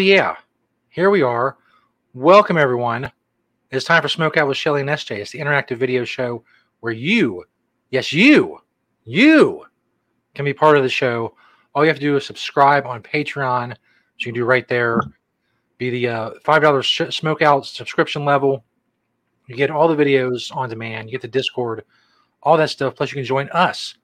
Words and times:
Hell 0.00 0.06
yeah. 0.06 0.36
Here 0.88 1.10
we 1.10 1.20
are. 1.20 1.58
Welcome, 2.14 2.56
everyone. 2.56 3.12
It's 3.70 3.84
time 3.84 4.00
for 4.00 4.08
Smoke 4.08 4.38
Out 4.38 4.48
with 4.48 4.56
Shelly 4.56 4.80
and 4.80 4.88
SJ. 4.88 5.18
It's 5.18 5.30
the 5.30 5.40
interactive 5.40 5.76
video 5.76 6.06
show 6.06 6.42
where 6.80 6.94
you, 6.94 7.44
yes, 7.90 8.10
you, 8.10 8.60
you 9.04 9.66
can 10.34 10.46
be 10.46 10.54
part 10.54 10.78
of 10.78 10.84
the 10.84 10.88
show. 10.88 11.34
All 11.74 11.84
you 11.84 11.88
have 11.88 11.98
to 11.98 12.00
do 12.00 12.16
is 12.16 12.24
subscribe 12.24 12.86
on 12.86 13.02
Patreon, 13.02 13.68
which 13.68 14.24
you 14.24 14.32
can 14.32 14.40
do 14.40 14.46
right 14.46 14.66
there. 14.66 15.02
Be 15.76 15.90
the 15.90 16.08
uh, 16.08 16.30
$5 16.46 16.82
sh- 16.82 17.14
Smoke 17.14 17.42
Out 17.42 17.66
subscription 17.66 18.24
level. 18.24 18.64
You 19.48 19.54
get 19.54 19.70
all 19.70 19.86
the 19.86 20.02
videos 20.02 20.50
on 20.56 20.70
demand. 20.70 21.08
You 21.08 21.12
get 21.12 21.20
the 21.20 21.28
Discord, 21.28 21.84
all 22.42 22.56
that 22.56 22.70
stuff. 22.70 22.96
Plus, 22.96 23.10
you 23.10 23.16
can 23.16 23.24
join 23.26 23.50
us. 23.50 23.96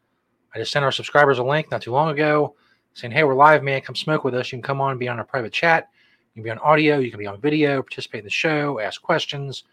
I 0.54 0.58
just 0.58 0.72
sent 0.72 0.84
our 0.84 0.92
subscribers 0.92 1.38
a 1.38 1.42
link 1.42 1.70
not 1.70 1.80
too 1.80 1.92
long 1.92 2.10
ago 2.10 2.54
saying, 2.96 3.12
hey, 3.12 3.24
we're 3.24 3.34
live, 3.34 3.62
man. 3.62 3.82
Come 3.82 3.94
smoke 3.94 4.24
with 4.24 4.34
us. 4.34 4.50
You 4.50 4.56
can 4.56 4.62
come 4.62 4.80
on 4.80 4.90
and 4.90 4.98
be 4.98 5.06
on 5.06 5.18
our 5.18 5.24
private 5.24 5.52
chat. 5.52 5.90
You 6.34 6.42
can 6.42 6.44
be 6.44 6.50
on 6.50 6.58
audio. 6.60 6.98
You 6.98 7.10
can 7.10 7.18
be 7.18 7.26
on 7.26 7.38
video, 7.38 7.82
participate 7.82 8.20
in 8.20 8.24
the 8.24 8.30
show, 8.30 8.80
ask 8.80 9.02
questions, 9.02 9.64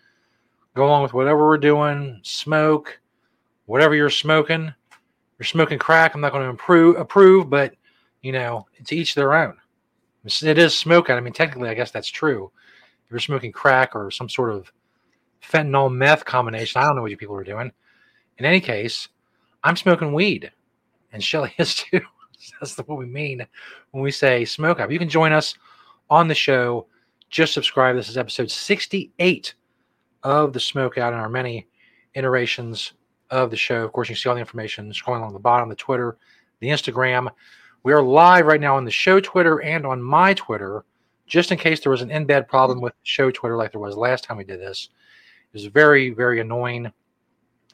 go 0.75 0.85
along 0.85 1.03
with 1.03 1.13
whatever 1.13 1.47
we're 1.47 1.57
doing, 1.57 2.19
smoke, 2.23 2.99
whatever 3.65 3.95
you're 3.95 4.09
smoking. 4.09 4.73
You're 5.39 5.45
smoking 5.45 5.79
crack. 5.79 6.13
I'm 6.13 6.21
not 6.21 6.33
going 6.33 6.43
to 6.43 6.49
improve, 6.49 6.97
approve, 6.97 7.49
but, 7.49 7.75
you 8.21 8.33
know, 8.33 8.67
it's 8.75 8.91
each 8.91 9.15
their 9.15 9.33
own. 9.33 9.55
It 10.25 10.57
is 10.57 10.77
smoke 10.77 11.09
out. 11.09 11.17
I 11.17 11.21
mean, 11.21 11.33
technically, 11.33 11.69
I 11.69 11.75
guess 11.75 11.91
that's 11.91 12.09
true. 12.09 12.51
If 13.05 13.11
you're 13.11 13.19
smoking 13.21 13.53
crack 13.53 13.95
or 13.95 14.11
some 14.11 14.27
sort 14.27 14.51
of 14.51 14.71
fentanyl 15.41 15.93
meth 15.93 16.25
combination, 16.25 16.81
I 16.81 16.87
don't 16.87 16.97
know 16.97 17.01
what 17.01 17.11
you 17.11 17.17
people 17.17 17.35
are 17.35 17.43
doing. 17.43 17.71
In 18.37 18.43
any 18.45 18.59
case, 18.59 19.07
I'm 19.63 19.77
smoking 19.77 20.13
weed, 20.13 20.51
and 21.13 21.23
Shelly 21.23 21.53
is 21.57 21.75
too. 21.75 22.01
That's 22.59 22.77
what 22.77 22.97
we 22.97 23.05
mean 23.05 23.45
when 23.91 24.03
we 24.03 24.11
say 24.11 24.45
smoke 24.45 24.79
up. 24.79 24.91
You 24.91 24.99
can 24.99 25.09
join 25.09 25.31
us 25.31 25.55
on 26.09 26.27
the 26.27 26.35
show. 26.35 26.87
Just 27.29 27.53
subscribe. 27.53 27.95
This 27.95 28.09
is 28.09 28.17
episode 28.17 28.51
68 28.51 29.53
of 30.23 30.53
the 30.53 30.59
Smoke 30.59 30.97
Out 30.97 31.13
and 31.13 31.21
our 31.21 31.29
many 31.29 31.67
iterations 32.13 32.93
of 33.29 33.49
the 33.49 33.57
show. 33.57 33.83
Of 33.83 33.91
course, 33.91 34.09
you 34.09 34.15
can 34.15 34.21
see 34.21 34.29
all 34.29 34.35
the 34.35 34.41
information 34.41 34.91
scrolling 34.91 35.19
along 35.19 35.33
the 35.33 35.39
bottom, 35.39 35.69
the 35.69 35.75
Twitter, 35.75 36.17
the 36.59 36.67
Instagram. 36.67 37.29
We 37.83 37.93
are 37.93 38.03
live 38.03 38.45
right 38.45 38.61
now 38.61 38.77
on 38.77 38.85
the 38.85 38.91
show 38.91 39.19
Twitter 39.19 39.61
and 39.61 39.85
on 39.85 40.01
my 40.01 40.33
Twitter, 40.33 40.85
just 41.25 41.51
in 41.51 41.57
case 41.57 41.79
there 41.79 41.91
was 41.91 42.01
an 42.01 42.09
embed 42.09 42.47
problem 42.47 42.81
with 42.81 42.93
show 43.03 43.31
Twitter 43.31 43.57
like 43.57 43.71
there 43.71 43.81
was 43.81 43.97
last 43.97 44.23
time 44.23 44.37
we 44.37 44.43
did 44.43 44.59
this. 44.59 44.89
It 45.51 45.57
was 45.57 45.65
very, 45.65 46.11
very 46.11 46.39
annoying. 46.39 46.91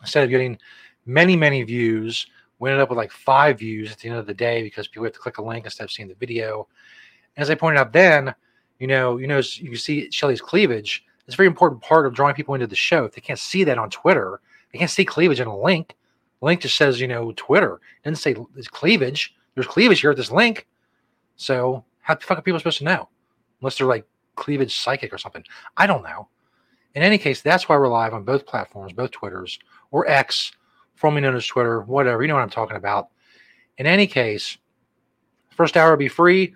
Instead 0.02 0.24
of 0.24 0.30
getting 0.30 0.58
many, 1.06 1.36
many 1.36 1.62
views, 1.64 2.26
we 2.60 2.70
ended 2.70 2.82
up 2.82 2.90
with 2.90 2.98
like 2.98 3.12
five 3.12 3.60
views 3.60 3.92
at 3.92 4.00
the 4.00 4.10
end 4.10 4.18
of 4.18 4.28
the 4.28 4.34
day 4.34 4.62
because 4.62 4.88
people 4.88 5.06
have 5.06 5.14
to 5.14 5.20
click 5.20 5.38
a 5.38 5.44
link 5.44 5.66
instead 5.66 5.86
of 5.86 5.92
seeing 5.92 6.10
the 6.10 6.16
video. 6.16 6.68
As 7.38 7.50
I 7.50 7.56
pointed 7.56 7.80
out 7.80 7.94
then, 7.94 8.36
you 8.80 8.88
know, 8.88 9.18
you 9.18 9.28
know, 9.28 9.42
you 9.56 9.76
see 9.76 10.12
Shelly's 10.12 10.42
cleavage. 10.42 11.06
It's 11.26 11.36
a 11.36 11.38
very 11.38 11.48
important 11.48 11.82
part 11.82 12.06
of 12.06 12.14
drawing 12.14 12.36
people 12.36 12.56
into 12.56 12.68
the 12.68 12.76
show. 12.76 13.06
If 13.06 13.14
they 13.14 13.22
can't 13.22 13.40
see 13.40 13.64
that 13.64 13.78
on 13.78 13.90
Twitter, 13.90 14.42
they 14.72 14.80
can't 14.80 14.92
see 14.92 15.06
cleavage 15.06 15.40
in 15.40 15.48
a 15.48 15.58
link. 15.58 15.96
The 16.40 16.46
link 16.46 16.62
just 16.62 16.76
says, 16.76 17.00
you 17.00 17.08
know, 17.08 17.34
Twitter. 17.36 17.76
It 17.76 18.10
doesn't 18.10 18.22
say 18.22 18.36
it's 18.56 18.68
cleavage. 18.68 19.36
There's 19.56 19.68
cleavage 19.68 20.02
here 20.02 20.12
at 20.12 20.18
this 20.18 20.32
link. 20.32 20.68
So 21.36 21.84
how 22.02 22.16
the 22.16 22.22
fuck 22.22 22.40
are 22.40 22.42
people 22.42 22.60
supposed 22.60 22.80
to 22.80 22.84
know? 22.84 23.10
Unless 23.62 23.78
they're 23.78 23.88
like 23.88 24.06
cleavage 24.36 24.78
psychic 24.78 25.14
or 25.14 25.18
something. 25.18 25.44
I 25.78 25.86
don't 25.86 26.04
know. 26.04 26.28
In 26.96 27.04
any 27.04 27.18
case, 27.18 27.42
that's 27.42 27.70
why 27.70 27.78
we're 27.78 27.88
live 27.88 28.14
on 28.14 28.24
both 28.24 28.46
platforms, 28.46 28.94
both 28.94 29.12
Twitters 29.12 29.60
or 29.92 30.08
X 30.08 30.52
formerly 31.00 31.22
known 31.22 31.36
as 31.36 31.48
Twitter, 31.48 31.80
whatever. 31.82 32.22
You 32.22 32.28
know 32.28 32.36
what 32.36 32.44
I'm 32.44 32.50
talking 32.50 32.76
about. 32.76 33.08
In 33.78 33.88
any 33.88 34.06
case, 34.06 34.58
first 35.56 35.78
hour 35.78 35.92
will 35.92 35.98
be 35.98 36.10
free 36.10 36.54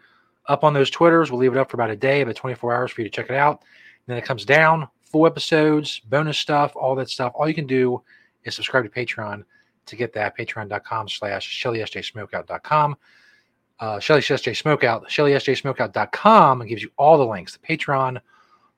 up 0.48 0.66
on 0.66 0.74
those 0.74 0.90
Twitters. 0.90 1.32
We'll 1.32 1.40
leave 1.40 1.54
it 1.54 1.58
up 1.58 1.72
for 1.72 1.78
about 1.78 1.90
a 1.90 1.96
day, 1.96 2.22
about 2.22 2.36
24 2.36 2.74
hours 2.76 2.92
for 2.92 3.02
you 3.02 3.10
to 3.10 3.16
check 3.16 3.30
it 3.30 3.36
out. 3.36 3.62
And 3.62 4.14
then 4.14 4.18
it 4.18 4.26
comes 4.26 4.44
down, 4.44 4.90
full 5.02 5.26
episodes, 5.26 6.02
bonus 6.10 6.38
stuff, 6.38 6.74
all 6.76 6.94
that 6.96 7.10
stuff. 7.10 7.32
All 7.36 7.48
you 7.48 7.54
can 7.54 7.66
do 7.66 8.04
is 8.44 8.54
subscribe 8.54 8.84
to 8.84 8.90
Patreon 8.90 9.46
to 9.86 9.96
get 9.96 10.12
that. 10.12 10.38
Patreon.com 10.38 11.08
slash 11.08 11.64
ShellySJSmokeout.com. 11.64 12.98
Uh, 13.80 14.00
Shelly 14.00 14.22
SJ 14.22 14.62
Smokeout, 14.62 15.08
ShellySJSmokeout.com 15.08 16.68
gives 16.68 16.82
you 16.82 16.92
all 16.98 17.18
the 17.18 17.26
links, 17.26 17.58
the 17.58 17.66
Patreon, 17.66 18.20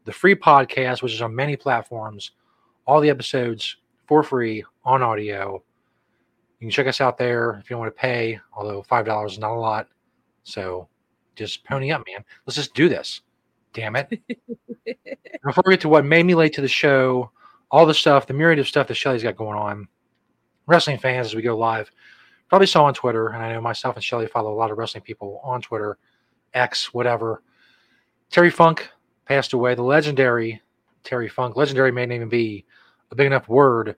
the 0.03 0.13
free 0.13 0.35
podcast, 0.35 1.01
which 1.01 1.13
is 1.13 1.21
on 1.23 1.35
many 1.35 1.55
platforms, 1.55 2.31
all 2.85 3.01
the 3.01 3.09
episodes 3.09 3.77
for 4.07 4.23
free 4.23 4.63
on 4.83 5.01
audio. 5.01 5.63
You 6.59 6.67
can 6.67 6.71
check 6.71 6.88
us 6.88 7.01
out 7.01 7.17
there 7.17 7.59
if 7.61 7.69
you 7.69 7.75
don't 7.75 7.81
want 7.81 7.95
to 7.95 7.99
pay, 7.99 8.39
although 8.55 8.83
$5 8.83 9.27
is 9.27 9.39
not 9.39 9.51
a 9.51 9.59
lot. 9.59 9.88
So 10.43 10.88
just 11.35 11.63
pony 11.66 11.91
up, 11.91 12.03
man. 12.07 12.23
Let's 12.45 12.55
just 12.55 12.73
do 12.73 12.88
this. 12.88 13.21
Damn 13.73 13.95
it. 13.95 14.21
Before 15.44 15.63
we 15.65 15.73
get 15.73 15.81
to 15.81 15.89
what 15.89 16.05
made 16.05 16.25
me 16.25 16.35
late 16.35 16.53
to 16.53 16.61
the 16.61 16.67
show, 16.67 17.31
all 17.71 17.85
the 17.85 17.94
stuff, 17.94 18.27
the 18.27 18.33
myriad 18.33 18.59
of 18.59 18.67
stuff 18.67 18.88
that 18.88 18.95
Shelly's 18.95 19.23
got 19.23 19.35
going 19.35 19.57
on, 19.57 19.88
wrestling 20.65 20.97
fans 20.97 21.27
as 21.27 21.35
we 21.35 21.41
go 21.41 21.57
live, 21.57 21.91
probably 22.47 22.67
saw 22.67 22.85
on 22.85 22.94
Twitter, 22.94 23.29
and 23.29 23.44
I 23.44 23.51
know 23.51 23.61
myself 23.61 23.95
and 23.95 24.03
Shelly 24.03 24.27
follow 24.27 24.53
a 24.53 24.55
lot 24.55 24.71
of 24.71 24.77
wrestling 24.77 25.03
people 25.03 25.41
on 25.44 25.61
Twitter, 25.61 25.97
X, 26.53 26.94
whatever. 26.94 27.44
Terry 28.29 28.49
Funk 28.49 28.89
passed 29.25 29.53
away, 29.53 29.75
the 29.75 29.83
legendary 29.83 30.61
Terry 31.03 31.29
Funk. 31.29 31.55
Legendary 31.55 31.91
may 31.91 32.05
not 32.05 32.15
even 32.15 32.29
be 32.29 32.65
a 33.11 33.16
big 33.16 33.27
enough 33.27 33.47
word. 33.47 33.95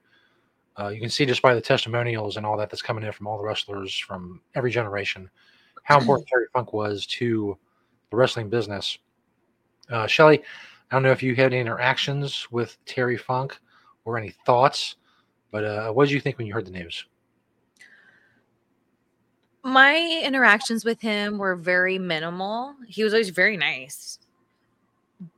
Uh, 0.78 0.88
you 0.88 1.00
can 1.00 1.10
see 1.10 1.26
just 1.26 1.42
by 1.42 1.54
the 1.54 1.60
testimonials 1.60 2.36
and 2.36 2.46
all 2.46 2.56
that 2.56 2.70
that's 2.70 2.82
coming 2.82 3.04
in 3.04 3.12
from 3.12 3.26
all 3.26 3.36
the 3.36 3.44
wrestlers 3.44 3.96
from 3.98 4.40
every 4.54 4.70
generation 4.70 5.28
how 5.88 5.98
important 6.00 6.28
Terry 6.28 6.46
Funk 6.52 6.72
was 6.72 7.06
to 7.06 7.56
the 8.10 8.16
wrestling 8.16 8.48
business. 8.48 8.98
Uh, 9.90 10.06
Shelly, 10.06 10.42
I 10.90 10.94
don't 10.94 11.02
know 11.02 11.10
if 11.10 11.22
you 11.22 11.34
had 11.34 11.52
any 11.52 11.60
interactions 11.60 12.50
with 12.50 12.76
Terry 12.84 13.16
Funk 13.16 13.58
or 14.04 14.18
any 14.18 14.30
thoughts, 14.46 14.96
but 15.50 15.64
uh, 15.64 15.90
what 15.90 16.06
did 16.06 16.14
you 16.14 16.20
think 16.20 16.38
when 16.38 16.46
you 16.46 16.52
heard 16.52 16.66
the 16.66 16.70
news? 16.70 17.06
My 19.64 20.22
interactions 20.24 20.84
with 20.84 21.00
him 21.00 21.36
were 21.36 21.56
very 21.56 21.98
minimal. 21.98 22.74
He 22.86 23.02
was 23.02 23.12
always 23.12 23.30
very 23.30 23.56
nice 23.56 24.18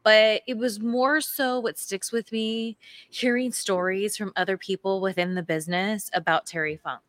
but 0.02 0.42
it 0.46 0.56
was 0.56 0.80
more 0.80 1.20
so 1.20 1.60
what 1.60 1.78
sticks 1.78 2.12
with 2.12 2.32
me 2.32 2.76
hearing 3.08 3.52
stories 3.52 4.16
from 4.16 4.32
other 4.36 4.56
people 4.56 5.00
within 5.00 5.34
the 5.34 5.42
business 5.42 6.10
about 6.12 6.46
Terry 6.46 6.76
Funk. 6.76 7.02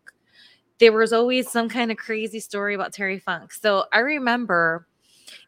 There 0.80 0.94
was 0.94 1.14
always 1.14 1.50
some 1.50 1.70
kind 1.70 1.92
of 1.92 1.98
crazy 1.98 2.40
story 2.40 2.74
about 2.74 2.94
Terry 2.94 3.20
Funk. 3.20 3.54
So 3.54 3.86
I 3.92 4.00
remember 4.00 4.88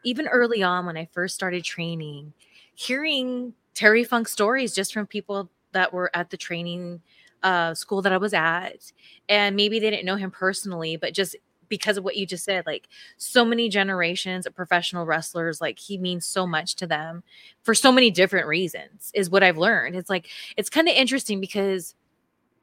even 0.04 0.28
early 0.28 0.62
on 0.62 0.86
when 0.86 0.96
I 0.96 1.08
first 1.12 1.34
started 1.34 1.64
training, 1.64 2.32
hearing 2.74 3.54
Terry 3.74 4.04
Funk 4.04 4.28
stories 4.28 4.74
just 4.74 4.92
from 4.92 5.06
people 5.06 5.50
that 5.72 5.92
were 5.92 6.10
at 6.14 6.30
the 6.30 6.36
training 6.36 7.02
uh, 7.42 7.74
school 7.74 8.00
that 8.02 8.12
I 8.12 8.16
was 8.16 8.32
at. 8.32 8.92
And 9.28 9.56
maybe 9.56 9.78
they 9.78 9.90
didn't 9.90 10.06
know 10.06 10.16
him 10.16 10.30
personally, 10.30 10.96
but 10.96 11.12
just 11.12 11.36
because 11.68 11.96
of 11.96 12.04
what 12.04 12.16
you 12.16 12.26
just 12.26 12.44
said 12.44 12.64
like 12.66 12.88
so 13.16 13.44
many 13.44 13.68
generations 13.68 14.46
of 14.46 14.54
professional 14.54 15.06
wrestlers 15.06 15.60
like 15.60 15.78
he 15.78 15.98
means 15.98 16.26
so 16.26 16.46
much 16.46 16.74
to 16.76 16.86
them 16.86 17.22
for 17.62 17.74
so 17.74 17.90
many 17.92 18.10
different 18.10 18.46
reasons 18.46 19.10
is 19.14 19.30
what 19.30 19.42
i've 19.42 19.58
learned. 19.58 19.96
It's 19.96 20.10
like 20.10 20.28
it's 20.56 20.70
kind 20.70 20.88
of 20.88 20.94
interesting 20.94 21.40
because 21.40 21.94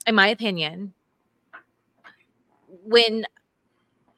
in 0.07 0.15
my 0.15 0.27
opinion 0.27 0.93
when 2.83 3.25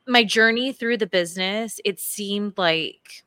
my 0.08 0.24
journey 0.24 0.74
through 0.74 0.98
the 0.98 1.08
business 1.08 1.80
it 1.86 2.00
seemed 2.00 2.58
like 2.58 3.24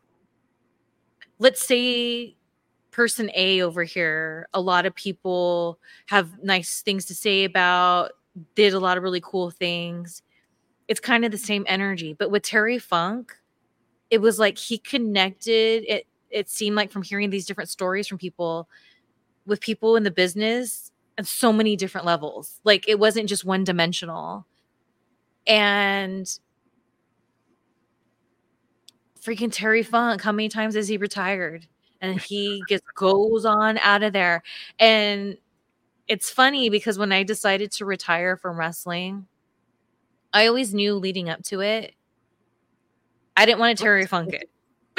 let's 1.39 1.67
say 1.67 2.37
person 2.91 3.31
a 3.35 3.61
over 3.61 3.85
here 3.85 4.49
a 4.55 4.61
lot 4.61 4.87
of 4.87 4.95
people 4.95 5.79
have 6.07 6.43
nice 6.43 6.81
things 6.81 7.05
to 7.07 7.15
say 7.15 7.45
about 7.45 8.13
did 8.55 8.75
a 8.75 8.81
lot 8.81 8.97
of 8.97 9.03
really 9.03 9.21
cool 9.23 9.51
things 9.51 10.23
it's 10.89 11.01
kind 11.01 11.25
of 11.25 11.31
the 11.31 11.39
same 11.39 11.65
energy. 11.69 12.13
But 12.13 12.31
with 12.31 12.43
Terry 12.43 12.79
Funk, 12.79 13.37
it 14.11 14.19
was 14.21 14.39
like 14.39 14.57
he 14.59 14.79
connected 14.79 15.85
it 15.89 16.07
it 16.31 16.49
seemed 16.49 16.77
like 16.77 16.91
from 16.91 17.03
hearing 17.03 17.31
these 17.31 17.47
different 17.47 17.71
stories 17.71 18.07
from 18.07 18.19
people 18.19 18.69
with 19.47 19.61
people 19.61 19.97
in 19.97 20.03
the 20.03 20.11
business 20.11 20.91
and 21.17 21.27
so 21.27 21.53
many 21.53 21.77
different 21.77 22.05
levels. 22.07 22.61
Like 22.65 22.89
it 22.89 22.99
wasn't 22.99 23.29
just 23.29 23.45
one 23.45 23.65
dimensional. 23.65 24.47
And 25.47 26.29
freaking 29.21 29.53
Terry 29.53 29.83
Funk, 29.83 30.21
how 30.23 30.33
many 30.33 30.49
times 30.49 30.75
has 30.75 30.89
he 30.89 30.97
retired? 30.97 31.67
And 32.01 32.21
he 32.21 32.63
just 32.69 32.85
goes 32.95 33.45
on 33.45 33.79
out 33.79 34.03
of 34.03 34.13
there. 34.13 34.43
And 34.79 35.39
it's 36.09 36.31
funny 36.31 36.69
because 36.69 36.99
when 36.99 37.13
I 37.13 37.23
decided 37.23 37.73
to 37.73 37.85
retire 37.85 38.37
from 38.37 38.59
wrestling, 38.59 39.27
I 40.37 40.49
always 40.49 40.75
knew 40.75 40.97
leading 40.97 41.31
up 41.31 41.43
to 41.45 41.63
it, 41.63 41.95
I 43.39 43.47
didn't 43.47 43.59
want 43.59 43.79
to 43.79 43.83
Terry 43.83 44.05
Funk 44.05 44.35
it. 44.35 44.51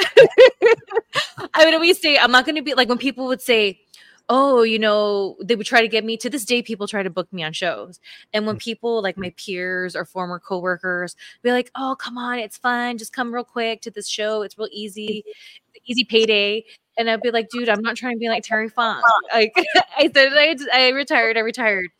I 1.54 1.64
would 1.64 1.74
always 1.74 2.00
say, 2.00 2.18
I'm 2.18 2.32
not 2.32 2.44
going 2.44 2.56
to 2.56 2.62
be 2.62 2.74
like 2.74 2.88
when 2.88 2.98
people 2.98 3.26
would 3.26 3.40
say, 3.40 3.80
oh, 4.28 4.62
you 4.62 4.80
know, 4.80 5.36
they 5.40 5.54
would 5.54 5.64
try 5.64 5.80
to 5.80 5.86
get 5.86 6.04
me 6.04 6.16
to 6.16 6.28
this 6.28 6.44
day, 6.44 6.60
people 6.60 6.88
try 6.88 7.04
to 7.04 7.08
book 7.08 7.32
me 7.32 7.44
on 7.44 7.52
shows. 7.52 8.00
And 8.34 8.48
when 8.48 8.56
mm. 8.56 8.60
people 8.60 9.00
like 9.00 9.16
my 9.16 9.32
peers 9.36 9.94
or 9.94 10.04
former 10.04 10.40
coworkers 10.40 11.14
be 11.42 11.52
like, 11.52 11.70
oh, 11.76 11.94
come 11.96 12.18
on, 12.18 12.40
it's 12.40 12.58
fun. 12.58 12.98
Just 12.98 13.12
come 13.12 13.32
real 13.32 13.44
quick 13.44 13.80
to 13.82 13.92
this 13.92 14.08
show. 14.08 14.42
It's 14.42 14.58
real 14.58 14.68
easy, 14.72 15.24
mm-hmm. 15.24 15.78
easy 15.86 16.02
payday. 16.02 16.64
And 16.98 17.08
I'd 17.08 17.22
be 17.22 17.30
like, 17.30 17.48
dude, 17.48 17.68
I'm 17.68 17.80
not 17.80 17.94
trying 17.94 18.16
to 18.16 18.18
be 18.18 18.28
like 18.28 18.42
Terry 18.42 18.68
Funk. 18.68 19.04
Like 19.32 19.52
I 19.96 20.10
said, 20.12 20.32
I, 20.32 20.56
I 20.72 20.88
retired, 20.88 21.36
I 21.36 21.40
retired. 21.40 21.90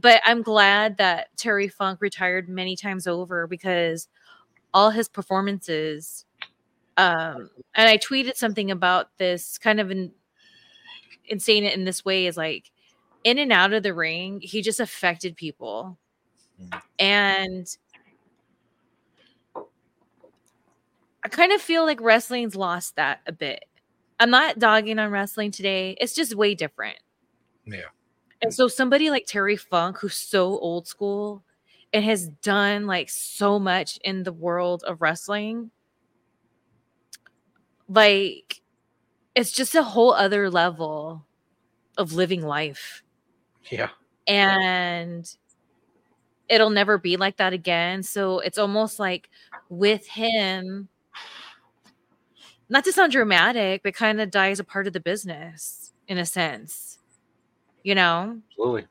But 0.00 0.22
I'm 0.24 0.42
glad 0.42 0.98
that 0.98 1.36
Terry 1.36 1.68
Funk 1.68 2.00
retired 2.00 2.48
many 2.48 2.76
times 2.76 3.06
over 3.06 3.46
because 3.46 4.08
all 4.72 4.90
his 4.90 5.08
performances 5.08 6.24
um 6.96 7.50
and 7.74 7.88
i 7.88 7.96
tweeted 7.96 8.36
something 8.36 8.70
about 8.70 9.16
this 9.18 9.58
kind 9.58 9.80
of 9.80 9.90
in 9.90 10.12
and 11.30 11.40
saying 11.40 11.64
it 11.64 11.74
in 11.74 11.84
this 11.84 12.04
way 12.04 12.26
is 12.26 12.36
like 12.36 12.70
in 13.24 13.38
and 13.38 13.52
out 13.52 13.72
of 13.72 13.82
the 13.82 13.94
ring, 13.94 14.40
he 14.42 14.62
just 14.62 14.80
affected 14.80 15.36
people. 15.36 15.98
Mm. 16.60 16.82
And 16.98 17.76
I 21.22 21.28
kind 21.28 21.52
of 21.52 21.60
feel 21.60 21.84
like 21.84 22.00
wrestling's 22.00 22.56
lost 22.56 22.96
that 22.96 23.20
a 23.26 23.32
bit. 23.32 23.64
I'm 24.18 24.30
not 24.30 24.58
dogging 24.58 24.98
on 24.98 25.10
wrestling 25.10 25.50
today. 25.50 25.96
It's 26.00 26.14
just 26.14 26.34
way 26.34 26.54
different. 26.54 26.98
Yeah. 27.66 27.88
And 28.42 28.54
so 28.54 28.68
somebody 28.68 29.10
like 29.10 29.26
Terry 29.26 29.56
Funk, 29.56 29.98
who's 29.98 30.16
so 30.16 30.58
old 30.58 30.86
school 30.86 31.42
and 31.92 32.04
has 32.04 32.28
done 32.28 32.86
like 32.86 33.10
so 33.10 33.58
much 33.58 33.98
in 34.04 34.22
the 34.22 34.32
world 34.32 34.82
of 34.84 35.02
wrestling, 35.02 35.70
like 37.88 38.62
it's 39.34 39.52
just 39.52 39.74
a 39.74 39.82
whole 39.82 40.12
other 40.12 40.48
level 40.48 41.26
of 41.98 42.12
living 42.12 42.42
life. 42.42 43.02
Yeah. 43.70 43.90
And 44.26 45.28
it'll 46.48 46.70
never 46.70 46.98
be 46.98 47.16
like 47.16 47.36
that 47.36 47.52
again. 47.52 48.02
So 48.02 48.38
it's 48.38 48.58
almost 48.58 48.98
like 48.98 49.28
with 49.68 50.06
him, 50.06 50.88
not 52.68 52.84
to 52.84 52.92
sound 52.92 53.12
dramatic, 53.12 53.82
but 53.82 53.94
kind 53.94 54.20
of 54.20 54.30
die 54.30 54.50
as 54.50 54.60
a 54.60 54.64
part 54.64 54.86
of 54.86 54.92
the 54.92 55.00
business 55.00 55.92
in 56.06 56.16
a 56.16 56.24
sense, 56.26 56.99
you 57.82 57.94
know? 57.94 58.40
Absolutely. 58.50 58.86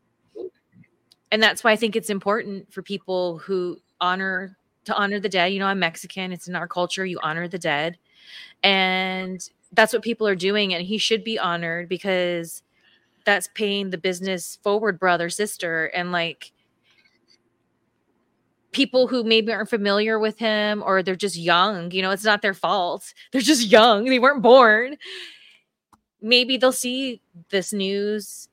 And 1.31 1.43
that's 1.43 1.63
why 1.63 1.71
I 1.71 1.75
think 1.75 1.95
it's 1.95 2.09
important 2.09 2.71
for 2.73 2.81
people 2.81 3.37
who 3.39 3.77
honor 4.01 4.57
to 4.85 4.95
honor 4.95 5.19
the 5.19 5.29
dead. 5.29 5.53
You 5.53 5.59
know, 5.59 5.67
I'm 5.67 5.79
Mexican, 5.79 6.31
it's 6.31 6.47
in 6.47 6.55
our 6.55 6.67
culture, 6.67 7.05
you 7.05 7.19
honor 7.21 7.47
the 7.47 7.59
dead. 7.59 7.97
And 8.63 9.47
that's 9.73 9.93
what 9.93 10.01
people 10.01 10.27
are 10.27 10.35
doing 10.35 10.73
and 10.73 10.85
he 10.85 10.97
should 10.97 11.23
be 11.23 11.37
honored 11.37 11.87
because 11.87 12.63
that's 13.25 13.47
paying 13.53 13.89
the 13.89 13.97
business 13.97 14.57
forward 14.63 14.99
brother 14.99 15.29
sister 15.29 15.85
and 15.87 16.11
like 16.11 16.51
people 18.71 19.07
who 19.07 19.23
maybe 19.23 19.51
aren't 19.51 19.69
familiar 19.69 20.19
with 20.19 20.37
him 20.39 20.83
or 20.85 21.03
they're 21.03 21.15
just 21.15 21.35
young 21.35 21.91
you 21.91 22.01
know 22.01 22.11
it's 22.11 22.23
not 22.23 22.41
their 22.41 22.53
fault 22.53 23.13
they're 23.31 23.41
just 23.41 23.67
young 23.67 24.05
they 24.05 24.19
weren't 24.19 24.41
born 24.41 24.95
maybe 26.21 26.57
they'll 26.57 26.71
see 26.71 27.21
this 27.49 27.71
news 27.71 28.48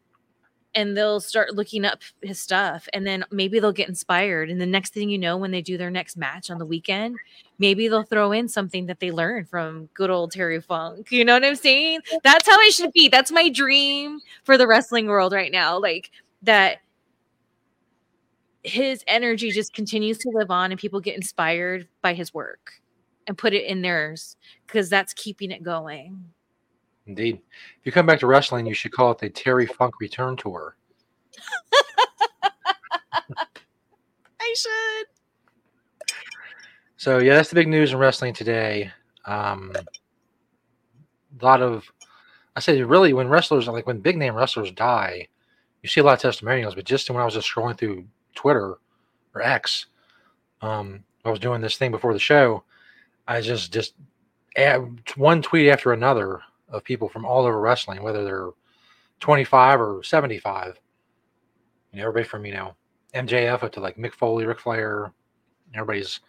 and 0.77 0.95
they'll 0.95 1.21
start 1.21 1.55
looking 1.55 1.87
up 1.87 2.03
his 2.21 2.41
stuff 2.41 2.87
and 2.93 3.07
then 3.07 3.25
maybe 3.33 3.59
they'll 3.59 3.73
get 3.73 3.89
inspired 3.89 4.51
and 4.51 4.61
the 4.61 4.67
next 4.67 4.93
thing 4.93 5.09
you 5.09 5.19
know 5.19 5.37
when 5.37 5.51
they 5.51 5.63
do 5.63 5.77
their 5.77 5.91
next 5.91 6.17
match 6.17 6.51
on 6.51 6.59
the 6.59 6.67
weekend 6.67 7.17
maybe 7.59 7.89
they'll 7.89 8.03
throw 8.05 8.31
in 8.31 8.47
something 8.47 8.87
that 8.87 9.01
they 9.01 9.11
learned 9.11 9.49
from 9.49 9.89
good 9.95 10.11
old 10.11 10.31
terry 10.31 10.61
funk 10.61 11.11
you 11.11 11.25
know 11.25 11.35
what 11.35 11.45
i'm 11.45 11.57
saying? 11.57 12.01
That's 12.23 12.49
how 12.49 12.61
it 12.61 12.73
should 12.75 12.93
be. 12.93 13.09
That's 13.09 13.33
my 13.33 13.49
dream 13.49 14.21
for 14.45 14.59
the 14.59 14.67
wrestling 14.67 15.07
world 15.07 15.33
right 15.33 15.51
now 15.51 15.81
like 15.81 16.11
that 16.43 16.79
his 18.63 19.03
energy 19.07 19.51
just 19.51 19.73
continues 19.73 20.19
to 20.19 20.31
live 20.31 20.51
on 20.51 20.71
and 20.73 20.81
people 20.81 21.01
get 21.01 21.17
inspired 21.17 21.89
by 22.03 22.13
his 22.15 22.35
work 22.35 22.73
and 23.27 23.39
put 23.39 23.55
it 23.55 23.65
in 23.65 23.81
theirs 23.81 24.37
because 24.67 24.91
that's 24.91 25.13
keeping 25.15 25.51
it 25.51 25.63
going 25.63 26.33
Indeed. 27.07 27.41
If 27.79 27.87
you 27.87 27.93
come 27.93 28.07
back 28.07 28.19
to 28.21 28.27
wrestling, 28.27 28.67
you 28.67 28.75
should 28.75 28.93
call 28.93 29.13
it 29.13 29.19
the 29.19 29.31
Terry 29.31 29.67
Funk 29.67 29.95
Return 30.01 30.37
Tour. 30.37 30.77
I 34.41 34.55
should. 34.55 35.07
So 36.97 37.19
yeah, 37.19 37.35
that's 37.35 37.51
the 37.51 37.55
big 37.55 37.69
news 37.69 37.93
in 37.93 37.99
wrestling 37.99 38.35
today. 38.35 38.91
Um, 39.25 39.73
a 41.41 41.45
lot 41.45 41.63
of, 41.63 41.85
I 42.57 42.61
say, 42.61 42.83
really, 42.83 43.13
when 43.13 43.29
wrestlers 43.29 43.69
like 43.69 43.87
when 43.87 44.01
big 44.01 44.17
name 44.17 44.35
wrestlers 44.35 44.73
die, 44.73 45.29
you 45.83 45.89
see 45.89 46.01
a 46.01 46.05
lot 46.05 46.15
of 46.15 46.21
testimonials. 46.21 46.75
But 46.75 46.85
just 46.85 47.09
when 47.11 47.23
I 47.23 47.25
was 47.25 47.35
just 47.35 47.49
scrolling 47.53 47.79
through 47.79 48.05
Twitter 48.35 48.79
or 49.35 49.43
X, 49.43 49.87
um, 50.63 51.05
I 51.25 51.31
was 51.31 51.39
doing 51.39 51.61
this 51.61 51.77
thing 51.77 51.91
before 51.91 52.13
the 52.13 52.19
show. 52.19 52.65
I 53.29 53.41
just 53.41 53.73
just 53.73 53.95
one 55.17 55.43
tweet 55.43 55.69
after 55.69 55.93
another 55.93 56.41
of 56.69 56.85
people 56.85 57.09
from 57.09 57.25
all 57.25 57.45
over 57.45 57.61
wrestling, 57.61 58.03
whether 58.03 58.25
they're 58.25 58.51
25 59.21 59.81
or 59.81 60.03
75. 60.03 60.79
You 61.93 61.99
know, 61.99 62.09
everybody 62.09 62.29
from, 62.29 62.45
you 62.45 62.55
know, 62.55 62.75
MJF 63.15 63.63
up 63.63 63.73
to 63.73 63.81
like 63.81 63.97
Mick 63.97 64.13
Foley, 64.13 64.45
Ric 64.45 64.61
Flair, 64.61 65.13
everybody's 65.75 66.21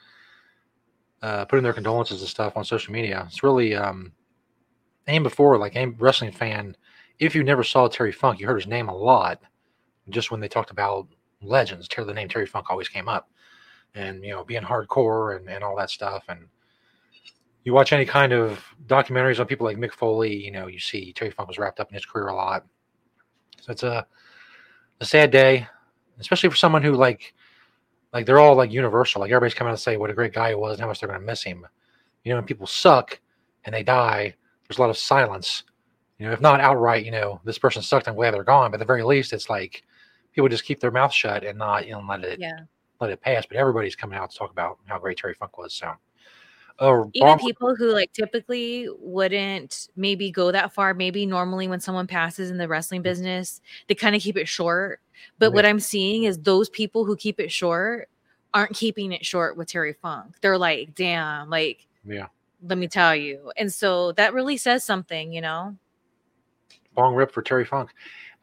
uh, 1.22 1.45
putting 1.45 1.63
their 1.63 1.74
condolences 1.74 2.22
and 2.22 2.30
stuff 2.30 2.56
on 2.56 2.63
social 2.63 2.94
media. 2.94 3.25
It's 3.28 3.44
really, 3.44 3.75
um, 3.75 4.12
and 5.07 5.24
before, 5.24 5.57
like, 5.57 5.75
a 5.75 5.88
wrestling 5.88 6.31
fan, 6.31 6.75
if 7.19 7.33
you 7.33 7.44
never 7.44 7.63
saw 7.63 7.88
Terry 7.88 8.12
Funk, 8.12 8.40
you 8.40 8.48
heard 8.48 8.62
his 8.62 8.68
name 8.68 8.90
a 8.90 8.95
lot. 8.95 9.42
Just 10.10 10.31
when 10.31 10.40
they 10.40 10.48
talked 10.48 10.72
about 10.72 11.07
legends, 11.42 11.88
Terry 11.88 12.06
the 12.06 12.13
name 12.13 12.30
Terry 12.30 12.45
Funk 12.45 12.69
always 12.69 12.90
came 12.90 13.07
up. 13.07 13.30
And, 13.95 14.24
you 14.24 14.31
know, 14.31 14.44
being 14.44 14.62
hardcore 14.62 15.38
and, 15.38 15.50
and 15.50 15.63
all 15.63 15.75
that 15.78 15.90
stuff. 15.90 16.24
And, 16.30 16.48
you 17.68 17.74
watch 17.74 17.92
any 17.92 18.06
kind 18.06 18.31
of 18.31 18.64
documentaries 18.86 19.42
on 19.42 19.45
people 19.45 19.66
like 19.66 19.76
Mick 19.76 19.92
Foley, 19.92 20.33
you 20.33 20.52
know, 20.52 20.68
you 20.68 20.80
see 20.80 21.12
Terry 21.12 21.31
Funk 21.31 21.50
was 21.50 21.57
wrapped 21.57 21.81
up 21.81 21.90
in 21.90 21.95
his 21.95 22.06
career 22.06 22.28
a 22.28 22.33
lot. 22.33 22.66
So 23.59 23.74
it's 23.74 23.83
a 23.83 24.07
a 25.02 25.06
sad 25.06 25.31
day, 25.31 25.68
especially 26.18 26.47
for 26.47 26.56
someone 26.56 26.81
who 26.81 26.94
like 26.94 27.33
like 28.14 28.26
they're 28.26 28.40
all 28.40 28.56
like 28.56 28.71
universal. 28.71 29.19
Like 29.19 29.31
everybody's 29.31 29.54
coming 29.54 29.74
out 29.74 29.76
to 29.76 29.81
say 29.81 29.97
what 29.97 30.09
a 30.09 30.14
great 30.14 30.31
guy 30.31 30.47
he 30.52 30.56
was 30.56 30.76
and 30.76 30.80
how 30.80 30.88
much 30.88 31.02
they're 31.02 31.09
gonna 31.09 31.19
miss 31.19 31.44
him. 31.44 31.68
You 32.24 32.31
know, 32.31 32.38
when 32.38 32.45
people 32.45 32.68
suck 32.68 33.19
and 33.66 33.76
they 33.76 33.83
die, 33.83 34.33
there's 34.66 34.78
a 34.78 34.81
lot 34.81 34.90
of 34.90 34.97
silence. 34.97 35.66
You 36.19 36.28
know, 36.28 36.31
if 36.31 36.40
not 36.40 36.62
outright, 36.62 37.04
you 37.04 37.12
know, 37.12 37.42
this 37.44 37.59
person 37.59 37.81
sucked 37.81 38.07
and 38.07 38.16
glad 38.16 38.33
they're 38.33 38.45
gone, 38.45 38.71
but 38.71 38.76
at 38.76 38.80
the 38.80 38.86
very 38.86 39.04
least 39.04 39.33
it's 39.33 39.50
like 39.50 39.83
people 40.31 40.47
just 40.47 40.64
keep 40.64 40.80
their 40.80 40.90
mouth 40.90 41.12
shut 41.12 41.44
and 41.44 41.59
not, 41.59 41.86
you 41.86 41.92
know, 41.92 42.04
let 42.07 42.24
it 42.24 42.40
yeah. 42.40 42.59
let 43.02 43.09
it 43.09 43.19
pass. 43.19 43.45
But 43.45 43.57
everybody's 43.57 43.97
coming 43.97 44.18
out 44.18 44.31
to 44.31 44.38
talk 44.38 44.52
about 44.52 44.78
how 44.86 45.00
great 45.00 45.18
Terry 45.18 45.33
Funk 45.33 45.57
was. 45.57 45.74
So 45.74 45.92
or 46.80 47.10
even 47.14 47.40
people 47.40 47.76
who 47.76 47.92
like 47.92 48.12
typically 48.14 48.88
wouldn't 49.00 49.90
maybe 49.96 50.30
go 50.30 50.52
that 50.52 50.74
far 50.74 50.94
maybe 50.94 51.26
normally 51.26 51.68
when 51.68 51.80
someone 51.80 52.06
passes 52.06 52.52
in 52.52 52.57
the 52.57 52.68
wrestling 52.68 53.02
mm. 53.02 53.06
business 53.06 53.62
they 53.88 53.96
kind 53.96 54.16
of 54.16 54.22
keep 54.22 54.38
it 54.38 54.48
short. 54.48 55.02
But 55.40 55.54
what 55.54 55.66
i'm 55.66 55.80
seeing 55.80 56.24
is 56.24 56.38
those 56.38 56.69
people 56.69 57.06
who 57.06 57.16
keep 57.16 57.40
it 57.40 57.52
short 57.52 58.10
aren't 58.54 58.76
keeping 58.76 59.12
it 59.12 59.26
short 59.26 59.57
with 59.57 59.68
terry 59.68 59.94
funk. 59.94 60.36
They're 60.42 60.57
like 60.57 60.94
damn 60.96 61.50
like 61.50 61.88
yeah. 62.06 62.28
let 62.64 62.78
me 62.78 62.88
tell 62.88 63.16
you. 63.16 63.52
And 63.57 63.72
so 63.72 64.12
that 64.14 64.34
really 64.34 64.57
says 64.57 64.84
something 64.84 65.31
you 65.31 65.42
know? 65.42 65.76
Long 66.96 67.16
rip 67.16 67.31
for 67.31 67.42
terry 67.42 67.66
funk. 67.66 67.92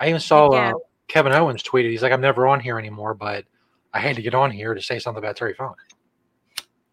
I 0.00 0.08
even 0.08 0.20
saw 0.20 0.52
yeah. 0.52 0.70
uh, 0.70 0.78
kevin 1.06 1.32
owens 1.32 1.62
tweeted 1.62 1.90
he's 1.90 2.02
like 2.02 2.12
i'm 2.12 2.20
never 2.20 2.46
on 2.46 2.58
here 2.58 2.78
anymore 2.78 3.12
but 3.12 3.44
i 3.92 4.00
had 4.00 4.16
to 4.16 4.22
get 4.22 4.34
on 4.34 4.50
here 4.50 4.72
to 4.72 4.80
say 4.80 4.98
something 4.98 5.22
about 5.22 5.36
terry 5.36 5.54
funk. 5.54 5.76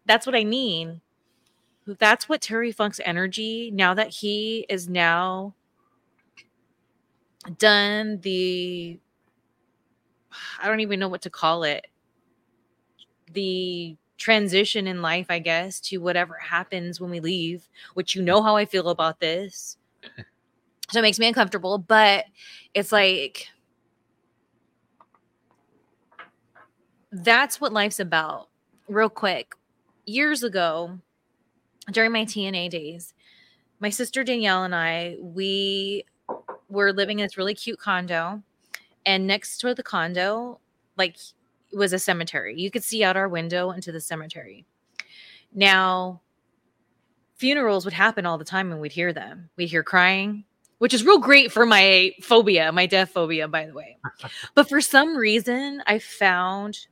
That's 0.06 0.26
what 0.26 0.36
i 0.36 0.44
mean 0.44 1.00
that's 1.86 2.28
what 2.28 2.40
Terry 2.40 2.72
Funk's 2.72 3.00
energy 3.04 3.70
now 3.72 3.94
that 3.94 4.08
he 4.08 4.66
is 4.68 4.88
now 4.88 5.54
done 7.58 8.20
the 8.20 8.98
I 10.62 10.68
don't 10.68 10.80
even 10.80 11.00
know 11.00 11.08
what 11.08 11.22
to 11.22 11.30
call 11.30 11.64
it. 11.64 11.86
The 13.32 13.96
transition 14.16 14.86
in 14.86 15.02
life, 15.02 15.26
I 15.28 15.40
guess, 15.40 15.80
to 15.80 15.98
whatever 15.98 16.36
happens 16.38 17.00
when 17.00 17.10
we 17.10 17.20
leave, 17.20 17.68
which 17.94 18.14
you 18.14 18.22
know 18.22 18.42
how 18.42 18.56
I 18.56 18.64
feel 18.64 18.88
about 18.88 19.20
this. 19.20 19.76
so 20.90 20.98
it 20.98 21.02
makes 21.02 21.18
me 21.18 21.26
uncomfortable, 21.26 21.78
but 21.78 22.26
it's 22.74 22.92
like 22.92 23.48
that's 27.10 27.60
what 27.60 27.72
life's 27.72 28.00
about. 28.00 28.48
Real 28.88 29.08
quick, 29.08 29.54
years 30.06 30.42
ago, 30.42 30.98
during 31.90 32.12
my 32.12 32.24
TNA 32.24 32.70
days, 32.70 33.14
my 33.80 33.90
sister 33.90 34.22
Danielle 34.22 34.64
and 34.64 34.74
I, 34.74 35.16
we 35.20 36.04
were 36.68 36.92
living 36.92 37.18
in 37.18 37.24
this 37.24 37.36
really 37.36 37.54
cute 37.54 37.78
condo. 37.78 38.42
And 39.04 39.26
next 39.26 39.58
to 39.58 39.74
the 39.74 39.82
condo, 39.82 40.60
like, 40.96 41.16
was 41.72 41.92
a 41.92 41.98
cemetery. 41.98 42.60
You 42.60 42.70
could 42.70 42.84
see 42.84 43.02
out 43.02 43.16
our 43.16 43.28
window 43.28 43.70
into 43.70 43.90
the 43.90 44.00
cemetery. 44.00 44.66
Now, 45.52 46.20
funerals 47.36 47.84
would 47.84 47.94
happen 47.94 48.26
all 48.26 48.38
the 48.38 48.44
time 48.44 48.70
and 48.70 48.80
we'd 48.80 48.92
hear 48.92 49.12
them. 49.12 49.50
We'd 49.56 49.70
hear 49.70 49.82
crying, 49.82 50.44
which 50.78 50.94
is 50.94 51.04
real 51.04 51.18
great 51.18 51.50
for 51.50 51.66
my 51.66 52.12
phobia, 52.22 52.70
my 52.70 52.86
death 52.86 53.10
phobia, 53.10 53.48
by 53.48 53.66
the 53.66 53.74
way. 53.74 53.98
but 54.54 54.68
for 54.68 54.80
some 54.80 55.16
reason, 55.16 55.82
I 55.86 55.98
found 55.98 56.86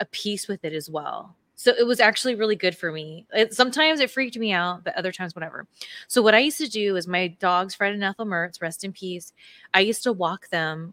a 0.00 0.04
peace 0.04 0.48
with 0.48 0.64
it 0.64 0.72
as 0.72 0.90
well. 0.90 1.36
So 1.56 1.72
it 1.76 1.86
was 1.86 2.00
actually 2.00 2.34
really 2.34 2.54
good 2.54 2.76
for 2.76 2.92
me. 2.92 3.26
It, 3.32 3.54
sometimes 3.54 4.00
it 4.00 4.10
freaked 4.10 4.38
me 4.38 4.52
out, 4.52 4.84
but 4.84 4.96
other 4.96 5.10
times, 5.10 5.34
whatever. 5.34 5.66
So 6.06 6.20
what 6.20 6.34
I 6.34 6.38
used 6.40 6.58
to 6.58 6.68
do 6.68 6.96
is 6.96 7.08
my 7.08 7.28
dogs, 7.28 7.74
Fred 7.74 7.94
and 7.94 8.04
Ethel 8.04 8.26
Mertz, 8.26 8.60
rest 8.60 8.84
in 8.84 8.92
peace. 8.92 9.32
I 9.72 9.80
used 9.80 10.02
to 10.02 10.12
walk 10.12 10.48
them 10.50 10.92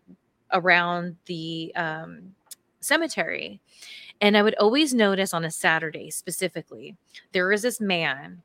around 0.53 1.17
the 1.25 1.73
um, 1.75 2.33
cemetery. 2.79 3.59
And 4.21 4.37
I 4.37 4.41
would 4.41 4.55
always 4.55 4.93
notice 4.93 5.33
on 5.33 5.43
a 5.43 5.51
Saturday 5.51 6.09
specifically, 6.09 6.95
there 7.33 7.47
was 7.47 7.61
this 7.61 7.81
man, 7.81 8.41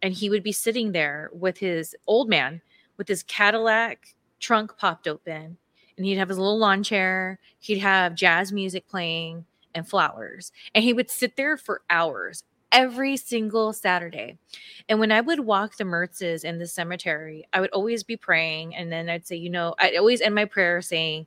and 0.00 0.14
he 0.14 0.30
would 0.30 0.42
be 0.42 0.52
sitting 0.52 0.92
there 0.92 1.28
with 1.32 1.58
his 1.58 1.94
old 2.06 2.30
man 2.30 2.62
with 2.98 3.08
his 3.08 3.22
Cadillac 3.22 4.14
trunk 4.40 4.76
popped 4.76 5.08
open, 5.08 5.56
and 5.96 6.06
he'd 6.06 6.16
have 6.16 6.28
his 6.28 6.38
little 6.38 6.58
lawn 6.58 6.82
chair. 6.82 7.38
He'd 7.60 7.78
have 7.78 8.14
jazz 8.14 8.52
music 8.52 8.86
playing 8.88 9.46
and 9.78 9.88
flowers. 9.88 10.52
And 10.74 10.84
he 10.84 10.92
would 10.92 11.10
sit 11.10 11.36
there 11.36 11.56
for 11.56 11.82
hours 11.88 12.44
every 12.72 13.16
single 13.16 13.72
Saturday. 13.72 14.38
And 14.88 15.00
when 15.00 15.12
I 15.12 15.20
would 15.20 15.40
walk 15.40 15.76
the 15.76 15.84
Mertzes 15.84 16.44
in 16.44 16.58
the 16.58 16.66
cemetery, 16.66 17.46
I 17.52 17.60
would 17.60 17.70
always 17.70 18.02
be 18.02 18.16
praying. 18.16 18.74
And 18.74 18.92
then 18.92 19.08
I'd 19.08 19.26
say, 19.26 19.36
you 19.36 19.50
know, 19.50 19.74
I'd 19.78 19.96
always 19.96 20.20
end 20.20 20.34
my 20.34 20.44
prayer 20.44 20.82
saying, 20.82 21.26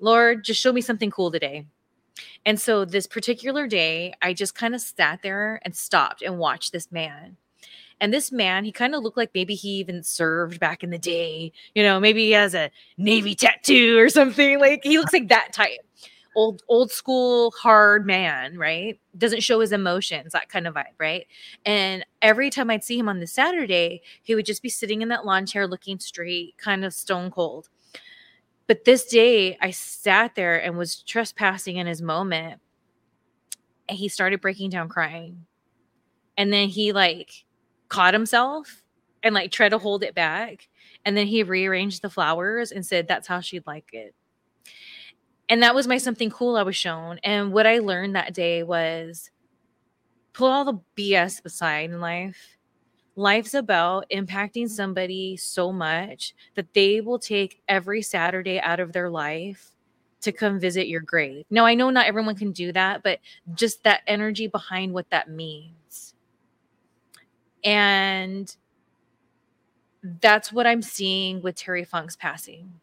Lord, 0.00 0.44
just 0.44 0.60
show 0.60 0.72
me 0.72 0.80
something 0.80 1.10
cool 1.10 1.30
today. 1.30 1.66
And 2.44 2.60
so 2.60 2.84
this 2.84 3.06
particular 3.06 3.66
day, 3.66 4.14
I 4.22 4.34
just 4.34 4.54
kind 4.54 4.74
of 4.74 4.80
sat 4.80 5.22
there 5.22 5.60
and 5.62 5.74
stopped 5.74 6.22
and 6.22 6.38
watched 6.38 6.72
this 6.72 6.92
man. 6.92 7.36
And 8.00 8.12
this 8.12 8.32
man, 8.32 8.64
he 8.64 8.72
kind 8.72 8.94
of 8.94 9.02
looked 9.02 9.16
like 9.16 9.30
maybe 9.34 9.54
he 9.54 9.70
even 9.76 10.02
served 10.02 10.60
back 10.60 10.82
in 10.82 10.90
the 10.90 10.98
day. 10.98 11.52
You 11.74 11.82
know, 11.82 12.00
maybe 12.00 12.24
he 12.26 12.32
has 12.32 12.54
a 12.54 12.70
Navy 12.98 13.34
tattoo 13.34 13.98
or 13.98 14.08
something. 14.08 14.58
Like 14.58 14.82
he 14.82 14.98
looks 14.98 15.12
like 15.12 15.28
that 15.28 15.52
type 15.52 15.78
old 16.34 16.62
old 16.68 16.90
school 16.90 17.50
hard 17.52 18.06
man, 18.06 18.58
right? 18.58 19.00
Doesn't 19.16 19.42
show 19.42 19.60
his 19.60 19.72
emotions, 19.72 20.32
that 20.32 20.48
kind 20.48 20.66
of 20.66 20.74
vibe, 20.74 20.94
right? 20.98 21.26
And 21.64 22.04
every 22.22 22.50
time 22.50 22.70
I'd 22.70 22.84
see 22.84 22.98
him 22.98 23.08
on 23.08 23.20
the 23.20 23.26
Saturday, 23.26 24.02
he 24.22 24.34
would 24.34 24.46
just 24.46 24.62
be 24.62 24.68
sitting 24.68 25.02
in 25.02 25.08
that 25.08 25.24
lawn 25.24 25.46
chair 25.46 25.66
looking 25.66 25.98
straight, 25.98 26.56
kind 26.58 26.84
of 26.84 26.92
stone 26.92 27.30
cold. 27.30 27.68
But 28.66 28.84
this 28.84 29.04
day, 29.06 29.58
I 29.60 29.70
sat 29.70 30.34
there 30.34 30.58
and 30.62 30.78
was 30.78 31.02
trespassing 31.02 31.76
in 31.76 31.86
his 31.86 32.00
moment. 32.00 32.60
And 33.88 33.98
he 33.98 34.08
started 34.08 34.40
breaking 34.40 34.70
down 34.70 34.88
crying. 34.88 35.44
And 36.38 36.52
then 36.52 36.68
he 36.68 36.92
like 36.92 37.44
caught 37.88 38.14
himself 38.14 38.82
and 39.22 39.34
like 39.34 39.52
tried 39.52 39.70
to 39.70 39.78
hold 39.78 40.02
it 40.02 40.14
back. 40.14 40.68
And 41.04 41.16
then 41.16 41.26
he 41.26 41.42
rearranged 41.42 42.00
the 42.00 42.08
flowers 42.08 42.72
and 42.72 42.84
said, 42.84 43.06
That's 43.06 43.28
how 43.28 43.40
she'd 43.40 43.66
like 43.66 43.90
it 43.92 44.14
and 45.48 45.62
that 45.62 45.74
was 45.74 45.86
my 45.86 45.98
something 45.98 46.30
cool 46.30 46.56
I 46.56 46.62
was 46.62 46.76
shown. 46.76 47.18
And 47.22 47.52
what 47.52 47.66
I 47.66 47.78
learned 47.78 48.16
that 48.16 48.34
day 48.34 48.62
was 48.62 49.30
put 50.32 50.50
all 50.50 50.64
the 50.64 50.80
BS 50.96 51.44
aside 51.44 51.90
in 51.90 52.00
life. 52.00 52.56
Life's 53.16 53.54
about 53.54 54.06
impacting 54.12 54.68
somebody 54.68 55.36
so 55.36 55.70
much 55.70 56.34
that 56.54 56.74
they 56.74 57.00
will 57.00 57.18
take 57.18 57.62
every 57.68 58.02
Saturday 58.02 58.58
out 58.58 58.80
of 58.80 58.92
their 58.92 59.08
life 59.08 59.70
to 60.22 60.32
come 60.32 60.58
visit 60.58 60.88
your 60.88 61.02
grave. 61.02 61.44
Now, 61.50 61.66
I 61.66 61.74
know 61.74 61.90
not 61.90 62.06
everyone 62.06 62.34
can 62.34 62.50
do 62.50 62.72
that, 62.72 63.02
but 63.02 63.20
just 63.54 63.84
that 63.84 64.00
energy 64.06 64.48
behind 64.48 64.92
what 64.92 65.10
that 65.10 65.30
means. 65.30 66.14
And 67.62 68.54
that's 70.02 70.52
what 70.52 70.66
I'm 70.66 70.82
seeing 70.82 71.40
with 71.40 71.54
Terry 71.54 71.84
Funk's 71.84 72.16
passing 72.16 72.80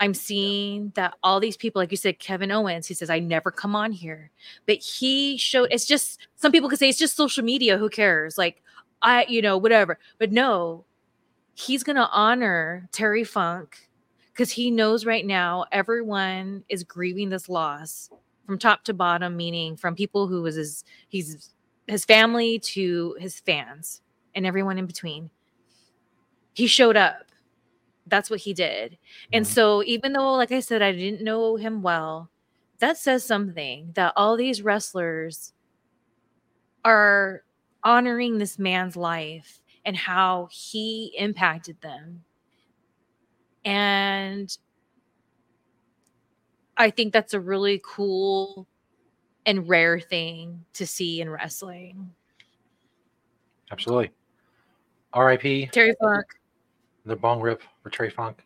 I'm 0.00 0.14
seeing 0.14 0.92
that 0.96 1.14
all 1.22 1.40
these 1.40 1.56
people, 1.56 1.80
like 1.80 1.90
you 1.90 1.96
said, 1.96 2.18
Kevin 2.18 2.50
Owens, 2.50 2.86
he 2.86 2.94
says, 2.94 3.10
I 3.10 3.20
never 3.20 3.50
come 3.50 3.76
on 3.76 3.92
here. 3.92 4.30
But 4.66 4.76
he 4.76 5.36
showed 5.36 5.68
it's 5.70 5.86
just 5.86 6.26
some 6.36 6.52
people 6.52 6.68
could 6.68 6.78
say 6.78 6.88
it's 6.88 6.98
just 6.98 7.16
social 7.16 7.44
media. 7.44 7.78
Who 7.78 7.88
cares? 7.88 8.36
Like, 8.36 8.62
I, 9.02 9.24
you 9.28 9.40
know, 9.40 9.56
whatever. 9.56 9.98
But 10.18 10.32
no, 10.32 10.84
he's 11.54 11.84
going 11.84 11.96
to 11.96 12.08
honor 12.10 12.88
Terry 12.92 13.24
Funk 13.24 13.88
because 14.32 14.50
he 14.50 14.70
knows 14.70 15.06
right 15.06 15.24
now 15.24 15.66
everyone 15.70 16.64
is 16.68 16.82
grieving 16.82 17.30
this 17.30 17.48
loss 17.48 18.10
from 18.46 18.58
top 18.58 18.84
to 18.84 18.94
bottom, 18.94 19.36
meaning 19.36 19.76
from 19.76 19.94
people 19.94 20.26
who 20.26 20.42
was 20.42 20.56
his, 20.56 20.84
he's 21.08 21.54
his 21.86 22.04
family 22.04 22.58
to 22.58 23.16
his 23.20 23.40
fans 23.40 24.02
and 24.34 24.44
everyone 24.44 24.78
in 24.78 24.86
between. 24.86 25.30
He 26.52 26.66
showed 26.66 26.96
up 26.96 27.26
that's 28.06 28.30
what 28.30 28.40
he 28.40 28.52
did. 28.52 28.98
And 29.32 29.44
mm-hmm. 29.44 29.52
so 29.52 29.82
even 29.84 30.12
though 30.12 30.34
like 30.34 30.52
I 30.52 30.60
said 30.60 30.82
I 30.82 30.92
didn't 30.92 31.24
know 31.24 31.56
him 31.56 31.82
well, 31.82 32.30
that 32.78 32.98
says 32.98 33.24
something 33.24 33.92
that 33.94 34.12
all 34.16 34.36
these 34.36 34.62
wrestlers 34.62 35.52
are 36.84 37.42
honoring 37.82 38.38
this 38.38 38.58
man's 38.58 38.96
life 38.96 39.60
and 39.84 39.96
how 39.96 40.48
he 40.50 41.14
impacted 41.18 41.80
them. 41.80 42.24
And 43.64 44.56
I 46.76 46.90
think 46.90 47.12
that's 47.12 47.34
a 47.34 47.40
really 47.40 47.80
cool 47.84 48.66
and 49.46 49.68
rare 49.68 50.00
thing 50.00 50.64
to 50.74 50.86
see 50.86 51.20
in 51.20 51.30
wrestling. 51.30 52.10
Absolutely. 53.70 54.10
R.I.P. 55.12 55.68
Terry 55.72 55.94
Funk 56.00 56.26
the 57.04 57.16
bong 57.16 57.40
rip 57.40 57.62
for 57.82 57.90
Terry 57.90 58.10
Funk. 58.10 58.44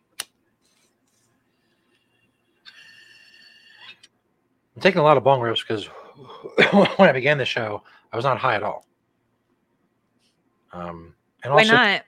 I'm 4.75 4.81
taking 4.81 4.99
a 4.99 5.03
lot 5.03 5.17
of 5.17 5.23
bong 5.23 5.41
rips 5.41 5.61
because 5.61 5.85
when 6.97 7.09
I 7.09 7.11
began 7.11 7.37
the 7.37 7.45
show, 7.45 7.83
I 8.11 8.15
was 8.15 8.25
not 8.25 8.37
high 8.37 8.55
at 8.55 8.63
all. 8.63 8.85
Um, 10.71 11.13
and 11.43 11.53
Why 11.53 11.63
not? 11.63 12.03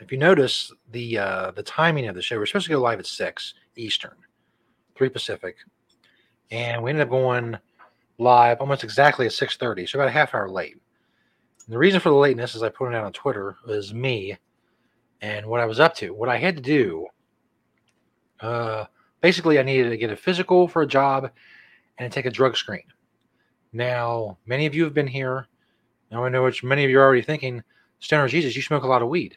If 0.00 0.12
you 0.12 0.18
notice 0.18 0.72
the 0.92 1.18
uh, 1.18 1.50
the 1.50 1.62
timing 1.62 2.06
of 2.08 2.14
the 2.14 2.22
show, 2.22 2.38
we're 2.38 2.46
supposed 2.46 2.66
to 2.66 2.72
go 2.72 2.80
live 2.80 2.98
at 2.98 3.06
six 3.06 3.54
Eastern, 3.76 4.14
three 4.96 5.08
Pacific, 5.08 5.56
and 6.50 6.82
we 6.82 6.90
ended 6.90 7.02
up 7.02 7.10
going 7.10 7.58
live 8.18 8.60
almost 8.60 8.84
exactly 8.84 9.26
at 9.26 9.32
six 9.32 9.56
thirty, 9.56 9.86
so 9.86 9.98
about 9.98 10.08
a 10.08 10.12
half 10.12 10.34
hour 10.34 10.48
late. 10.48 10.76
And 11.66 11.74
the 11.74 11.78
reason 11.78 12.00
for 12.00 12.08
the 12.08 12.14
lateness, 12.14 12.54
as 12.54 12.62
I 12.62 12.68
put 12.68 12.88
it 12.88 12.94
out 12.94 13.04
on 13.04 13.12
Twitter, 13.12 13.56
was 13.66 13.92
me 13.92 14.36
and 15.20 15.46
what 15.46 15.60
I 15.60 15.66
was 15.66 15.80
up 15.80 15.94
to. 15.96 16.14
What 16.14 16.28
I 16.28 16.36
had 16.36 16.56
to 16.56 16.62
do, 16.62 17.06
uh, 18.40 18.84
basically, 19.20 19.58
I 19.58 19.62
needed 19.62 19.90
to 19.90 19.96
get 19.96 20.10
a 20.10 20.16
physical 20.16 20.68
for 20.68 20.82
a 20.82 20.86
job 20.86 21.30
and 21.98 22.12
take 22.12 22.26
a 22.26 22.30
drug 22.30 22.56
screen. 22.56 22.84
Now, 23.72 24.38
many 24.46 24.66
of 24.66 24.74
you 24.74 24.84
have 24.84 24.94
been 24.94 25.06
here. 25.06 25.46
Now 26.10 26.24
I 26.24 26.28
know 26.28 26.44
which 26.44 26.64
many 26.64 26.84
of 26.84 26.90
you 26.90 26.98
are 26.98 27.04
already 27.04 27.22
thinking, 27.22 27.62
Stoner 28.00 28.28
Jesus, 28.28 28.56
you 28.56 28.62
smoke 28.62 28.84
a 28.84 28.88
lot 28.88 29.02
of 29.02 29.08
weed. 29.08 29.36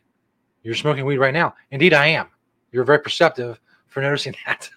You're 0.64 0.76
smoking 0.76 1.06
weed 1.06 1.18
right 1.18 1.34
now. 1.34 1.56
Indeed, 1.72 1.94
I 1.94 2.08
am. 2.08 2.28
You're 2.72 2.84
very 2.84 3.00
perceptive 3.00 3.60
for 3.88 4.02
noticing 4.02 4.36
that. 4.46 4.70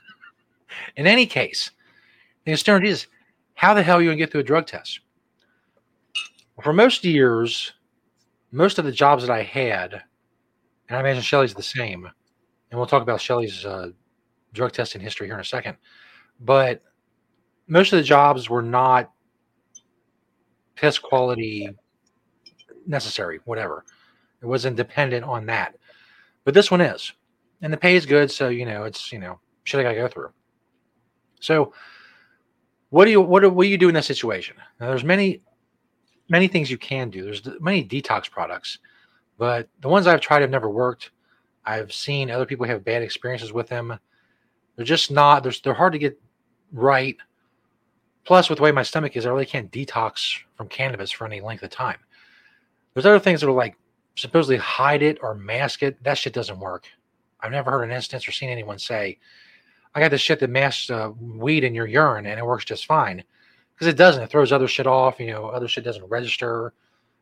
In 0.96 1.06
any 1.06 1.26
case, 1.26 1.70
the 2.44 2.56
Stoner 2.56 2.80
Jesus, 2.84 3.06
how 3.54 3.74
the 3.74 3.82
hell 3.82 3.98
are 3.98 4.02
you 4.02 4.08
going 4.08 4.18
to 4.18 4.22
get 4.22 4.32
through 4.32 4.40
a 4.40 4.44
drug 4.44 4.66
test? 4.66 5.00
For 6.62 6.72
most 6.72 7.04
years, 7.04 7.72
most 8.50 8.78
of 8.78 8.84
the 8.84 8.92
jobs 8.92 9.26
that 9.26 9.32
I 9.32 9.42
had 9.42 10.02
and 10.88 10.96
I 10.96 11.00
imagine 11.00 11.22
Shelly's 11.22 11.54
the 11.54 11.62
same. 11.62 12.04
And 12.70 12.78
we'll 12.78 12.86
talk 12.86 13.02
about 13.02 13.20
Shelly's 13.20 13.64
uh, 13.64 13.90
drug 14.52 14.72
testing 14.72 15.00
history 15.00 15.26
here 15.26 15.34
in 15.34 15.40
a 15.40 15.44
second. 15.44 15.76
But 16.40 16.82
most 17.66 17.92
of 17.92 17.98
the 17.98 18.02
jobs 18.02 18.50
were 18.50 18.62
not 18.62 19.10
test 20.76 21.02
quality 21.02 21.70
necessary, 22.86 23.40
whatever. 23.44 23.84
It 24.42 24.46
wasn't 24.46 24.76
dependent 24.76 25.24
on 25.24 25.46
that. 25.46 25.76
But 26.44 26.54
this 26.54 26.70
one 26.70 26.80
is. 26.80 27.12
And 27.62 27.72
the 27.72 27.78
pay 27.78 27.96
is 27.96 28.04
good, 28.04 28.30
so 28.30 28.48
you 28.48 28.66
know, 28.66 28.84
it's 28.84 29.12
you 29.12 29.18
know, 29.18 29.38
shit 29.62 29.80
I 29.80 29.84
gotta 29.84 29.94
go 29.94 30.08
through. 30.08 30.32
So 31.40 31.72
what 32.90 33.06
do 33.06 33.10
you 33.10 33.20
what 33.20 33.40
do, 33.40 33.48
what 33.48 33.64
do 33.64 33.70
you 33.70 33.78
do 33.78 33.88
in 33.88 33.94
that 33.94 34.04
situation? 34.04 34.56
Now 34.78 34.88
there's 34.88 35.04
many 35.04 35.40
many 36.28 36.48
things 36.48 36.70
you 36.70 36.76
can 36.76 37.08
do. 37.08 37.24
There's 37.24 37.48
many 37.60 37.86
detox 37.86 38.30
products 38.30 38.78
but 39.38 39.68
the 39.80 39.88
ones 39.88 40.06
I've 40.06 40.20
tried 40.20 40.42
have 40.42 40.50
never 40.50 40.70
worked. 40.70 41.10
I've 41.64 41.92
seen 41.92 42.30
other 42.30 42.46
people 42.46 42.66
have 42.66 42.84
bad 42.84 43.02
experiences 43.02 43.52
with 43.52 43.68
them. 43.68 43.98
They're 44.76 44.84
just 44.84 45.10
not. 45.10 45.42
They're 45.42 45.52
they're 45.62 45.74
hard 45.74 45.92
to 45.92 45.98
get 45.98 46.20
right. 46.72 47.16
Plus, 48.24 48.48
with 48.48 48.56
the 48.58 48.62
way 48.62 48.72
my 48.72 48.82
stomach 48.82 49.16
is, 49.16 49.26
I 49.26 49.30
really 49.30 49.46
can't 49.46 49.70
detox 49.70 50.38
from 50.56 50.68
cannabis 50.68 51.10
for 51.10 51.26
any 51.26 51.40
length 51.40 51.62
of 51.62 51.70
time. 51.70 51.98
There's 52.92 53.06
other 53.06 53.18
things 53.18 53.40
that 53.40 53.48
are 53.48 53.52
like 53.52 53.76
supposedly 54.16 54.56
hide 54.56 55.02
it 55.02 55.18
or 55.22 55.34
mask 55.34 55.82
it. 55.82 56.02
That 56.02 56.18
shit 56.18 56.32
doesn't 56.32 56.58
work. 56.58 56.86
I've 57.40 57.52
never 57.52 57.70
heard 57.70 57.84
an 57.84 57.90
instance 57.94 58.26
or 58.26 58.32
seen 58.32 58.50
anyone 58.50 58.78
say, 58.78 59.18
"I 59.94 60.00
got 60.00 60.10
this 60.10 60.20
shit 60.20 60.40
that 60.40 60.50
masks 60.50 60.90
uh, 60.90 61.10
weed 61.18 61.64
in 61.64 61.74
your 61.74 61.86
urine 61.86 62.26
and 62.26 62.38
it 62.38 62.46
works 62.46 62.64
just 62.64 62.86
fine," 62.86 63.22
because 63.74 63.86
it 63.86 63.96
doesn't. 63.96 64.22
It 64.22 64.30
throws 64.30 64.52
other 64.52 64.68
shit 64.68 64.86
off. 64.86 65.20
You 65.20 65.26
know, 65.32 65.46
other 65.46 65.68
shit 65.68 65.84
doesn't 65.84 66.06
register. 66.06 66.72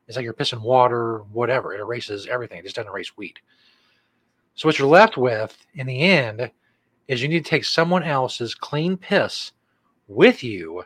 It's 0.07 0.17
like 0.17 0.25
you're 0.25 0.35
pissing 0.35 0.61
water, 0.61 1.19
whatever. 1.33 1.75
It 1.75 1.81
erases 1.81 2.27
everything. 2.27 2.59
It 2.59 2.65
just 2.65 2.77
doesn't 2.77 2.91
erase 2.91 3.17
weed. 3.17 3.39
So 4.55 4.69
what 4.69 4.79
you're 4.79 4.89
left 4.89 5.17
with 5.17 5.57
in 5.75 5.87
the 5.87 6.01
end 6.01 6.51
is 7.09 7.23
you 7.23 7.29
need 7.29 7.45
to 7.45 7.51
take 7.51 7.65
someone 7.65 8.03
else's 8.03 8.55
clean 8.55 8.97
piss 8.97 9.53
with 10.09 10.43
you 10.43 10.85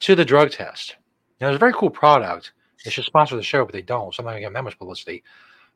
to 0.00 0.14
the 0.14 0.24
drug 0.24 0.50
test. 0.50 0.96
Now, 1.40 1.48
it's 1.48 1.56
a 1.56 1.58
very 1.58 1.72
cool 1.72 1.90
product. 1.90 2.52
They 2.84 2.90
should 2.90 3.04
sponsor 3.04 3.36
the 3.36 3.42
show, 3.42 3.64
but 3.64 3.72
they 3.72 3.82
don't. 3.82 4.14
So 4.14 4.22
I'm 4.22 4.32
not 4.32 4.40
them 4.40 4.52
that 4.52 4.64
much 4.64 4.78
publicity. 4.78 5.24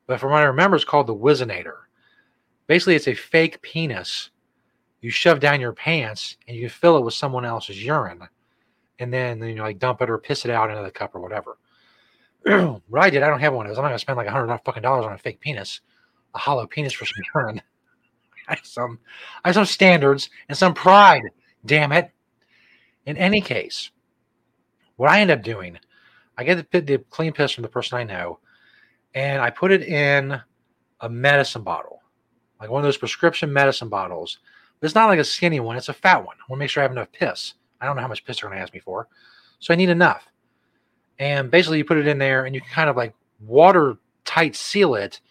But 0.07 0.19
from 0.19 0.31
what 0.31 0.41
I 0.41 0.45
remember, 0.45 0.75
it's 0.75 0.85
called 0.85 1.07
the 1.07 1.15
Whizzinator. 1.15 1.77
Basically, 2.67 2.95
it's 2.95 3.07
a 3.07 3.13
fake 3.13 3.61
penis 3.61 4.29
you 5.01 5.09
shove 5.09 5.39
down 5.39 5.59
your 5.59 5.73
pants 5.73 6.37
and 6.47 6.55
you 6.55 6.69
fill 6.69 6.97
it 6.97 7.03
with 7.03 7.15
someone 7.15 7.43
else's 7.43 7.83
urine. 7.83 8.27
And 8.99 9.11
then 9.11 9.39
you 9.39 9.55
know, 9.55 9.63
like 9.63 9.79
dump 9.79 10.01
it 10.01 10.09
or 10.09 10.17
piss 10.19 10.45
it 10.45 10.51
out 10.51 10.69
into 10.69 10.83
the 10.83 10.91
cup 10.91 11.15
or 11.15 11.19
whatever. 11.19 11.57
what 12.87 13.01
I 13.01 13.09
did, 13.09 13.21
I 13.21 13.27
don't 13.27 13.39
have 13.39 13.53
one 13.53 13.65
of 13.65 13.69
those. 13.69 13.77
I'm 13.77 13.83
not 13.83 13.91
to 13.91 13.99
spend 13.99 14.17
like 14.17 14.27
a 14.27 14.31
hundred 14.31 14.57
fucking 14.65 14.81
dollars 14.81 15.05
on 15.05 15.13
a 15.13 15.17
fake 15.17 15.39
penis, 15.39 15.81
a 16.33 16.39
hollow 16.39 16.65
penis 16.65 16.93
for 16.93 17.05
some 17.05 17.23
urine. 17.35 17.61
I 18.47 18.55
have 18.55 18.65
some, 18.65 18.99
I 19.43 19.49
have 19.49 19.55
some 19.55 19.65
standards 19.65 20.29
and 20.49 20.57
some 20.57 20.73
pride. 20.73 21.23
Damn 21.65 21.91
it. 21.91 22.11
In 23.05 23.17
any 23.17 23.41
case, 23.41 23.91
what 24.95 25.09
I 25.09 25.21
end 25.21 25.31
up 25.31 25.43
doing, 25.43 25.77
I 26.37 26.43
get 26.43 26.71
the, 26.71 26.81
the 26.81 26.97
clean 27.09 27.33
piss 27.33 27.51
from 27.51 27.61
the 27.61 27.69
person 27.69 27.97
I 27.97 28.03
know, 28.03 28.39
and 29.13 29.41
I 29.41 29.49
put 29.49 29.71
it 29.71 29.83
in 29.83 30.39
a 31.01 31.09
medicine 31.09 31.63
bottle, 31.63 32.01
like 32.59 32.69
one 32.69 32.81
of 32.81 32.85
those 32.85 32.97
prescription 32.97 33.51
medicine 33.51 33.89
bottles. 33.89 34.39
But 34.79 34.85
it's 34.87 34.95
not 34.95 35.07
like 35.07 35.19
a 35.19 35.23
skinny 35.23 35.59
one; 35.59 35.77
it's 35.77 35.89
a 35.89 35.93
fat 35.93 36.25
one. 36.25 36.37
I 36.37 36.43
want 36.49 36.57
to 36.59 36.63
make 36.63 36.69
sure 36.69 36.81
I 36.81 36.85
have 36.85 36.91
enough 36.91 37.11
piss. 37.11 37.53
I 37.79 37.85
don't 37.85 37.95
know 37.95 38.01
how 38.01 38.07
much 38.07 38.25
piss 38.25 38.41
they're 38.41 38.49
to 38.49 38.55
ask 38.55 38.73
me 38.73 38.79
for, 38.79 39.07
so 39.59 39.73
I 39.73 39.77
need 39.77 39.89
enough. 39.89 40.30
And 41.21 41.51
basically, 41.51 41.77
you 41.77 41.85
put 41.85 41.99
it 41.99 42.07
in 42.07 42.17
there, 42.17 42.45
and 42.45 42.55
you 42.55 42.61
kind 42.61 42.89
of 42.89 42.97
like 42.97 43.13
watertight 43.39 44.55
seal 44.55 44.95
it. 44.95 45.21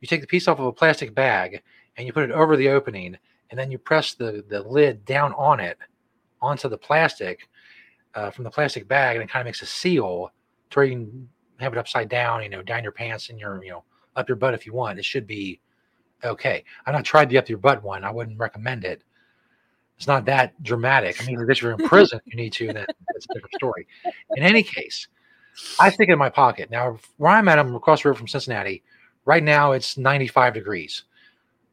You 0.00 0.06
take 0.06 0.20
the 0.20 0.26
piece 0.26 0.46
off 0.46 0.60
of 0.60 0.66
a 0.66 0.72
plastic 0.72 1.12
bag, 1.12 1.60
and 1.96 2.06
you 2.06 2.12
put 2.12 2.22
it 2.22 2.30
over 2.30 2.56
the 2.56 2.68
opening, 2.68 3.18
and 3.50 3.58
then 3.58 3.70
you 3.72 3.76
press 3.76 4.14
the 4.14 4.44
the 4.48 4.62
lid 4.62 5.04
down 5.04 5.34
on 5.34 5.58
it 5.58 5.76
onto 6.40 6.68
the 6.68 6.78
plastic 6.78 7.48
uh, 8.14 8.30
from 8.30 8.44
the 8.44 8.50
plastic 8.50 8.86
bag, 8.86 9.16
and 9.16 9.24
it 9.24 9.28
kind 9.28 9.40
of 9.40 9.46
makes 9.46 9.60
a 9.60 9.66
seal 9.66 10.32
to 10.70 10.78
where 10.78 10.86
you 10.86 10.94
can 10.94 11.28
have 11.58 11.72
it 11.72 11.78
upside 11.78 12.08
down, 12.08 12.44
you 12.44 12.48
know, 12.48 12.62
down 12.62 12.84
your 12.84 12.92
pants 12.92 13.28
and 13.28 13.38
your, 13.38 13.62
you 13.62 13.70
know, 13.70 13.82
up 14.16 14.28
your 14.28 14.36
butt 14.36 14.54
if 14.54 14.66
you 14.66 14.72
want. 14.72 14.98
It 15.00 15.04
should 15.04 15.26
be 15.26 15.60
okay. 16.24 16.64
I've 16.86 16.94
not 16.94 17.04
tried 17.04 17.28
the 17.28 17.38
up 17.38 17.48
your 17.48 17.58
butt 17.58 17.82
one. 17.82 18.04
I 18.04 18.10
wouldn't 18.12 18.38
recommend 18.38 18.84
it. 18.84 19.02
It's 19.96 20.06
not 20.06 20.24
that 20.26 20.60
dramatic. 20.62 21.20
I 21.20 21.26
mean, 21.26 21.38
if 21.40 21.60
you're 21.60 21.72
in 21.72 21.88
prison, 21.88 22.20
you 22.24 22.36
need 22.36 22.52
to, 22.54 22.68
then 22.68 22.86
that's 23.12 23.26
a 23.28 23.34
different 23.34 23.54
story. 23.56 23.86
In 24.36 24.42
any 24.42 24.62
case, 24.62 25.08
I 25.78 25.90
stick 25.90 26.08
it 26.08 26.12
in 26.12 26.18
my 26.18 26.30
pocket. 26.30 26.70
Now, 26.70 26.98
where 27.16 27.32
I'm 27.32 27.48
at, 27.48 27.58
I'm 27.58 27.74
across 27.74 28.02
the 28.02 28.08
river 28.08 28.18
from 28.18 28.28
Cincinnati. 28.28 28.82
Right 29.24 29.42
now, 29.42 29.72
it's 29.72 29.96
95 29.98 30.54
degrees. 30.54 31.04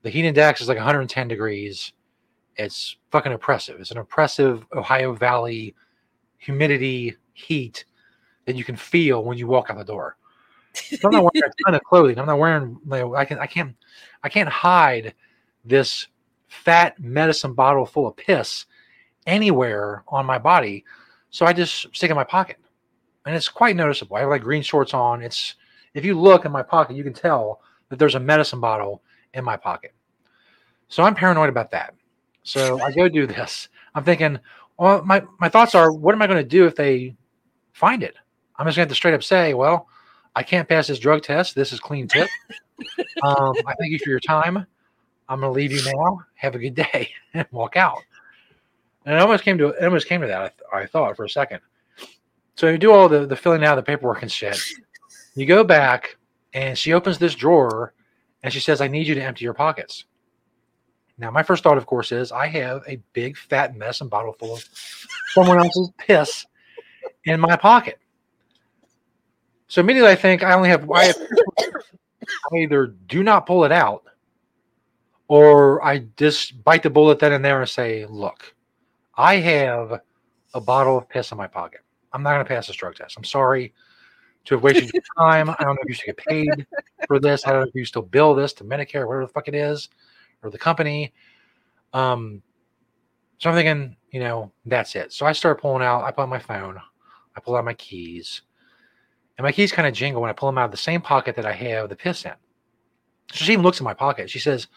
The 0.04 0.10
heat 0.10 0.26
index 0.26 0.62
is 0.62 0.68
like 0.68 0.78
110 0.78 1.28
degrees. 1.28 1.92
It's 2.56 2.98
fucking 3.12 3.34
oppressive. 3.34 3.80
It's 3.80 3.92
an 3.92 3.98
oppressive 3.98 4.66
Ohio 4.76 5.14
Valley 5.14 5.76
humidity, 6.38 7.16
heat 7.34 7.86
that 8.46 8.56
you 8.56 8.64
can 8.64 8.76
feel 8.76 9.24
when 9.24 9.38
you 9.38 9.48
walk 9.48 9.70
out 9.70 9.78
the 9.78 9.84
door. 9.84 10.18
So 10.74 10.98
I'm 11.06 11.12
not 11.12 11.24
wearing 11.24 11.50
a 11.50 11.64
ton 11.66 11.76
of 11.76 11.84
clothing. 11.84 12.20
I'm 12.20 12.28
not 12.28 12.38
wearing. 12.38 12.80
I 13.16 13.26
can. 13.26 13.40
I 13.40 13.48
can't. 13.48 13.76
I 14.24 14.30
can't 14.30 14.50
hide 14.50 15.14
this 15.66 16.08
fat 16.48 17.00
medicine 17.00 17.54
bottle 17.54 17.86
full 17.86 18.08
of 18.08 18.16
piss 18.16 18.66
anywhere 19.26 20.04
on 20.08 20.26
my 20.26 20.38
body. 20.38 20.86
So 21.30 21.46
I 21.46 21.54
just 21.54 21.94
stick 21.96 22.10
it 22.10 22.12
in 22.12 22.16
my 22.16 22.24
pocket, 22.24 22.58
and 23.28 23.36
it's 23.36 23.50
quite 23.50 23.76
noticeable. 23.76 24.16
I 24.16 24.22
have 24.22 24.30
like 24.30 24.42
green 24.42 24.64
shorts 24.64 24.94
on. 24.94 25.22
It's 25.22 25.56
if 25.94 26.06
you 26.06 26.20
look 26.20 26.46
in 26.46 26.52
my 26.52 26.64
pocket, 26.64 26.96
you 26.96 27.04
can 27.04 27.14
tell 27.14 27.62
that 27.90 28.00
there's 28.00 28.16
a 28.16 28.20
medicine 28.20 28.62
bottle 28.62 29.04
in 29.34 29.44
my 29.44 29.58
pocket. 29.58 29.94
So 30.88 31.04
I'm 31.04 31.14
paranoid 31.14 31.50
about 31.50 31.72
that. 31.72 31.94
So 32.44 32.80
I 32.82 32.92
go 32.92 33.10
do 33.10 33.28
this. 33.28 33.68
I'm 33.94 34.06
thinking, 34.06 34.40
well, 34.80 35.04
my, 35.04 35.24
my 35.40 35.50
thoughts 35.50 35.76
are, 35.76 35.92
what 35.92 36.16
am 36.16 36.22
I 36.22 36.28
going 36.28 36.42
to 36.42 36.48
do 36.48 36.66
if 36.66 36.76
they 36.76 37.16
find 37.74 38.02
it? 38.02 38.16
I'm 38.56 38.66
just 38.66 38.78
going 38.78 38.88
to 38.88 38.90
have 38.90 38.90
to 38.90 38.96
straight 38.96 39.14
up 39.14 39.24
say, 39.24 39.54
well, 39.54 39.90
I 40.34 40.44
can't 40.44 40.70
pass 40.70 40.88
this 40.88 41.00
drug 41.00 41.24
test. 41.24 41.54
This 41.54 41.74
is 41.74 41.82
clean 41.82 42.08
tip. 42.08 42.30
um, 43.24 43.54
I 43.66 43.74
thank 43.78 43.92
you 43.92 44.00
for 44.00 44.10
your 44.10 44.22
time. 44.22 44.66
I'm 45.28 45.42
going 45.42 45.52
to 45.52 45.56
leave 45.56 45.74
you 45.74 45.82
now. 45.84 46.22
Have 46.36 46.56
a 46.56 46.60
good 46.60 46.76
day 46.76 47.10
and 47.34 47.46
walk 47.52 47.76
out. 47.76 47.98
And 49.06 49.16
it 49.16 49.22
almost 49.22 49.44
came 49.44 49.58
to 49.58 49.70
it 49.70 49.84
almost 49.84 50.08
came 50.08 50.22
to 50.22 50.28
that. 50.28 50.42
I, 50.42 50.48
th- 50.48 50.86
I 50.86 50.86
thought 50.86 51.16
for 51.16 51.26
a 51.26 51.30
second. 51.30 51.60
So 52.58 52.68
you 52.70 52.80
do 52.80 52.92
all 52.92 53.08
the, 53.08 53.28
the 53.28 53.36
filling 53.36 53.64
out 53.64 53.78
of 53.78 53.86
the 53.86 53.90
paperwork 53.90 54.24
and 54.24 54.32
shit. 54.32 54.60
You 55.36 55.46
go 55.46 55.64
back 55.64 56.18
and 56.54 56.76
she 56.76 56.92
opens 56.92 57.20
this 57.20 57.36
drawer 57.36 57.94
and 58.42 58.52
she 58.52 58.60
says, 58.60 58.82
I 58.82 58.88
need 58.88 59.06
you 59.06 59.14
to 59.14 59.22
empty 59.22 59.46
your 59.46 59.54
pockets. 59.54 60.06
Now, 61.20 61.30
my 61.30 61.44
first 61.44 61.64
thought, 61.64 61.78
of 61.78 61.86
course, 61.86 62.12
is 62.12 62.32
I 62.32 62.48
have 62.48 62.82
a 62.88 63.00
big 63.14 63.38
fat 63.38 63.76
medicine 63.76 64.08
bottle 64.08 64.34
full 64.34 64.56
of 64.56 64.64
someone 65.34 65.60
else's 65.60 65.92
piss 66.00 66.48
in 67.26 67.40
my 67.40 67.56
pocket. 67.56 68.00
So 69.68 69.82
immediately 69.82 70.12
I 70.12 70.16
think 70.16 70.42
I 70.42 70.54
only 70.54 70.70
have, 70.70 70.90
I, 70.90 71.06
have, 71.06 71.18
I 72.52 72.58
either 72.58 72.88
do 72.88 73.22
not 73.22 73.46
pull 73.46 73.66
it 73.66 73.72
out 73.72 74.04
or 75.28 75.86
I 75.86 76.06
just 76.18 76.64
bite 76.64 76.82
the 76.82 76.90
bullet 76.90 77.20
then 77.20 77.34
and 77.34 77.46
there 77.46 77.62
and 77.62 77.70
say, 77.70 78.08
look, 78.08 78.56
I 79.16 79.36
have 79.36 80.02
a 80.56 80.62
bottle 80.62 80.98
of 80.98 81.08
piss 81.08 81.32
in 81.32 81.38
my 81.38 81.48
pocket. 81.48 81.82
I'm 82.14 82.24
not 82.24 82.34
going 82.34 82.46
to 82.46 82.50
pass 82.50 82.68
this 82.68 82.76
drug 82.76 82.96
test. 82.96 83.18
I'm 83.18 83.24
sorry 83.24 83.74
to 84.46 84.56
have 84.56 84.64
wasted 84.64 84.92
your 84.94 85.04
time. 85.18 85.50
I 85.50 85.56
don't 85.60 85.76
know 85.76 85.82
if 85.84 85.90
you 85.90 85.96
should 85.96 86.06
get 86.06 86.18
paid 86.18 86.66
for 87.08 87.20
this. 87.20 87.46
I 87.46 87.52
don't 87.52 87.62
know 87.62 87.68
if 87.68 87.76
you 87.76 87.86
still 87.86 88.02
bill 88.02 88.34
this 88.34 88.54
to 88.54 88.64
Medicare, 88.64 89.06
whatever 89.08 89.26
the 89.26 89.32
fuck 89.32 89.48
it 89.48 89.56
is, 89.56 89.90
or 90.42 90.50
the 90.50 90.58
company. 90.58 91.14
Um, 91.94 92.42
so 93.38 93.50
I'm 93.50 93.56
thinking, 93.56 93.96
you 94.12 94.20
know, 94.20 94.52
that's 94.66 94.96
it. 94.96 95.14
So 95.14 95.26
I 95.26 95.32
start 95.34 95.62
pulling 95.62 95.84
out, 95.84 96.04
I 96.04 96.12
pull 96.12 96.24
out 96.24 96.30
my 96.30 96.40
phone, 96.40 96.80
I 97.36 97.40
pull 97.40 97.56
out 97.56 97.66
my 97.66 97.74
keys, 97.74 98.42
and 99.38 99.44
my 99.46 99.52
keys 99.52 99.72
kind 99.72 99.88
of 99.88 99.94
jingle 99.94 100.22
when 100.22 100.30
I 100.30 100.34
pull 100.34 100.50
them 100.50 100.58
out 100.58 100.66
of 100.66 100.72
the 100.72 100.78
same 100.78 101.02
pocket 101.02 101.36
that 101.36 101.46
I 101.46 101.54
have 101.54 101.90
the 101.90 101.96
piss 101.96 102.26
in. 102.26 102.34
So 103.32 103.46
she 103.46 103.54
even 103.54 103.64
looks 103.64 103.80
in 103.80 103.84
my 103.84 103.94
pocket. 103.94 104.30
She 104.30 104.40
says, 104.40 104.68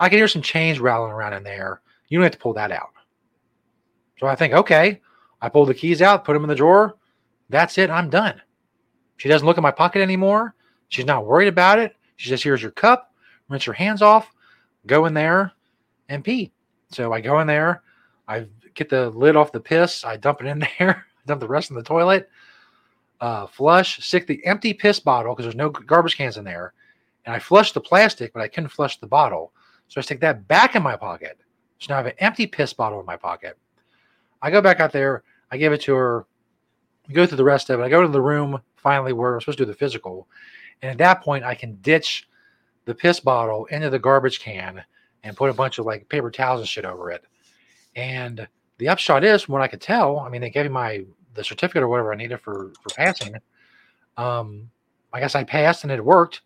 I 0.00 0.08
can 0.08 0.18
hear 0.18 0.28
some 0.28 0.42
chains 0.42 0.80
rattling 0.80 1.12
around 1.12 1.34
in 1.34 1.44
there. 1.44 1.80
You 2.08 2.18
don't 2.18 2.24
have 2.24 2.32
to 2.32 2.38
pull 2.38 2.54
that 2.54 2.72
out. 2.72 2.90
So 4.18 4.26
I 4.26 4.34
think, 4.34 4.52
okay. 4.52 5.00
I 5.44 5.48
pull 5.48 5.66
the 5.66 5.74
keys 5.74 6.02
out, 6.02 6.24
put 6.24 6.32
them 6.32 6.44
in 6.44 6.48
the 6.48 6.54
drawer. 6.54 6.96
That's 7.50 7.78
it. 7.78 7.90
I'm 7.90 8.10
done. 8.10 8.40
She 9.16 9.28
doesn't 9.28 9.46
look 9.46 9.58
at 9.58 9.62
my 9.62 9.70
pocket 9.70 10.00
anymore. 10.00 10.54
She's 10.88 11.04
not 11.04 11.26
worried 11.26 11.48
about 11.48 11.78
it. 11.78 11.94
She 12.16 12.28
says, 12.28 12.42
here's 12.42 12.62
your 12.62 12.70
cup. 12.70 13.12
Rinse 13.48 13.66
your 13.66 13.74
hands 13.74 14.02
off. 14.02 14.30
Go 14.86 15.06
in 15.06 15.14
there 15.14 15.52
and 16.08 16.24
pee. 16.24 16.52
So 16.90 17.12
I 17.12 17.20
go 17.20 17.40
in 17.40 17.46
there. 17.46 17.82
I 18.26 18.46
get 18.74 18.88
the 18.88 19.10
lid 19.10 19.36
off 19.36 19.52
the 19.52 19.60
piss. 19.60 20.04
I 20.04 20.16
dump 20.16 20.40
it 20.40 20.46
in 20.46 20.66
there. 20.78 21.06
dump 21.26 21.40
the 21.40 21.48
rest 21.48 21.70
in 21.70 21.76
the 21.76 21.82
toilet 21.82 22.28
uh, 23.20 23.46
flush, 23.46 24.04
stick 24.06 24.26
the 24.26 24.44
empty 24.44 24.74
piss 24.74 25.00
bottle 25.00 25.34
because 25.34 25.44
there's 25.44 25.56
no 25.56 25.70
garbage 25.70 26.16
cans 26.16 26.36
in 26.36 26.44
there, 26.44 26.74
and 27.24 27.34
I 27.34 27.38
flush 27.38 27.72
the 27.72 27.80
plastic, 27.80 28.32
but 28.32 28.42
I 28.42 28.48
couldn't 28.48 28.68
flush 28.68 28.98
the 28.98 29.06
bottle. 29.06 29.52
So 29.88 29.98
I 29.98 30.02
stick 30.02 30.20
that 30.20 30.46
back 30.48 30.74
in 30.74 30.82
my 30.82 30.96
pocket. 30.96 31.38
So 31.78 31.92
now 31.92 31.94
I 31.94 31.98
have 31.98 32.06
an 32.06 32.18
empty 32.18 32.46
piss 32.46 32.72
bottle 32.72 33.00
in 33.00 33.06
my 33.06 33.16
pocket. 33.16 33.56
I 34.42 34.50
go 34.50 34.60
back 34.60 34.80
out 34.80 34.92
there. 34.92 35.22
I 35.54 35.56
give 35.56 35.72
it 35.72 35.82
to 35.82 35.94
her. 35.94 36.26
We 37.06 37.14
go 37.14 37.26
through 37.26 37.36
the 37.36 37.44
rest 37.44 37.70
of 37.70 37.78
it. 37.78 37.84
I 37.84 37.88
go 37.88 38.02
to 38.02 38.08
the 38.08 38.20
room 38.20 38.60
finally 38.74 39.12
where 39.12 39.34
I'm 39.34 39.40
supposed 39.40 39.58
to 39.58 39.64
do 39.64 39.70
the 39.70 39.78
physical. 39.78 40.26
And 40.82 40.90
at 40.90 40.98
that 40.98 41.22
point, 41.22 41.44
I 41.44 41.54
can 41.54 41.76
ditch 41.76 42.28
the 42.86 42.94
piss 42.94 43.20
bottle 43.20 43.66
into 43.66 43.88
the 43.88 44.00
garbage 44.00 44.40
can 44.40 44.82
and 45.22 45.36
put 45.36 45.50
a 45.50 45.54
bunch 45.54 45.78
of 45.78 45.86
like 45.86 46.08
paper 46.08 46.28
towels 46.32 46.58
and 46.58 46.68
shit 46.68 46.84
over 46.84 47.12
it. 47.12 47.24
And 47.94 48.48
the 48.78 48.88
upshot 48.88 49.22
is, 49.22 49.48
what 49.48 49.62
I 49.62 49.68
could 49.68 49.80
tell, 49.80 50.18
I 50.18 50.28
mean, 50.28 50.40
they 50.40 50.50
gave 50.50 50.64
me 50.64 50.70
my 50.70 51.04
the 51.34 51.44
certificate 51.44 51.84
or 51.84 51.88
whatever 51.88 52.12
I 52.12 52.16
needed 52.16 52.40
for 52.40 52.72
for 52.82 52.94
passing. 52.96 53.36
Um, 54.16 54.68
I 55.12 55.20
guess 55.20 55.36
I 55.36 55.44
passed 55.44 55.84
and 55.84 55.92
it 55.92 56.04
worked. 56.04 56.42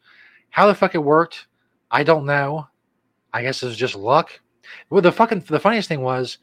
How 0.51 0.67
the 0.67 0.75
fuck 0.75 0.95
it 0.95 0.99
worked, 0.99 1.47
I 1.91 2.03
don't 2.03 2.27
know. 2.27 2.69
I 3.33 3.41
guess 3.41 3.63
it 3.63 3.67
was 3.67 3.77
just 3.79 3.95
luck. 3.95 4.39
Well, 4.91 5.01
the 5.01 5.13
fucking 5.13 5.45
the 5.49 5.59
funniest 5.59 5.89
thing 5.89 6.03
was, 6.03 6.37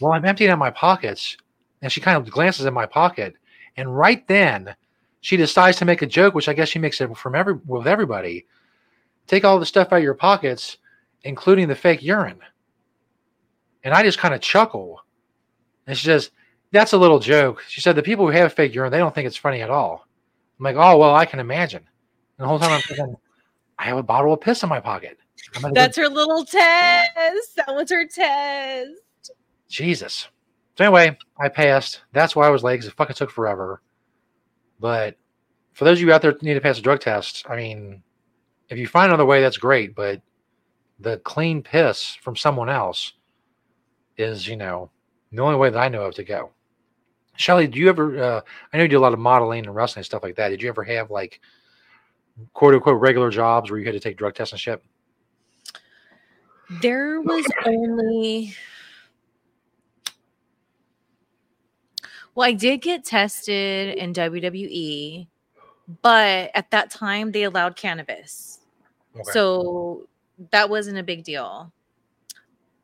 while 0.00 0.12
I'm 0.12 0.24
emptying 0.24 0.50
out 0.50 0.58
my 0.58 0.70
pockets, 0.70 1.36
and 1.82 1.90
she 1.90 2.00
kind 2.00 2.16
of 2.16 2.30
glances 2.30 2.66
in 2.66 2.74
my 2.74 2.86
pocket, 2.86 3.34
and 3.76 3.96
right 3.96 4.26
then 4.28 4.74
she 5.20 5.36
decides 5.36 5.78
to 5.78 5.84
make 5.84 6.02
a 6.02 6.06
joke, 6.06 6.34
which 6.34 6.48
I 6.48 6.52
guess 6.52 6.68
she 6.68 6.78
makes 6.78 7.00
it 7.00 7.16
from 7.16 7.34
every 7.34 7.54
with 7.66 7.86
everybody. 7.86 8.46
Take 9.26 9.44
all 9.44 9.58
the 9.58 9.66
stuff 9.66 9.92
out 9.92 9.98
of 9.98 10.02
your 10.02 10.14
pockets, 10.14 10.78
including 11.22 11.68
the 11.68 11.74
fake 11.74 12.02
urine. 12.02 12.40
And 13.84 13.94
I 13.94 14.02
just 14.02 14.18
kind 14.18 14.34
of 14.34 14.40
chuckle. 14.40 15.04
And 15.86 15.96
she 15.96 16.06
says, 16.06 16.30
that's 16.72 16.92
a 16.92 16.98
little 16.98 17.18
joke. 17.18 17.62
She 17.68 17.80
said 17.80 17.96
the 17.96 18.02
people 18.02 18.26
who 18.26 18.32
have 18.32 18.52
fake 18.52 18.74
urine, 18.74 18.90
they 18.90 18.98
don't 18.98 19.14
think 19.14 19.26
it's 19.26 19.36
funny 19.36 19.62
at 19.62 19.70
all. 19.70 20.06
I'm 20.58 20.64
like, 20.64 20.76
oh 20.76 20.98
well, 20.98 21.14
I 21.14 21.26
can 21.26 21.38
imagine. 21.40 21.82
And 22.38 22.44
the 22.44 22.48
whole 22.48 22.58
time 22.58 22.72
I'm 22.72 22.80
thinking, 22.82 23.16
I 23.78 23.84
have 23.84 23.96
a 23.98 24.02
bottle 24.02 24.32
of 24.32 24.40
piss 24.40 24.62
in 24.62 24.68
my 24.68 24.80
pocket. 24.80 25.18
That's 25.72 25.96
her 25.96 26.08
little 26.08 26.44
test. 26.44 27.10
That 27.56 27.74
was 27.74 27.90
her 27.90 28.06
test. 28.06 29.32
Jesus. 29.68 30.28
So 30.76 30.84
anyway, 30.84 31.16
I 31.38 31.48
passed. 31.48 32.02
That's 32.12 32.34
why 32.34 32.46
I 32.46 32.50
was 32.50 32.62
late 32.62 32.74
because 32.74 32.88
it 32.88 32.96
fucking 32.96 33.16
took 33.16 33.30
forever. 33.30 33.82
But 34.78 35.16
for 35.72 35.84
those 35.84 35.98
of 35.98 36.02
you 36.02 36.12
out 36.12 36.22
there 36.22 36.36
need 36.42 36.54
to 36.54 36.60
pass 36.60 36.78
a 36.78 36.82
drug 36.82 37.00
test, 37.00 37.44
I 37.48 37.56
mean, 37.56 38.02
if 38.68 38.78
you 38.78 38.86
find 38.86 39.10
another 39.10 39.26
way, 39.26 39.40
that's 39.40 39.58
great. 39.58 39.94
But 39.94 40.22
the 40.98 41.18
clean 41.18 41.62
piss 41.62 42.16
from 42.22 42.36
someone 42.36 42.68
else 42.68 43.14
is, 44.16 44.46
you 44.46 44.56
know, 44.56 44.90
the 45.32 45.42
only 45.42 45.56
way 45.56 45.70
that 45.70 45.78
I 45.78 45.88
know 45.88 46.02
of 46.02 46.14
to 46.14 46.24
go. 46.24 46.50
Shelly, 47.36 47.66
do 47.66 47.78
you 47.78 47.88
ever? 47.88 48.22
Uh, 48.22 48.40
I 48.72 48.76
know 48.76 48.82
you 48.82 48.88
do 48.88 48.98
a 48.98 49.00
lot 49.00 49.14
of 49.14 49.18
modeling 49.18 49.64
and 49.64 49.74
wrestling 49.74 50.00
and 50.00 50.06
stuff 50.06 50.22
like 50.22 50.36
that. 50.36 50.50
Did 50.50 50.60
you 50.60 50.68
ever 50.68 50.82
have 50.84 51.10
like 51.10 51.40
quote 52.52 52.74
unquote 52.74 53.00
regular 53.00 53.30
jobs 53.30 53.70
where 53.70 53.78
you 53.78 53.86
had 53.86 53.94
to 53.94 54.00
take 54.00 54.18
drug 54.18 54.34
tests 54.34 54.52
and 54.52 54.60
shit? 54.60 54.82
There 56.82 57.20
was 57.20 57.46
only. 57.64 58.54
Well, 62.34 62.48
I 62.48 62.52
did 62.52 62.80
get 62.80 63.04
tested 63.04 63.96
in 63.96 64.12
WWE, 64.12 65.26
but 66.02 66.50
at 66.54 66.70
that 66.70 66.90
time 66.90 67.32
they 67.32 67.42
allowed 67.42 67.76
cannabis. 67.76 68.60
Okay. 69.14 69.24
So 69.32 70.08
that 70.52 70.70
wasn't 70.70 70.98
a 70.98 71.02
big 71.02 71.24
deal. 71.24 71.72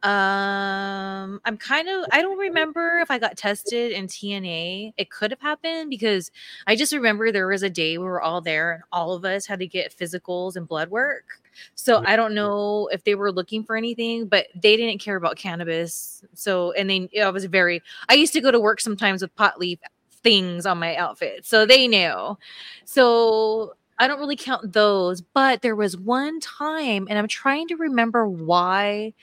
Um, 0.02 1.40
I'm 1.44 1.56
kind 1.56 1.88
of 1.88 2.04
I 2.12 2.22
don't 2.22 2.38
remember 2.38 2.98
if 3.00 3.10
I 3.10 3.18
got 3.18 3.36
tested 3.36 3.92
in 3.92 4.06
TNA. 4.06 4.92
It 4.96 5.10
could 5.10 5.30
have 5.32 5.40
happened 5.40 5.90
because 5.90 6.30
I 6.66 6.76
just 6.76 6.92
remember 6.92 7.32
there 7.32 7.48
was 7.48 7.62
a 7.62 7.70
day 7.70 7.98
we 7.98 8.04
were 8.04 8.22
all 8.22 8.40
there 8.40 8.72
and 8.72 8.82
all 8.92 9.14
of 9.14 9.24
us 9.24 9.46
had 9.46 9.58
to 9.60 9.66
get 9.66 9.96
physicals 9.96 10.54
and 10.54 10.68
blood 10.68 10.90
work. 10.90 11.40
So 11.74 12.02
I 12.04 12.16
don't 12.16 12.34
know 12.34 12.88
if 12.92 13.04
they 13.04 13.14
were 13.14 13.32
looking 13.32 13.64
for 13.64 13.76
anything, 13.76 14.26
but 14.26 14.46
they 14.54 14.76
didn't 14.76 15.00
care 15.00 15.16
about 15.16 15.36
cannabis. 15.36 16.24
So 16.34 16.72
and 16.72 16.88
then 16.88 17.08
I 17.20 17.30
was 17.30 17.44
very 17.46 17.82
I 18.08 18.14
used 18.14 18.32
to 18.34 18.40
go 18.40 18.50
to 18.50 18.60
work 18.60 18.80
sometimes 18.80 19.22
with 19.22 19.34
pot 19.36 19.58
leaf 19.58 19.78
things 20.10 20.66
on 20.66 20.78
my 20.78 20.96
outfit. 20.96 21.46
So 21.46 21.66
they 21.66 21.86
knew. 21.86 22.36
So 22.84 23.74
I 23.98 24.08
don't 24.08 24.18
really 24.18 24.36
count 24.36 24.72
those, 24.72 25.22
but 25.22 25.62
there 25.62 25.76
was 25.76 25.96
one 25.96 26.40
time, 26.40 27.06
and 27.08 27.18
I'm 27.18 27.28
trying 27.28 27.68
to 27.68 27.76
remember 27.76 28.28
why 28.28 29.14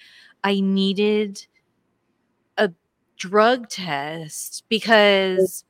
I 0.43 0.59
needed 0.61 1.45
a 2.57 2.71
drug 3.17 3.69
test 3.69 4.63
because 4.69 5.63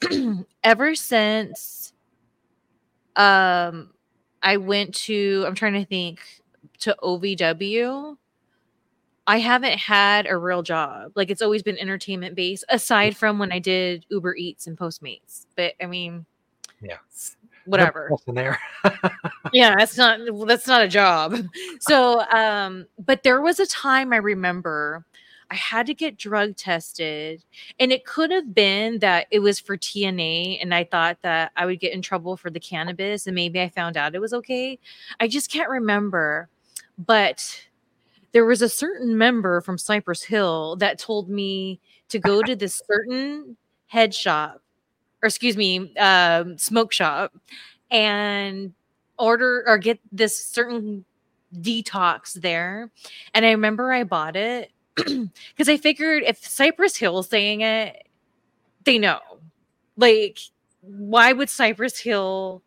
ever 0.64 0.94
since 0.94 1.92
um 3.16 3.90
I 4.42 4.56
went 4.56 4.94
to 5.06 5.44
I'm 5.46 5.54
trying 5.54 5.74
to 5.74 5.84
think 5.84 6.20
to 6.80 6.96
OVW 7.02 8.16
I 9.26 9.38
haven't 9.38 9.78
had 9.78 10.26
a 10.26 10.36
real 10.36 10.62
job. 10.62 11.12
Like 11.14 11.30
it's 11.30 11.42
always 11.42 11.62
been 11.62 11.78
entertainment 11.78 12.34
based 12.34 12.64
aside 12.68 13.16
from 13.16 13.38
when 13.38 13.52
I 13.52 13.60
did 13.60 14.04
Uber 14.08 14.34
Eats 14.34 14.66
and 14.66 14.76
Postmates. 14.76 15.46
But 15.56 15.74
I 15.80 15.86
mean 15.86 16.26
Yeah. 16.80 16.96
whatever 17.64 18.10
there. 18.26 18.58
yeah 19.52 19.74
that's 19.78 19.96
not 19.96 20.18
that's 20.46 20.66
not 20.66 20.82
a 20.82 20.88
job 20.88 21.36
so 21.78 22.20
um 22.30 22.86
but 22.98 23.22
there 23.22 23.40
was 23.40 23.60
a 23.60 23.66
time 23.66 24.12
i 24.12 24.16
remember 24.16 25.04
i 25.52 25.54
had 25.54 25.86
to 25.86 25.94
get 25.94 26.16
drug 26.16 26.56
tested 26.56 27.44
and 27.78 27.92
it 27.92 28.04
could 28.04 28.30
have 28.30 28.54
been 28.54 28.98
that 29.00 29.26
it 29.30 29.40
was 29.40 29.60
for 29.60 29.76
tna 29.76 30.58
and 30.60 30.74
i 30.74 30.82
thought 30.82 31.18
that 31.22 31.52
i 31.56 31.66
would 31.66 31.78
get 31.78 31.92
in 31.92 32.02
trouble 32.02 32.36
for 32.36 32.50
the 32.50 32.60
cannabis 32.60 33.26
and 33.26 33.34
maybe 33.34 33.60
i 33.60 33.68
found 33.68 33.96
out 33.96 34.14
it 34.14 34.20
was 34.20 34.32
okay 34.32 34.78
i 35.20 35.28
just 35.28 35.50
can't 35.50 35.68
remember 35.68 36.48
but 36.98 37.66
there 38.32 38.46
was 38.46 38.62
a 38.62 38.68
certain 38.68 39.16
member 39.16 39.60
from 39.60 39.76
cypress 39.76 40.22
hill 40.22 40.76
that 40.76 40.98
told 40.98 41.28
me 41.28 41.78
to 42.08 42.18
go 42.18 42.42
to 42.42 42.56
this 42.56 42.82
certain 42.86 43.56
head 43.86 44.14
shop 44.14 44.62
or 45.22 45.26
excuse 45.26 45.56
me 45.56 45.94
um, 45.96 46.56
smoke 46.58 46.92
shop 46.92 47.34
and 47.90 48.72
order 49.18 49.62
or 49.66 49.78
get 49.78 50.00
this 50.10 50.44
certain 50.44 51.04
detox 51.60 52.34
there. 52.34 52.90
And 53.34 53.44
I 53.44 53.50
remember 53.50 53.92
I 53.92 54.04
bought 54.04 54.36
it 54.36 54.70
because 54.96 55.68
I 55.68 55.76
figured 55.76 56.22
if 56.24 56.46
Cypress 56.46 56.96
Hill 56.96 57.22
saying 57.22 57.62
it, 57.62 58.06
they 58.84 58.98
know. 58.98 59.20
Like, 59.96 60.38
why 60.80 61.32
would 61.32 61.48
Cypress 61.48 61.98
Hill 61.98 62.62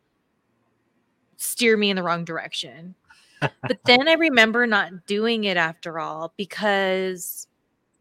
steer 1.37 1.77
me 1.77 1.89
in 1.89 1.95
the 1.95 2.03
wrong 2.03 2.25
direction? 2.25 2.95
but 3.39 3.79
then 3.85 4.07
I 4.07 4.13
remember 4.13 4.65
not 4.65 5.05
doing 5.05 5.43
it 5.43 5.57
after 5.57 5.99
all 5.99 6.33
because 6.37 7.47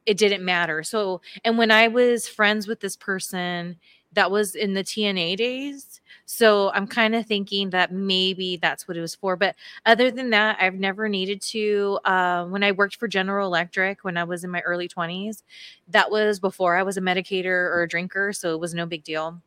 it 0.06 0.16
didn't 0.16 0.44
matter. 0.44 0.82
So, 0.82 1.20
and 1.44 1.58
when 1.58 1.70
I 1.70 1.88
was 1.88 2.28
friends 2.28 2.66
with 2.66 2.80
this 2.80 2.96
person, 2.96 3.76
that 4.12 4.30
was 4.30 4.54
in 4.54 4.74
the 4.74 4.84
TNA 4.84 5.36
days. 5.36 6.00
So 6.26 6.70
I'm 6.72 6.86
kind 6.86 7.14
of 7.14 7.26
thinking 7.26 7.70
that 7.70 7.92
maybe 7.92 8.56
that's 8.56 8.88
what 8.88 8.96
it 8.96 9.00
was 9.00 9.14
for. 9.14 9.36
But 9.36 9.56
other 9.84 10.10
than 10.10 10.30
that, 10.30 10.56
I've 10.60 10.74
never 10.74 11.08
needed 11.08 11.42
to. 11.42 11.98
Uh, 12.04 12.46
when 12.46 12.62
I 12.62 12.72
worked 12.72 12.96
for 12.96 13.08
General 13.08 13.46
Electric 13.46 14.04
when 14.04 14.16
I 14.16 14.24
was 14.24 14.42
in 14.42 14.50
my 14.50 14.60
early 14.60 14.88
20s, 14.88 15.42
that 15.88 16.10
was 16.10 16.40
before 16.40 16.76
I 16.76 16.82
was 16.82 16.96
a 16.96 17.02
medicator 17.02 17.46
or 17.46 17.82
a 17.82 17.88
drinker. 17.88 18.32
So 18.32 18.54
it 18.54 18.60
was 18.60 18.74
no 18.74 18.86
big 18.86 19.04
deal. 19.04 19.40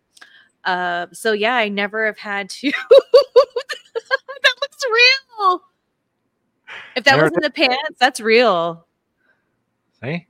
Uh, 0.65 1.07
so 1.13 1.31
yeah, 1.31 1.55
I 1.55 1.69
never 1.69 2.05
have 2.05 2.17
had 2.17 2.49
to. 2.49 2.71
that 2.93 4.55
looks 4.61 4.85
real. 4.85 5.61
If 6.95 7.03
that 7.05 7.15
There 7.15 7.23
was 7.23 7.33
in 7.33 7.41
the 7.41 7.49
pants, 7.49 7.97
that's 7.99 8.19
real. 8.19 8.85
See? 10.03 10.27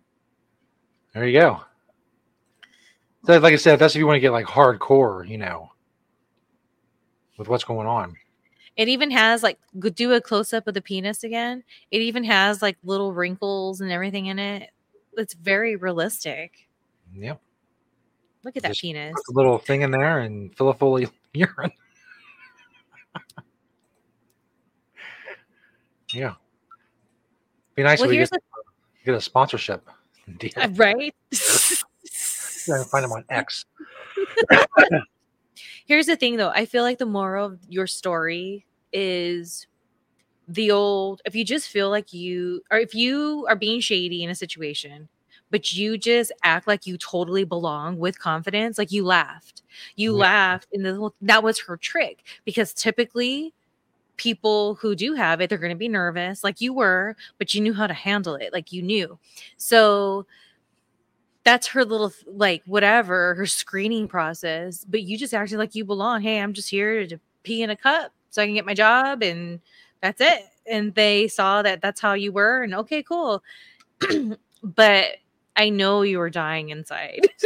There 1.14 1.28
you 1.28 1.40
go. 1.40 1.62
So, 3.26 3.38
like 3.40 3.54
I 3.54 3.58
said, 3.58 3.80
that's 3.80 3.96
if 3.96 4.00
you 4.00 4.08
want 4.08 4.18
to 4.18 4.22
get 4.22 4.32
like 4.32 4.46
hardcore, 4.46 5.28
you 5.28 5.38
know, 5.38 5.72
with 7.38 7.48
what's 7.48 7.64
going 7.64 7.88
on. 7.88 8.16
It 8.76 8.88
even 8.88 9.10
has 9.12 9.42
like 9.44 9.60
do 9.94 10.14
a 10.14 10.22
close 10.22 10.54
up 10.54 10.68
of 10.68 10.74
the 10.74 10.82
penis 10.82 11.24
again. 11.24 11.64
It 11.92 12.02
even 12.02 12.24
has 12.26 12.62
like 12.62 12.78
little 12.84 13.12
wrinkles 13.14 13.82
and 13.82 13.92
everything 13.92 14.28
in 14.28 14.38
it. 14.38 14.70
It's 15.18 15.34
very 15.34 15.76
realistic. 15.76 16.68
Yep. 17.16 17.42
Look 18.44 18.56
at 18.56 18.64
that 18.64 18.70
Just 18.70 18.82
penis. 18.82 19.16
A 19.30 19.34
little 19.34 19.58
thing 19.58 19.82
in 19.82 19.90
there 19.92 20.20
and 20.20 20.56
fill 20.56 20.70
it 20.70 20.78
full 20.78 20.98
of 20.98 21.12
urine. 21.34 21.72
yeah. 26.14 26.34
Be 27.76 27.84
nice 27.84 28.00
Well, 28.00 28.10
if 28.10 28.12
we 28.12 28.18
get, 28.18 28.30
get 29.06 29.16
a 29.16 29.22
sponsorship 29.22 29.88
deal. 30.38 30.52
the, 30.56 30.70
right. 30.76 31.16
Find 32.92 33.04
them 33.04 33.12
on 33.12 33.24
X. 33.30 33.66
here's 35.88 36.08
the 36.08 36.16
thing 36.18 36.38
though. 36.38 36.50
I 36.52 36.66
feel 36.66 36.84
like 36.84 37.00
the 37.00 37.06
moral 37.08 37.48
of 37.48 37.60
your 37.70 37.88
story 37.88 38.66
is 38.94 39.68
the 40.48 40.72
old 40.72 41.22
if 41.26 41.36
you 41.36 41.44
just 41.46 41.70
feel 41.70 41.90
like 41.90 42.14
you 42.14 42.62
or 42.72 42.80
if 42.80 42.96
you 42.96 43.46
are 43.50 43.56
being 43.56 43.80
shady 43.82 44.24
in 44.24 44.30
a 44.30 44.36
situation 44.36 45.10
but 45.52 45.74
you 45.74 45.98
just 45.98 46.32
act 46.44 46.68
like 46.68 46.88
you 46.88 46.98
totally 46.98 47.44
belong 47.44 47.98
with 47.98 48.20
confidence 48.20 48.78
like 48.78 48.92
you 48.92 49.04
laughed 49.06 49.64
you 49.98 50.14
Yeah. 50.14 50.20
laughed 50.20 50.68
and 50.74 50.86
the, 50.86 50.96
whole- 50.96 51.16
that 51.22 51.44
was 51.44 51.60
her 51.62 51.78
trick 51.78 52.24
because 52.46 52.74
typically 52.74 53.54
people 54.18 54.76
who 54.76 54.96
do 54.96 55.14
have 55.14 55.42
it 55.42 55.50
they're 55.50 55.60
going 55.60 55.70
to 55.70 55.76
be 55.78 55.88
nervous 55.90 56.44
like 56.44 56.60
you 56.62 56.74
were 56.74 57.16
but 57.38 57.54
you 57.54 57.62
knew 57.62 57.74
how 57.74 57.86
to 57.88 57.94
handle 57.94 58.36
it 58.36 58.52
like 58.52 58.72
you 58.72 58.82
knew 58.82 59.20
so 59.58 60.26
that's 61.48 61.68
her 61.68 61.86
little 61.86 62.12
like 62.26 62.62
whatever 62.66 63.34
her 63.36 63.46
screening 63.46 64.08
process 64.08 64.84
but 64.84 65.04
you 65.04 65.18
just 65.18 65.34
acted 65.34 65.58
like 65.58 65.76
you 65.76 65.86
belong 65.86 66.22
hey 66.22 66.42
i'm 66.42 66.54
just 66.54 66.70
here 66.70 67.08
to 67.08 67.18
pee 67.44 67.64
in 67.64 67.70
a 67.70 67.76
cup 67.76 68.12
so 68.30 68.42
i 68.42 68.46
can 68.46 68.54
get 68.54 68.66
my 68.66 68.74
job 68.74 69.24
and 69.24 69.60
that's 70.02 70.20
it 70.20 70.44
and 70.70 70.94
they 70.96 71.28
saw 71.28 71.62
that 71.62 71.82
that's 71.82 72.02
how 72.02 72.14
you 72.14 72.32
were 72.32 72.64
and 72.64 72.76
okay 72.76 73.02
cool 73.02 73.42
but 74.64 75.06
i 75.56 75.70
know 75.70 76.02
you 76.02 76.20
were 76.20 76.30
dying 76.30 76.70
inside 76.70 77.22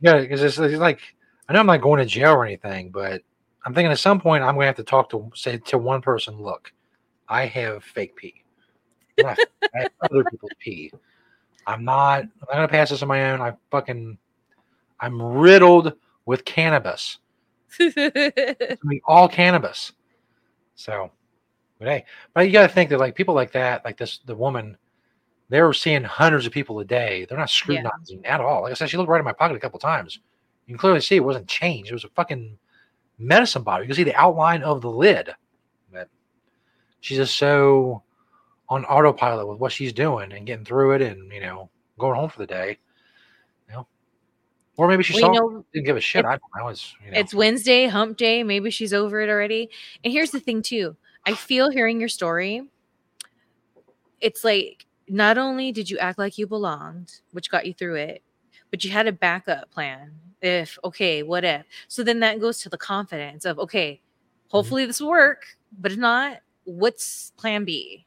Yeah, 0.00 0.20
because 0.20 0.42
it's, 0.42 0.58
it's 0.58 0.76
like 0.76 1.00
I 1.48 1.52
know 1.52 1.60
I'm 1.60 1.66
not 1.66 1.82
going 1.82 1.98
to 1.98 2.06
jail 2.06 2.32
or 2.32 2.44
anything, 2.44 2.90
but 2.90 3.22
I'm 3.64 3.74
thinking 3.74 3.92
at 3.92 3.98
some 3.98 4.20
point 4.20 4.42
I'm 4.42 4.54
going 4.54 4.64
to 4.64 4.68
have 4.68 4.76
to 4.76 4.84
talk 4.84 5.10
to 5.10 5.30
say 5.34 5.58
to 5.58 5.78
one 5.78 6.00
person, 6.00 6.40
look, 6.40 6.72
I 7.28 7.46
have 7.46 7.84
fake 7.84 8.16
pee. 8.16 8.42
I 9.18 9.36
have 9.74 9.90
other 10.00 10.24
people's 10.24 10.52
pee. 10.58 10.90
I'm 11.66 11.84
not. 11.84 12.22
I'm 12.22 12.30
not 12.48 12.54
going 12.54 12.68
to 12.68 12.72
pass 12.72 12.90
this 12.90 13.02
on 13.02 13.08
my 13.08 13.30
own. 13.30 13.40
I 13.40 13.54
fucking. 13.70 14.18
I'm 14.98 15.20
riddled 15.20 15.94
with 16.26 16.44
cannabis. 16.44 17.18
It's 17.78 18.82
gonna 18.82 18.96
all 19.06 19.28
cannabis. 19.28 19.92
So, 20.74 21.10
but 21.78 21.88
hey, 21.88 22.04
but 22.34 22.46
you 22.46 22.52
got 22.52 22.66
to 22.66 22.72
think 22.72 22.90
that 22.90 22.98
like 22.98 23.14
people 23.14 23.34
like 23.34 23.52
that, 23.52 23.84
like 23.84 23.96
this, 23.96 24.18
the 24.24 24.34
woman, 24.34 24.76
they're 25.48 25.72
seeing 25.72 26.02
hundreds 26.02 26.46
of 26.46 26.52
people 26.52 26.78
a 26.80 26.84
day. 26.84 27.26
They're 27.28 27.38
not 27.38 27.50
scrutinizing 27.50 28.24
at 28.24 28.40
all. 28.40 28.62
Like 28.62 28.72
I 28.72 28.74
said, 28.74 28.90
she 28.90 28.96
looked 28.96 29.08
right 29.08 29.18
in 29.18 29.24
my 29.24 29.32
pocket 29.32 29.56
a 29.56 29.60
couple 29.60 29.78
times. 29.78 30.20
You 30.66 30.74
can 30.74 30.78
clearly 30.78 31.00
see 31.00 31.16
it 31.16 31.24
wasn't 31.24 31.48
changed. 31.48 31.90
It 31.90 31.94
was 31.94 32.04
a 32.04 32.10
fucking 32.10 32.58
medicine 33.18 33.62
bottle. 33.62 33.82
You 33.82 33.88
can 33.88 33.96
see 33.96 34.04
the 34.04 34.14
outline 34.14 34.62
of 34.62 34.80
the 34.80 34.90
lid. 34.90 35.30
But 35.92 36.08
she's 37.00 37.18
just 37.18 37.36
so 37.36 38.02
on 38.70 38.84
autopilot 38.86 39.46
with 39.48 39.58
what 39.58 39.72
she's 39.72 39.92
doing 39.92 40.32
and 40.32 40.46
getting 40.46 40.64
through 40.64 40.92
it, 40.92 41.02
and 41.02 41.30
you 41.32 41.40
know, 41.40 41.68
going 41.98 42.14
home 42.14 42.30
for 42.30 42.38
the 42.38 42.46
day. 42.46 42.78
You 43.68 43.74
know, 43.74 43.86
or 44.76 44.88
maybe 44.88 45.02
she 45.02 45.12
Well, 45.14 45.34
saw 45.34 45.40
know, 45.40 45.64
didn't 45.74 45.86
give 45.86 45.96
a 45.96 46.00
shit. 46.00 46.24
I 46.24 46.38
don't 46.38 46.42
know. 46.56 46.68
It's 46.68 46.94
you 47.04 47.10
know, 47.10 47.18
it's 47.18 47.34
wednesday 47.34 47.86
hump 47.86 48.16
day 48.16 48.42
maybe 48.42 48.70
she's 48.70 48.94
over 48.94 49.20
it 49.20 49.28
already 49.28 49.68
and 50.04 50.12
here's 50.12 50.30
the 50.30 50.38
thing 50.38 50.62
too 50.62 50.96
i 51.26 51.34
feel 51.34 51.68
hearing 51.68 51.98
your 51.98 52.08
story 52.08 52.62
it's 54.20 54.44
like 54.44 54.86
not 55.08 55.38
only 55.38 55.72
did 55.72 55.90
you 55.90 55.98
act 55.98 56.18
like 56.18 56.38
you 56.38 56.46
belonged, 56.46 57.20
which 57.32 57.50
got 57.50 57.66
you 57.66 57.74
through 57.74 57.96
it, 57.96 58.22
but 58.70 58.84
you 58.84 58.90
had 58.90 59.08
a 59.08 59.12
backup 59.12 59.70
plan. 59.70 60.12
If 60.40 60.78
okay, 60.84 61.22
what 61.22 61.44
if? 61.44 61.66
So 61.88 62.02
then 62.02 62.20
that 62.20 62.40
goes 62.40 62.58
to 62.62 62.68
the 62.68 62.78
confidence 62.78 63.44
of 63.44 63.58
okay, 63.58 64.00
Mm-hmm. 64.52 64.56
hopefully 64.56 64.86
this 64.86 65.00
will 65.00 65.10
work, 65.10 65.44
but 65.78 65.92
if 65.92 65.98
not, 65.98 66.38
what's 66.64 67.32
plan 67.36 67.64
B? 67.64 68.06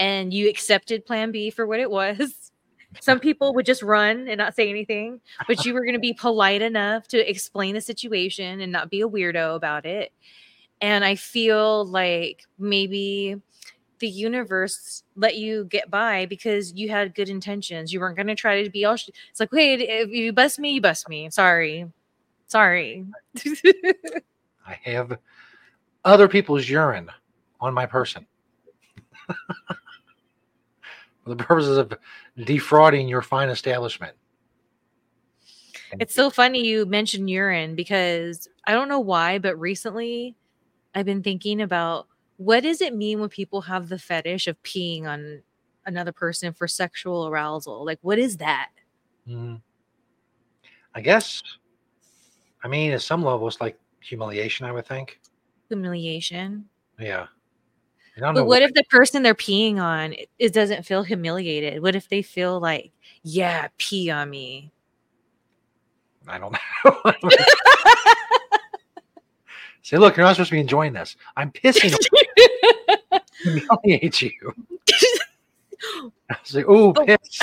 And 0.00 0.34
you 0.34 0.48
accepted 0.48 1.06
plan 1.06 1.30
B 1.30 1.50
for 1.50 1.66
what 1.66 1.78
it 1.78 1.90
was. 1.90 2.50
Some 2.98 3.20
people 3.20 3.54
would 3.54 3.66
just 3.66 3.82
run 3.82 4.26
and 4.26 4.36
not 4.36 4.56
say 4.56 4.68
anything, 4.68 5.20
but 5.46 5.64
you 5.64 5.74
were 5.74 5.84
going 5.84 5.94
to 5.94 6.00
be 6.00 6.12
polite 6.12 6.60
enough 6.60 7.06
to 7.08 7.30
explain 7.30 7.74
the 7.74 7.80
situation 7.80 8.60
and 8.60 8.72
not 8.72 8.90
be 8.90 9.02
a 9.02 9.08
weirdo 9.08 9.54
about 9.54 9.86
it. 9.86 10.12
And 10.80 11.04
I 11.04 11.14
feel 11.14 11.84
like 11.84 12.42
maybe 12.58 13.36
the 14.00 14.08
universe 14.08 15.04
let 15.14 15.36
you 15.36 15.64
get 15.66 15.90
by 15.90 16.26
because 16.26 16.72
you 16.72 16.88
had 16.88 17.14
good 17.14 17.28
intentions. 17.28 17.92
You 17.92 18.00
weren't 18.00 18.16
going 18.16 18.26
to 18.26 18.34
try 18.34 18.62
to 18.62 18.70
be 18.70 18.84
all. 18.84 18.96
Sh- 18.96 19.10
it's 19.30 19.38
like, 19.38 19.52
wait, 19.52 19.80
if 19.80 20.10
you 20.10 20.32
bust 20.32 20.58
me, 20.58 20.72
you 20.72 20.80
bust 20.80 21.08
me. 21.08 21.30
Sorry, 21.30 21.86
sorry. 22.48 23.04
I 24.66 24.78
have 24.84 25.18
other 26.04 26.28
people's 26.28 26.68
urine 26.68 27.10
on 27.60 27.74
my 27.74 27.86
person. 27.86 28.26
For 31.24 31.30
the 31.30 31.36
purposes 31.36 31.76
of 31.76 31.92
defrauding 32.44 33.08
your 33.08 33.22
fine 33.22 33.48
establishment. 33.50 34.16
It's 35.98 36.14
so 36.14 36.30
funny 36.30 36.64
you 36.64 36.86
mentioned 36.86 37.28
urine 37.28 37.74
because 37.74 38.48
I 38.66 38.72
don't 38.72 38.88
know 38.88 39.00
why, 39.00 39.38
but 39.38 39.58
recently 39.58 40.36
I've 40.94 41.06
been 41.06 41.22
thinking 41.22 41.60
about 41.60 42.06
what 42.36 42.62
does 42.62 42.80
it 42.80 42.94
mean 42.94 43.20
when 43.20 43.28
people 43.28 43.60
have 43.62 43.88
the 43.88 43.98
fetish 43.98 44.46
of 44.46 44.62
peeing 44.62 45.04
on 45.04 45.42
another 45.84 46.12
person 46.12 46.52
for 46.52 46.66
sexual 46.66 47.26
arousal? 47.26 47.84
Like, 47.84 47.98
what 48.02 48.18
is 48.18 48.38
that? 48.38 48.70
Mm. 49.28 49.60
I 50.94 51.00
guess, 51.00 51.42
I 52.64 52.68
mean, 52.68 52.92
at 52.92 53.02
some 53.02 53.22
level, 53.22 53.46
it's 53.46 53.60
like 53.60 53.78
humiliation, 54.00 54.66
I 54.66 54.72
would 54.72 54.86
think. 54.86 55.20
Humiliation. 55.68 56.66
Yeah. 56.98 57.26
I 58.22 58.32
But 58.32 58.46
what 58.46 58.62
if 58.62 58.72
the 58.74 58.84
person 58.90 59.22
they're 59.22 59.34
peeing 59.34 59.78
on 59.78 60.14
it, 60.38 60.52
doesn't 60.52 60.84
feel 60.84 61.02
humiliated? 61.02 61.82
What 61.82 61.94
if 61.96 62.08
they 62.08 62.22
feel 62.22 62.60
like, 62.60 62.92
yeah, 63.22 63.68
pee 63.78 64.10
on 64.10 64.30
me? 64.30 64.72
I 66.28 66.38
don't 66.38 66.52
know. 66.84 67.30
Say, 69.82 69.96
look, 69.96 70.16
you're 70.16 70.24
not 70.24 70.36
supposed 70.36 70.50
to 70.50 70.54
be 70.56 70.60
enjoying 70.60 70.92
this. 70.92 71.16
I'm 71.36 71.50
pissing 71.50 71.92
on 71.92 73.20
you. 73.42 73.60
humiliate 73.82 74.22
you. 74.22 74.30
Say, 76.44 76.62
oh, 76.64 76.92
piss. 76.92 77.40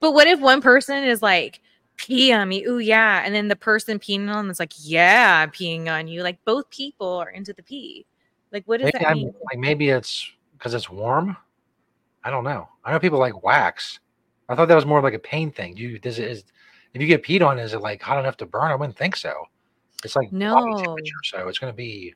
but 0.00 0.12
what 0.12 0.26
if 0.26 0.40
one 0.40 0.60
person 0.60 1.04
is 1.04 1.22
like, 1.22 1.60
pee 2.06 2.32
on 2.32 2.48
me? 2.48 2.64
Ooh, 2.64 2.78
yeah. 2.78 3.22
And 3.24 3.34
then 3.34 3.48
the 3.48 3.56
person 3.56 3.98
peeing 3.98 4.28
on 4.28 4.44
them 4.44 4.50
is 4.50 4.58
like, 4.60 4.72
yeah, 4.78 5.42
I'm 5.42 5.50
peeing 5.50 5.88
on 5.88 6.08
you. 6.08 6.22
Like 6.22 6.38
both 6.44 6.68
people 6.70 7.08
are 7.18 7.30
into 7.30 7.52
the 7.52 7.62
pee. 7.62 8.06
Like, 8.52 8.64
what 8.66 8.80
does 8.80 8.90
Maybe, 8.92 9.04
that 9.04 9.10
I'm, 9.10 9.16
mean? 9.18 9.34
like 9.44 9.58
maybe 9.58 9.88
it's 9.88 10.30
because 10.58 10.74
it's 10.74 10.90
warm. 10.90 11.36
I 12.24 12.30
don't 12.30 12.44
know. 12.44 12.68
I 12.84 12.92
know 12.92 12.98
people 13.00 13.18
like 13.18 13.42
wax. 13.42 14.00
I 14.48 14.54
thought 14.54 14.68
that 14.68 14.74
was 14.74 14.86
more 14.86 15.00
like 15.00 15.14
a 15.14 15.18
pain 15.18 15.50
thing. 15.50 15.74
Do 15.74 15.82
you 15.82 15.98
does 15.98 16.18
it 16.18 16.30
is 16.30 16.44
if 16.94 17.00
you 17.00 17.06
get 17.06 17.24
peed 17.24 17.46
on, 17.46 17.58
is 17.58 17.72
it 17.72 17.80
like 17.80 18.02
hot 18.02 18.18
enough 18.18 18.36
to 18.38 18.46
burn? 18.46 18.70
I 18.70 18.74
wouldn't 18.74 18.98
think 18.98 19.16
so. 19.16 19.32
It's 20.04 20.14
like 20.16 20.30
No. 20.32 20.54
temperature, 20.76 21.14
so 21.24 21.48
it's 21.48 21.58
gonna 21.58 21.72
be 21.72 22.14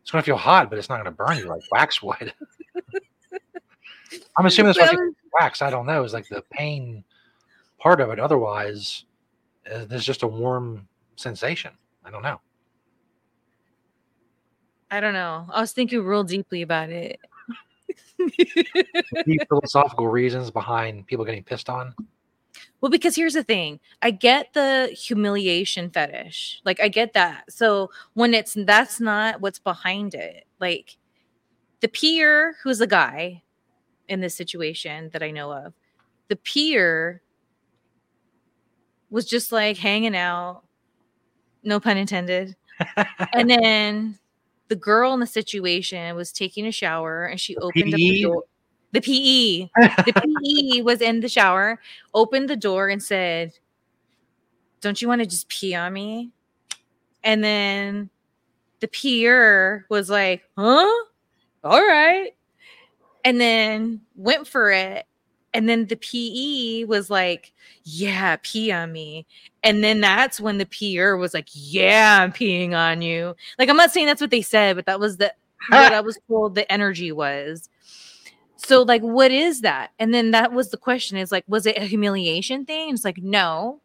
it's 0.00 0.10
gonna 0.10 0.22
feel 0.22 0.36
hot, 0.36 0.70
but 0.70 0.78
it's 0.78 0.88
not 0.88 0.96
gonna 0.98 1.10
burn 1.10 1.36
you 1.36 1.44
like 1.44 1.62
wax 1.70 2.02
would. 2.02 2.32
I'm 4.36 4.46
assuming 4.46 4.72
that's 4.76 4.92
Well, 4.92 4.96
they 4.96 5.12
wax. 5.38 5.62
I 5.62 5.70
don't 5.70 5.86
know. 5.86 6.02
Is 6.02 6.12
like 6.14 6.28
the 6.28 6.42
pain 6.50 7.04
part 7.82 8.00
of 8.00 8.10
it. 8.10 8.20
Otherwise, 8.20 9.04
uh, 9.70 9.84
there's 9.86 10.04
just 10.04 10.22
a 10.22 10.26
warm 10.26 10.86
sensation. 11.16 11.72
I 12.04 12.10
don't 12.10 12.22
know. 12.22 12.40
I 14.90 15.00
don't 15.00 15.14
know. 15.14 15.46
I 15.50 15.60
was 15.60 15.72
thinking 15.72 16.04
real 16.04 16.22
deeply 16.22 16.62
about 16.62 16.90
it. 16.90 17.18
Philosophical 19.48 20.06
reasons 20.06 20.50
behind 20.50 21.06
people 21.06 21.24
getting 21.24 21.42
pissed 21.42 21.68
on. 21.68 21.94
Well, 22.80 22.90
because 22.90 23.16
here's 23.16 23.34
the 23.34 23.42
thing. 23.42 23.80
I 24.00 24.10
get 24.10 24.52
the 24.52 24.94
humiliation 24.94 25.90
fetish. 25.90 26.60
Like 26.64 26.80
I 26.80 26.88
get 26.88 27.14
that. 27.14 27.50
So 27.50 27.90
when 28.14 28.34
it's 28.34 28.54
that's 28.54 29.00
not 29.00 29.40
what's 29.40 29.58
behind 29.58 30.14
it. 30.14 30.46
Like 30.60 30.98
the 31.80 31.88
peer 31.88 32.56
who's 32.62 32.80
a 32.80 32.86
guy 32.86 33.42
in 34.08 34.20
this 34.20 34.34
situation 34.36 35.10
that 35.12 35.22
I 35.22 35.30
know 35.30 35.52
of, 35.52 35.72
the 36.28 36.36
peer 36.36 37.22
was 39.12 39.26
just 39.26 39.52
like 39.52 39.76
hanging 39.76 40.16
out, 40.16 40.62
no 41.62 41.78
pun 41.78 41.98
intended. 41.98 42.56
and 43.34 43.48
then 43.48 44.18
the 44.68 44.74
girl 44.74 45.12
in 45.12 45.20
the 45.20 45.26
situation 45.26 46.16
was 46.16 46.32
taking 46.32 46.66
a 46.66 46.72
shower 46.72 47.26
and 47.26 47.38
she 47.38 47.54
opened 47.58 47.92
up 47.92 47.98
the 47.98 48.22
door. 48.22 48.44
The 48.92 49.00
PE 49.00 49.70
the 50.04 50.12
PE 50.74 50.82
was 50.82 51.00
in 51.00 51.20
the 51.20 51.28
shower, 51.28 51.78
opened 52.14 52.48
the 52.48 52.56
door 52.56 52.88
and 52.88 53.02
said, 53.02 53.52
Don't 54.80 55.00
you 55.00 55.08
want 55.08 55.20
to 55.20 55.26
just 55.26 55.48
pee 55.48 55.74
on 55.74 55.92
me? 55.92 56.30
And 57.22 57.44
then 57.44 58.10
the 58.80 58.88
peer 58.88 59.86
was 59.90 60.08
like, 60.08 60.42
Huh? 60.56 61.04
All 61.62 61.80
right. 61.80 62.30
And 63.24 63.40
then 63.40 64.00
went 64.16 64.48
for 64.48 64.70
it. 64.70 65.06
And 65.54 65.68
then 65.68 65.86
the 65.86 65.96
PE 65.96 66.84
was 66.84 67.10
like, 67.10 67.52
Yeah, 67.84 68.36
pee 68.42 68.72
on 68.72 68.92
me. 68.92 69.26
And 69.62 69.84
then 69.84 70.00
that's 70.00 70.40
when 70.40 70.58
the 70.58 70.66
peer 70.66 71.16
was 71.16 71.34
like, 71.34 71.48
Yeah, 71.52 72.20
I'm 72.22 72.32
peeing 72.32 72.72
on 72.74 73.02
you. 73.02 73.34
Like, 73.58 73.68
I'm 73.68 73.76
not 73.76 73.90
saying 73.92 74.06
that's 74.06 74.20
what 74.20 74.30
they 74.30 74.42
said, 74.42 74.76
but 74.76 74.86
that 74.86 75.00
was 75.00 75.18
the 75.18 75.34
what 75.68 75.92
I 75.92 76.00
was 76.00 76.18
told 76.28 76.54
the 76.54 76.70
energy 76.72 77.12
was. 77.12 77.68
So, 78.56 78.82
like, 78.82 79.02
what 79.02 79.30
is 79.32 79.62
that? 79.62 79.90
And 79.98 80.14
then 80.14 80.30
that 80.30 80.52
was 80.52 80.70
the 80.70 80.76
question 80.76 81.18
is 81.18 81.32
like, 81.32 81.44
was 81.48 81.66
it 81.66 81.76
a 81.76 81.84
humiliation 81.84 82.64
thing? 82.64 82.90
And 82.90 82.96
it's 82.96 83.04
like, 83.04 83.18
no. 83.18 83.80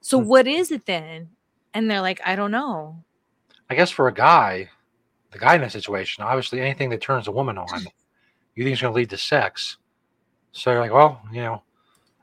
So, 0.00 0.18
Hmm. 0.18 0.26
what 0.26 0.46
is 0.46 0.70
it 0.70 0.86
then? 0.86 1.30
And 1.74 1.90
they're 1.90 2.00
like, 2.00 2.20
I 2.24 2.36
don't 2.36 2.50
know. 2.52 3.02
I 3.68 3.74
guess 3.74 3.90
for 3.90 4.08
a 4.08 4.14
guy, 4.14 4.70
the 5.32 5.38
guy 5.38 5.54
in 5.56 5.60
that 5.60 5.72
situation, 5.72 6.24
obviously 6.24 6.60
anything 6.60 6.90
that 6.90 7.00
turns 7.00 7.28
a 7.28 7.32
woman 7.32 7.58
on, 7.58 7.86
you 8.54 8.64
think 8.64 8.74
is 8.74 8.80
going 8.80 8.92
to 8.92 8.96
lead 8.96 9.10
to 9.10 9.16
sex. 9.16 9.76
So 10.52 10.70
you're 10.70 10.80
like, 10.80 10.92
well, 10.92 11.20
you 11.32 11.42
know, 11.42 11.62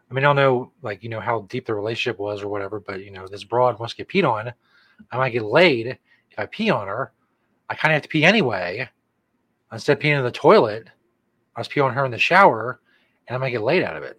I 0.10 0.13
mean, 0.13 0.24
I 0.24 0.28
don't 0.28 0.36
know, 0.36 0.72
like, 0.82 1.04
you 1.04 1.10
know, 1.10 1.20
how 1.20 1.42
deep 1.50 1.66
the 1.66 1.74
relationship 1.74 2.20
was 2.20 2.42
or 2.42 2.48
whatever, 2.48 2.80
but, 2.80 3.04
you 3.04 3.12
know, 3.12 3.28
this 3.28 3.44
broad 3.44 3.78
wants 3.80 3.94
to 3.94 4.04
get 4.04 4.10
peed 4.10 4.30
on. 4.30 4.54
I 5.12 5.18
might 5.18 5.32
get 5.32 5.44
laid 5.44 5.88
if 5.88 6.40
I 6.40 6.46
pee 6.46 6.70
on 6.70 6.88
her. 6.88 7.12
I 7.70 7.76
kind 7.76 7.94
of 7.94 7.96
have 7.96 8.04
to 8.04 8.10
pee 8.10 8.24
anyway. 8.24 8.90
Instead 9.72 9.98
of 9.98 10.04
peeing 10.04 10.18
in 10.18 10.24
the 10.24 10.32
toilet, 10.32 10.88
I 11.56 11.60
was 11.60 11.68
peeing 11.68 11.84
on 11.84 11.94
her 11.94 12.06
in 12.06 12.12
the 12.12 12.18
shower 12.18 12.80
and 13.28 13.36
I 13.36 13.38
might 13.38 13.50
get 13.50 13.62
laid 13.62 13.84
out 13.84 13.98
of 13.98 14.04
it. 14.04 14.18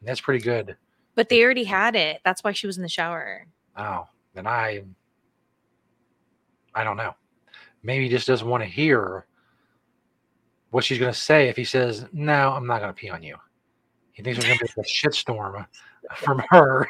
And 0.00 0.08
that's 0.08 0.20
pretty 0.20 0.42
good. 0.42 0.76
But 1.14 1.28
they 1.28 1.42
already 1.42 1.64
had 1.64 1.94
it. 1.94 2.20
That's 2.24 2.42
why 2.42 2.52
she 2.52 2.66
was 2.66 2.76
in 2.76 2.82
the 2.82 2.88
shower. 2.88 3.46
Oh, 3.76 4.06
then 4.34 4.46
I, 4.46 4.82
I 6.74 6.84
don't 6.84 6.96
know. 6.96 7.14
Maybe 7.82 8.04
he 8.04 8.10
just 8.10 8.26
doesn't 8.26 8.48
want 8.48 8.62
to 8.62 8.68
hear 8.68 9.26
what 10.70 10.84
she's 10.84 10.98
going 10.98 11.12
to 11.12 11.18
say 11.18 11.48
if 11.48 11.56
he 11.56 11.64
says, 11.64 12.06
"No, 12.12 12.52
I'm 12.52 12.66
not 12.66 12.80
going 12.80 12.92
to 12.92 13.00
pee 13.00 13.08
on 13.08 13.22
you." 13.22 13.36
He 14.18 14.24
thinks 14.24 14.44
there's 14.44 14.58
going 14.58 14.68
to 14.68 14.74
be 14.74 14.80
a 14.80 14.84
shitstorm 14.84 15.60
uh, 15.60 16.14
from 16.16 16.42
her, 16.50 16.88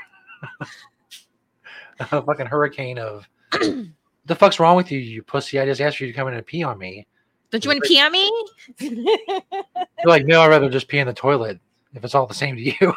a 2.01 2.23
fucking 2.23 2.47
hurricane 2.47 2.99
of, 2.99 3.29
"The 3.51 4.35
fuck's 4.35 4.59
wrong 4.59 4.77
with 4.77 4.91
you, 4.91 4.99
you 4.99 5.23
pussy? 5.23 5.61
I 5.61 5.67
just 5.67 5.83
asked 5.83 6.01
you 6.01 6.07
to 6.07 6.13
come 6.15 6.27
in 6.29 6.35
and 6.35 6.47
pee 6.47 6.63
on 6.63 6.79
me." 6.79 7.07
Don't 7.51 7.63
you 7.63 7.69
want 7.69 7.83
to 7.83 7.89
pee 7.89 8.01
on 8.01 8.13
me? 8.13 8.33
You're 8.79 10.07
like, 10.07 10.25
"No, 10.25 10.41
I'd 10.41 10.49
rather 10.49 10.71
just 10.71 10.89
pee 10.89 11.01
in 11.01 11.07
the 11.07 11.13
toilet 11.13 11.61
if 11.93 12.03
it's 12.03 12.15
all 12.15 12.27
the 12.27 12.33
same 12.33 12.57
to 12.57 12.63
you." 12.63 12.95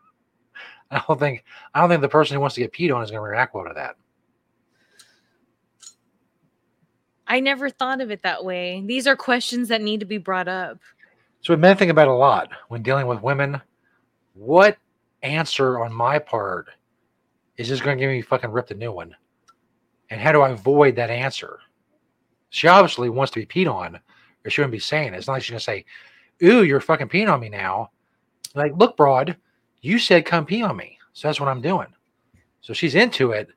I 0.90 1.02
don't 1.06 1.20
think 1.20 1.44
I 1.74 1.80
don't 1.82 1.90
think 1.90 2.00
the 2.00 2.08
person 2.08 2.36
who 2.36 2.40
wants 2.40 2.54
to 2.54 2.62
get 2.62 2.72
peed 2.72 2.96
on 2.96 3.02
is 3.02 3.10
going 3.10 3.22
to 3.22 3.28
react 3.28 3.54
well 3.54 3.64
to 3.64 3.74
that. 3.74 3.96
I 7.26 7.40
never 7.40 7.68
thought 7.68 8.00
of 8.00 8.10
it 8.10 8.22
that 8.22 8.42
way. 8.42 8.82
These 8.86 9.06
are 9.06 9.16
questions 9.16 9.68
that 9.68 9.82
need 9.82 10.00
to 10.00 10.06
be 10.06 10.18
brought 10.18 10.48
up. 10.48 10.78
So 11.44 11.54
men 11.56 11.76
think 11.76 11.90
about 11.90 12.08
a 12.08 12.12
lot 12.12 12.48
when 12.68 12.82
dealing 12.82 13.06
with 13.06 13.22
women. 13.22 13.60
What 14.32 14.78
answer 15.22 15.84
on 15.84 15.92
my 15.92 16.18
part 16.18 16.68
is 17.58 17.68
just 17.68 17.82
going 17.84 17.98
to 17.98 18.02
give 18.02 18.10
me 18.10 18.22
fucking 18.22 18.50
ripped 18.50 18.70
a 18.70 18.74
new 18.74 18.92
one? 18.92 19.14
And 20.08 20.20
how 20.20 20.32
do 20.32 20.40
I 20.40 20.50
avoid 20.50 20.96
that 20.96 21.10
answer? 21.10 21.58
She 22.48 22.66
obviously 22.66 23.10
wants 23.10 23.32
to 23.32 23.40
be 23.40 23.46
peed 23.46 23.70
on, 23.70 24.00
or 24.44 24.50
she 24.50 24.60
wouldn't 24.60 24.72
be 24.72 24.78
saying 24.78 25.12
it. 25.12 25.18
It's 25.18 25.26
not 25.26 25.34
like 25.34 25.42
she's 25.42 25.50
going 25.50 25.58
to 25.58 25.64
say, 25.64 25.84
Ooh, 26.42 26.64
you're 26.64 26.80
fucking 26.80 27.08
peeing 27.08 27.30
on 27.30 27.40
me 27.40 27.50
now. 27.50 27.90
Like, 28.54 28.72
look, 28.76 28.96
broad, 28.96 29.36
you 29.82 29.98
said 29.98 30.24
come 30.24 30.46
pee 30.46 30.62
on 30.62 30.76
me. 30.76 30.98
So 31.12 31.28
that's 31.28 31.40
what 31.40 31.48
I'm 31.48 31.60
doing. 31.60 31.88
So 32.62 32.72
she's 32.72 32.94
into 32.94 33.32
it. 33.32 33.48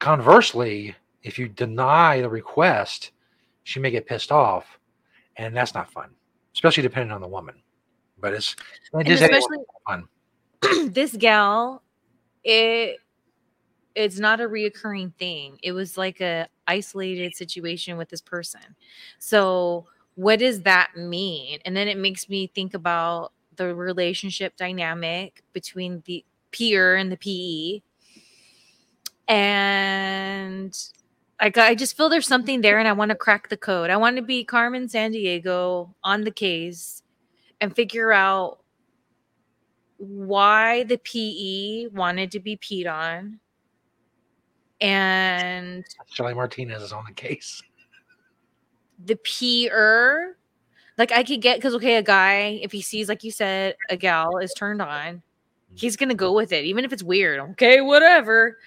Conversely, 0.00 0.96
if 1.22 1.38
you 1.38 1.48
deny 1.48 2.20
the 2.20 2.28
request, 2.28 3.12
she 3.62 3.78
may 3.78 3.90
get 3.90 4.06
pissed 4.06 4.32
off, 4.32 4.78
and 5.36 5.54
that's 5.54 5.74
not 5.74 5.92
fun, 5.92 6.10
especially 6.54 6.82
depending 6.82 7.12
on 7.12 7.20
the 7.20 7.28
woman. 7.28 7.62
But 8.20 8.34
it's 8.34 8.56
it 8.94 9.08
especially 9.08 9.58
fun. 9.86 10.08
this 10.92 11.16
gal, 11.16 11.82
it 12.44 12.98
it's 13.94 14.18
not 14.18 14.40
a 14.40 14.48
reoccurring 14.48 15.12
thing. 15.14 15.58
It 15.62 15.72
was 15.72 15.96
like 15.96 16.20
a 16.20 16.48
isolated 16.66 17.34
situation 17.34 17.96
with 17.96 18.08
this 18.08 18.20
person. 18.20 18.60
So 19.18 19.86
what 20.14 20.38
does 20.38 20.62
that 20.62 20.96
mean? 20.96 21.60
And 21.64 21.76
then 21.76 21.88
it 21.88 21.98
makes 21.98 22.28
me 22.28 22.46
think 22.48 22.74
about 22.74 23.32
the 23.56 23.74
relationship 23.74 24.56
dynamic 24.56 25.42
between 25.52 26.02
the 26.06 26.24
peer 26.50 26.96
and 26.96 27.10
the 27.10 27.16
PE. 27.16 27.82
And 29.26 30.76
I 31.40 31.50
got, 31.50 31.68
I 31.68 31.74
just 31.74 31.96
feel 31.96 32.08
there's 32.08 32.26
something 32.26 32.60
there 32.60 32.78
and 32.78 32.88
I 32.88 32.92
want 32.92 33.10
to 33.10 33.14
crack 33.14 33.48
the 33.48 33.56
code. 33.56 33.90
I 33.90 33.96
want 33.96 34.16
to 34.16 34.22
be 34.22 34.44
Carmen 34.44 34.88
Sandiego 34.88 35.94
on 36.02 36.24
the 36.24 36.30
case 36.30 37.02
and 37.60 37.74
figure 37.74 38.12
out 38.12 38.58
why 39.98 40.84
the 40.84 40.98
PE 40.98 41.88
wanted 41.88 42.32
to 42.32 42.40
be 42.40 42.56
peed 42.56 42.90
on. 42.92 43.40
And 44.80 45.84
Shelly 46.10 46.34
Martinez 46.34 46.82
is 46.82 46.92
on 46.92 47.04
the 47.06 47.14
case. 47.14 47.62
the 49.04 49.16
peer, 49.16 50.36
like 50.96 51.12
I 51.12 51.22
could 51.22 51.40
get 51.40 51.58
because 51.58 51.74
okay, 51.74 51.96
a 51.96 52.02
guy, 52.02 52.60
if 52.62 52.72
he 52.72 52.82
sees, 52.82 53.08
like 53.08 53.24
you 53.24 53.30
said, 53.30 53.76
a 53.90 53.96
gal 53.96 54.38
is 54.38 54.52
turned 54.54 54.82
on, 54.82 55.22
he's 55.74 55.96
gonna 55.96 56.14
go 56.14 56.28
mm-hmm. 56.28 56.36
with 56.36 56.52
it, 56.52 56.64
even 56.64 56.84
if 56.84 56.92
it's 56.92 57.02
weird. 57.02 57.40
Okay, 57.50 57.80
whatever. 57.80 58.58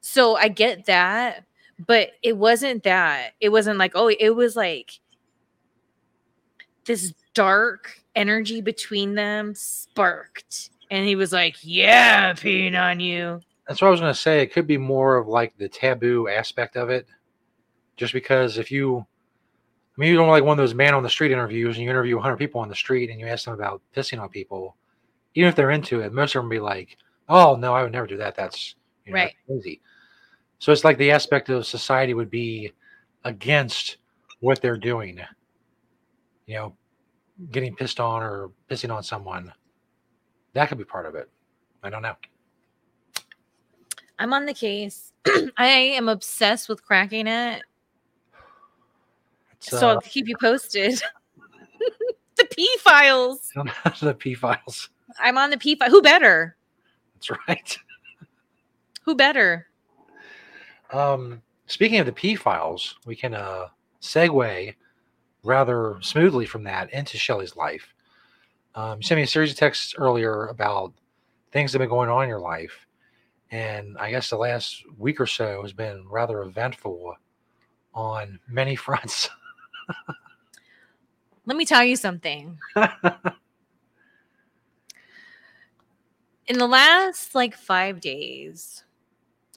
So 0.00 0.36
I 0.36 0.48
get 0.48 0.86
that, 0.86 1.44
but 1.86 2.10
it 2.22 2.36
wasn't 2.36 2.82
that. 2.84 3.32
It 3.40 3.50
wasn't 3.50 3.78
like, 3.78 3.92
oh, 3.94 4.08
it 4.08 4.30
was 4.30 4.56
like 4.56 4.92
this 6.84 7.14
dark 7.34 7.98
energy 8.14 8.60
between 8.60 9.14
them 9.14 9.54
sparked. 9.54 10.70
And 10.90 11.06
he 11.06 11.16
was 11.16 11.32
like, 11.32 11.56
Yeah, 11.62 12.32
peeing 12.34 12.80
on 12.80 13.00
you. 13.00 13.40
That's 13.66 13.80
what 13.80 13.88
I 13.88 13.90
was 13.92 14.00
going 14.00 14.12
to 14.12 14.18
say. 14.18 14.42
It 14.42 14.52
could 14.52 14.66
be 14.66 14.76
more 14.76 15.16
of 15.16 15.28
like 15.28 15.56
the 15.56 15.68
taboo 15.68 16.28
aspect 16.28 16.76
of 16.76 16.90
it, 16.90 17.06
just 17.96 18.12
because 18.12 18.58
if 18.58 18.70
you, 18.70 18.98
I 18.98 19.04
mean, 19.96 20.10
you 20.10 20.16
don't 20.16 20.28
like 20.28 20.44
one 20.44 20.58
of 20.58 20.62
those 20.62 20.74
man 20.74 20.94
on 20.94 21.02
the 21.02 21.08
street 21.08 21.30
interviews, 21.30 21.76
and 21.76 21.84
you 21.84 21.90
interview 21.90 22.16
100 22.16 22.36
people 22.36 22.60
on 22.60 22.68
the 22.68 22.74
street, 22.74 23.08
and 23.10 23.20
you 23.20 23.26
ask 23.26 23.44
them 23.44 23.54
about 23.54 23.80
pissing 23.94 24.20
on 24.20 24.28
people, 24.28 24.76
even 25.34 25.48
if 25.48 25.54
they're 25.54 25.70
into 25.70 26.00
it, 26.00 26.12
most 26.12 26.34
of 26.34 26.42
them 26.42 26.48
be 26.50 26.58
like, 26.58 26.96
"Oh 27.28 27.54
no, 27.54 27.72
I 27.72 27.82
would 27.82 27.92
never 27.92 28.06
do 28.06 28.16
that. 28.18 28.34
That's 28.34 28.74
you 29.06 29.12
know, 29.12 29.20
Right. 29.20 29.34
crazy." 29.46 29.80
So 30.62 30.70
it's 30.70 30.84
like 30.84 30.96
the 30.96 31.10
aspect 31.10 31.48
of 31.48 31.66
society 31.66 32.14
would 32.14 32.30
be 32.30 32.72
against 33.24 33.96
what 34.38 34.62
they're 34.62 34.76
doing. 34.76 35.20
You 36.46 36.54
know, 36.54 36.76
getting 37.50 37.74
pissed 37.74 37.98
on 37.98 38.22
or 38.22 38.52
pissing 38.70 38.94
on 38.94 39.02
someone. 39.02 39.52
That 40.52 40.68
could 40.68 40.78
be 40.78 40.84
part 40.84 41.06
of 41.06 41.16
it. 41.16 41.28
I 41.82 41.90
don't 41.90 42.02
know. 42.02 42.14
I'm 44.20 44.32
on 44.32 44.46
the 44.46 44.54
case. 44.54 45.12
I 45.56 45.66
am 45.66 46.08
obsessed 46.08 46.68
with 46.68 46.84
cracking 46.84 47.26
it. 47.26 47.64
It's, 49.54 49.70
so 49.70 49.88
uh, 49.88 49.94
I'll 49.94 50.00
keep 50.00 50.28
you 50.28 50.36
posted. 50.40 51.02
the 52.36 52.44
P 52.44 52.68
files. 52.78 53.50
the 54.00 54.14
P 54.14 54.34
files. 54.34 54.90
I'm 55.18 55.38
on 55.38 55.50
the 55.50 55.58
P 55.58 55.74
file. 55.74 55.90
Who 55.90 56.00
better? 56.02 56.56
That's 57.14 57.30
right. 57.48 57.78
Who 59.02 59.16
better? 59.16 59.66
Um, 60.92 61.42
speaking 61.66 61.98
of 61.98 62.06
the 62.06 62.12
P 62.12 62.34
files, 62.36 62.96
we 63.06 63.16
can 63.16 63.34
uh, 63.34 63.68
segue 64.00 64.74
rather 65.42 65.96
smoothly 66.00 66.46
from 66.46 66.64
that 66.64 66.92
into 66.92 67.16
Shelly's 67.18 67.56
life. 67.56 67.94
Um, 68.74 68.98
you 68.98 69.02
sent 69.02 69.18
me 69.18 69.22
a 69.22 69.26
series 69.26 69.50
of 69.50 69.56
texts 69.58 69.94
earlier 69.96 70.46
about 70.46 70.92
things 71.50 71.72
that 71.72 71.80
have 71.80 71.88
been 71.88 71.94
going 71.94 72.08
on 72.08 72.22
in 72.24 72.28
your 72.28 72.40
life. 72.40 72.86
And 73.50 73.98
I 73.98 74.10
guess 74.10 74.30
the 74.30 74.36
last 74.36 74.82
week 74.98 75.20
or 75.20 75.26
so 75.26 75.62
has 75.62 75.72
been 75.72 76.06
rather 76.08 76.42
eventful 76.42 77.16
on 77.94 78.38
many 78.48 78.76
fronts. 78.86 79.28
Let 81.44 81.56
me 81.56 81.64
tell 81.64 81.84
you 81.84 81.96
something. 81.96 82.58
In 86.46 86.58
the 86.58 86.66
last 86.66 87.34
like 87.34 87.56
five 87.56 88.00
days, 88.00 88.84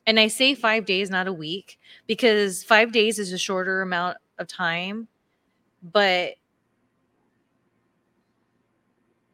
and 0.08 0.20
I 0.20 0.28
say 0.28 0.56
five 0.56 0.86
days, 0.86 1.10
not 1.10 1.28
a 1.28 1.34
week, 1.34 1.80
because 2.08 2.64
five 2.64 2.92
days 2.92 3.20
is 3.20 3.32
a 3.32 3.38
shorter 3.38 3.82
amount 3.82 4.18
of 4.38 4.48
time, 4.48 5.08
but 5.82 6.36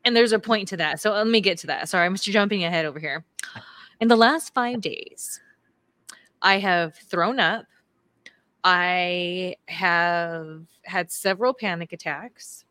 and 0.04 0.16
there's 0.16 0.32
a 0.32 0.40
point 0.40 0.68
to 0.70 0.78
that. 0.78 1.00
So 1.00 1.12
let 1.12 1.28
me 1.28 1.42
get 1.42 1.58
to 1.60 1.68
that. 1.68 1.90
Sorry, 1.90 2.06
I'm 2.06 2.16
just 2.16 2.26
jumping 2.26 2.64
ahead 2.64 2.86
over 2.86 3.00
here. 3.00 3.24
In 4.00 4.08
the 4.08 4.16
last 4.16 4.54
five 4.54 4.82
days, 4.82 5.40
I 6.42 6.58
have 6.58 6.96
thrown 6.96 7.40
up. 7.40 7.66
I 8.64 9.56
have 9.68 10.62
had 10.84 11.12
several 11.12 11.54
panic 11.54 11.94
attacks. 11.94 12.66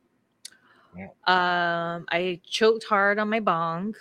Um, 1.27 2.07
I 2.11 2.41
choked 2.45 2.85
hard 2.85 3.19
on 3.21 3.29
my 3.31 3.41
bong. 3.41 3.95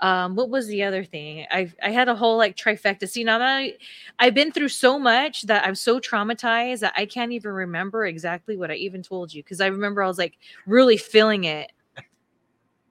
Um, 0.00 0.36
what 0.36 0.48
was 0.48 0.68
the 0.68 0.84
other 0.84 1.02
thing? 1.02 1.46
I 1.50 1.72
I 1.82 1.90
had 1.90 2.08
a 2.08 2.14
whole 2.14 2.36
like 2.36 2.56
trifecta. 2.56 3.08
See, 3.08 3.24
now 3.24 3.38
that 3.38 3.48
I, 3.48 3.74
I've 4.18 4.34
been 4.34 4.52
through 4.52 4.68
so 4.68 4.98
much 4.98 5.42
that 5.42 5.66
I'm 5.66 5.74
so 5.74 5.98
traumatized 5.98 6.80
that 6.80 6.92
I 6.96 7.04
can't 7.06 7.32
even 7.32 7.50
remember 7.50 8.06
exactly 8.06 8.56
what 8.56 8.70
I 8.70 8.74
even 8.74 9.02
told 9.02 9.34
you 9.34 9.42
because 9.42 9.60
I 9.60 9.66
remember 9.66 10.02
I 10.02 10.06
was 10.06 10.18
like 10.18 10.38
really 10.66 10.96
feeling 10.96 11.44
it. 11.44 11.72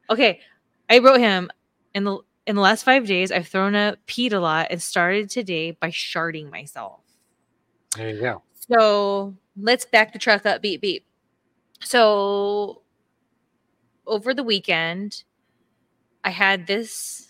Okay, 0.10 0.42
I 0.90 1.00
wrote 1.00 1.20
him 1.20 1.50
in 1.94 2.04
the 2.04 2.20
in 2.46 2.56
the 2.56 2.62
last 2.62 2.84
five 2.84 3.06
days. 3.06 3.32
I've 3.32 3.48
thrown 3.48 3.76
up, 3.76 4.00
peed 4.08 4.34
a 4.34 4.40
lot, 4.40 4.68
and 4.70 4.82
started 4.82 5.30
today 5.30 5.72
by 5.72 5.90
sharding 5.90 6.50
myself. 6.50 7.02
there 7.96 8.10
you 8.10 8.20
go. 8.20 8.42
So 8.70 9.34
let's 9.58 9.86
back 9.86 10.12
the 10.12 10.20
truck 10.20 10.46
up, 10.46 10.62
beep 10.62 10.82
beep. 10.82 11.06
So 11.82 12.82
over 14.06 14.34
the 14.34 14.44
weekend, 14.44 15.24
I 16.28 16.32
had 16.32 16.68
this 16.68 17.26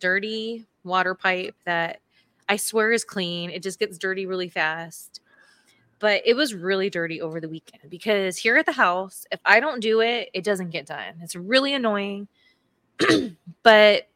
dirty 0.00 0.64
water 0.82 1.14
pipe 1.14 1.54
that 1.66 2.00
I 2.48 2.56
swear 2.56 2.92
is 2.92 3.04
clean. 3.04 3.50
It 3.50 3.62
just 3.62 3.78
gets 3.78 3.98
dirty 3.98 4.24
really 4.24 4.48
fast. 4.48 5.20
But 5.98 6.22
it 6.24 6.32
was 6.32 6.54
really 6.54 6.88
dirty 6.88 7.20
over 7.20 7.42
the 7.42 7.48
weekend 7.50 7.90
because 7.90 8.38
here 8.38 8.56
at 8.56 8.64
the 8.64 8.72
house, 8.72 9.26
if 9.30 9.38
I 9.44 9.60
don't 9.60 9.80
do 9.80 10.00
it, 10.00 10.30
it 10.32 10.44
doesn't 10.44 10.70
get 10.70 10.86
done. 10.86 11.16
It's 11.20 11.36
really 11.36 11.74
annoying. 11.74 12.26
but 13.62 14.08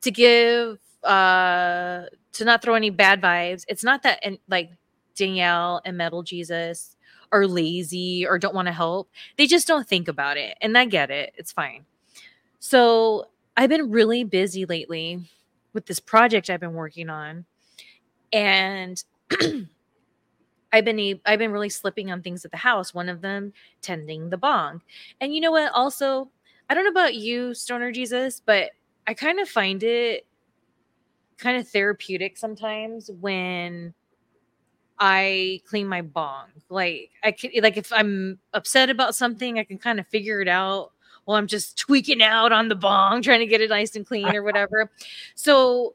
to 0.00 0.10
give 0.10 0.80
uh 1.04 2.06
to 2.32 2.44
not 2.44 2.60
throw 2.60 2.74
any 2.74 2.90
bad 2.90 3.22
vibes, 3.22 3.64
it's 3.68 3.84
not 3.84 4.02
that 4.02 4.18
and 4.24 4.38
like 4.48 4.72
Danielle 5.14 5.80
and 5.84 5.96
Metal 5.96 6.24
Jesus 6.24 6.96
are 7.30 7.46
lazy 7.46 8.26
or 8.26 8.36
don't 8.36 8.54
want 8.54 8.66
to 8.66 8.72
help. 8.72 9.10
They 9.36 9.46
just 9.46 9.68
don't 9.68 9.86
think 9.86 10.08
about 10.08 10.38
it. 10.38 10.58
And 10.60 10.76
I 10.76 10.86
get 10.86 11.12
it. 11.12 11.34
It's 11.36 11.52
fine. 11.52 11.84
So 12.64 13.26
I've 13.58 13.68
been 13.68 13.90
really 13.90 14.24
busy 14.24 14.64
lately 14.64 15.20
with 15.74 15.84
this 15.84 16.00
project 16.00 16.48
I've 16.48 16.60
been 16.60 16.72
working 16.72 17.10
on. 17.10 17.44
And 18.32 19.04
I've 20.72 20.86
been 20.86 21.20
I've 21.26 21.38
been 21.38 21.52
really 21.52 21.68
slipping 21.68 22.10
on 22.10 22.22
things 22.22 22.42
at 22.42 22.52
the 22.52 22.56
house. 22.56 22.94
One 22.94 23.10
of 23.10 23.20
them 23.20 23.52
tending 23.82 24.30
the 24.30 24.38
bong. 24.38 24.80
And 25.20 25.34
you 25.34 25.42
know 25.42 25.50
what? 25.50 25.72
Also, 25.74 26.30
I 26.70 26.72
don't 26.72 26.84
know 26.84 26.90
about 26.90 27.16
you, 27.16 27.52
Stoner 27.52 27.92
Jesus, 27.92 28.40
but 28.40 28.70
I 29.06 29.12
kind 29.12 29.40
of 29.40 29.48
find 29.50 29.82
it 29.82 30.26
kind 31.36 31.58
of 31.58 31.68
therapeutic 31.68 32.38
sometimes 32.38 33.10
when 33.20 33.92
I 34.98 35.60
clean 35.68 35.86
my 35.86 36.00
bong. 36.00 36.46
Like 36.70 37.10
I 37.22 37.32
can 37.32 37.50
like 37.62 37.76
if 37.76 37.92
I'm 37.92 38.38
upset 38.54 38.88
about 38.88 39.14
something, 39.14 39.58
I 39.58 39.64
can 39.64 39.76
kind 39.76 40.00
of 40.00 40.06
figure 40.06 40.40
it 40.40 40.48
out 40.48 40.93
while 41.24 41.36
I'm 41.36 41.46
just 41.46 41.78
tweaking 41.78 42.22
out 42.22 42.52
on 42.52 42.68
the 42.68 42.74
bong, 42.74 43.22
trying 43.22 43.40
to 43.40 43.46
get 43.46 43.60
it 43.60 43.70
nice 43.70 43.96
and 43.96 44.06
clean 44.06 44.34
or 44.34 44.42
whatever. 44.42 44.90
so 45.34 45.94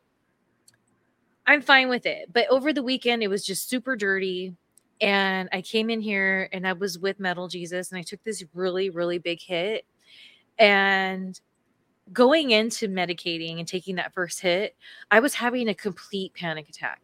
I'm 1.45 1.61
fine 1.61 1.89
with 1.89 2.05
it. 2.05 2.31
But 2.31 2.47
over 2.49 2.73
the 2.73 2.83
weekend, 2.83 3.23
it 3.23 3.27
was 3.27 3.45
just 3.45 3.69
super 3.69 3.95
dirty. 3.95 4.55
And 5.01 5.49
I 5.51 5.61
came 5.61 5.89
in 5.89 6.01
here 6.01 6.49
and 6.53 6.67
I 6.67 6.73
was 6.73 6.99
with 6.99 7.19
Metal 7.19 7.47
Jesus 7.47 7.91
and 7.91 7.97
I 7.97 8.03
took 8.03 8.23
this 8.23 8.43
really, 8.53 8.89
really 8.89 9.17
big 9.17 9.41
hit. 9.41 9.85
And 10.59 11.39
going 12.13 12.51
into 12.51 12.87
medicating 12.87 13.59
and 13.59 13.67
taking 13.67 13.95
that 13.95 14.13
first 14.13 14.41
hit, 14.41 14.75
I 15.09 15.21
was 15.21 15.33
having 15.33 15.69
a 15.69 15.73
complete 15.73 16.33
panic 16.33 16.69
attack. 16.69 17.01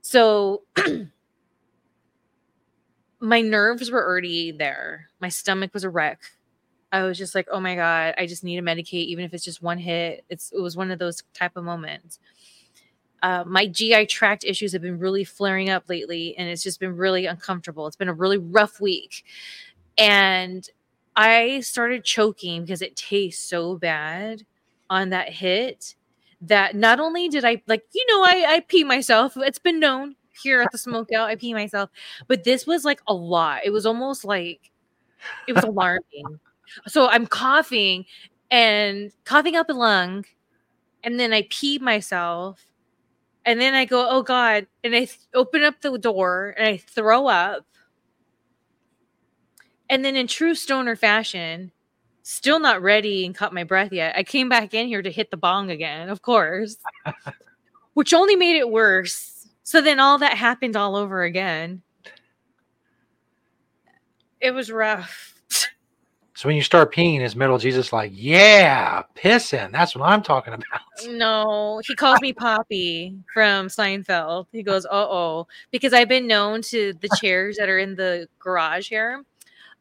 So 0.00 0.62
my 3.20 3.40
nerves 3.40 3.90
were 3.90 4.04
already 4.04 4.52
there. 4.52 5.08
My 5.20 5.28
stomach 5.28 5.72
was 5.74 5.84
a 5.84 5.90
wreck. 5.90 6.20
I 6.92 7.02
was 7.04 7.18
just 7.18 7.34
like, 7.34 7.48
"Oh 7.50 7.60
my 7.60 7.74
god, 7.76 8.14
I 8.18 8.26
just 8.26 8.44
need 8.44 8.56
to 8.56 8.62
medicate 8.62 9.06
even 9.06 9.24
if 9.24 9.34
it's 9.34 9.44
just 9.44 9.62
one 9.62 9.78
hit." 9.78 10.24
It's 10.28 10.52
it 10.52 10.60
was 10.60 10.76
one 10.76 10.90
of 10.90 10.98
those 10.98 11.22
type 11.34 11.56
of 11.56 11.64
moments. 11.64 12.18
uh, 13.22 13.44
my 13.46 13.66
GI 13.66 14.06
tract 14.06 14.44
issues 14.44 14.72
have 14.72 14.82
been 14.82 14.98
really 14.98 15.24
flaring 15.24 15.70
up 15.70 15.84
lately, 15.88 16.36
and 16.36 16.48
it's 16.48 16.62
just 16.62 16.78
been 16.80 16.96
really 16.96 17.26
uncomfortable. 17.26 17.86
It's 17.86 17.96
been 17.96 18.08
a 18.08 18.12
really 18.14 18.38
rough 18.38 18.80
week. 18.80 19.24
And 19.98 20.68
I 21.16 21.60
started 21.60 22.04
choking 22.04 22.62
because 22.62 22.82
it 22.82 22.96
tastes 22.96 23.44
so 23.48 23.76
bad 23.76 24.44
on 24.90 25.10
that 25.10 25.30
hit 25.30 25.96
that 26.42 26.76
not 26.76 27.00
only 27.00 27.28
did 27.28 27.44
I, 27.44 27.62
like, 27.66 27.84
you 27.94 28.04
know, 28.08 28.22
I, 28.24 28.44
I 28.56 28.60
pee 28.60 28.84
myself, 28.84 29.34
it's 29.36 29.58
been 29.58 29.80
known 29.80 30.16
here 30.42 30.62
at 30.62 30.72
the 30.72 30.78
smokeout, 30.78 31.24
I 31.26 31.36
pee 31.36 31.54
myself, 31.54 31.90
but 32.28 32.44
this 32.44 32.66
was 32.66 32.84
like 32.84 33.00
a 33.08 33.14
lot. 33.14 33.62
It 33.64 33.70
was 33.70 33.86
almost 33.86 34.24
like, 34.24 34.70
it 35.46 35.54
was 35.54 35.64
alarming. 35.64 36.40
So 36.86 37.08
I'm 37.08 37.26
coughing 37.26 38.06
and 38.50 39.12
coughing 39.24 39.56
up 39.56 39.68
a 39.68 39.72
lung, 39.72 40.24
and 41.02 41.18
then 41.18 41.32
I 41.32 41.46
pee 41.50 41.78
myself 41.78 42.66
and 43.46 43.60
then 43.60 43.74
I 43.74 43.84
go, 43.84 44.06
oh 44.10 44.22
God. 44.22 44.66
And 44.82 44.94
I 44.94 44.98
th- 44.98 45.20
open 45.32 45.62
up 45.62 45.80
the 45.80 45.96
door 45.96 46.54
and 46.58 46.66
I 46.66 46.76
throw 46.76 47.28
up. 47.28 47.64
And 49.88 50.04
then 50.04 50.16
in 50.16 50.26
true 50.26 50.56
stoner 50.56 50.96
fashion, 50.96 51.70
still 52.24 52.58
not 52.58 52.82
ready 52.82 53.24
and 53.24 53.36
caught 53.36 53.54
my 53.54 53.62
breath 53.62 53.92
yet. 53.92 54.16
I 54.16 54.24
came 54.24 54.48
back 54.48 54.74
in 54.74 54.88
here 54.88 55.00
to 55.00 55.12
hit 55.12 55.30
the 55.30 55.36
bong 55.36 55.70
again, 55.70 56.08
of 56.08 56.22
course, 56.22 56.76
which 57.94 58.12
only 58.12 58.34
made 58.34 58.56
it 58.56 58.68
worse. 58.68 59.46
So 59.62 59.80
then 59.80 60.00
all 60.00 60.18
that 60.18 60.36
happened 60.36 60.74
all 60.74 60.96
over 60.96 61.22
again. 61.22 61.82
It 64.40 64.50
was 64.50 64.72
rough. 64.72 65.35
So 66.36 66.50
when 66.50 66.56
you 66.56 66.62
start 66.62 66.92
peeing, 66.94 67.22
is 67.22 67.34
Metal 67.34 67.56
Jesus 67.56 67.94
like, 67.94 68.12
yeah, 68.14 69.02
pissing? 69.14 69.72
That's 69.72 69.96
what 69.96 70.04
I'm 70.04 70.22
talking 70.22 70.52
about. 70.52 70.80
No, 71.08 71.82
he 71.86 71.94
calls 71.94 72.22
me 72.22 72.32
Poppy 72.32 73.14
from 73.32 73.68
Seinfeld. 73.68 74.46
He 74.50 74.62
goes, 74.62 74.86
uh 74.86 74.88
oh, 74.92 75.46
because 75.70 75.92
I've 75.92 76.08
been 76.08 76.26
known 76.26 76.62
to 76.62 76.94
the 77.00 77.08
chairs 77.20 77.56
that 77.58 77.68
are 77.68 77.78
in 77.78 77.96
the 77.96 78.28
garage 78.38 78.88
here. 78.88 79.22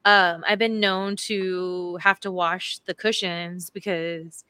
Um, 0.03 0.43
I've 0.45 0.59
been 0.59 0.81
known 0.81 1.15
to 1.27 1.97
have 2.01 2.19
to 2.21 2.31
wash 2.31 2.79
the 2.79 2.93
cushions 2.93 3.69
because 3.69 4.43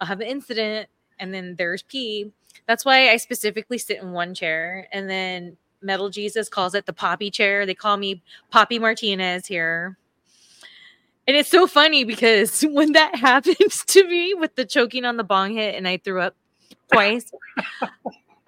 I'll 0.00 0.08
have 0.08 0.20
an 0.20 0.26
incident 0.26 0.88
and 1.18 1.32
then 1.32 1.56
there's 1.56 1.82
pee. 1.82 2.32
That's 2.66 2.84
why 2.84 3.10
I 3.10 3.16
specifically 3.16 3.78
sit 3.78 4.02
in 4.02 4.12
one 4.12 4.34
chair 4.34 4.88
and 4.92 5.08
then 5.08 5.56
Metal 5.82 6.10
Jesus 6.10 6.48
calls 6.50 6.74
it 6.74 6.84
the 6.84 6.92
Poppy 6.92 7.30
chair. 7.30 7.64
They 7.64 7.74
call 7.74 7.96
me 7.96 8.22
Poppy 8.50 8.78
Martinez 8.78 9.46
here. 9.46 9.96
And 11.30 11.36
it's 11.36 11.48
so 11.48 11.68
funny 11.68 12.02
because 12.02 12.62
when 12.72 12.90
that 12.94 13.14
happens 13.14 13.84
to 13.84 14.04
me 14.08 14.34
with 14.34 14.56
the 14.56 14.64
choking 14.64 15.04
on 15.04 15.16
the 15.16 15.22
bong 15.22 15.52
hit 15.52 15.76
and 15.76 15.86
I 15.86 15.98
threw 15.98 16.20
up 16.20 16.34
twice, 16.92 17.30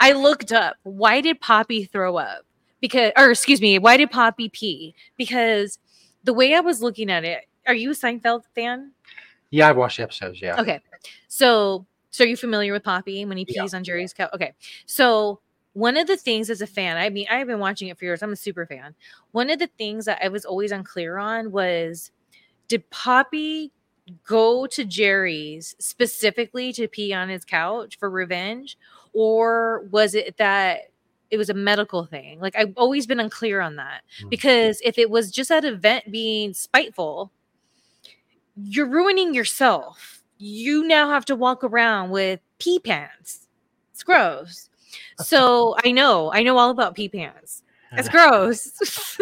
I 0.01 0.11
looked 0.11 0.51
up. 0.51 0.75
Why 0.83 1.21
did 1.21 1.41
Poppy 1.41 1.85
throw 1.85 2.17
up? 2.17 2.45
Because, 2.81 3.13
or 3.17 3.31
excuse 3.31 3.61
me, 3.61 3.79
why 3.79 3.99
did 3.99 4.11
Poppy 4.11 4.49
pee? 4.49 4.97
Because 5.17 5.79
the 6.25 6.33
way 6.33 6.57
I 6.57 6.61
was 6.61 6.83
looking 6.83 7.09
at 7.09 7.23
it, 7.23 7.45
are 7.69 7.75
you 7.75 7.93
a 7.93 7.95
Seinfeld 7.95 8.43
fan? 8.53 8.91
Yeah, 9.51 9.69
I've 9.69 9.77
watched 9.77 9.99
the 9.99 10.03
episodes. 10.03 10.43
Yeah. 10.43 10.61
Okay. 10.61 10.81
So, 11.29 11.87
so 12.11 12.25
are 12.25 12.27
you 12.27 12.37
familiar 12.37 12.73
with 12.73 12.83
Poppy 12.83 13.25
when 13.25 13.37
he 13.37 13.45
pees 13.45 13.55
yeah. 13.73 13.77
on 13.77 13.85
Jerry's 13.85 14.13
couch? 14.13 14.31
Okay. 14.35 14.55
So, 14.87 15.39
one 15.75 15.97
of 15.97 16.09
the 16.09 16.17
things 16.17 16.51
as 16.51 16.61
a 16.61 16.67
fan, 16.67 16.97
I 16.97 17.11
mean, 17.11 17.27
I've 17.31 17.47
been 17.47 17.61
watching 17.61 17.87
it 17.87 17.97
for 17.97 18.07
years. 18.07 18.25
I'm 18.25 18.33
a 18.33 18.37
super 18.37 18.67
fan. 18.67 18.97
One 19.31 19.51
of 19.51 19.61
the 19.61 19.69
things 19.69 20.05
that 20.07 20.19
I 20.21 20.27
was 20.27 20.45
always 20.45 20.73
unclear 20.73 21.17
on 21.17 21.53
was 21.53 22.11
did 22.69 22.89
Poppy 22.91 23.73
go 24.27 24.67
to 24.67 24.85
Jerry's 24.85 25.75
specifically 25.79 26.73
to 26.75 26.89
pee 26.89 27.13
on 27.13 27.29
his 27.29 27.45
couch 27.45 27.99
for 27.99 28.11
revenge? 28.11 28.79
Or 29.13 29.85
was 29.91 30.15
it 30.15 30.37
that 30.39 30.91
it 31.31 31.39
was 31.39 31.51
a 31.51 31.55
medical 31.55 32.05
thing? 32.05 32.41
Like 32.41 32.57
I've 32.57 32.73
always 32.77 33.07
been 33.07 33.21
unclear 33.21 33.61
on 33.61 33.77
that. 33.77 34.03
Mm. 34.23 34.31
Because 34.31 34.81
if 34.85 34.99
it 34.99 35.11
was 35.11 35.31
just 35.31 35.49
that 35.51 35.65
event 35.65 36.11
being 36.11 36.55
spiteful, 36.55 37.31
you're 38.57 38.89
ruining 38.89 39.35
yourself. 39.35 40.23
You 40.39 40.87
now 40.87 41.09
have 41.11 41.25
to 41.27 41.37
walk 41.37 41.63
around 41.63 42.11
with 42.11 42.41
pee 42.59 42.79
pants. 42.79 43.47
It's 43.93 44.03
gross. 44.03 44.69
So 45.19 45.77
I 45.85 45.93
know, 45.93 46.33
I 46.33 46.43
know 46.43 46.59
all 46.59 46.71
about 46.71 46.95
pee 46.95 47.09
pants. 47.09 47.63
It's 47.93 48.09
gross. 48.11 49.19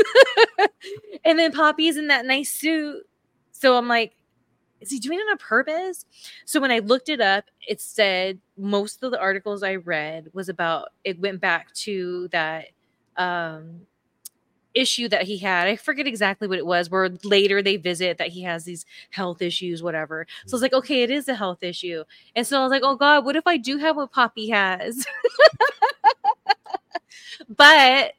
and 1.25 1.39
then 1.39 1.53
Poppy's 1.53 1.97
in 1.97 2.09
that 2.09 2.25
nice 2.25 2.53
suit 2.53 3.05
so 3.61 3.77
I'm 3.77 3.89
like, 3.89 4.15
is 4.81 4.91
he 4.91 4.99
doing 4.99 5.19
it 5.19 5.31
on 5.31 5.37
purpose? 5.37 6.07
So 6.47 6.61
when 6.61 6.71
I 6.71 6.79
looked 6.79 7.11
it 7.11 7.21
up, 7.21 7.45
it 7.69 7.79
said 7.79 8.41
most 8.57 9.03
of 9.03 9.11
the 9.11 9.21
articles 9.21 9.63
I 9.63 9.77
read 9.77 10.29
was 10.33 10.49
about 10.49 10.89
it 11.05 11.21
went 11.21 11.41
back 11.43 11.73
to 11.75 12.29
that 12.29 12.69
um 13.19 13.83
issue 14.73 15.09
that 15.09 15.25
he 15.25 15.37
had. 15.37 15.67
I 15.67 15.77
forget 15.77 16.07
exactly 16.07 16.49
what 16.49 16.57
it 16.57 16.65
was, 16.65 16.89
where 16.89 17.11
later 17.23 17.61
they 17.61 17.77
visit 17.77 18.17
that 18.17 18.29
he 18.29 18.43
has 18.45 18.65
these 18.65 18.87
health 19.11 19.43
issues, 19.43 19.83
whatever. 19.83 20.27
So 20.47 20.55
I 20.55 20.57
was 20.57 20.63
like, 20.63 20.73
okay, 20.73 21.03
it 21.03 21.11
is 21.11 21.29
a 21.29 21.35
health 21.35 21.63
issue. 21.63 22.05
And 22.35 22.47
so 22.47 22.59
I 22.59 22.63
was 22.63 22.71
like, 22.71 22.83
oh 22.83 22.97
God, 22.97 23.27
what 23.27 23.37
if 23.37 23.47
I 23.47 23.59
do 23.59 23.77
have 23.77 23.97
what 23.97 24.13
Poppy 24.13 24.49
has? 24.49 25.05
but 27.57 28.13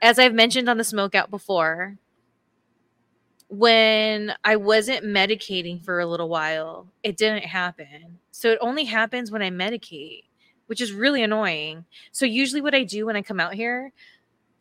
as 0.00 0.18
I've 0.18 0.34
mentioned 0.34 0.68
on 0.68 0.78
the 0.78 0.82
smokeout 0.82 1.30
before, 1.30 1.98
when 3.52 4.32
I 4.44 4.56
wasn't 4.56 5.04
medicating 5.04 5.84
for 5.84 6.00
a 6.00 6.06
little 6.06 6.30
while, 6.30 6.86
it 7.02 7.18
didn't 7.18 7.44
happen. 7.44 8.18
So 8.30 8.50
it 8.50 8.58
only 8.62 8.84
happens 8.84 9.30
when 9.30 9.42
I 9.42 9.50
medicate, 9.50 10.24
which 10.68 10.80
is 10.80 10.90
really 10.90 11.22
annoying. 11.22 11.84
So 12.12 12.24
usually 12.24 12.62
what 12.62 12.74
I 12.74 12.82
do 12.82 13.04
when 13.04 13.14
I 13.14 13.20
come 13.20 13.38
out 13.38 13.52
here, 13.52 13.92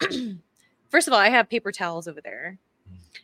first 0.90 1.08
of 1.08 1.14
all, 1.14 1.20
I 1.22 1.30
have 1.30 1.50
paper 1.50 1.72
towels 1.72 2.06
over 2.06 2.20
there. 2.20 2.58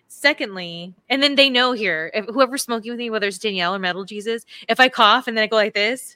Secondly, 0.07 0.93
and 1.09 1.21
then 1.21 1.35
they 1.35 1.49
know 1.49 1.73
here, 1.73 2.11
if 2.13 2.23
whoever's 2.27 2.63
smoking 2.63 2.91
with 2.91 2.99
me, 2.99 3.09
whether 3.09 3.27
it's 3.27 3.37
Danielle 3.37 3.75
or 3.75 3.79
Metal 3.79 4.05
Jesus, 4.05 4.45
if 4.69 4.79
I 4.79 4.87
cough 4.87 5.27
and 5.27 5.35
then 5.35 5.43
I 5.43 5.47
go 5.47 5.57
like 5.57 5.73
this, 5.73 6.15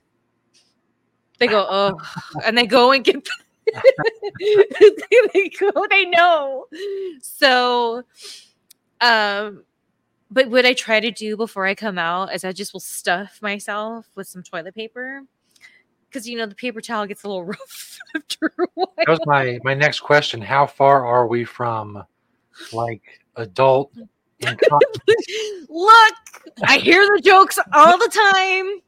they 1.40 1.48
go, 1.48 1.68
oh, 1.70 2.00
and 2.46 2.58
they 2.58 2.66
go 2.66 2.94
and 2.94 3.04
get 3.04 3.28
they 5.34 5.50
go, 5.50 5.72
they 5.90 6.06
know. 6.06 6.68
So 7.22 8.06
um, 9.02 9.64
but 10.30 10.50
what 10.50 10.66
I 10.66 10.74
try 10.74 11.00
to 11.00 11.12
do 11.12 11.36
before 11.36 11.66
I 11.66 11.76
come 11.76 11.98
out 11.98 12.34
is 12.34 12.46
I 12.46 12.54
just 12.54 12.74
will 12.74 12.80
stuff 12.80 13.40
myself 13.42 14.08
with 14.16 14.28
some 14.28 14.44
toilet 14.44 14.74
paper 14.74 15.24
because 16.10 16.28
you 16.28 16.38
know 16.38 16.46
the 16.46 16.56
paper 16.56 16.82
towel 16.82 17.06
gets 17.06 17.24
a 17.24 17.28
little 17.28 17.46
rough 17.46 17.98
after 18.16 18.54
a 18.60 18.66
while. 18.76 18.94
That 18.98 19.10
was 19.10 19.20
my 19.26 19.60
my 19.64 19.74
next 19.74 20.02
question. 20.02 20.42
How 20.42 20.66
far 20.68 21.06
are 21.06 21.28
we 21.28 21.44
from 21.44 22.04
like 22.72 23.02
adult? 23.36 23.94
Look, 24.42 26.16
I 26.64 26.78
hear 26.78 27.06
the 27.06 27.22
jokes 27.24 27.60
all 27.74 27.98
the 27.98 28.10
time. 28.10 28.82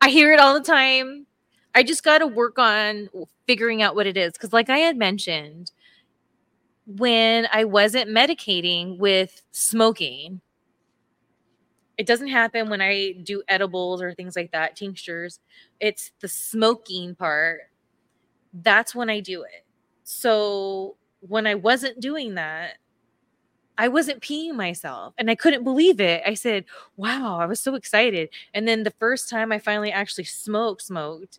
I 0.00 0.08
hear 0.08 0.32
it 0.32 0.40
all 0.40 0.54
the 0.54 0.64
time. 0.64 1.26
I 1.74 1.82
just 1.82 2.02
got 2.02 2.18
to 2.18 2.26
work 2.26 2.58
on 2.58 3.08
figuring 3.46 3.82
out 3.82 3.94
what 3.94 4.06
it 4.06 4.16
is 4.16 4.32
because, 4.32 4.52
like 4.52 4.70
I 4.70 4.78
had 4.78 4.96
mentioned, 4.96 5.70
when 6.96 7.46
I 7.52 7.64
wasn't 7.64 8.10
medicating 8.10 8.98
with 8.98 9.42
smoking. 9.52 10.40
It 11.96 12.06
doesn't 12.06 12.28
happen 12.28 12.68
when 12.68 12.80
I 12.80 13.12
do 13.22 13.42
edibles 13.46 14.02
or 14.02 14.14
things 14.14 14.34
like 14.34 14.52
that, 14.52 14.74
tinctures. 14.74 15.38
It's 15.78 16.12
the 16.20 16.28
smoking 16.28 17.14
part. 17.14 17.60
That's 18.52 18.94
when 18.94 19.10
I 19.10 19.20
do 19.20 19.42
it. 19.42 19.64
So 20.02 20.96
when 21.20 21.46
I 21.46 21.54
wasn't 21.54 22.00
doing 22.00 22.34
that, 22.34 22.78
I 23.78 23.88
wasn't 23.88 24.20
peeing 24.20 24.54
myself 24.54 25.14
and 25.16 25.30
I 25.30 25.34
couldn't 25.34 25.62
believe 25.62 26.00
it. 26.00 26.22
I 26.26 26.34
said, 26.34 26.64
wow, 26.96 27.38
I 27.38 27.46
was 27.46 27.60
so 27.60 27.74
excited. 27.74 28.30
And 28.52 28.66
then 28.66 28.82
the 28.82 28.90
first 28.98 29.28
time 29.30 29.52
I 29.52 29.58
finally 29.58 29.92
actually 29.92 30.24
smoked, 30.24 30.82
smoked, 30.82 31.38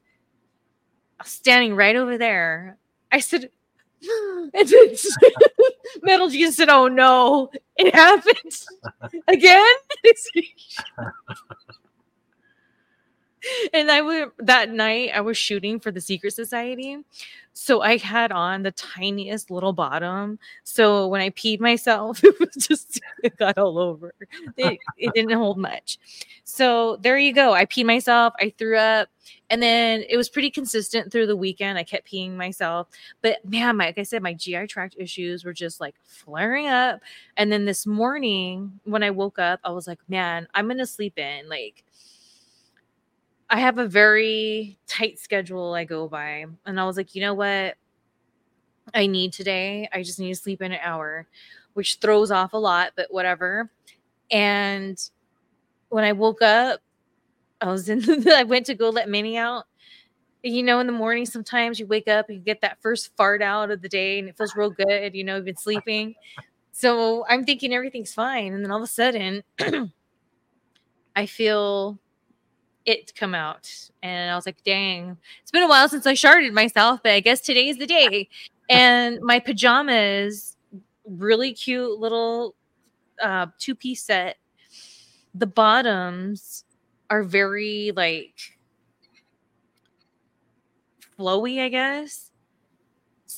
standing 1.26 1.76
right 1.76 1.96
over 1.96 2.18
there, 2.18 2.78
I 3.12 3.20
said, 3.20 3.50
then 4.02 4.64
Metal 6.04 6.30
Jesus 6.30 6.58
said, 6.58 6.70
"Oh 6.70 6.88
no, 6.88 7.52
it 7.78 7.94
happened 7.94 8.66
again." 9.28 9.76
and 13.74 13.92
I 13.92 14.02
went 14.02 14.34
that 14.40 14.72
night. 14.72 15.12
I 15.14 15.22
was 15.22 15.38
shooting 15.38 15.80
for 15.80 15.92
the 15.92 16.02
Secret 16.02 16.34
Society, 16.34 16.98
so 17.54 17.82
I 17.82 17.98
had 17.98 18.32
on 18.32 18.64
the 18.64 18.72
tiniest 18.72 19.52
little 19.52 19.74
bottom. 19.74 20.40
So 20.64 21.08
when 21.08 21.22
I 21.22 21.30
peed 21.32 21.60
myself, 21.60 22.24
it 22.24 22.40
was 22.40 22.56
just 22.56 23.02
it 23.24 23.38
got 23.38 23.58
all 23.58 23.78
over. 23.78 24.14
It, 24.58 24.80
it 24.98 25.14
didn't 25.14 25.38
hold 25.38 25.58
much. 25.58 26.00
So 26.44 26.98
there 26.98 27.18
you 27.18 27.34
go. 27.34 27.54
I 27.54 27.66
peed 27.66 27.86
myself. 27.86 28.34
I 28.40 28.54
threw 28.58 28.78
up. 28.78 29.10
And 29.50 29.62
then 29.62 30.04
it 30.10 30.18
was 30.18 30.30
pretty 30.30 30.50
consistent 30.50 31.12
through 31.12 31.28
the 31.28 31.36
weekend. 31.36 31.78
I 31.78 31.84
kept 31.84 32.10
peeing 32.10 32.36
myself. 32.36 32.88
But 33.22 33.44
man, 33.46 33.78
my, 33.78 33.88
like 33.88 33.98
I 33.98 34.04
said, 34.04 34.24
my 34.24 34.34
GI 34.34 34.68
tract 34.68 34.96
issues 34.98 35.44
were 35.44 35.54
just 35.54 35.80
like 35.80 35.96
flaring 36.06 36.68
up. 36.68 37.02
And 37.38 37.52
then 37.52 37.66
this 37.66 37.86
morning, 37.86 38.80
when 38.86 39.04
I 39.04 39.12
woke 39.12 39.40
up, 39.40 39.60
I 39.64 39.72
was 39.72 39.88
like, 39.88 40.00
man, 40.08 40.48
I'm 40.54 40.70
to 40.70 40.86
sleep 40.86 41.20
in. 41.20 41.50
Like, 41.50 41.84
I 43.52 43.60
have 43.60 43.78
a 43.78 43.86
very 43.86 44.80
tight 44.88 45.20
schedule 45.20 45.74
I 45.74 45.84
go 45.84 46.08
by. 46.08 46.46
And 46.66 46.80
I 46.80 46.86
was 46.86 46.96
like, 46.96 47.14
you 47.14 47.22
know 47.22 47.34
what? 47.34 47.76
I 48.94 49.08
need 49.08 49.34
today. 49.34 49.90
I 49.92 50.04
just 50.04 50.20
need 50.20 50.34
to 50.34 50.40
sleep 50.40 50.62
in 50.62 50.72
an 50.72 50.80
hour, 50.82 51.28
which 51.74 51.98
throws 52.00 52.32
off 52.32 52.54
a 52.54 52.58
lot, 52.58 52.94
but 52.96 53.08
whatever. 53.14 53.70
And 54.32 54.98
when 55.90 56.06
I 56.06 56.14
woke 56.14 56.42
up, 56.42 56.80
I 57.60 57.70
was 57.70 57.90
in 57.90 58.00
the, 58.00 58.34
I 58.38 58.44
went 58.44 58.68
to 58.68 58.74
go 58.74 58.90
let 58.90 59.10
Minnie 59.10 59.38
out. 59.38 59.66
You 60.44 60.64
know, 60.64 60.80
in 60.80 60.88
the 60.88 60.94
morning, 60.94 61.26
sometimes 61.26 61.78
you 61.78 61.86
wake 61.86 62.08
up 62.08 62.30
and 62.30 62.38
you 62.38 62.44
get 62.44 62.62
that 62.62 62.82
first 62.82 63.16
fart 63.18 63.42
out 63.42 63.70
of 63.70 63.82
the 63.82 63.90
day 63.90 64.18
and 64.18 64.30
it 64.30 64.38
feels 64.38 64.56
real 64.56 64.72
good. 64.72 65.14
You 65.14 65.26
know, 65.26 65.36
you've 65.36 65.46
been 65.46 65.58
sleeping. 65.58 66.16
So 66.72 67.26
I'm 67.28 67.44
thinking 67.44 67.74
everything's 67.74 68.14
fine. 68.14 68.54
And 68.54 68.64
then 68.64 68.72
all 68.72 68.78
of 68.78 68.84
a 68.84 68.88
sudden, 68.88 69.44
I 71.16 71.26
feel 71.26 72.00
it 72.86 73.14
come 73.16 73.36
out. 73.36 73.70
And 74.02 74.32
I 74.32 74.36
was 74.36 74.46
like, 74.46 74.64
dang, 74.64 75.18
it's 75.42 75.52
been 75.52 75.64
a 75.64 75.68
while 75.68 75.88
since 75.90 76.06
I 76.08 76.14
sharded 76.14 76.54
myself, 76.54 77.02
but 77.04 77.12
I 77.12 77.20
guess 77.20 77.42
today's 77.42 77.78
the 77.78 77.88
day. 77.88 78.30
and 78.70 79.20
my 79.22 79.40
pajamas, 79.40 80.58
really 81.06 81.54
cute 81.54 82.00
little 82.00 82.56
uh, 83.22 83.48
two 83.60 83.76
piece 83.76 84.04
set. 84.04 84.38
The 85.34 85.48
bottoms 85.48 86.66
are 87.10 87.24
very 87.24 87.92
like 87.96 88.36
flowy, 91.18 91.62
I 91.62 91.70
guess. 91.70 92.31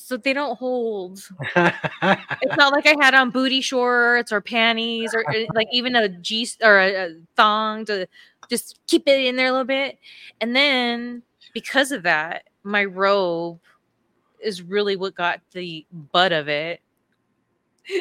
So 0.04 0.18
they 0.18 0.34
don't 0.34 0.58
hold. 0.58 1.26
it's 1.56 2.56
not 2.58 2.74
like 2.74 2.86
I 2.86 2.94
had 3.00 3.14
on 3.14 3.30
booty 3.30 3.62
shorts 3.62 4.32
or 4.32 4.42
panties 4.42 5.14
or 5.14 5.24
eh, 5.34 5.46
like 5.54 5.68
even 5.72 5.96
a 5.96 6.10
G 6.10 6.46
or 6.62 6.78
a, 6.78 7.06
a 7.06 7.14
thong 7.36 7.86
to 7.86 8.06
just 8.50 8.78
keep 8.86 9.08
it 9.08 9.24
in 9.24 9.36
there 9.36 9.46
a 9.46 9.50
little 9.52 9.64
bit. 9.64 9.98
And 10.42 10.54
then 10.54 11.22
because 11.54 11.90
of 11.90 12.02
that, 12.02 12.42
my 12.64 12.84
robe 12.84 13.60
is 14.40 14.60
really 14.60 14.94
what 14.94 15.14
got 15.14 15.40
the 15.52 15.86
butt 15.90 16.32
of 16.32 16.48
it. 16.48 16.82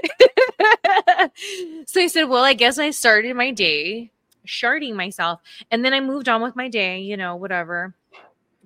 so 1.87 2.01
I 2.01 2.07
said, 2.07 2.25
Well, 2.25 2.43
I 2.43 2.53
guess 2.53 2.77
I 2.77 2.89
started 2.89 3.33
my 3.37 3.51
day 3.51 4.11
sharding 4.45 4.95
myself. 4.95 5.39
And 5.71 5.85
then 5.85 5.93
I 5.93 6.01
moved 6.01 6.27
on 6.27 6.41
with 6.41 6.57
my 6.57 6.67
day, 6.67 6.99
you 6.99 7.15
know, 7.15 7.37
whatever. 7.37 7.95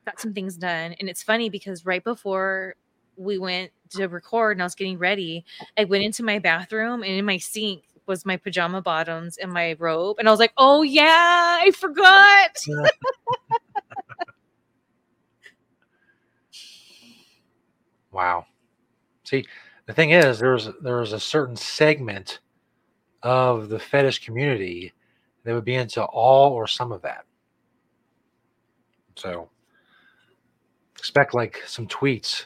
Got 0.08 0.20
some 0.20 0.34
things 0.34 0.58
done. 0.58 0.96
And 1.00 1.08
it's 1.08 1.22
funny 1.22 1.52
because 1.52 1.86
right 1.86 2.04
before 2.04 2.76
we 3.18 3.38
went 3.38 3.72
to 3.92 4.08
record 4.08 4.58
and 4.58 4.62
I 4.62 4.66
was 4.66 4.76
getting 4.76 4.98
ready, 4.98 5.46
I 5.78 5.84
went 5.84 6.04
into 6.04 6.24
my 6.24 6.40
bathroom 6.40 7.04
and 7.04 7.12
in 7.12 7.26
my 7.26 7.38
sink 7.38 7.84
was 8.06 8.26
my 8.26 8.38
pajama 8.38 8.82
bottoms 8.82 9.38
and 9.38 9.52
my 9.52 9.76
robe. 9.80 10.18
And 10.20 10.28
I 10.28 10.32
was 10.32 10.40
like, 10.40 10.54
oh 10.58 10.82
yeah, 10.82 11.58
I 11.62 11.72
forgot. 11.72 12.58
wow. 18.12 18.46
See, 19.24 19.46
the 19.86 19.94
thing 19.94 20.12
is, 20.12 20.40
there's 20.40 20.70
there's 20.82 21.14
a 21.14 21.20
certain 21.20 21.56
segment 21.56 22.40
of 23.24 23.70
the 23.70 23.80
fetish 23.80 24.24
community 24.24 24.94
that 25.44 25.54
would 25.54 25.66
be 25.66 25.76
into 25.76 26.04
all 26.04 26.54
or 26.54 26.68
some 26.68 26.92
of 26.92 27.02
that. 27.02 27.26
So 29.16 29.50
expect 30.98 31.34
like 31.34 31.62
some 31.66 31.88
tweets 31.88 32.46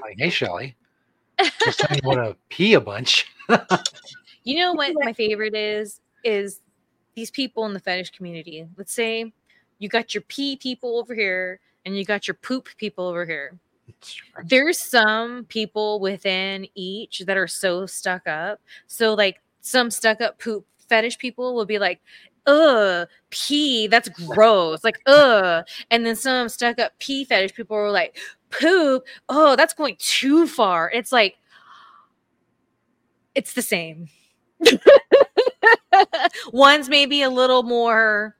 like, 0.00 0.16
hey 0.18 0.30
Shelly, 0.30 0.76
just 1.64 1.82
you 1.90 2.00
want 2.04 2.18
to 2.18 2.36
pee 2.48 2.74
a 2.74 2.80
bunch. 2.80 3.26
you 4.44 4.58
know 4.58 4.72
what 4.72 4.94
my 4.94 5.12
favorite 5.12 5.54
is? 5.54 6.00
Is 6.24 6.60
these 7.14 7.30
people 7.30 7.66
in 7.66 7.74
the 7.74 7.80
fetish 7.80 8.10
community. 8.10 8.66
Let's 8.76 8.92
say 8.92 9.32
you 9.78 9.88
got 9.88 10.14
your 10.14 10.22
pee 10.22 10.56
people 10.56 10.98
over 10.98 11.14
here 11.14 11.60
and 11.84 11.96
you 11.96 12.04
got 12.04 12.26
your 12.26 12.34
poop 12.34 12.68
people 12.76 13.06
over 13.06 13.24
here. 13.24 13.58
There's 14.44 14.78
some 14.78 15.44
people 15.44 16.00
within 16.00 16.66
each 16.74 17.20
that 17.20 17.36
are 17.36 17.48
so 17.48 17.86
stuck 17.86 18.26
up. 18.26 18.60
So 18.86 19.14
like 19.14 19.40
some 19.60 19.90
stuck 19.90 20.20
up 20.20 20.38
poop 20.38 20.66
fetish 20.88 21.18
people 21.18 21.54
will 21.54 21.66
be 21.66 21.78
like, 21.78 22.00
ugh, 22.46 23.08
pee, 23.30 23.86
that's 23.86 24.08
gross. 24.26 24.82
Like, 24.84 25.00
ugh. 25.06 25.66
And 25.90 26.06
then 26.06 26.16
some 26.16 26.48
stuck 26.48 26.78
up 26.78 26.92
pee 26.98 27.24
fetish 27.24 27.54
people 27.54 27.76
were 27.76 27.90
like, 27.90 28.18
poop, 28.50 29.04
oh, 29.28 29.56
that's 29.56 29.74
going 29.74 29.96
too 29.98 30.46
far. 30.46 30.90
It's 30.92 31.12
like, 31.12 31.36
it's 33.34 33.54
the 33.54 33.62
same. 33.62 34.08
One's 36.52 36.88
maybe 36.88 37.22
a 37.22 37.30
little 37.30 37.62
more 37.62 38.36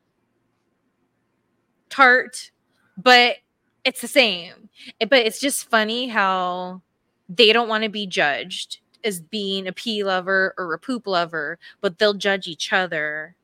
tart, 1.89 2.51
but 2.97 3.37
it's 3.85 4.01
the 4.01 4.09
same. 4.09 4.69
But 4.99 5.27
it's 5.27 5.41
just 5.41 5.69
funny 5.69 6.09
how 6.09 6.83
they 7.29 7.53
don't 7.53 7.69
want 7.69 7.85
to 7.85 7.91
be 7.91 8.07
judged 8.07 8.79
as 9.05 9.21
being 9.21 9.67
a 9.67 9.73
pee 9.73 10.05
lover 10.05 10.55
or 10.59 10.75
a 10.75 10.79
poop 10.79 11.07
lover, 11.07 11.59
but 11.81 11.99
they'll 11.99 12.15
judge 12.15 12.47
each 12.47 12.73
other. 12.73 13.37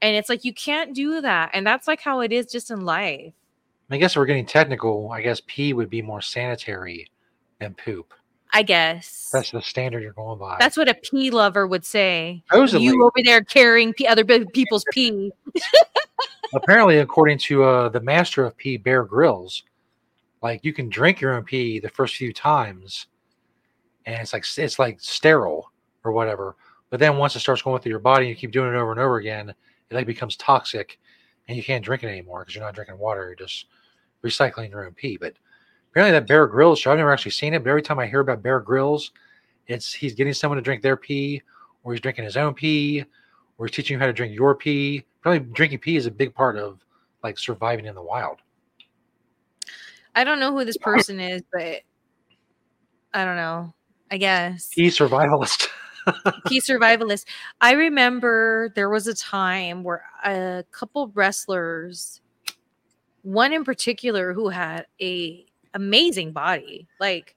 And 0.00 0.16
it's 0.16 0.28
like 0.28 0.44
you 0.44 0.52
can't 0.52 0.94
do 0.94 1.20
that. 1.20 1.50
And 1.52 1.66
that's 1.66 1.86
like 1.86 2.00
how 2.00 2.20
it 2.20 2.32
is 2.32 2.46
just 2.46 2.70
in 2.70 2.80
life. 2.84 3.34
I 3.92 3.98
guess 3.98 4.12
if 4.12 4.16
we're 4.16 4.26
getting 4.26 4.46
technical. 4.46 5.10
I 5.10 5.22
guess 5.22 5.42
pee 5.46 5.72
would 5.72 5.90
be 5.90 6.02
more 6.02 6.20
sanitary 6.20 7.10
than 7.60 7.74
poop. 7.74 8.14
I 8.54 8.62
guess 8.62 9.30
that's 9.32 9.50
the 9.50 9.62
standard 9.62 10.02
you're 10.02 10.12
going 10.12 10.38
by. 10.38 10.56
That's 10.58 10.76
what 10.76 10.88
a 10.88 10.94
pee 10.94 11.30
lover 11.30 11.66
would 11.66 11.86
say. 11.86 12.42
Supposedly, 12.50 12.84
you 12.84 13.02
over 13.02 13.24
there 13.24 13.42
carrying 13.42 13.94
pee, 13.94 14.06
other 14.06 14.24
people's 14.24 14.84
pee. 14.92 15.32
apparently, 16.54 16.98
according 16.98 17.38
to 17.38 17.64
uh, 17.64 17.88
the 17.88 18.00
master 18.00 18.44
of 18.44 18.56
pee, 18.56 18.76
Bear 18.76 19.04
Grylls, 19.04 19.62
like 20.42 20.64
you 20.64 20.74
can 20.74 20.90
drink 20.90 21.20
your 21.20 21.34
own 21.34 21.44
pee 21.44 21.80
the 21.80 21.88
first 21.88 22.16
few 22.16 22.32
times, 22.32 23.06
and 24.04 24.20
it's 24.20 24.34
like 24.34 24.44
it's 24.58 24.78
like 24.78 25.00
sterile 25.00 25.72
or 26.04 26.12
whatever. 26.12 26.56
But 26.90 27.00
then 27.00 27.16
once 27.16 27.34
it 27.34 27.40
starts 27.40 27.62
going 27.62 27.80
through 27.80 27.90
your 27.90 28.00
body, 28.00 28.26
and 28.26 28.30
you 28.30 28.36
keep 28.36 28.52
doing 28.52 28.74
it 28.74 28.76
over 28.76 28.90
and 28.90 29.00
over 29.00 29.16
again, 29.16 29.48
it 29.48 29.94
like 29.94 30.06
becomes 30.06 30.36
toxic, 30.36 30.98
and 31.48 31.56
you 31.56 31.62
can't 31.62 31.84
drink 31.84 32.02
it 32.02 32.08
anymore 32.08 32.40
because 32.40 32.54
you're 32.54 32.64
not 32.64 32.74
drinking 32.74 32.98
water. 32.98 33.28
You're 33.28 33.46
just 33.46 33.66
recycling 34.24 34.70
your 34.70 34.86
own 34.86 34.92
pee. 34.92 35.16
But 35.16 35.34
apparently 35.90 36.18
that 36.18 36.26
Bear 36.26 36.46
Grylls 36.46 36.78
show, 36.78 36.92
I've 36.92 36.98
never 36.98 37.12
actually 37.12 37.32
seen 37.32 37.54
it, 37.54 37.62
but 37.62 37.70
every 37.70 37.82
time 37.82 37.98
I 37.98 38.06
hear 38.06 38.20
about 38.20 38.42
Bear 38.42 38.60
Grylls, 38.60 39.12
it's 39.66 39.92
he's 39.92 40.14
getting 40.14 40.32
someone 40.32 40.56
to 40.56 40.62
drink 40.62 40.82
their 40.82 40.96
pee, 40.96 41.42
or 41.84 41.92
he's 41.92 42.00
drinking 42.00 42.24
his 42.24 42.36
own 42.36 42.54
pee, 42.54 43.04
or 43.58 43.66
he's 43.66 43.74
teaching 43.76 43.94
you 43.94 44.00
how 44.00 44.06
to 44.06 44.12
drink 44.12 44.34
your 44.34 44.54
pee. 44.54 45.04
Probably 45.20 45.40
drinking 45.40 45.78
pee 45.80 45.96
is 45.96 46.06
a 46.06 46.10
big 46.10 46.34
part 46.34 46.56
of 46.56 46.80
like 47.22 47.38
surviving 47.38 47.86
in 47.86 47.94
the 47.94 48.02
wild. 48.02 48.38
I 50.14 50.24
don't 50.24 50.40
know 50.40 50.52
who 50.52 50.64
this 50.64 50.76
person 50.76 51.20
is, 51.20 51.42
but 51.52 51.82
I 53.14 53.24
don't 53.24 53.36
know. 53.36 53.72
I 54.10 54.18
guess. 54.18 54.68
Pee 54.74 54.88
survivalist. 54.88 55.68
pee 56.46 56.60
survivalist. 56.60 57.24
I 57.60 57.72
remember 57.72 58.72
there 58.74 58.90
was 58.90 59.06
a 59.06 59.14
time 59.14 59.82
where 59.84 60.04
a 60.24 60.64
couple 60.70 61.08
wrestlers 61.14 62.20
one 63.22 63.52
in 63.52 63.64
particular 63.64 64.32
who 64.32 64.48
had 64.48 64.86
a 65.00 65.46
amazing 65.74 66.32
body, 66.32 66.88
like 67.00 67.36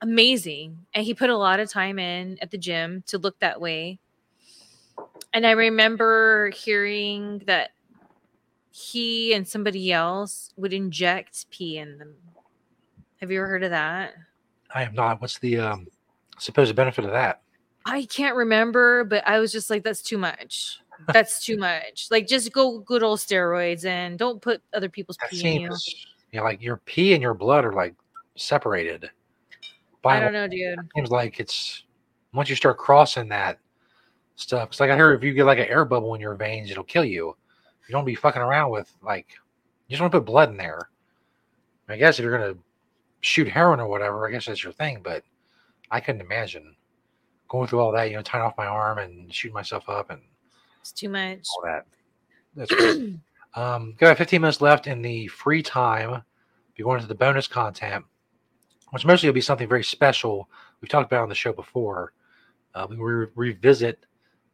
amazing. 0.00 0.78
And 0.94 1.04
he 1.04 1.14
put 1.14 1.30
a 1.30 1.36
lot 1.36 1.60
of 1.60 1.70
time 1.70 1.98
in 1.98 2.38
at 2.42 2.50
the 2.50 2.58
gym 2.58 3.02
to 3.06 3.18
look 3.18 3.38
that 3.40 3.60
way. 3.60 3.98
And 5.32 5.46
I 5.46 5.52
remember 5.52 6.50
hearing 6.50 7.42
that 7.46 7.70
he 8.70 9.32
and 9.34 9.46
somebody 9.46 9.92
else 9.92 10.52
would 10.56 10.72
inject 10.72 11.50
pee 11.50 11.78
in 11.78 11.98
them. 11.98 12.14
Have 13.20 13.30
you 13.30 13.40
ever 13.40 13.48
heard 13.48 13.64
of 13.64 13.70
that? 13.70 14.14
I 14.74 14.82
have 14.82 14.94
not. 14.94 15.20
What's 15.20 15.38
the 15.38 15.58
um, 15.58 15.88
supposed 16.38 16.74
benefit 16.74 17.04
of 17.04 17.10
that? 17.10 17.42
I 17.84 18.04
can't 18.06 18.36
remember, 18.36 19.04
but 19.04 19.26
I 19.26 19.38
was 19.38 19.52
just 19.52 19.70
like, 19.70 19.84
that's 19.84 20.02
too 20.02 20.18
much 20.18 20.80
that's 21.12 21.44
too 21.44 21.56
much. 21.56 22.08
Like 22.10 22.26
just 22.26 22.52
go 22.52 22.80
good 22.80 23.02
old 23.02 23.18
steroids 23.18 23.84
and 23.84 24.18
don't 24.18 24.40
put 24.40 24.62
other 24.74 24.88
people's 24.88 25.16
that 25.18 25.30
pee 25.30 25.56
in 25.56 25.62
you. 25.62 25.70
Yeah, 26.32 26.42
like 26.42 26.62
your 26.62 26.78
pee 26.78 27.14
and 27.14 27.22
your 27.22 27.34
blood 27.34 27.64
are 27.64 27.72
like 27.72 27.94
separated. 28.36 29.10
By 30.02 30.16
I 30.16 30.20
don't 30.20 30.32
know, 30.32 30.48
dude. 30.48 30.78
Seems 30.94 31.10
like 31.10 31.40
it's 31.40 31.84
once 32.32 32.48
you 32.48 32.56
start 32.56 32.78
crossing 32.78 33.28
that 33.28 33.58
stuff. 34.36 34.70
It's 34.70 34.80
like 34.80 34.90
I 34.90 34.96
heard 34.96 35.16
if 35.16 35.24
you 35.24 35.34
get 35.34 35.44
like 35.44 35.58
an 35.58 35.66
air 35.66 35.84
bubble 35.84 36.14
in 36.14 36.20
your 36.20 36.34
veins, 36.34 36.70
it'll 36.70 36.84
kill 36.84 37.04
you. 37.04 37.36
You 37.88 37.92
don't 37.92 38.04
be 38.04 38.14
fucking 38.14 38.40
around 38.40 38.70
with 38.70 38.90
like 39.02 39.26
you 39.88 39.94
just 39.94 40.00
want 40.00 40.12
to 40.12 40.18
put 40.18 40.26
blood 40.26 40.50
in 40.50 40.56
there. 40.56 40.90
I 41.88 41.96
guess 41.96 42.18
if 42.18 42.22
you're 42.22 42.38
gonna 42.38 42.56
shoot 43.20 43.48
heroin 43.48 43.80
or 43.80 43.88
whatever, 43.88 44.26
I 44.26 44.30
guess 44.30 44.46
that's 44.46 44.62
your 44.62 44.72
thing. 44.72 45.00
But 45.02 45.24
I 45.90 46.00
couldn't 46.00 46.20
imagine 46.20 46.76
going 47.48 47.66
through 47.66 47.80
all 47.80 47.92
that. 47.92 48.10
You 48.10 48.16
know, 48.16 48.22
tying 48.22 48.44
off 48.44 48.56
my 48.56 48.66
arm 48.66 48.98
and 48.98 49.34
shooting 49.34 49.54
myself 49.54 49.88
up 49.88 50.10
and 50.10 50.20
it's 50.80 50.92
too 50.92 51.08
much. 51.08 51.46
All 51.56 51.64
that. 51.64 51.86
That's 52.56 52.74
great. 52.74 53.14
um, 53.54 53.94
got 53.98 54.18
15 54.18 54.40
minutes 54.40 54.60
left 54.60 54.86
in 54.86 55.02
the 55.02 55.26
free 55.28 55.62
time. 55.62 56.22
Be 56.74 56.82
going 56.82 57.00
to 57.00 57.06
the 57.06 57.14
bonus 57.14 57.46
content, 57.46 58.04
which 58.90 59.04
mostly 59.04 59.28
will 59.28 59.34
be 59.34 59.40
something 59.40 59.68
very 59.68 59.84
special. 59.84 60.48
We've 60.80 60.88
talked 60.88 61.10
about 61.10 61.22
on 61.22 61.28
the 61.28 61.34
show 61.34 61.52
before. 61.52 62.12
Uh, 62.74 62.86
we 62.88 62.96
re- 62.96 63.26
revisit 63.34 64.06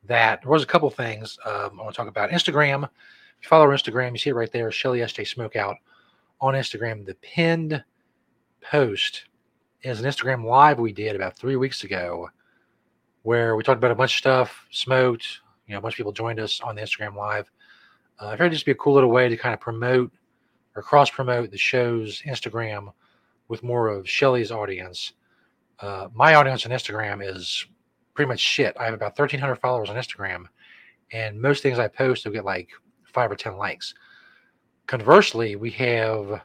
that. 0.05 0.43
There 0.43 0.51
was 0.51 0.63
a 0.63 0.67
couple 0.67 0.91
things 0.91 1.39
um, 1.45 1.79
I 1.79 1.85
want 1.85 1.95
to 1.95 1.97
talk 1.97 2.09
about. 2.09 2.31
Instagram 2.31 2.85
If 2.85 2.91
you 3.43 3.49
follow 3.49 3.65
our 3.65 3.75
Instagram, 3.75 4.13
you 4.13 4.19
see 4.19 4.31
it 4.31 4.35
right 4.35 4.51
there, 4.51 4.71
Shelly 4.73 5.01
SJ 5.01 5.35
Smokeout 5.35 5.77
on 6.41 6.55
Instagram. 6.55 7.05
The 7.05 7.15
pinned 7.17 7.85
post 8.61 9.27
is 9.83 10.01
an 10.01 10.11
Instagram 10.11 10.45
live 10.45 10.79
we 10.79 10.93
did 10.93 11.15
about 11.15 11.37
three 11.37 11.57
weeks 11.57 11.85
ago 11.85 12.29
where 13.23 13.57
we 13.57 13.63
talked 13.63 13.79
about 13.79 13.91
a 13.91 13.97
bunch 13.97 14.13
of 14.13 14.19
stuff, 14.19 14.67
smoked, 14.71 15.41
you 15.67 15.73
know, 15.73 15.79
a 15.79 15.81
bunch 15.81 15.95
of 15.95 15.99
people 15.99 16.13
joined 16.13 16.41
us 16.41 16.61
on 16.61 16.77
the 16.77 16.83
Instagram 16.83 17.17
live. 17.17 17.51
Uh, 18.21 18.29
I 18.29 18.33
figured 18.33 18.53
just 18.53 18.67
be 18.67 18.73
a 18.73 18.77
cool 18.77 18.95
little 18.95 19.11
way 19.11 19.29
to 19.29 19.37
kind 19.37 19.53
of 19.53 19.61
promote 19.61 20.13
or 20.75 20.83
cross 20.83 21.11
promote 21.11 21.51
the 21.51 21.59
show's 21.59 22.23
Instagram 22.23 22.93
with 23.49 23.63
more 23.63 23.89
of 23.89 24.09
Shelly's 24.09 24.53
audience. 24.53 25.13
Uh, 25.81 26.09
my 26.15 26.35
audience 26.35 26.65
on 26.67 26.73
Instagram 26.73 27.27
is 27.27 27.67
pretty 28.15 28.29
much 28.29 28.41
shit. 28.41 28.77
I 28.79 28.85
have 28.85 28.95
about 28.95 29.19
1,300 29.19 29.57
followers 29.57 29.91
on 29.91 29.97
Instagram, 29.97 30.47
and 31.13 31.41
most 31.41 31.63
things 31.63 31.79
I 31.79 31.89
post 31.89 32.25
will 32.25 32.33
get 32.33 32.45
like 32.45 32.71
five 33.05 33.31
or 33.31 33.37
10 33.37 33.57
likes. 33.57 33.95
Conversely, 34.87 35.57
we 35.57 35.71
have, 35.73 36.43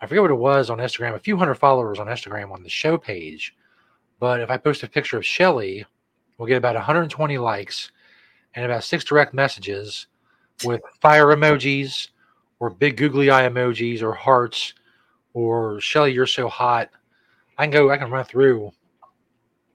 I 0.00 0.06
forget 0.06 0.22
what 0.22 0.30
it 0.30 0.34
was 0.34 0.70
on 0.70 0.78
Instagram, 0.78 1.14
a 1.14 1.18
few 1.18 1.36
hundred 1.36 1.56
followers 1.56 1.98
on 1.98 2.06
Instagram 2.06 2.52
on 2.52 2.62
the 2.62 2.68
show 2.68 2.96
page. 2.96 3.54
But 4.18 4.40
if 4.40 4.50
I 4.50 4.56
post 4.56 4.82
a 4.82 4.88
picture 4.88 5.16
of 5.16 5.26
Shelly, 5.26 5.84
we'll 6.38 6.48
get 6.48 6.56
about 6.56 6.74
120 6.74 7.38
likes 7.38 7.90
and 8.54 8.64
about 8.64 8.84
six 8.84 9.04
direct 9.04 9.34
messages 9.34 10.06
with 10.64 10.82
fire 11.00 11.26
emojis 11.26 12.08
or 12.58 12.70
big 12.70 12.96
googly 12.96 13.30
eye 13.30 13.48
emojis 13.48 14.02
or 14.02 14.12
hearts 14.12 14.74
or 15.32 15.80
Shelly, 15.80 16.12
you're 16.12 16.26
so 16.26 16.48
hot. 16.48 16.90
I 17.56 17.64
can 17.64 17.70
go, 17.70 17.90
I 17.90 17.96
can 17.96 18.10
run 18.10 18.24
through 18.24 18.72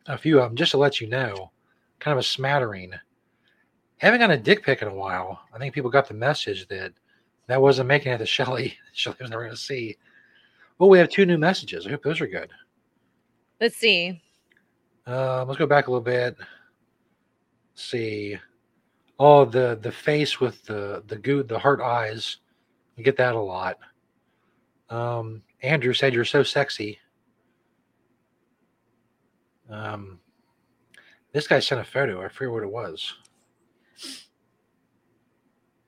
a 0.08 0.18
few 0.18 0.40
of 0.40 0.50
them 0.50 0.56
just 0.56 0.72
to 0.72 0.78
let 0.78 1.00
you 1.02 1.08
know, 1.08 1.52
kind 2.00 2.14
of 2.14 2.20
a 2.20 2.24
smattering. 2.24 2.94
Haven't 3.98 4.20
gotten 4.20 4.38
a 4.38 4.42
dick 4.42 4.64
pic 4.64 4.82
in 4.82 4.88
a 4.88 4.94
while. 4.94 5.42
I 5.54 5.58
think 5.58 5.74
people 5.74 5.90
got 5.90 6.08
the 6.08 6.14
message 6.14 6.68
that 6.68 6.94
that 7.48 7.62
wasn't 7.62 7.88
making 7.88 8.12
it 8.12 8.18
to 8.18 8.26
Shelly. 8.26 8.78
Shelly 8.94 9.18
was 9.22 9.30
never 9.30 9.44
going 9.44 9.56
to 9.56 9.62
see. 9.62 9.98
Well, 10.78 10.90
we 10.90 10.98
have 10.98 11.10
two 11.10 11.26
new 11.26 11.38
messages. 11.38 11.88
I 11.88 11.92
hope 11.92 12.04
those 12.04 12.20
are 12.20 12.28
good. 12.28 12.50
Let's 13.62 13.78
see. 13.78 14.22
Uh, 15.08 15.46
let's 15.46 15.58
go 15.58 15.68
back 15.68 15.88
a 15.88 15.92
little 15.92 16.04
bit. 16.04 16.36
Let's 16.38 17.84
see. 17.84 18.38
Oh, 19.18 19.46
the 19.46 19.80
the 19.82 19.92
face 19.92 20.40
with 20.40 20.64
the 20.66 21.04
the 21.08 21.18
goo 21.18 21.44
the 21.44 21.60
heart 21.60 21.82
eyes. 21.82 22.38
You 22.96 23.04
get 23.04 23.18
that 23.18 23.36
a 23.36 23.40
lot. 23.40 23.78
Um, 24.90 25.42
Andrew 25.62 25.94
said 25.94 26.14
you're 26.14 26.26
so 26.26 26.44
sexy. 26.44 27.00
Um, 29.70 30.20
this 31.32 31.48
guy 31.48 31.60
sent 31.60 31.82
a 31.82 31.84
photo. 31.84 32.22
I 32.24 32.28
forget 32.28 32.54
what 32.54 32.64
it 32.64 32.72
was. 32.72 33.16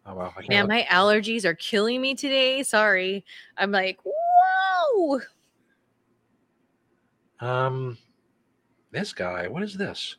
Oh 0.06 0.16
well. 0.16 0.34
Yeah, 0.50 0.64
my 0.64 0.88
allergies 0.90 1.44
are 1.44 1.54
killing 1.54 2.02
me 2.02 2.16
today. 2.16 2.64
Sorry. 2.64 3.26
I'm 3.58 3.72
like, 3.72 4.00
whoa. 4.06 5.20
Um, 7.40 7.98
this 8.92 9.12
guy. 9.14 9.48
What 9.48 9.64
is 9.64 9.76
this? 9.76 10.16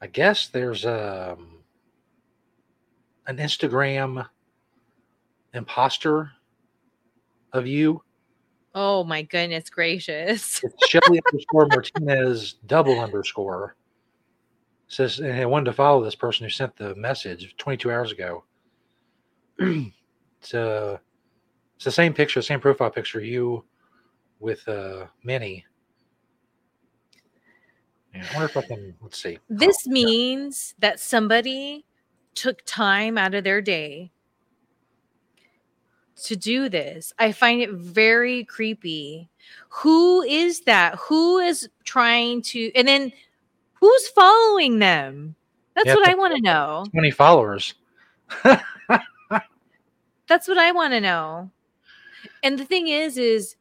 I 0.00 0.06
guess 0.06 0.48
there's 0.48 0.86
um 0.86 1.58
an 3.26 3.36
Instagram 3.36 4.26
imposter 5.54 6.32
of 7.52 7.66
you. 7.66 8.02
Oh 8.74 9.04
my 9.04 9.22
goodness 9.22 9.68
gracious. 9.68 10.62
It's 10.64 10.88
Shelly 10.88 11.20
underscore 11.26 11.66
Martinez 11.66 12.54
double 12.66 13.00
underscore. 13.00 13.76
Says 14.88 15.20
and 15.20 15.40
I 15.40 15.46
wanted 15.46 15.66
to 15.66 15.72
follow 15.72 16.02
this 16.02 16.14
person 16.14 16.44
who 16.44 16.50
sent 16.50 16.76
the 16.76 16.94
message 16.94 17.54
22 17.58 17.90
hours 17.90 18.12
ago. 18.12 18.44
it's 19.58 20.54
uh 20.54 20.98
it's 21.76 21.84
the 21.84 21.90
same 21.90 22.12
picture, 22.14 22.42
same 22.42 22.60
profile 22.60 22.90
picture, 22.90 23.20
you 23.20 23.64
with 24.38 24.66
uh 24.66 25.06
Minnie. 25.24 25.64
Yeah, 28.14 28.26
I 28.30 28.34
wonder 28.34 28.46
if 28.46 28.56
I 28.56 28.62
can 28.62 28.94
let's 29.00 29.22
see. 29.22 29.38
This 29.48 29.86
oh, 29.86 29.90
means 29.90 30.74
yeah. 30.76 30.88
that 30.88 31.00
somebody 31.00 31.84
took 32.34 32.62
time 32.64 33.18
out 33.18 33.34
of 33.34 33.44
their 33.44 33.60
day 33.60 34.10
to 36.24 36.36
do 36.36 36.68
this. 36.68 37.12
I 37.18 37.32
find 37.32 37.60
it 37.60 37.70
very 37.70 38.44
creepy. 38.44 39.28
Who 39.68 40.22
is 40.22 40.60
that? 40.62 40.96
Who 40.96 41.38
is 41.38 41.68
trying 41.84 42.42
to, 42.42 42.72
and 42.74 42.86
then 42.86 43.12
who's 43.74 44.08
following 44.08 44.78
them? 44.78 45.34
That's 45.74 45.88
yeah, 45.88 45.94
what 45.94 46.08
I 46.08 46.14
want 46.14 46.34
to 46.34 46.42
know. 46.42 46.84
20 46.92 47.10
followers. 47.10 47.74
That's 48.44 50.46
what 50.46 50.58
I 50.58 50.72
want 50.72 50.92
to 50.92 51.00
know. 51.00 51.50
And 52.42 52.58
the 52.58 52.64
thing 52.64 52.88
is, 52.88 53.16
is 53.16 53.56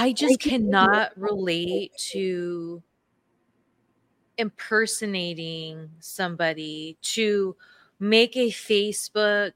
I 0.00 0.14
just 0.14 0.40
cannot 0.40 1.12
relate 1.14 1.92
to 2.12 2.82
impersonating 4.38 5.90
somebody 5.98 6.96
to 7.02 7.54
make 7.98 8.34
a 8.34 8.48
Facebook 8.48 9.52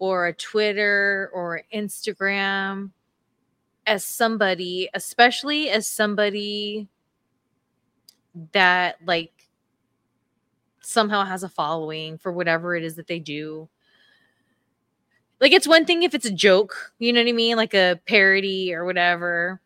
or 0.00 0.26
a 0.26 0.32
Twitter 0.32 1.30
or 1.32 1.62
Instagram 1.72 2.90
as 3.86 4.04
somebody, 4.04 4.90
especially 4.94 5.70
as 5.70 5.86
somebody 5.86 6.88
that 8.50 8.96
like 9.06 9.48
somehow 10.80 11.22
has 11.22 11.44
a 11.44 11.48
following 11.48 12.18
for 12.18 12.32
whatever 12.32 12.74
it 12.74 12.82
is 12.82 12.96
that 12.96 13.06
they 13.06 13.20
do. 13.20 13.68
Like 15.40 15.52
it's 15.52 15.68
one 15.68 15.84
thing 15.84 16.02
if 16.02 16.16
it's 16.16 16.26
a 16.26 16.32
joke, 16.32 16.92
you 16.98 17.12
know 17.12 17.20
what 17.20 17.28
I 17.28 17.32
mean? 17.32 17.56
Like 17.56 17.74
a 17.74 18.00
parody 18.06 18.74
or 18.74 18.84
whatever. 18.84 19.60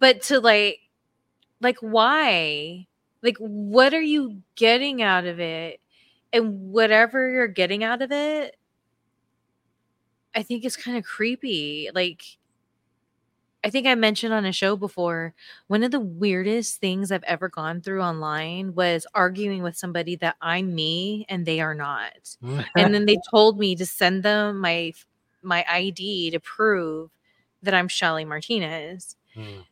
But 0.00 0.22
to 0.22 0.40
like 0.40 0.80
like 1.60 1.78
why? 1.80 2.88
Like 3.22 3.36
what 3.38 3.94
are 3.94 4.02
you 4.02 4.42
getting 4.56 5.02
out 5.02 5.26
of 5.26 5.38
it? 5.38 5.80
and 6.32 6.72
whatever 6.72 7.28
you're 7.30 7.48
getting 7.48 7.84
out 7.84 8.02
of 8.02 8.12
it 8.12 8.56
i 10.34 10.42
think 10.42 10.64
it's 10.64 10.76
kind 10.76 10.96
of 10.96 11.04
creepy 11.04 11.90
like 11.94 12.22
i 13.64 13.70
think 13.70 13.86
i 13.86 13.94
mentioned 13.94 14.32
on 14.32 14.44
a 14.44 14.52
show 14.52 14.76
before 14.76 15.34
one 15.66 15.82
of 15.82 15.90
the 15.90 16.00
weirdest 16.00 16.80
things 16.80 17.10
i've 17.10 17.24
ever 17.24 17.48
gone 17.48 17.80
through 17.80 18.02
online 18.02 18.74
was 18.74 19.06
arguing 19.14 19.62
with 19.62 19.76
somebody 19.76 20.16
that 20.16 20.36
i'm 20.40 20.74
me 20.74 21.26
and 21.28 21.46
they 21.46 21.60
are 21.60 21.74
not 21.74 22.36
and 22.76 22.94
then 22.94 23.06
they 23.06 23.18
told 23.30 23.58
me 23.58 23.74
to 23.74 23.86
send 23.86 24.22
them 24.22 24.60
my 24.60 24.92
my 25.42 25.64
id 25.68 26.30
to 26.30 26.40
prove 26.40 27.10
that 27.62 27.74
i'm 27.74 27.88
shelly 27.88 28.24
martinez 28.24 29.16
mm. 29.36 29.64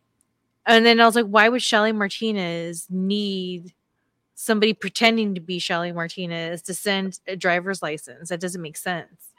And 0.69 0.87
then 0.87 1.01
i 1.01 1.07
was 1.07 1.17
like 1.17 1.27
why 1.27 1.49
would 1.49 1.63
shelly 1.63 1.93
martinez 1.93 2.87
need 2.89 3.75
somebody 4.41 4.73
pretending 4.73 5.35
to 5.35 5.41
be 5.41 5.59
Shelly 5.59 5.91
Martinez 5.91 6.63
to 6.63 6.73
send 6.73 7.19
a 7.27 7.35
driver's 7.35 7.83
license. 7.83 8.29
That 8.29 8.41
doesn't 8.41 8.63
make 8.63 8.77
sense. 8.77 9.31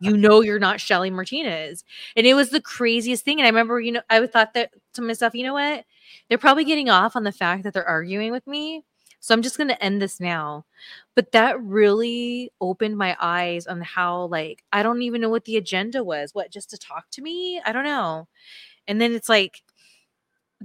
you 0.00 0.16
know 0.16 0.42
you're 0.42 0.60
not 0.60 0.80
Shelly 0.80 1.10
Martinez. 1.10 1.82
And 2.14 2.24
it 2.24 2.34
was 2.34 2.50
the 2.50 2.60
craziest 2.60 3.24
thing. 3.24 3.40
And 3.40 3.46
I 3.46 3.48
remember, 3.48 3.80
you 3.80 3.90
know, 3.90 4.02
I 4.08 4.24
thought 4.28 4.54
that 4.54 4.70
to 4.92 5.02
myself, 5.02 5.34
you 5.34 5.42
know 5.42 5.54
what? 5.54 5.84
They're 6.28 6.38
probably 6.38 6.64
getting 6.64 6.88
off 6.88 7.16
on 7.16 7.24
the 7.24 7.32
fact 7.32 7.64
that 7.64 7.74
they're 7.74 7.86
arguing 7.86 8.30
with 8.30 8.46
me. 8.46 8.84
So 9.18 9.34
I'm 9.34 9.42
just 9.42 9.56
going 9.56 9.68
to 9.68 9.84
end 9.84 10.00
this 10.00 10.20
now. 10.20 10.66
But 11.16 11.32
that 11.32 11.60
really 11.60 12.52
opened 12.60 12.96
my 12.96 13.16
eyes 13.20 13.66
on 13.66 13.80
how, 13.80 14.26
like, 14.26 14.62
I 14.72 14.84
don't 14.84 15.02
even 15.02 15.20
know 15.20 15.30
what 15.30 15.46
the 15.46 15.56
agenda 15.56 16.04
was. 16.04 16.32
What, 16.32 16.52
just 16.52 16.70
to 16.70 16.78
talk 16.78 17.10
to 17.10 17.22
me? 17.22 17.60
I 17.66 17.72
don't 17.72 17.84
know. 17.84 18.28
And 18.86 19.00
then 19.00 19.12
it's 19.14 19.28
like, 19.28 19.62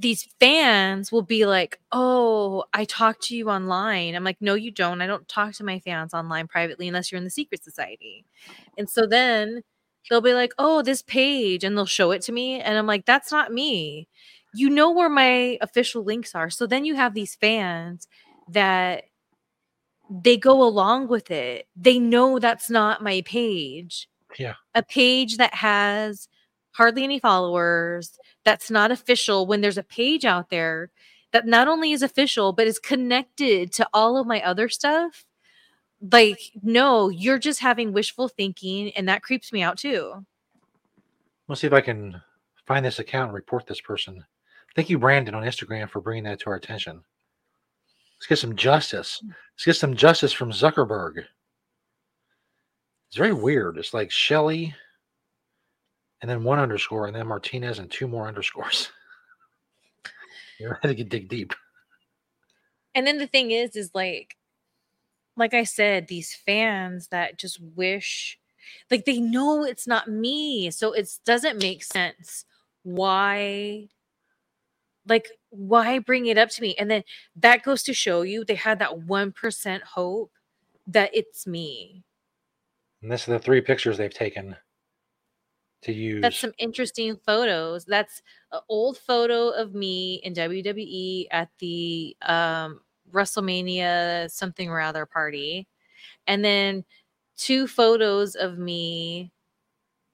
these 0.02 0.28
fans 0.40 1.12
will 1.12 1.22
be 1.24 1.46
like, 1.46 1.80
"Oh, 1.92 2.66
I 2.74 2.86
talk 2.86 3.20
to 3.24 3.36
you 3.36 3.50
online." 3.50 4.16
I'm 4.16 4.24
like, 4.24 4.42
"No, 4.42 4.54
you 4.56 4.72
don't. 4.72 5.02
I 5.02 5.08
don't 5.08 5.28
talk 5.28 5.54
to 5.56 5.64
my 5.64 5.80
fans 5.80 6.14
online 6.14 6.48
privately 6.48 6.88
unless 6.88 7.12
you're 7.12 7.18
in 7.20 7.26
the 7.26 7.30
secret 7.32 7.64
society." 7.64 8.26
And 8.78 8.90
so 8.90 9.06
then 9.08 9.64
they'll 10.10 10.22
be 10.22 10.34
like, 10.34 10.54
"Oh, 10.58 10.82
this 10.82 11.02
page," 11.02 11.64
and 11.64 11.78
they'll 11.78 11.86
show 11.86 12.12
it 12.12 12.22
to 12.24 12.32
me, 12.32 12.60
and 12.62 12.78
I'm 12.78 12.88
like, 12.88 13.06
"That's 13.06 13.32
not 13.32 13.52
me." 13.54 14.08
You 14.56 14.70
know 14.70 14.92
where 14.92 15.10
my 15.10 15.58
official 15.62 16.04
links 16.04 16.36
are. 16.36 16.50
So 16.50 16.66
then 16.68 16.86
you 16.86 16.96
have 16.96 17.14
these 17.14 17.36
fans 17.36 18.08
that 18.50 19.06
they 20.10 20.38
go 20.38 20.64
along 20.64 21.08
with 21.08 21.30
it. 21.32 21.68
They 21.76 22.00
know 22.00 22.40
that's 22.40 22.70
not 22.70 23.04
my 23.04 23.22
page. 23.26 24.10
Yeah. 24.38 24.56
A 24.76 24.84
page 24.84 25.38
that 25.38 25.54
has 25.56 26.28
hardly 26.72 27.04
any 27.04 27.20
followers, 27.20 28.18
that's 28.46 28.72
not 28.72 28.92
official, 28.92 29.46
when 29.46 29.62
there's 29.62 29.78
a 29.78 29.84
page 29.84 30.26
out 30.26 30.50
there 30.50 30.92
that 31.32 31.46
not 31.46 31.68
only 31.68 31.92
is 31.92 32.02
official, 32.02 32.54
but 32.54 32.68
is 32.68 32.80
connected 32.80 33.72
to 33.74 33.88
all 33.94 34.18
of 34.18 34.26
my 34.26 34.42
other 34.42 34.70
stuff, 34.70 35.26
like, 36.12 36.40
no, 36.64 37.10
you're 37.10 37.40
just 37.40 37.60
having 37.60 37.92
wishful 37.92 38.30
thinking, 38.30 38.92
and 38.92 39.08
that 39.08 39.22
creeps 39.22 39.52
me 39.52 39.62
out 39.62 39.78
too. 39.78 40.26
Let's 41.48 41.62
see 41.62 41.68
if 41.68 41.74
I 41.74 41.82
can 41.82 42.22
find 42.66 42.86
this 42.86 43.00
account 43.00 43.30
and 43.30 43.36
report 43.36 43.68
this 43.68 43.82
person. 43.82 44.24
Thank 44.76 44.90
you, 44.90 45.00
Brandon, 45.00 45.36
on 45.36 45.44
Instagram 45.44 45.90
for 45.90 46.00
bringing 46.00 46.24
that 46.24 46.40
to 46.42 46.50
our 46.52 46.56
attention. 46.56 47.04
Let's 48.18 48.28
get 48.28 48.40
some 48.40 48.56
justice. 48.56 49.20
Hmm. 49.22 49.32
Let's 49.54 49.66
get 49.66 49.76
some 49.76 49.96
justice 49.96 50.32
from 50.32 50.52
Zuckerberg. 50.52 51.26
It's 53.08 53.18
very 53.18 53.34
weird. 53.34 53.78
It's 53.78 53.94
like 53.94 54.12
Shelly 54.12 54.76
and 56.22 56.30
then 56.30 56.44
one 56.44 56.60
underscore 56.60 57.08
and 57.08 57.16
then 57.16 57.28
Martinez 57.28 57.80
and 57.80 57.90
two 57.90 58.08
more 58.08 58.28
underscores. 58.28 58.90
you 60.60 60.74
had 60.82 60.98
to 60.98 61.04
dig 61.04 61.30
deep. 61.30 61.54
And 62.94 63.08
then 63.08 63.18
the 63.18 63.28
thing 63.28 63.52
is, 63.52 63.76
is 63.76 63.92
like, 63.94 64.36
like 65.38 65.54
I 65.54 65.64
said, 65.64 66.08
these 66.08 66.36
fans 66.36 67.08
that 67.10 67.38
just 67.38 67.60
wish, 67.76 68.38
like 68.92 69.06
they 69.06 69.20
know 69.20 69.64
it's 69.64 69.88
not 69.88 70.10
me, 70.10 70.70
so 70.72 70.92
it 70.92 71.10
doesn't 71.26 71.62
make 71.62 71.84
sense 71.84 72.46
why, 72.84 73.88
like 75.08 75.30
why 75.50 76.00
bring 76.00 76.26
it 76.26 76.38
up 76.38 76.50
to 76.50 76.62
me? 76.62 76.76
And 76.78 76.92
then 76.92 77.04
that 77.38 77.64
goes 77.64 77.84
to 77.84 77.94
show 77.94 78.24
you 78.24 78.44
they 78.44 78.56
had 78.56 78.80
that 78.80 79.00
one 79.00 79.32
percent 79.32 79.84
hope 79.84 80.32
that 80.88 81.12
it's 81.14 81.48
me. 81.48 82.04
And 83.02 83.12
this 83.12 83.22
is 83.22 83.28
the 83.28 83.40
three 83.40 83.62
pictures 83.62 83.98
they've 83.98 84.14
taken 84.14 84.58
to 85.84 85.94
use. 85.94 86.22
That's 86.22 86.38
some 86.38 86.54
interesting 86.58 87.18
photos. 87.26 87.86
That's 87.86 88.22
an 88.52 88.60
old 88.70 88.98
photo 88.98 89.50
of 89.50 89.74
me 89.74 90.16
in 90.24 90.34
WWE 90.34 91.28
at 91.32 91.50
the 91.60 92.16
um, 92.22 92.82
WrestleMania 93.12 94.30
something 94.32 94.70
or 94.70 94.82
other 94.82 95.06
party, 95.06 95.68
and 96.28 96.46
then 96.46 96.86
two 97.38 97.68
photos 97.68 98.36
of 98.36 98.58
me. 98.60 99.32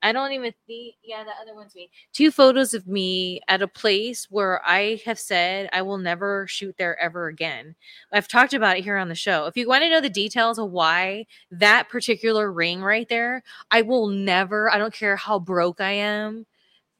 I 0.05 0.11
don't 0.11 0.33
even 0.33 0.53
think, 0.67 0.95
yeah, 1.03 1.23
the 1.23 1.31
other 1.41 1.55
one's 1.55 1.73
me. 1.73 1.89
Two 2.13 2.29
photos 2.29 2.75
of 2.75 2.87
me 2.87 3.41
at 3.47 3.63
a 3.63 3.67
place 3.67 4.27
where 4.29 4.61
I 4.63 5.01
have 5.03 5.17
said 5.17 5.67
I 5.73 5.81
will 5.81 5.97
never 5.97 6.45
shoot 6.47 6.75
there 6.77 6.99
ever 6.99 7.27
again. 7.27 7.75
I've 8.13 8.27
talked 8.27 8.53
about 8.53 8.77
it 8.77 8.83
here 8.83 8.97
on 8.97 9.09
the 9.09 9.15
show. 9.15 9.47
If 9.47 9.57
you 9.57 9.67
want 9.67 9.81
to 9.81 9.89
know 9.89 10.01
the 10.01 10.09
details 10.09 10.59
of 10.59 10.69
why 10.69 11.25
that 11.49 11.89
particular 11.89 12.51
ring 12.51 12.83
right 12.83 13.09
there, 13.09 13.41
I 13.71 13.81
will 13.81 14.07
never, 14.07 14.71
I 14.71 14.77
don't 14.77 14.93
care 14.93 15.15
how 15.15 15.39
broke 15.39 15.81
I 15.81 15.93
am, 15.93 16.45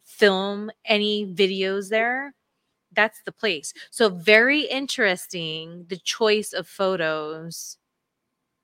film 0.04 0.72
any 0.86 1.28
videos 1.28 1.90
there 1.90 2.34
that's 2.96 3.22
the 3.24 3.32
place. 3.32 3.74
So 3.92 4.10
very 4.10 4.62
interesting 4.62 5.86
the 5.90 5.98
choice 5.98 6.54
of 6.54 6.68
photos 6.68 7.78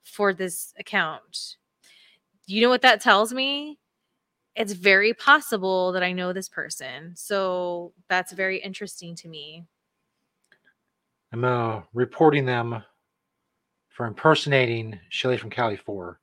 for 0.04 0.34
this 0.34 0.74
account. 0.80 1.58
You 2.48 2.62
know 2.62 2.70
what 2.70 2.82
that 2.82 3.02
tells 3.02 3.34
me? 3.34 3.78
It's 4.56 4.74
very 4.74 5.14
possible 5.14 5.92
that 5.94 6.04
I 6.04 6.12
know 6.12 6.34
this 6.34 6.50
person. 6.50 7.14
So 7.16 7.94
that's 8.10 8.34
very 8.34 8.58
interesting 8.58 9.16
to 9.18 9.28
me. 9.28 9.66
I'm 11.32 11.46
uh, 11.46 11.82
reporting 11.94 12.46
them 12.46 12.84
for 13.90 14.06
impersonating 14.06 15.00
Shelly 15.10 15.38
from 15.38 15.50
Cali 15.50 15.78
4. 15.78 16.20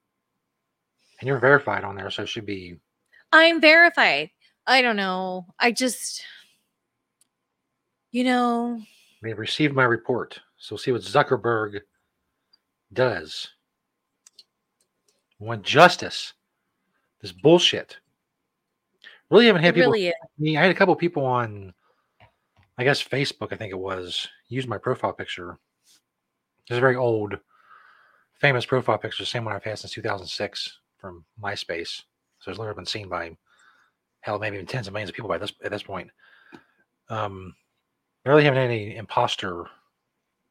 And 1.20 1.26
you're 1.26 1.38
verified 1.38 1.84
on 1.84 1.96
there, 1.96 2.10
so 2.10 2.22
it 2.22 2.28
should 2.28 2.46
be. 2.46 2.76
I'm 3.32 3.60
verified. 3.60 4.30
I 4.66 4.82
don't 4.82 4.96
know. 4.96 5.46
I 5.58 5.72
just 5.72 6.22
you 8.10 8.24
know, 8.24 8.80
they 9.22 9.34
received 9.34 9.74
my 9.74 9.84
report. 9.84 10.40
So 10.56 10.74
we'll 10.74 10.78
see 10.78 10.92
what 10.92 11.02
Zuckerberg 11.02 11.80
does. 12.92 13.48
We 15.38 15.46
want 15.46 15.62
justice. 15.62 16.32
This 17.20 17.32
bullshit. 17.32 17.98
Really 19.30 19.46
haven't 19.46 19.62
had 19.62 19.74
people. 19.74 19.92
Really 19.92 20.12
me. 20.38 20.56
I 20.56 20.62
had 20.62 20.70
a 20.70 20.74
couple 20.74 20.94
people 20.96 21.24
on, 21.24 21.74
I 22.78 22.84
guess 22.84 23.02
Facebook. 23.02 23.52
I 23.52 23.56
think 23.56 23.72
it 23.72 23.78
was 23.78 24.26
use 24.48 24.66
my 24.66 24.78
profile 24.78 25.12
picture. 25.12 25.58
It's 26.66 26.76
a 26.76 26.80
very 26.80 26.96
old, 26.96 27.38
famous 28.34 28.66
profile 28.66 28.98
picture, 28.98 29.22
the 29.22 29.26
same 29.26 29.44
one 29.44 29.54
I've 29.54 29.64
had 29.64 29.78
since 29.78 29.92
2006 29.92 30.78
from 30.98 31.24
MySpace. 31.42 32.02
So 32.40 32.50
it's 32.50 32.58
literally 32.58 32.76
been 32.76 32.86
seen 32.86 33.08
by 33.08 33.36
hell, 34.20 34.38
maybe 34.38 34.56
even 34.56 34.66
tens 34.66 34.86
of 34.86 34.92
millions 34.92 35.10
of 35.10 35.16
people 35.16 35.28
by 35.28 35.38
this 35.38 35.52
at 35.62 35.70
this 35.70 35.82
point. 35.82 36.10
Um, 37.08 37.54
I 38.24 38.30
really 38.30 38.44
haven't 38.44 38.60
had 38.60 38.70
any 38.70 38.96
imposter 38.96 39.66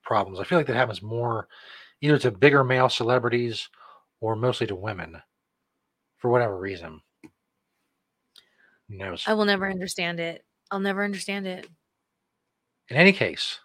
problems. 0.04 0.40
I 0.40 0.44
feel 0.44 0.58
like 0.58 0.68
that 0.68 0.76
happens 0.76 1.02
more 1.02 1.48
either 2.02 2.18
to 2.20 2.32
bigger 2.32 2.64
male 2.64 2.90
celebrities 2.90 3.70
or 4.20 4.36
mostly 4.36 4.68
to 4.68 4.76
women 4.76 5.22
for 6.18 6.30
whatever 6.30 6.58
reason. 6.58 7.02
Who 8.90 8.98
knows? 8.98 9.24
I 9.28 9.34
will 9.34 9.46
never 9.46 9.70
understand 9.70 10.20
it. 10.20 10.44
I'll 10.72 10.80
never 10.80 11.04
understand 11.04 11.48
it. 11.48 11.68
In 12.90 12.98
any 12.98 13.14
case, 13.14 13.60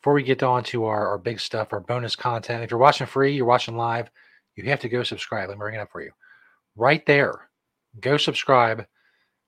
before 0.00 0.14
we 0.14 0.22
get 0.22 0.42
on 0.42 0.64
to 0.64 0.84
our, 0.84 1.08
our 1.08 1.18
big 1.18 1.40
stuff, 1.40 1.72
our 1.72 1.80
bonus 1.80 2.16
content, 2.16 2.62
if 2.62 2.70
you're 2.70 2.80
watching 2.80 3.06
free, 3.06 3.34
you're 3.34 3.46
watching 3.46 3.76
live, 3.76 4.10
you 4.56 4.64
have 4.64 4.80
to 4.80 4.88
go 4.88 5.02
subscribe. 5.02 5.48
Let 5.48 5.56
me 5.56 5.60
bring 5.60 5.74
it 5.74 5.80
up 5.80 5.90
for 5.90 6.02
you. 6.02 6.10
Right 6.76 7.04
there. 7.06 7.48
Go 8.00 8.16
subscribe. 8.16 8.86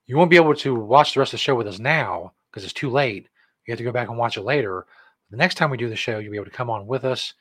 You 0.05 0.17
won't 0.17 0.29
be 0.29 0.37
able 0.37 0.55
to 0.55 0.75
watch 0.75 1.13
the 1.13 1.19
rest 1.19 1.33
of 1.33 1.39
the 1.39 1.43
show 1.43 1.55
with 1.55 1.67
us 1.67 1.79
now 1.79 2.33
because 2.49 2.63
it's 2.63 2.73
too 2.73 2.89
late 2.89 3.27
you 3.65 3.73
have 3.73 3.77
to 3.77 3.83
go 3.83 3.91
back 3.91 4.07
and 4.07 4.17
watch 4.17 4.37
it 4.37 4.43
later. 4.43 4.85
The 5.29 5.37
next 5.37 5.55
time 5.55 5.69
we 5.69 5.77
do 5.77 5.89
the 5.89 5.95
show, 5.95 6.19
you'll 6.19 6.31
be 6.31 6.37
able 6.37 6.45
to 6.45 6.51
come 6.51 6.69
on 6.69 6.87
with 6.87 7.03
us. 7.03 7.33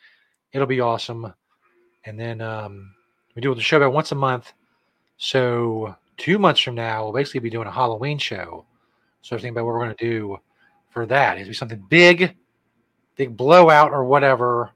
It'll 0.53 0.67
be 0.67 0.81
awesome. 0.81 1.33
And 2.05 2.19
then 2.19 2.41
um, 2.41 2.93
we 3.35 3.43
do 3.43 3.55
the 3.55 3.61
show 3.61 3.77
about 3.77 3.93
once 3.93 4.11
a 4.11 4.17
month. 4.17 4.53
So 5.19 5.95
two 6.17 6.39
months 6.39 6.61
from 6.61 6.75
now, 6.75 7.05
we'll 7.05 7.13
basically 7.13 7.41
be 7.41 7.51
doing 7.51 7.67
a 7.67 7.73
Halloween 7.73 8.19
show. 8.19 8.65
So 9.23 9.37
think 9.39 9.53
about 9.53 9.65
what 9.65 9.75
we're 9.75 9.85
going 9.85 9.97
to 9.97 10.05
do 10.05 10.39
for 10.91 11.07
that. 11.07 11.37
It'll 11.37 11.49
be 11.49 11.55
something 11.55 11.85
big, 11.89 12.37
big 13.17 13.37
blowout 13.37 13.93
or 13.93 14.05
whatever, 14.05 14.71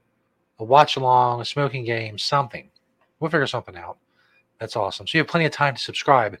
a 0.59 0.63
watch 0.63 0.97
along, 0.97 1.41
a 1.41 1.45
smoking 1.45 1.85
game, 1.85 2.17
something. 2.17 2.69
We'll 3.19 3.31
figure 3.31 3.47
something 3.47 3.75
out. 3.75 3.97
That's 4.59 4.75
awesome. 4.75 5.07
So 5.07 5.17
you 5.17 5.21
have 5.21 5.27
plenty 5.27 5.45
of 5.45 5.51
time 5.51 5.75
to 5.75 5.81
subscribe. 5.81 6.37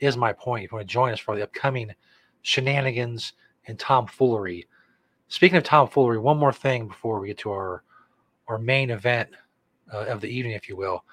Is 0.00 0.16
my 0.16 0.32
point. 0.32 0.64
If 0.64 0.72
you 0.72 0.76
want 0.76 0.88
to 0.88 0.92
join 0.92 1.12
us 1.12 1.20
for 1.20 1.36
the 1.36 1.42
upcoming 1.42 1.94
shenanigans 2.42 3.34
and 3.66 3.78
tomfoolery. 3.78 4.66
Speaking 5.28 5.58
of 5.58 5.64
tomfoolery, 5.64 6.18
one 6.18 6.38
more 6.38 6.52
thing 6.52 6.88
before 6.88 7.20
we 7.20 7.28
get 7.28 7.38
to 7.38 7.50
our 7.50 7.82
our 8.48 8.58
main 8.58 8.90
event 8.90 9.28
uh, 9.92 10.06
of 10.06 10.20
the 10.20 10.28
evening, 10.28 10.54
if 10.54 10.68
you 10.68 10.76
will. 10.76 11.04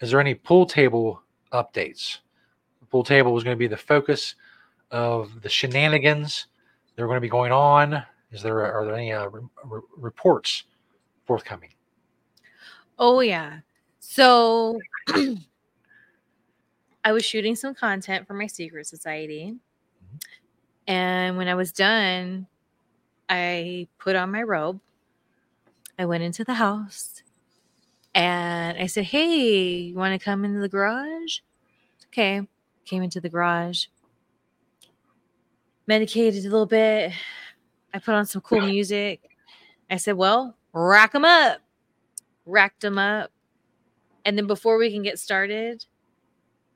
Is 0.00 0.10
there 0.10 0.20
any 0.20 0.34
pool 0.34 0.64
table 0.64 1.22
updates? 1.52 2.18
Pool 2.90 3.04
table 3.04 3.32
was 3.32 3.44
going 3.44 3.54
to 3.56 3.58
be 3.58 3.66
the 3.66 3.76
focus 3.76 4.34
of 4.90 5.42
the 5.42 5.48
shenanigans 5.48 6.46
that 6.94 7.02
are 7.02 7.06
going 7.06 7.16
to 7.16 7.20
be 7.20 7.28
going 7.28 7.52
on. 7.52 8.02
Is 8.30 8.42
there 8.42 8.60
are 8.60 8.84
there 8.84 8.94
any 8.94 9.12
uh, 9.12 9.28
re- 9.28 9.80
reports 9.96 10.64
forthcoming? 11.24 11.70
Oh 12.98 13.20
yeah. 13.20 13.60
So 14.00 14.78
I 17.04 17.12
was 17.12 17.24
shooting 17.24 17.56
some 17.56 17.74
content 17.74 18.26
for 18.26 18.34
my 18.34 18.46
secret 18.46 18.86
society 18.86 19.56
and 20.88 21.36
when 21.36 21.48
I 21.48 21.54
was 21.54 21.70
done, 21.70 22.46
I 23.28 23.88
put 23.98 24.16
on 24.16 24.32
my 24.32 24.42
robe. 24.42 24.80
I 25.98 26.06
went 26.06 26.22
into 26.22 26.44
the 26.44 26.54
house 26.54 27.22
and 28.14 28.78
I 28.78 28.86
said, 28.86 29.04
Hey, 29.04 29.80
you 29.80 29.94
want 29.94 30.18
to 30.18 30.24
come 30.24 30.46
into 30.46 30.60
the 30.60 30.68
garage? 30.68 31.40
Okay. 32.06 32.48
Came 32.88 33.02
into 33.02 33.20
the 33.20 33.28
garage, 33.28 33.84
medicated 35.86 36.40
a 36.46 36.48
little 36.48 36.64
bit. 36.64 37.12
I 37.92 37.98
put 37.98 38.14
on 38.14 38.24
some 38.24 38.40
cool 38.40 38.62
music. 38.62 39.28
I 39.90 39.96
said, 39.96 40.16
Well, 40.16 40.56
rack 40.72 41.12
them 41.12 41.26
up. 41.26 41.60
Racked 42.46 42.80
them 42.80 42.96
up. 42.96 43.30
And 44.24 44.38
then 44.38 44.46
before 44.46 44.78
we 44.78 44.90
can 44.90 45.02
get 45.02 45.18
started, 45.18 45.84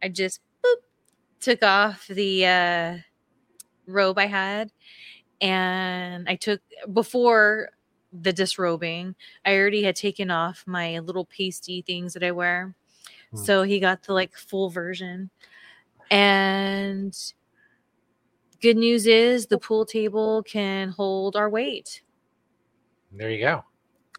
I 0.02 0.10
just 0.10 0.42
boop, 0.62 0.82
took 1.40 1.62
off 1.62 2.06
the 2.08 2.46
uh, 2.46 2.96
robe 3.86 4.18
I 4.18 4.26
had. 4.26 4.70
And 5.40 6.28
I 6.28 6.36
took 6.36 6.60
before 6.92 7.70
the 8.12 8.34
disrobing, 8.34 9.14
I 9.46 9.56
already 9.56 9.82
had 9.82 9.96
taken 9.96 10.30
off 10.30 10.64
my 10.66 10.98
little 10.98 11.24
pasty 11.24 11.80
things 11.80 12.12
that 12.12 12.22
I 12.22 12.32
wear. 12.32 12.74
Hmm. 13.30 13.36
So 13.38 13.62
he 13.62 13.80
got 13.80 14.02
the 14.02 14.12
like 14.12 14.36
full 14.36 14.68
version. 14.68 15.30
And 16.10 17.16
good 18.60 18.76
news 18.76 19.06
is 19.06 19.46
the 19.46 19.58
pool 19.58 19.84
table 19.84 20.42
can 20.42 20.90
hold 20.90 21.36
our 21.36 21.48
weight. 21.48 22.02
There 23.12 23.30
you 23.30 23.40
go. 23.40 23.64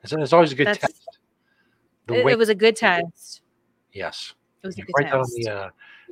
It's, 0.03 0.13
it's 0.13 0.33
always 0.33 0.51
a 0.51 0.55
good 0.55 0.67
That's, 0.67 0.79
test. 0.79 1.19
It, 2.09 2.25
it, 2.25 2.37
was 2.37 2.49
a 2.49 2.55
good 2.55 2.75
test. 2.75 3.41
Yes. 3.93 4.33
It 4.61 4.67
was 4.67 4.77
a 4.77 4.81
good 4.81 4.91
right 4.97 5.05
test. 5.05 5.15
on 5.15 5.25
the 5.35 5.49
uh, 5.49 5.69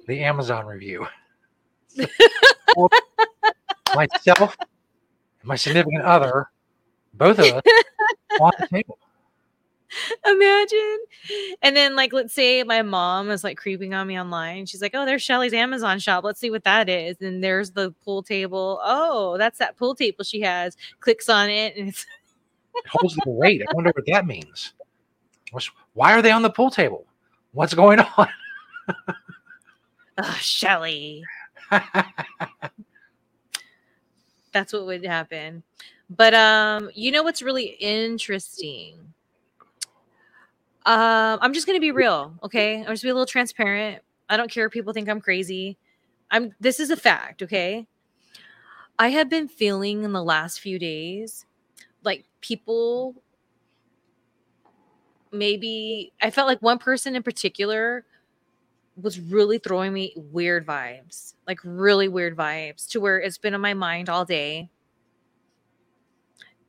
the 0.07 0.23
Amazon 0.23 0.65
review. 0.65 1.07
myself 3.93 4.55
my 5.43 5.55
significant 5.55 6.03
other, 6.03 6.49
both 7.13 7.39
of 7.39 7.45
us, 7.45 7.61
on 8.39 8.51
the 8.59 8.67
table. 8.67 8.97
Imagine. 10.25 10.99
And 11.61 11.75
then, 11.75 11.95
like, 11.95 12.13
let's 12.13 12.33
say 12.33 12.63
my 12.63 12.81
mom 12.81 13.29
is 13.29 13.43
like 13.43 13.57
creeping 13.57 13.93
on 13.93 14.07
me 14.07 14.19
online. 14.19 14.65
She's 14.65 14.81
like, 14.81 14.93
Oh, 14.93 15.05
there's 15.05 15.21
Shelly's 15.21 15.53
Amazon 15.53 15.99
shop. 15.99 16.23
Let's 16.23 16.39
see 16.39 16.51
what 16.51 16.63
that 16.63 16.89
is. 16.89 17.21
And 17.21 17.43
there's 17.43 17.71
the 17.71 17.91
pool 18.03 18.23
table. 18.23 18.79
Oh, 18.83 19.37
that's 19.37 19.59
that 19.59 19.77
pool 19.77 19.95
table 19.95 20.23
she 20.23 20.41
has. 20.41 20.77
Clicks 20.99 21.29
on 21.29 21.49
it 21.49 21.75
and 21.75 21.89
it's 21.89 22.05
it 22.75 22.87
holds 22.87 23.15
the 23.15 23.29
weight. 23.29 23.61
I 23.61 23.65
wonder 23.73 23.91
what 23.93 24.05
that 24.07 24.25
means. 24.25 24.73
Why 25.93 26.13
are 26.13 26.21
they 26.21 26.31
on 26.31 26.41
the 26.41 26.49
pool 26.49 26.71
table? 26.71 27.05
What's 27.51 27.73
going 27.73 27.99
on? 27.99 28.29
oh, 30.17 30.37
Shelly. 30.39 31.23
That's 34.53 34.73
what 34.73 34.85
would 34.85 35.05
happen. 35.05 35.63
But 36.09 36.33
um, 36.33 36.89
you 36.93 37.11
know 37.11 37.23
what's 37.23 37.41
really 37.41 37.75
interesting? 37.79 39.13
Um, 40.85 41.39
I'm 41.41 41.53
just 41.53 41.67
gonna 41.67 41.79
be 41.79 41.91
real, 41.91 42.33
okay? 42.43 42.77
I'm 42.77 42.87
just 42.87 43.03
be 43.03 43.09
a 43.09 43.13
little 43.13 43.25
transparent. 43.25 44.01
I 44.29 44.37
don't 44.37 44.49
care 44.49 44.65
if 44.65 44.71
people 44.71 44.93
think 44.93 45.09
I'm 45.09 45.21
crazy. 45.21 45.77
I'm 46.31 46.53
this 46.59 46.79
is 46.79 46.89
a 46.89 46.97
fact, 46.97 47.43
okay? 47.43 47.87
I 48.97 49.09
have 49.09 49.29
been 49.29 49.47
feeling 49.47 50.03
in 50.03 50.11
the 50.13 50.23
last 50.23 50.59
few 50.59 50.79
days 50.79 51.45
like 52.03 52.25
people 52.41 53.15
maybe 55.31 56.11
I 56.21 56.29
felt 56.29 56.47
like 56.47 56.61
one 56.61 56.77
person 56.77 57.15
in 57.15 57.23
particular 57.23 58.05
was 59.01 59.19
really 59.19 59.57
throwing 59.57 59.93
me 59.93 60.13
weird 60.15 60.65
vibes, 60.65 61.35
like 61.47 61.59
really 61.63 62.07
weird 62.07 62.35
vibes 62.35 62.87
to 62.89 62.99
where 62.99 63.19
it's 63.19 63.37
been 63.37 63.53
on 63.53 63.61
my 63.61 63.73
mind 63.73 64.09
all 64.09 64.25
day. 64.25 64.69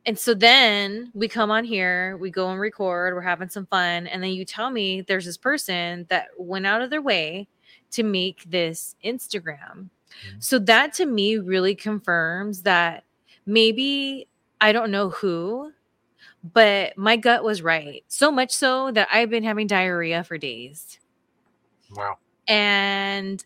And 0.05 0.19
so 0.19 0.33
then 0.33 1.11
we 1.13 1.27
come 1.27 1.49
on 1.49 1.63
here, 1.63 2.17
we 2.17 2.29
go 2.29 2.49
and 2.49 2.59
record, 2.59 3.13
we're 3.13 3.21
having 3.21 3.49
some 3.49 3.65
fun. 3.67 4.07
And 4.07 4.21
then 4.21 4.31
you 4.31 4.43
tell 4.43 4.69
me 4.69 5.01
there's 5.01 5.25
this 5.25 5.37
person 5.37 6.05
that 6.09 6.27
went 6.37 6.65
out 6.65 6.81
of 6.81 6.89
their 6.89 7.01
way 7.01 7.47
to 7.91 8.03
make 8.03 8.43
this 8.45 8.95
Instagram. 9.03 9.89
Mm-hmm. 10.25 10.39
So 10.39 10.59
that 10.59 10.93
to 10.95 11.05
me 11.05 11.37
really 11.37 11.73
confirms 11.73 12.63
that 12.63 13.05
maybe 13.45 14.27
I 14.59 14.73
don't 14.73 14.91
know 14.91 15.09
who, 15.09 15.71
but 16.53 16.97
my 16.97 17.15
gut 17.15 17.43
was 17.43 17.61
right. 17.61 18.03
So 18.09 18.29
much 18.29 18.51
so 18.51 18.91
that 18.91 19.07
I've 19.11 19.29
been 19.29 19.43
having 19.43 19.67
diarrhea 19.67 20.25
for 20.25 20.37
days. 20.37 20.99
Wow. 21.95 22.17
And 22.47 23.43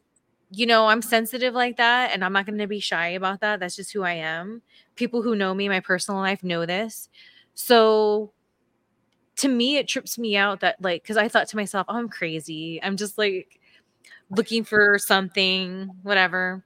you 0.49 0.65
know, 0.65 0.87
I'm 0.87 1.01
sensitive 1.01 1.53
like 1.53 1.77
that 1.77 2.11
and 2.13 2.23
I'm 2.23 2.33
not 2.33 2.45
going 2.45 2.57
to 2.59 2.67
be 2.67 2.79
shy 2.79 3.09
about 3.09 3.41
that. 3.41 3.59
That's 3.59 3.75
just 3.75 3.91
who 3.91 4.03
I 4.03 4.13
am. 4.13 4.61
People 4.97 5.21
who 5.21 5.35
know 5.35 5.53
me, 5.53 5.69
my 5.69 5.79
personal 5.79 6.19
life 6.19 6.43
know 6.43 6.65
this. 6.65 7.07
So 7.53 8.33
to 9.37 9.47
me 9.47 9.77
it 9.77 9.87
trips 9.87 10.17
me 10.17 10.35
out 10.35 10.59
that 10.59 10.81
like 10.81 11.03
cuz 11.03 11.15
I 11.15 11.29
thought 11.29 11.47
to 11.49 11.55
myself, 11.55 11.85
oh, 11.89 11.95
I'm 11.95 12.09
crazy. 12.09 12.81
I'm 12.83 12.97
just 12.97 13.17
like 13.17 13.59
looking 14.29 14.63
for 14.63 14.99
something, 14.99 15.89
whatever. 16.03 16.65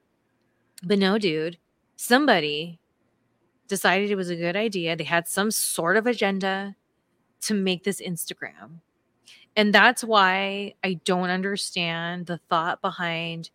But 0.84 0.98
no, 1.00 1.18
dude. 1.18 1.58
Somebody 1.98 2.80
decided 3.68 4.10
it 4.10 4.16
was 4.16 4.30
a 4.30 4.36
good 4.36 4.56
idea. 4.56 4.96
They 4.96 5.04
had 5.04 5.28
some 5.28 5.52
sort 5.52 5.98
of 5.98 6.08
agenda 6.08 6.76
to 7.42 7.54
make 7.54 7.84
this 7.84 8.02
Instagram. 8.02 8.80
And 9.56 9.74
that's 9.74 10.04
why 10.04 10.76
I 10.84 10.96
don't 11.06 11.30
understand 11.30 12.26
the 12.26 12.40
thought 12.50 12.82
behind 12.82 13.50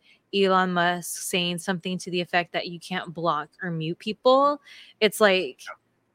Elon 0.44 0.72
Musk 0.72 1.22
saying 1.22 1.58
something 1.58 1.98
to 1.98 2.10
the 2.10 2.20
effect 2.20 2.52
that 2.52 2.68
you 2.68 2.78
can't 2.80 3.12
block 3.14 3.48
or 3.62 3.70
mute 3.70 3.98
people. 3.98 4.60
It's 5.00 5.20
like 5.20 5.62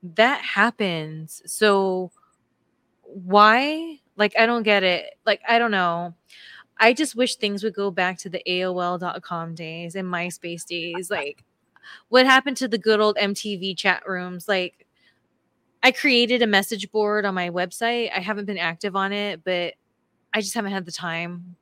that 0.03 0.41
happens. 0.41 1.41
So 1.45 2.11
why? 3.03 3.99
Like, 4.15 4.33
I 4.37 4.45
don't 4.45 4.63
get 4.63 4.83
it. 4.83 5.15
Like, 5.25 5.41
I 5.47 5.59
don't 5.59 5.71
know. 5.71 6.13
I 6.79 6.93
just 6.93 7.15
wish 7.15 7.35
things 7.35 7.63
would 7.63 7.75
go 7.75 7.91
back 7.91 8.17
to 8.19 8.29
the 8.29 8.41
AOL.com 8.47 9.55
days 9.55 9.95
and 9.95 10.07
MySpace 10.07 10.65
days. 10.65 11.09
Like, 11.21 11.43
what 12.09 12.25
happened 12.25 12.57
to 12.57 12.67
the 12.67 12.77
good 12.77 12.99
old 12.99 13.17
MTV 13.17 13.75
chat 13.77 14.07
rooms? 14.07 14.47
Like, 14.47 14.85
I 15.83 15.91
created 15.91 16.41
a 16.41 16.47
message 16.47 16.91
board 16.91 17.25
on 17.25 17.33
my 17.33 17.49
website. 17.49 18.11
I 18.15 18.19
haven't 18.19 18.45
been 18.45 18.57
active 18.57 18.95
on 18.95 19.11
it, 19.11 19.43
but 19.43 19.73
I 20.33 20.41
just 20.41 20.53
haven't 20.53 20.71
had 20.71 20.85
the 20.85 20.91
time. 20.91 21.55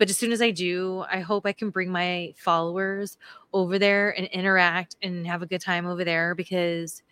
But 0.00 0.08
as 0.08 0.16
soon 0.16 0.32
as 0.32 0.40
I 0.40 0.50
do, 0.50 1.04
I 1.12 1.20
hope 1.20 1.44
I 1.44 1.52
can 1.52 1.68
bring 1.68 1.92
my 1.92 2.32
followers 2.38 3.18
over 3.52 3.78
there 3.78 4.16
and 4.16 4.26
interact 4.28 4.96
and 5.02 5.26
have 5.26 5.42
a 5.42 5.46
good 5.46 5.60
time 5.60 5.84
over 5.84 6.04
there 6.04 6.34
because 6.34 7.02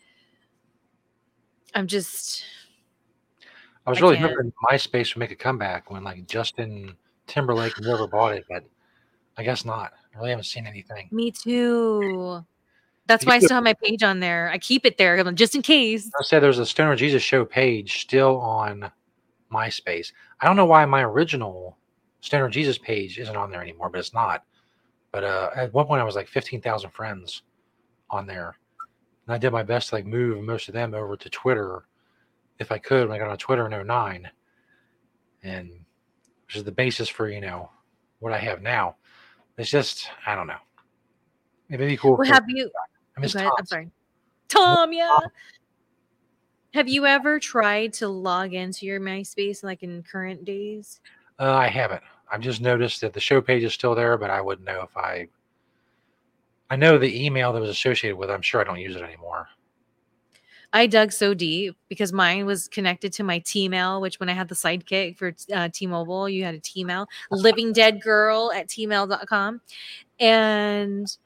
I'm 1.75 1.87
just. 1.87 2.45
I 3.87 3.91
was 3.91 3.99
I 3.99 4.01
really 4.01 4.17
can't. 4.17 4.31
hoping 4.31 4.53
MySpace 4.71 5.15
would 5.15 5.21
make 5.21 5.31
a 5.31 5.37
comeback 5.37 5.91
when 5.91 6.03
like 6.03 6.27
Justin 6.27 6.97
Timberlake 7.27 7.77
and 7.77 7.85
whoever 7.85 8.07
bought 8.07 8.33
it, 8.33 8.47
but 8.49 8.65
I 9.37 9.43
guess 9.43 9.67
not. 9.67 9.93
I 10.15 10.19
really 10.19 10.31
haven't 10.31 10.45
seen 10.45 10.67
anything. 10.67 11.11
Me 11.13 11.31
too. 11.31 12.43
That's 13.07 13.27
why 13.27 13.35
I 13.35 13.39
still 13.41 13.57
have 13.57 13.65
my 13.65 13.75
page 13.75 14.03
on 14.03 14.21
there. 14.21 14.49
I 14.51 14.57
keep 14.57 14.87
it 14.87 14.97
there 14.97 15.21
um, 15.21 15.37
just 15.37 15.55
in 15.55 15.61
case. 15.61 16.11
I 16.19 16.25
said 16.25 16.43
there's 16.43 16.59
a 16.59 16.65
Stoner 16.65 16.97
Jesus 16.97 17.23
Show 17.23 17.45
page 17.45 18.01
still 18.01 18.39
on 18.39 18.91
MySpace. 19.53 20.11
I 20.41 20.47
don't 20.47 20.57
know 20.57 20.65
why 20.65 20.87
my 20.87 21.03
original 21.03 21.77
Stoner 22.21 22.49
Jesus 22.49 22.79
page 22.79 23.19
isn't 23.19 23.37
on 23.37 23.51
there 23.51 23.63
anymore, 23.63 23.91
but 23.91 23.99
it's 23.99 24.15
not. 24.15 24.45
But 25.13 25.25
uh, 25.25 25.51
at 25.57 25.73
one 25.73 25.87
point, 25.87 26.01
I 26.01 26.05
was 26.05 26.17
like 26.17 26.29
15,000 26.29 26.91
friends 26.91 27.43
on 28.11 28.27
there. 28.27 28.57
And 29.27 29.35
I 29.35 29.39
did 29.39 29.53
my 29.53 29.63
best 29.63 29.91
to 29.91 29.97
like 29.97 30.07
move 30.07 30.43
most 30.43 30.69
of 30.69 30.75
them 30.75 30.95
over 30.95 31.17
to 31.17 31.31
Twitter 31.31 31.85
if 32.59 32.73
I 32.73 32.79
could 32.79 33.09
when 33.09 33.17
I 33.17 33.19
got 33.19 33.31
on 33.31 33.39
Twitter 33.39 33.67
in 33.67 33.87
09. 33.87 34.29
And 35.43 35.71
which 36.47 36.57
is 36.57 36.65
the 36.65 36.73
basis 36.73 37.09
for, 37.09 37.29
you 37.29 37.41
know, 37.41 37.71
what 38.21 38.33
I 38.33 38.39
have 38.39 38.63
now. 38.63 38.97
It's 39.57 39.71
just, 39.71 40.09
I 40.27 40.35
don't 40.35 40.47
know. 40.47 40.59
It 41.71 41.79
may 41.79 41.87
be 41.87 41.97
cool. 41.97 42.17
Well, 42.17 42.29
have 42.29 42.45
you? 42.49 42.71
I 43.17 43.21
miss 43.21 43.33
Tom. 43.33 43.51
I'm 43.59 43.67
sorry. 43.67 43.91
Tom, 44.49 44.93
yeah. 44.93 45.09
Tom. 45.09 45.31
Have 46.75 46.89
you 46.89 47.07
ever 47.07 47.39
tried 47.41 47.93
to 47.95 48.09
log 48.09 48.55
into 48.55 48.87
your 48.87 49.01
MySpace 49.01 49.63
like 49.63 49.83
in 49.83 50.03
current 50.03 50.45
days? 50.45 51.01
Uh, 51.39 51.53
I 51.53 51.69
haven't. 51.69 52.03
I've 52.31 52.41
just 52.41 52.61
noticed 52.61 53.01
that 53.01 53.13
the 53.13 53.21
show 53.21 53.41
page 53.41 53.65
is 53.65 53.73
still 53.73 53.95
there, 53.95 54.19
but 54.19 54.31
I 54.31 54.41
wouldn't 54.41 54.67
know 54.67 54.83
if 54.83 54.97
I. 54.97 55.29
I 56.71 56.77
know 56.77 56.99
the 56.99 57.25
email 57.25 57.53
that 57.53 57.61
was 57.61 57.71
associated 57.71 58.17
with. 58.17 58.29
It, 58.29 58.35
I'm 58.35 58.43
sure 58.43 58.61
I 58.61 58.65
don't 58.65 58.79
use 58.79 58.95
it 58.95 59.03
anymore. 59.03 59.49
I 60.73 60.87
dug 60.87 61.13
so 61.13 61.33
deep 61.33 61.77
because 61.89 62.13
mine 62.13 62.45
was 62.45 62.69
connected 62.69 63.13
to 63.15 63.25
my 63.25 63.39
T-mail, 63.39 64.03
which 64.03 64.21
when 64.21 64.29
I 64.29 64.35
had 64.35 64.49
the 64.49 64.55
sidekick 64.55 65.17
for 65.17 65.35
uh, 65.55 65.71
T-Mobile, 65.73 66.29
you 66.29 66.45
had 66.45 66.55
a 66.55 66.61
T-mail, 66.61 67.07
living 67.31 67.73
dead 67.73 68.03
girl 68.03 68.53
at 68.55 68.69
tmail.com. 68.69 69.63
And 70.21 71.17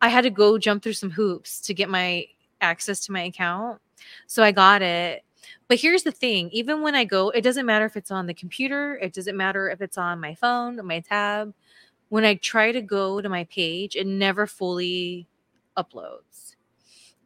I 0.00 0.08
had 0.08 0.22
to 0.22 0.30
go 0.30 0.56
jump 0.56 0.84
through 0.84 0.92
some 0.92 1.10
hoops 1.10 1.60
to 1.62 1.74
get 1.74 1.88
my 1.88 2.26
access 2.60 3.00
to 3.06 3.12
my 3.12 3.22
account. 3.22 3.80
So 4.28 4.44
I 4.44 4.52
got 4.52 4.82
it. 4.82 5.24
But 5.68 5.80
here's 5.80 6.04
the 6.04 6.12
thing 6.12 6.50
even 6.52 6.82
when 6.82 6.94
I 6.94 7.04
go, 7.04 7.30
it 7.30 7.42
doesn't 7.42 7.66
matter 7.66 7.84
if 7.84 7.96
it's 7.96 8.10
on 8.10 8.26
the 8.26 8.34
computer, 8.34 8.96
it 8.96 9.12
doesn't 9.12 9.36
matter 9.36 9.68
if 9.68 9.80
it's 9.80 9.98
on 9.98 10.20
my 10.20 10.34
phone, 10.34 10.84
my 10.86 11.00
tab. 11.00 11.54
When 12.08 12.24
I 12.24 12.34
try 12.36 12.70
to 12.70 12.80
go 12.80 13.20
to 13.20 13.28
my 13.28 13.44
page, 13.44 13.96
it 13.96 14.06
never 14.06 14.46
fully 14.46 15.26
uploads. 15.76 16.54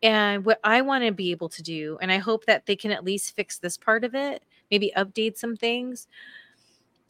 And 0.03 0.45
what 0.47 0.59
I 0.65 0.81
want 0.81 1.05
to 1.05 1.13
be 1.13 1.31
able 1.31 1.51
to 1.51 1.63
do, 1.63 1.99
and 2.01 2.11
I 2.11 2.17
hope 2.17 2.47
that 2.47 2.65
they 2.65 2.77
can 2.77 2.91
at 2.91 3.05
least 3.05 3.37
fix 3.37 3.59
this 3.59 3.77
part 3.77 4.05
of 4.05 4.15
it, 4.15 4.43
maybe 4.71 4.93
update 4.97 5.37
some 5.37 5.57
things. 5.57 6.09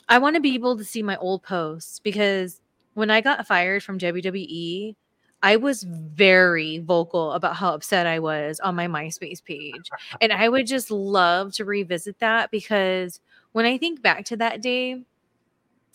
I 0.09 0.19
want 0.19 0.35
to 0.35 0.41
be 0.41 0.55
able 0.55 0.77
to 0.77 0.85
see 0.85 1.05
my 1.05 1.17
old 1.17 1.45
posts 1.45 2.01
because 2.01 2.61
when 2.95 3.11
I 3.11 3.21
got 3.21 3.47
fired 3.47 3.85
from 3.85 3.99
WWE, 3.99 4.97
I 5.43 5.57
was 5.57 5.85
very 5.85 6.79
vocal 6.79 7.33
about 7.33 7.57
how 7.57 7.73
upset 7.73 8.07
I 8.07 8.19
was 8.19 8.61
on 8.61 8.75
my 8.75 8.87
MySpace 8.87 9.43
page. 9.43 9.91
And 10.21 10.33
I 10.33 10.49
would 10.49 10.67
just 10.67 10.91
love 10.91 11.55
to 11.55 11.65
revisit 11.65 12.19
that 12.19 12.51
because 12.51 13.21
when 13.53 13.65
I 13.65 13.79
think 13.79 14.03
back 14.03 14.27
to 14.27 14.37
that 14.37 14.61
day, 14.61 15.03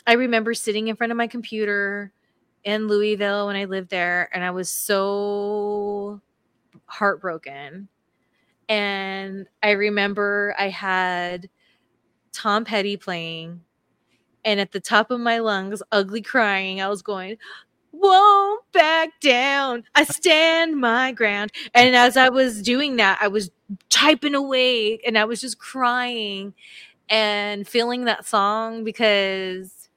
I 0.08 0.14
remember 0.14 0.54
sitting 0.54 0.88
in 0.88 0.96
front 0.96 1.12
of 1.12 1.18
my 1.18 1.28
computer 1.28 2.12
in 2.64 2.88
Louisville 2.88 3.48
when 3.48 3.56
I 3.56 3.66
lived 3.66 3.89
there, 3.89 4.30
and 4.34 4.43
I 4.43 4.52
was 4.52 4.72
so 4.72 6.22
heartbroken. 6.86 7.88
And 8.68 9.48
I 9.62 9.72
remember 9.72 10.56
I 10.58 10.70
had 10.70 11.50
Tom 12.34 12.66
Petty 12.66 12.98
playing, 12.98 13.62
and 14.43 14.60
at 14.60 14.72
the 14.72 14.80
top 14.80 15.12
of 15.12 15.20
my 15.20 15.39
lungs, 15.39 15.82
ugly 15.91 16.22
crying, 16.22 16.82
I 16.82 16.89
was 16.89 17.02
going, 17.02 17.38
won't 18.00 18.72
back 18.72 19.20
down. 19.22 19.84
I 19.96 20.04
stand 20.04 20.80
my 20.80 21.12
ground. 21.12 21.52
And 21.74 21.96
as 21.96 22.18
I 22.18 22.30
was 22.30 22.62
doing 22.62 22.98
that, 22.98 23.20
I 23.22 23.28
was 23.28 23.52
typing 23.89 24.36
away 24.36 25.00
and 25.06 25.18
I 25.18 25.26
was 25.26 25.41
just 25.41 25.58
crying 25.58 26.54
and 27.10 27.68
feeling 27.68 28.06
that 28.06 28.26
song 28.26 28.84
because 28.84 29.89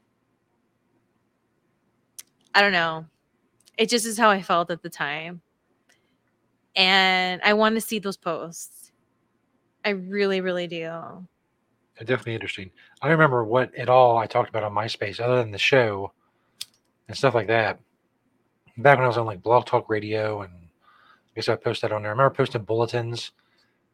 I 2.54 2.60
don't 2.60 2.72
know. 2.72 3.06
It 3.76 3.88
just 3.88 4.06
is 4.06 4.18
how 4.18 4.30
I 4.30 4.42
felt 4.42 4.70
at 4.70 4.82
the 4.82 4.90
time. 4.90 5.40
And 6.74 7.40
I 7.44 7.54
want 7.54 7.74
to 7.74 7.80
see 7.80 7.98
those 7.98 8.16
posts. 8.16 8.92
I 9.84 9.90
really, 9.90 10.40
really 10.40 10.66
do. 10.66 11.26
Definitely 11.98 12.34
interesting. 12.34 12.70
I 13.02 13.08
remember 13.08 13.44
what 13.44 13.74
at 13.74 13.88
all 13.88 14.18
I 14.18 14.26
talked 14.26 14.48
about 14.48 14.62
on 14.62 14.72
MySpace 14.72 15.20
other 15.20 15.36
than 15.36 15.50
the 15.50 15.58
show 15.58 16.12
and 17.08 17.16
stuff 17.16 17.34
like 17.34 17.48
that 17.48 17.80
back 18.82 18.98
when 18.98 19.04
I 19.04 19.08
was 19.08 19.18
on 19.18 19.26
like 19.26 19.42
Blog 19.42 19.66
Talk 19.66 19.88
Radio, 19.88 20.42
and 20.42 20.52
I 20.52 21.30
guess 21.34 21.48
I 21.48 21.56
posted 21.56 21.92
on 21.92 22.02
there. 22.02 22.10
I 22.10 22.12
remember 22.12 22.34
posting 22.34 22.62
bulletins 22.62 23.32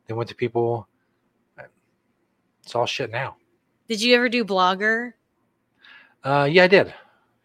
They 0.06 0.14
went 0.14 0.28
to 0.28 0.34
people. 0.34 0.88
It's 2.62 2.74
all 2.74 2.86
shit 2.86 3.10
now. 3.10 3.36
Did 3.88 4.00
you 4.00 4.14
ever 4.14 4.28
do 4.30 4.44
Blogger? 4.44 5.12
Uh, 6.22 6.48
yeah, 6.50 6.64
I 6.64 6.66
did. 6.66 6.94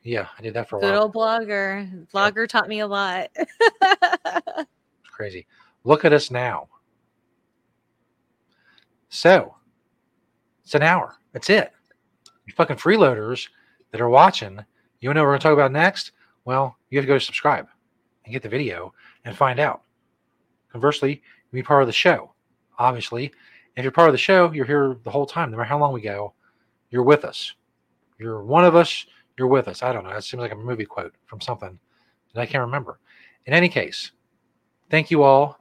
Yeah, 0.04 0.28
I 0.38 0.42
did 0.42 0.54
that 0.54 0.70
for 0.70 0.78
a 0.78 0.82
Good 0.82 0.92
while. 0.94 1.04
old 1.04 1.14
Blogger. 1.14 2.08
Blogger 2.14 2.48
taught 2.48 2.70
me 2.70 2.80
a 2.80 2.88
lot. 2.88 3.30
It's 3.36 4.70
crazy. 5.12 5.46
Look 5.84 6.06
at 6.06 6.14
us 6.14 6.32
now. 6.32 6.70
So 9.10 9.56
it's 10.64 10.76
an 10.76 10.84
hour. 10.84 11.16
That's 11.34 11.50
it. 11.50 11.74
You 12.46 12.54
fucking 12.54 12.78
freeloaders 12.78 13.50
that 13.92 14.00
are 14.00 14.10
watching, 14.10 14.64
you 15.02 15.14
know 15.14 15.22
what 15.22 15.26
we're 15.26 15.32
going 15.32 15.40
to 15.40 15.44
talk 15.44 15.54
about 15.54 15.72
next? 15.74 16.12
Well, 16.50 16.76
you 16.90 16.98
have 16.98 17.06
to 17.06 17.14
go 17.14 17.20
subscribe 17.20 17.68
and 18.26 18.34
get 18.34 18.42
the 18.42 18.50
video 18.50 18.92
and 19.24 19.38
find 19.38 19.60
out. 19.60 19.84
Conversely, 20.72 21.22
be 21.52 21.62
part 21.62 21.84
of 21.84 21.88
the 21.88 21.94
show, 21.94 22.34
obviously. 22.80 23.32
If 23.76 23.84
you're 23.84 23.92
part 23.92 24.10
of 24.10 24.14
the 24.14 24.18
show, 24.18 24.52
you're 24.52 24.66
here 24.66 24.98
the 25.04 25.12
whole 25.12 25.28
time. 25.28 25.52
No 25.52 25.58
matter 25.58 25.70
how 25.70 25.78
long 25.78 25.94
we 25.94 26.02
go, 26.02 26.34
you're 26.90 27.04
with 27.04 27.24
us. 27.24 27.54
You're 28.20 28.44
one 28.44 28.66
of 28.66 28.76
us. 28.76 29.06
You're 29.38 29.46
with 29.46 29.68
us. 29.68 29.84
I 29.84 29.94
don't 29.94 30.04
know. 30.04 30.10
It 30.10 30.24
seems 30.24 30.42
like 30.42 30.52
a 30.52 30.56
movie 30.56 30.86
quote 30.86 31.14
from 31.28 31.40
something 31.40 31.78
that 32.34 32.42
I 32.42 32.48
can't 32.48 32.66
remember. 32.66 33.00
In 33.46 33.54
any 33.54 33.70
case, 33.70 34.12
thank 34.90 35.12
you 35.12 35.22
all. 35.22 35.60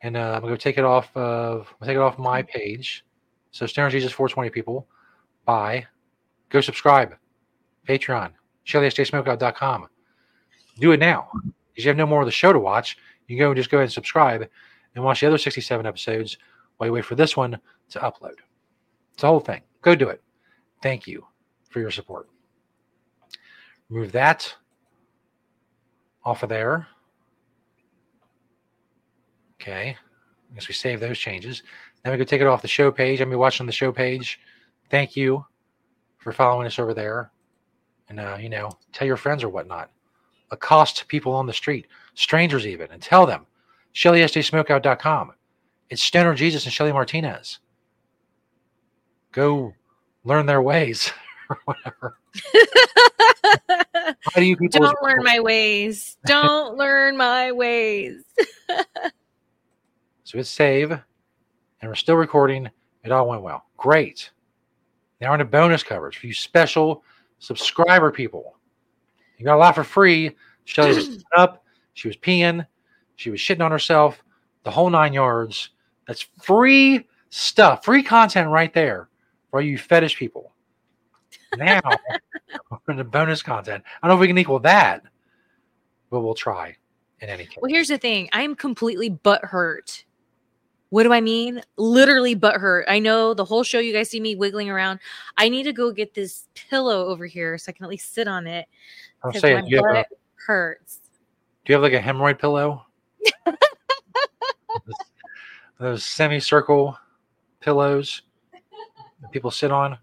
And 0.00 0.16
uh, 0.16 0.32
I'm 0.36 0.40
gonna 0.40 0.54
go 0.54 0.56
take 0.56 0.78
it 0.78 0.84
off 0.84 1.14
of 1.14 1.68
take 1.82 1.96
it 1.96 2.00
off 2.00 2.18
my 2.18 2.40
page. 2.40 3.04
So 3.50 3.66
Stoner 3.66 3.90
Jesus 3.90 4.10
420 4.10 4.48
people. 4.48 4.88
Bye. 5.44 5.84
Go 6.48 6.62
subscribe. 6.62 7.14
Patreon. 7.86 8.32
ShellySJSmokeout.com. 8.66 9.88
Do 10.78 10.92
it 10.92 11.00
now. 11.00 11.28
Because 11.70 11.84
you 11.84 11.88
have 11.88 11.96
no 11.96 12.06
more 12.06 12.20
of 12.20 12.26
the 12.26 12.32
show 12.32 12.52
to 12.52 12.58
watch. 12.58 12.96
You 13.26 13.36
can 13.36 13.44
go 13.44 13.50
and 13.50 13.56
just 13.56 13.70
go 13.70 13.78
ahead 13.78 13.84
and 13.84 13.92
subscribe 13.92 14.48
and 14.94 15.04
watch 15.04 15.20
the 15.20 15.26
other 15.26 15.38
67 15.38 15.86
episodes 15.86 16.36
while 16.76 16.88
you 16.88 16.92
wait 16.92 17.04
for 17.04 17.14
this 17.14 17.36
one 17.36 17.58
to 17.90 17.98
upload. 18.00 18.36
It's 19.12 19.22
the 19.22 19.28
whole 19.28 19.40
thing. 19.40 19.62
Go 19.80 19.94
do 19.94 20.08
it. 20.08 20.22
Thank 20.82 21.06
you 21.06 21.26
for 21.70 21.80
your 21.80 21.90
support. 21.90 22.28
Remove 23.88 24.12
that 24.12 24.54
off 26.24 26.42
of 26.42 26.48
there. 26.48 26.86
Okay. 29.60 29.96
I 30.50 30.54
guess 30.54 30.68
we 30.68 30.74
save 30.74 31.00
those 31.00 31.18
changes. 31.18 31.62
Then 32.02 32.12
we 32.12 32.18
go 32.18 32.24
take 32.24 32.40
it 32.40 32.46
off 32.46 32.62
the 32.62 32.68
show 32.68 32.90
page. 32.90 33.20
I'm 33.20 33.30
be 33.30 33.36
watching 33.36 33.66
the 33.66 33.72
show 33.72 33.92
page. 33.92 34.40
Thank 34.90 35.16
you 35.16 35.46
for 36.18 36.32
following 36.32 36.66
us 36.66 36.78
over 36.78 36.94
there. 36.94 37.30
And 38.12 38.20
uh, 38.20 38.36
you 38.38 38.50
know, 38.50 38.70
tell 38.92 39.06
your 39.06 39.16
friends 39.16 39.42
or 39.42 39.48
whatnot. 39.48 39.90
Accost 40.50 41.08
people 41.08 41.32
on 41.32 41.46
the 41.46 41.52
street, 41.54 41.86
strangers 42.12 42.66
even, 42.66 42.90
and 42.92 43.00
tell 43.00 43.24
them 43.24 43.46
ShellySJSmokeout.com. 43.94 45.32
It's 45.88 46.02
Stoner 46.02 46.34
Jesus 46.34 46.64
and 46.66 46.74
Shelly 46.74 46.92
Martinez. 46.92 47.60
Go 49.32 49.72
learn 50.24 50.44
their 50.44 50.60
ways 50.60 51.10
or 51.48 51.58
whatever. 51.64 52.18
How 54.04 54.36
do 54.36 54.44
you 54.44 54.58
people 54.58 54.80
Don't 54.80 54.98
learn 55.02 55.24
my 55.24 55.40
ways. 55.40 56.18
Don't 56.26 56.76
learn 56.76 57.16
my 57.16 57.50
ways. 57.50 58.24
So 60.24 60.38
it's 60.38 60.50
save, 60.50 60.90
and 60.90 61.00
we're 61.82 61.94
still 61.94 62.16
recording. 62.16 62.68
It 63.04 63.10
all 63.10 63.26
went 63.26 63.40
well. 63.40 63.64
Great. 63.78 64.28
Now 65.22 65.32
into 65.32 65.46
bonus 65.46 65.82
coverage 65.82 66.18
for 66.18 66.26
you 66.26 66.34
special 66.34 67.02
subscriber 67.42 68.12
people. 68.12 68.56
You 69.36 69.44
got 69.44 69.56
a 69.56 69.58
lot 69.58 69.74
for 69.74 69.84
free. 69.84 70.36
Shelly 70.64 70.94
was 70.94 71.24
up. 71.36 71.64
She 71.94 72.08
was 72.08 72.16
peeing. 72.16 72.66
She 73.16 73.30
was 73.30 73.40
shitting 73.40 73.64
on 73.64 73.72
herself. 73.72 74.22
The 74.64 74.70
whole 74.70 74.88
nine 74.88 75.12
yards. 75.12 75.70
That's 76.06 76.26
free 76.40 77.06
stuff, 77.30 77.84
free 77.84 78.02
content 78.02 78.48
right 78.48 78.72
there 78.72 79.08
for 79.50 79.60
you 79.60 79.76
fetish 79.76 80.16
people. 80.16 80.52
Now, 81.56 81.80
we're 82.70 82.78
into 82.88 83.04
bonus 83.04 83.42
content. 83.42 83.82
I 84.02 84.06
don't 84.06 84.16
know 84.16 84.20
if 84.20 84.20
we 84.20 84.28
can 84.28 84.38
equal 84.38 84.60
that, 84.60 85.02
but 86.10 86.20
we'll 86.20 86.34
try 86.34 86.76
in 87.20 87.28
any 87.28 87.44
case. 87.44 87.58
Well, 87.60 87.70
here's 87.70 87.88
the 87.88 87.98
thing. 87.98 88.28
I'm 88.32 88.54
completely 88.54 89.10
butthurt. 89.10 90.04
What 90.92 91.04
do 91.04 91.12
I 91.14 91.22
mean? 91.22 91.62
Literally 91.78 92.36
butthurt. 92.36 92.84
I 92.86 92.98
know 92.98 93.32
the 93.32 93.46
whole 93.46 93.62
show 93.62 93.78
you 93.78 93.94
guys 93.94 94.10
see 94.10 94.20
me 94.20 94.36
wiggling 94.36 94.68
around. 94.68 95.00
I 95.38 95.48
need 95.48 95.62
to 95.62 95.72
go 95.72 95.90
get 95.90 96.12
this 96.12 96.48
pillow 96.54 97.06
over 97.06 97.24
here 97.24 97.56
so 97.56 97.70
I 97.70 97.72
can 97.72 97.84
at 97.84 97.88
least 97.88 98.12
sit 98.12 98.28
on 98.28 98.46
it. 98.46 98.66
I'll 99.24 99.30
Because 99.30 99.40
say 99.40 99.54
my 99.54 99.60
it. 99.60 99.68
You, 99.68 99.76
have 99.86 99.96
a, 99.96 100.04
hurts. 100.34 101.00
do 101.64 101.72
you 101.72 101.74
have 101.76 101.82
like 101.82 101.94
a 101.94 101.98
hemorrhoid 101.98 102.38
pillow? 102.38 102.84
those, 103.46 103.54
those 105.80 106.04
semicircle 106.04 106.98
pillows 107.60 108.20
that 109.22 109.30
people 109.30 109.50
sit 109.50 109.72
on. 109.72 109.96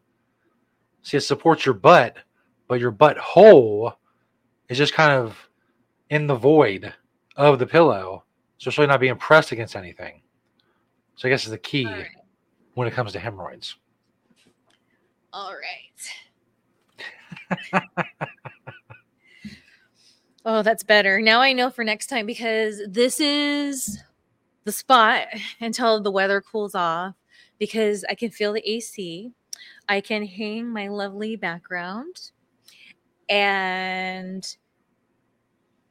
See, 1.03 1.17
it 1.17 1.21
supports 1.21 1.67
your 1.67 1.75
butt, 1.75 2.17
but 2.67 2.79
your 2.79 2.89
butt 2.89 3.19
hole 3.19 3.93
is 4.69 4.79
just 4.79 4.95
kind 4.95 5.11
of 5.11 5.37
in 6.09 6.25
the 6.25 6.33
void 6.33 6.91
of 7.35 7.59
the 7.59 7.67
pillow. 7.67 8.23
So 8.57 8.69
it's 8.69 8.79
really 8.79 8.87
not 8.87 8.99
being 8.99 9.17
pressed 9.17 9.51
against 9.51 9.75
anything. 9.75 10.23
So 11.19 11.27
I 11.27 11.31
guess 11.31 11.43
is 11.43 11.51
the 11.51 11.57
key 11.57 11.85
All 11.85 11.91
right. 11.91 12.07
when 12.75 12.87
it 12.87 12.93
comes 12.93 13.11
to 13.11 13.19
hemorrhoids. 13.19 13.75
All 15.33 15.53
right. 15.53 15.99
oh, 20.45 20.61
that's 20.61 20.83
better. 20.83 21.19
Now 21.19 21.41
I 21.41 21.51
know 21.51 21.69
for 21.71 21.83
next 21.83 22.07
time 22.07 22.25
because 22.25 22.81
this 22.87 23.19
is 23.19 23.99
the 24.63 24.71
spot 24.71 25.27
until 25.59 26.01
the 26.01 26.09
weather 26.09 26.39
cools 26.39 26.73
off 26.73 27.15
because 27.57 28.05
I 28.09 28.15
can 28.15 28.29
feel 28.29 28.53
the 28.53 28.65
AC. 28.69 29.33
I 29.89 29.99
can 29.99 30.25
hang 30.25 30.69
my 30.69 30.87
lovely 30.87 31.35
background. 31.35 32.31
And 33.27 34.47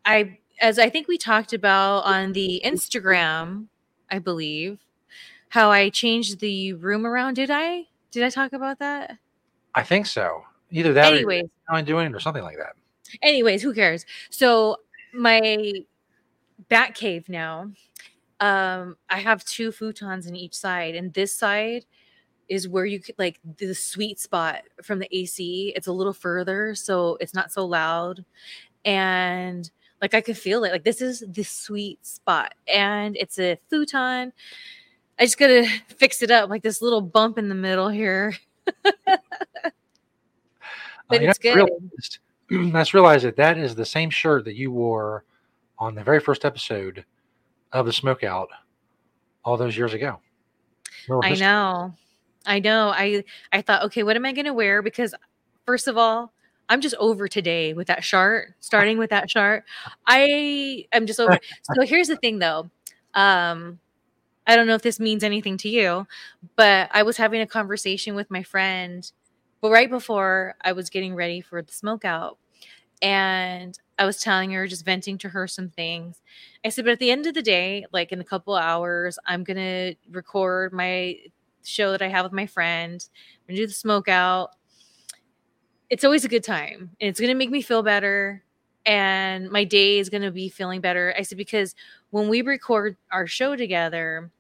I 0.07 0.39
as 0.63 0.79
I 0.79 0.89
think 0.89 1.07
we 1.07 1.19
talked 1.19 1.53
about 1.53 2.07
on 2.07 2.33
the 2.33 2.63
Instagram, 2.65 3.67
I 4.11 4.21
believe, 4.21 4.79
how 5.49 5.71
I 5.71 5.91
changed 5.91 6.41
the 6.41 6.75
room 6.75 7.07
around. 7.07 7.35
Did 7.35 7.51
I? 7.51 7.85
Did 8.11 8.23
I 8.23 8.31
talk 8.31 8.53
about 8.53 8.79
that? 8.79 9.19
I 9.75 9.83
think 9.83 10.07
so. 10.07 10.43
Either 10.71 10.93
that 10.93 11.13
Anyways, 11.13 11.45
or 11.69 11.77
you're 11.77 11.83
doing 11.83 12.07
it 12.07 12.15
or 12.15 12.21
something 12.21 12.43
like 12.43 12.59
that. 12.59 12.75
anyways, 13.23 13.63
who 13.63 13.73
cares? 13.75 14.05
So 14.31 14.77
my 15.15 15.73
bat 16.69 16.95
cave 16.95 17.29
now, 17.29 17.71
um, 18.41 18.97
I 19.09 19.19
have 19.21 19.45
two 19.45 19.71
futons 19.71 20.29
in 20.29 20.37
each 20.37 20.55
side, 20.55 20.95
and 20.95 21.13
this 21.15 21.35
side 21.35 21.85
is 22.49 22.69
where 22.69 22.87
you 22.87 23.01
could 23.01 23.15
like 23.19 23.41
the 23.59 23.75
sweet 23.75 24.19
spot 24.19 24.63
from 24.83 24.99
the 24.99 25.17
AC. 25.17 25.73
It's 25.77 25.87
a 25.87 25.93
little 25.93 26.13
further, 26.13 26.75
so 26.75 27.17
it's 27.21 27.35
not 27.35 27.53
so 27.53 27.65
loud. 27.65 28.25
And 28.85 29.71
like 30.01 30.15
I 30.15 30.21
could 30.21 30.39
feel 30.39 30.65
it. 30.65 30.73
Like 30.73 30.85
this 30.85 31.03
is 31.03 31.25
the 31.29 31.43
sweet 31.43 32.05
spot. 32.07 32.55
And 32.73 33.17
it's 33.17 33.39
a 33.39 33.59
futon. 33.69 34.33
I 35.19 35.25
just 35.25 35.39
gotta 35.39 35.67
fix 35.89 36.23
it 36.23 36.31
up, 36.31 36.49
like 36.51 36.63
this 36.63 36.81
little 36.83 37.01
bump 37.01 37.39
in 37.39 37.49
the 37.49 37.55
middle 37.55 37.89
here. 37.89 38.35
But 41.09 41.23
it's 41.23 41.39
good. 41.39 41.55
realized- 41.57 42.19
I 42.51 42.81
just 42.81 42.95
realized 42.95 43.25
that 43.25 43.37
that 43.37 43.59
is 43.59 43.75
the 43.75 43.85
same 43.85 44.11
shirt 44.11 44.45
that 44.45 44.57
you 44.57 44.71
wore 44.71 45.25
on 45.79 45.95
the 45.95 46.03
very 46.03 46.21
first 46.21 46.45
episode 46.45 47.05
of 47.73 47.87
the 47.87 47.93
Smokeout 47.93 48.49
all 49.45 49.57
those 49.57 49.77
years 49.77 49.95
ago. 49.95 50.21
I 51.23 51.29
history. 51.31 51.47
know. 51.47 51.95
I 52.47 52.59
know. 52.61 52.93
I 52.95 53.25
I 53.53 53.63
thought, 53.63 53.85
okay, 53.85 54.03
what 54.03 54.17
am 54.17 54.27
I 54.27 54.33
gonna 54.33 54.53
wear? 54.53 54.83
Because 54.83 55.15
first 55.65 55.89
of 55.89 55.97
all, 55.97 56.33
I'm 56.69 56.81
just 56.81 56.95
over 56.99 57.29
today 57.29 57.73
with 57.73 57.87
that 57.87 58.05
shirt, 58.05 58.55
starting 58.61 58.99
with 58.99 59.11
that 59.11 59.31
shirt. 59.31 59.65
I 60.07 60.87
am 60.93 61.07
just 61.07 61.21
over. 61.21 61.39
so 61.75 61.83
here's 61.83 62.09
the 62.09 62.17
thing 62.17 62.39
though. 62.39 62.71
Um, 63.15 63.79
I 64.49 64.57
don't 64.57 64.67
know 64.67 64.75
if 64.75 64.83
this 64.83 64.99
means 64.99 65.23
anything 65.23 65.59
to 65.59 65.69
you, 65.69 66.07
but 66.57 66.89
I 66.93 67.03
was 67.03 67.19
having 67.19 67.43
a 67.43 67.47
conversation 67.47 68.15
with 68.15 68.31
my 68.31 68.43
friend, 68.43 69.11
but 69.61 69.71
right 69.71 69.91
before 69.91 70.55
I 70.65 70.73
was 70.73 70.89
getting 70.89 71.15
ready 71.15 71.43
for 71.43 71.61
the 71.61 71.73
smoke 71.73 72.07
out, 72.07 72.39
and 73.03 73.79
I 73.99 74.07
was 74.07 74.21
telling 74.21 74.51
her, 74.53 74.67
just 74.67 74.87
venting 74.87 75.19
to 75.19 75.29
her 75.29 75.47
some 75.47 75.69
things. 75.69 76.23
I 76.65 76.71
said, 76.71 76.87
but 76.87 76.93
at 76.93 76.99
the 76.99 77.11
end 77.11 77.27
of 77.27 77.35
the 77.35 77.43
day, 77.43 77.85
like 77.93 78.11
in 78.11 78.21
a 78.21 78.25
couple 78.25 78.55
hours, 78.57 79.19
I'm 79.27 79.45
gonna 79.45 79.95
record 80.11 80.73
my 80.73 81.19
show 81.63 81.91
that 81.93 82.01
I 82.03 82.09
have 82.09 82.25
with 82.25 82.33
my 82.33 82.47
friend. 82.47 83.07
I'm 83.43 83.55
gonna 83.55 83.59
do 83.63 83.67
the 83.67 83.73
smoke 83.75 84.09
out. 84.09 84.53
It's 85.91 86.05
always 86.05 86.25
a 86.25 86.29
good 86.29 86.45
time, 86.45 86.91
and 87.01 87.09
it's 87.09 87.21
gonna 87.21 87.35
make 87.35 87.51
me 87.51 87.61
feel 87.63 87.83
better. 87.83 88.43
And 88.87 89.51
my 89.51 89.65
day 89.65 89.99
is 89.99 90.09
gonna 90.09 90.31
be 90.31 90.49
feeling 90.49 90.81
better. 90.81 91.15
I 91.19 91.23
said 91.23 91.37
because 91.37 91.75
when 92.11 92.29
we 92.31 92.41
record 92.41 92.97
our 93.13 93.27
show 93.27 93.55
together, 93.57 94.31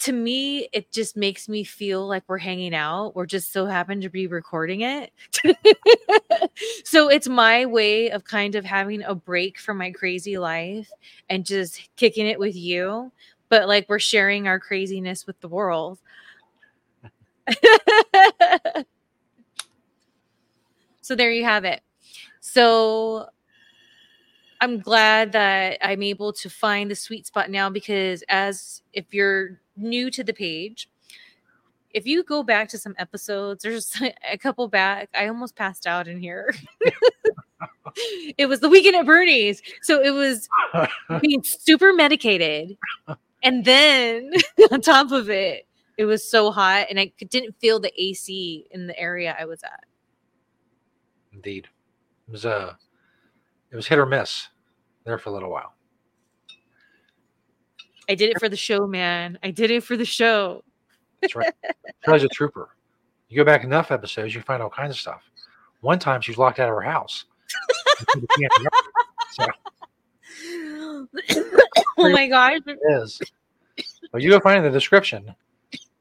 to 0.00 0.12
me, 0.12 0.68
it 0.72 0.92
just 0.92 1.16
makes 1.16 1.48
me 1.48 1.64
feel 1.64 2.06
like 2.06 2.22
we're 2.28 2.38
hanging 2.38 2.74
out. 2.74 3.16
We're 3.16 3.26
just 3.26 3.52
so 3.52 3.66
happen 3.66 4.00
to 4.02 4.08
be 4.08 4.28
recording 4.28 4.82
it. 4.82 5.12
so 6.84 7.08
it's 7.08 7.28
my 7.28 7.66
way 7.66 8.10
of 8.10 8.24
kind 8.24 8.54
of 8.54 8.64
having 8.64 9.02
a 9.02 9.14
break 9.14 9.58
from 9.58 9.78
my 9.78 9.90
crazy 9.90 10.38
life 10.38 10.90
and 11.28 11.44
just 11.44 11.88
kicking 11.96 12.26
it 12.26 12.38
with 12.38 12.54
you. 12.54 13.10
but 13.48 13.66
like 13.66 13.88
we're 13.88 13.98
sharing 13.98 14.46
our 14.46 14.60
craziness 14.60 15.26
with 15.26 15.40
the 15.40 15.48
world. 15.48 15.98
so 21.00 21.16
there 21.16 21.32
you 21.32 21.44
have 21.44 21.64
it. 21.64 21.80
So 22.40 23.26
I'm 24.60 24.80
glad 24.80 25.32
that 25.32 25.78
I'm 25.82 26.02
able 26.02 26.32
to 26.34 26.50
find 26.50 26.90
the 26.90 26.94
sweet 26.96 27.26
spot 27.26 27.50
now 27.50 27.70
because 27.70 28.22
as 28.28 28.82
if 28.92 29.14
you're 29.14 29.60
new 29.78 30.10
to 30.10 30.24
the 30.24 30.32
page, 30.32 30.88
if 31.90 32.06
you 32.06 32.22
go 32.22 32.42
back 32.42 32.68
to 32.70 32.78
some 32.78 32.94
episodes, 32.98 33.62
there's 33.62 33.92
a 34.30 34.38
couple 34.38 34.68
back. 34.68 35.08
I 35.14 35.28
almost 35.28 35.56
passed 35.56 35.86
out 35.86 36.08
in 36.08 36.20
here. 36.20 36.54
it 38.36 38.48
was 38.48 38.60
the 38.60 38.68
weekend 38.68 38.96
at 38.96 39.06
Bernie's. 39.06 39.62
So 39.82 40.02
it 40.02 40.10
was 40.10 40.48
being 41.20 41.42
super 41.42 41.92
medicated. 41.92 42.76
And 43.42 43.64
then 43.64 44.32
on 44.70 44.80
top 44.80 45.12
of 45.12 45.30
it, 45.30 45.66
it 45.96 46.04
was 46.04 46.28
so 46.28 46.50
hot 46.50 46.86
and 46.90 47.00
I 47.00 47.12
didn't 47.28 47.56
feel 47.58 47.80
the 47.80 47.92
AC 48.00 48.66
in 48.70 48.86
the 48.86 48.98
area 48.98 49.36
I 49.38 49.44
was 49.44 49.62
at. 49.64 49.84
Indeed. 51.32 51.68
It 52.28 52.30
was 52.30 52.46
uh 52.46 52.74
it 53.70 53.76
was 53.76 53.86
hit 53.86 53.98
or 53.98 54.06
miss 54.06 54.48
there 55.04 55.18
for 55.18 55.30
a 55.30 55.32
little 55.32 55.50
while. 55.50 55.74
I 58.08 58.14
did 58.14 58.30
it 58.30 58.40
for 58.40 58.48
the 58.48 58.56
show, 58.56 58.86
man. 58.86 59.38
I 59.42 59.50
did 59.50 59.70
it 59.70 59.84
for 59.84 59.96
the 59.96 60.04
show. 60.04 60.64
That's 61.20 61.34
right. 61.34 61.52
Shelly's 62.04 62.24
a 62.24 62.28
trooper. 62.28 62.70
You 63.28 63.36
go 63.36 63.44
back 63.44 63.64
enough 63.64 63.90
episodes, 63.90 64.34
you 64.34 64.40
find 64.40 64.62
all 64.62 64.70
kinds 64.70 64.90
of 64.92 64.96
stuff. 64.96 65.22
One 65.80 65.98
time 65.98 66.20
she 66.20 66.30
was 66.30 66.38
locked 66.38 66.58
out 66.58 66.68
of 66.68 66.74
her 66.74 66.80
house. 66.80 67.24
so, 69.32 69.46
oh 71.98 72.10
my 72.10 72.26
gosh. 72.28 72.60
It 72.66 72.78
is. 72.88 73.20
But 74.10 74.22
you 74.22 74.30
go 74.30 74.40
find 74.40 74.58
in 74.58 74.64
the 74.64 74.70
description. 74.70 75.34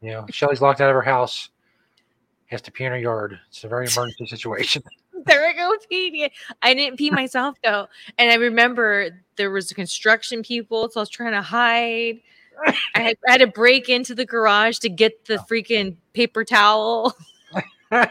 You 0.02 0.12
know, 0.12 0.26
Shelly's 0.30 0.62
locked 0.62 0.80
out 0.80 0.90
of 0.90 0.96
her 0.96 1.02
house, 1.02 1.50
has 2.46 2.62
to 2.64 2.72
pee 2.72 2.86
in 2.86 2.92
her 2.92 2.98
yard. 2.98 3.40
It's 3.50 3.64
a 3.64 3.68
very 3.68 3.88
emergency 3.88 4.28
situation. 4.28 4.84
there 5.26 5.48
I 5.48 5.54
go 5.54 5.76
peeing. 5.92 6.30
I 6.62 6.74
didn't 6.74 6.98
pee 6.98 7.10
myself 7.12 7.58
though. 7.64 7.88
And 8.18 8.32
I 8.32 8.36
remember 8.36 9.10
there 9.36 9.52
was 9.52 9.72
construction 9.74 10.44
people, 10.44 10.90
so 10.90 11.00
I 11.00 11.02
was 11.02 11.10
trying 11.10 11.34
to 11.34 11.42
hide. 11.42 12.20
I 12.96 13.02
had, 13.02 13.18
I 13.28 13.32
had 13.34 13.42
to 13.42 13.48
break 13.48 13.88
into 13.88 14.16
the 14.16 14.26
garage 14.26 14.80
to 14.80 14.90
get 14.90 15.26
the 15.26 15.40
oh. 15.40 15.46
freaking 15.50 15.96
paper 16.14 16.44
towel. 16.44 17.16
and 17.92 18.10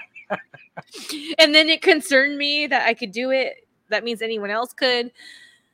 then 1.38 1.68
it 1.68 1.82
concerned 1.82 2.38
me 2.38 2.66
that 2.68 2.86
I 2.86 2.94
could 2.94 3.10
do 3.10 3.30
it. 3.30 3.66
That 3.88 4.04
means 4.04 4.22
anyone 4.22 4.50
else 4.50 4.72
could. 4.72 5.10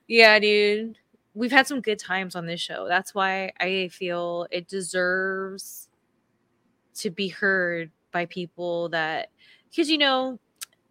Yeah, 0.08 0.38
dude. 0.38 0.96
We've 1.34 1.52
had 1.52 1.66
some 1.66 1.80
good 1.80 1.98
times 1.98 2.34
on 2.34 2.46
this 2.46 2.60
show. 2.60 2.86
That's 2.88 3.14
why 3.14 3.52
I 3.58 3.88
feel 3.88 4.46
it 4.50 4.68
deserves 4.68 5.88
to 6.96 7.10
be 7.10 7.28
heard 7.28 7.90
by 8.10 8.26
people 8.26 8.90
that 8.90 9.30
because 9.70 9.88
you 9.88 9.96
know 9.96 10.38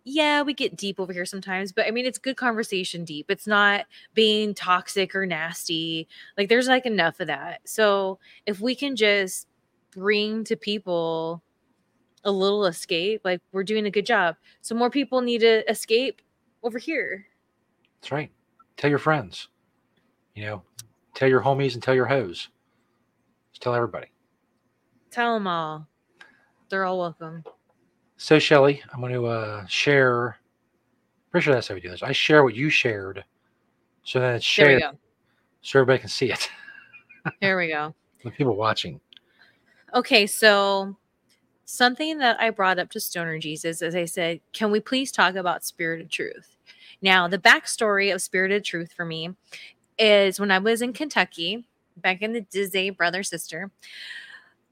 yeah, 0.03 0.41
we 0.41 0.53
get 0.53 0.75
deep 0.75 0.99
over 0.99 1.13
here 1.13 1.25
sometimes, 1.25 1.71
but 1.71 1.85
I 1.85 1.91
mean, 1.91 2.05
it's 2.05 2.17
good 2.17 2.37
conversation 2.37 3.05
deep. 3.05 3.29
It's 3.29 3.45
not 3.45 3.85
being 4.13 4.53
toxic 4.53 5.15
or 5.15 5.25
nasty. 5.25 6.07
Like, 6.37 6.49
there's 6.49 6.67
like 6.67 6.85
enough 6.85 7.19
of 7.19 7.27
that. 7.27 7.61
So, 7.65 8.19
if 8.45 8.59
we 8.59 8.73
can 8.75 8.95
just 8.95 9.47
bring 9.91 10.43
to 10.45 10.55
people 10.55 11.43
a 12.23 12.31
little 12.31 12.65
escape, 12.65 13.21
like, 13.23 13.41
we're 13.51 13.63
doing 13.63 13.85
a 13.85 13.91
good 13.91 14.05
job. 14.05 14.37
So, 14.61 14.73
more 14.73 14.89
people 14.89 15.21
need 15.21 15.41
to 15.41 15.69
escape 15.69 16.21
over 16.63 16.79
here. 16.79 17.27
That's 18.01 18.11
right. 18.11 18.31
Tell 18.77 18.89
your 18.89 18.99
friends, 18.99 19.49
you 20.33 20.45
know, 20.45 20.63
tell 21.13 21.29
your 21.29 21.41
homies 21.41 21.75
and 21.75 21.83
tell 21.83 21.93
your 21.93 22.07
hoes. 22.07 22.49
Just 23.51 23.61
tell 23.61 23.75
everybody. 23.75 24.07
Tell 25.11 25.35
them 25.35 25.45
all. 25.45 25.87
They're 26.69 26.85
all 26.85 26.97
welcome. 26.97 27.43
So, 28.21 28.37
Shelly, 28.37 28.83
I'm 28.93 29.01
going 29.01 29.13
to 29.13 29.25
uh, 29.25 29.65
share. 29.65 30.37
Pretty 31.31 31.43
sure 31.43 31.55
that's 31.55 31.69
how 31.69 31.73
we 31.73 31.81
do 31.81 31.89
this. 31.89 32.03
I 32.03 32.11
share 32.11 32.43
what 32.43 32.53
you 32.53 32.69
shared, 32.69 33.25
so 34.03 34.19
that 34.19 34.35
it's 34.35 34.45
shared, 34.45 34.83
so 35.63 35.79
everybody 35.79 35.97
can 35.97 36.09
see 36.09 36.31
it. 36.31 36.47
There 37.41 37.57
we 37.57 37.69
go. 37.69 37.95
The 38.23 38.29
people 38.29 38.55
watching. 38.55 39.01
Okay, 39.95 40.27
so 40.27 40.95
something 41.65 42.19
that 42.19 42.39
I 42.39 42.51
brought 42.51 42.77
up 42.77 42.91
to 42.91 42.99
Stoner 42.99 43.39
Jesus, 43.39 43.81
as 43.81 43.95
I 43.95 44.05
said, 44.05 44.39
can 44.53 44.69
we 44.69 44.79
please 44.79 45.11
talk 45.11 45.33
about 45.33 45.65
Spirit 45.65 46.01
of 46.01 46.09
Truth? 46.11 46.57
Now, 47.01 47.27
the 47.27 47.39
backstory 47.39 48.13
of 48.13 48.21
Spirit 48.21 48.51
of 48.51 48.61
Truth 48.61 48.93
for 48.93 49.03
me 49.03 49.35
is 49.97 50.39
when 50.39 50.51
I 50.51 50.59
was 50.59 50.83
in 50.83 50.93
Kentucky, 50.93 51.65
back 51.97 52.21
in 52.21 52.33
the 52.33 52.41
Disney 52.41 52.91
brother 52.91 53.23
sister. 53.23 53.71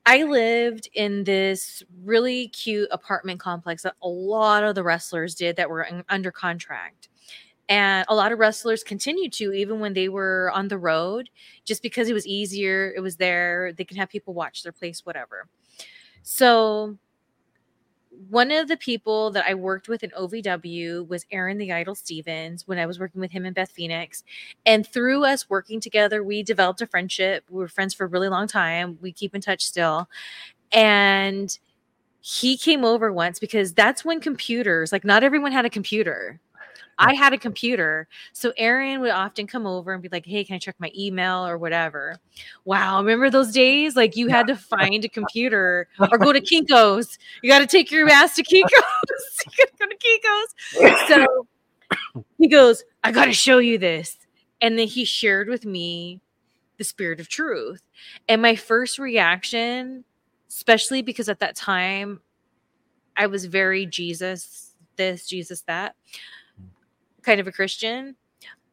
I 0.05 0.23
lived 0.23 0.89
in 0.93 1.23
this 1.23 1.83
really 2.03 2.47
cute 2.49 2.89
apartment 2.91 3.39
complex 3.39 3.83
that 3.83 3.95
a 4.01 4.07
lot 4.07 4.63
of 4.63 4.75
the 4.75 4.83
wrestlers 4.83 5.35
did 5.35 5.55
that 5.57 5.69
were 5.69 5.83
in, 5.83 6.03
under 6.09 6.31
contract. 6.31 7.09
And 7.67 8.03
a 8.09 8.15
lot 8.15 8.31
of 8.31 8.39
wrestlers 8.39 8.83
continued 8.83 9.31
to, 9.33 9.53
even 9.53 9.79
when 9.79 9.93
they 9.93 10.09
were 10.09 10.51
on 10.55 10.67
the 10.67 10.77
road, 10.79 11.29
just 11.65 11.83
because 11.83 12.09
it 12.09 12.13
was 12.13 12.25
easier. 12.25 12.91
It 12.95 13.01
was 13.01 13.17
there. 13.17 13.73
They 13.73 13.85
can 13.85 13.97
have 13.97 14.09
people 14.09 14.33
watch 14.33 14.63
their 14.63 14.71
place, 14.71 15.05
whatever. 15.05 15.47
So 16.23 16.97
one 18.27 18.51
of 18.51 18.67
the 18.67 18.75
people 18.75 19.31
that 19.31 19.45
I 19.47 19.53
worked 19.53 19.87
with 19.87 20.03
in 20.03 20.09
OVW 20.11 21.07
was 21.07 21.25
Aaron 21.31 21.57
the 21.57 21.71
Idol 21.71 21.95
Stevens 21.95 22.67
when 22.67 22.77
I 22.77 22.85
was 22.85 22.99
working 22.99 23.21
with 23.21 23.31
him 23.31 23.45
and 23.45 23.55
Beth 23.55 23.71
Phoenix. 23.71 24.23
And 24.65 24.85
through 24.85 25.23
us 25.23 25.49
working 25.49 25.79
together, 25.79 26.21
we 26.21 26.43
developed 26.43 26.81
a 26.81 26.87
friendship. 26.87 27.45
We 27.49 27.59
were 27.59 27.69
friends 27.69 27.93
for 27.93 28.03
a 28.05 28.07
really 28.07 28.27
long 28.27 28.47
time. 28.47 28.97
We 29.01 29.13
keep 29.13 29.33
in 29.33 29.41
touch 29.41 29.65
still. 29.65 30.09
And 30.73 31.57
he 32.19 32.57
came 32.57 32.83
over 32.83 33.13
once 33.13 33.39
because 33.39 33.73
that's 33.73 34.03
when 34.03 34.19
computers, 34.19 34.91
like 34.91 35.05
not 35.05 35.23
everyone 35.23 35.53
had 35.53 35.65
a 35.65 35.69
computer. 35.69 36.41
I 36.99 37.13
had 37.13 37.31
a 37.31 37.37
computer. 37.37 38.07
So 38.33 38.51
Aaron 38.57 38.99
would 38.99 39.11
often 39.11 39.47
come 39.47 39.65
over 39.65 39.93
and 39.93 40.03
be 40.03 40.09
like, 40.11 40.25
Hey, 40.25 40.43
can 40.43 40.55
I 40.55 40.59
check 40.59 40.75
my 40.79 40.91
email 40.95 41.47
or 41.47 41.57
whatever? 41.57 42.17
Wow. 42.65 42.99
Remember 42.99 43.29
those 43.29 43.53
days? 43.53 43.95
Like 43.95 44.17
you 44.17 44.27
had 44.27 44.47
to 44.47 44.55
find 44.55 45.05
a 45.05 45.09
computer 45.09 45.87
or 45.99 46.17
go 46.17 46.33
to 46.33 46.41
Kinko's. 46.41 47.17
You 47.41 47.49
got 47.49 47.59
to 47.59 47.67
take 47.67 47.89
your 47.89 48.07
ass 48.09 48.35
to 48.35 48.43
Kinko's. 48.43 49.43
you 49.57 49.65
got 49.65 49.71
to 49.71 49.73
go 49.79 49.85
to 49.87 49.97
Kinko's. 49.97 51.07
So 51.07 51.47
he 52.37 52.49
goes, 52.49 52.83
I 53.03 53.13
got 53.13 53.25
to 53.25 53.33
show 53.33 53.59
you 53.59 53.77
this. 53.77 54.17
And 54.61 54.77
then 54.77 54.87
he 54.87 55.05
shared 55.05 55.47
with 55.47 55.65
me 55.65 56.21
the 56.77 56.83
spirit 56.83 57.21
of 57.21 57.29
truth. 57.29 57.81
And 58.27 58.41
my 58.41 58.55
first 58.55 58.99
reaction, 58.99 60.03
especially 60.49 61.01
because 61.01 61.29
at 61.29 61.39
that 61.39 61.55
time 61.55 62.19
I 63.15 63.27
was 63.27 63.45
very 63.45 63.85
Jesus 63.85 64.65
this, 64.97 65.25
Jesus 65.27 65.61
that 65.61 65.95
kind 67.23 67.39
of 67.39 67.47
a 67.47 67.51
Christian, 67.51 68.15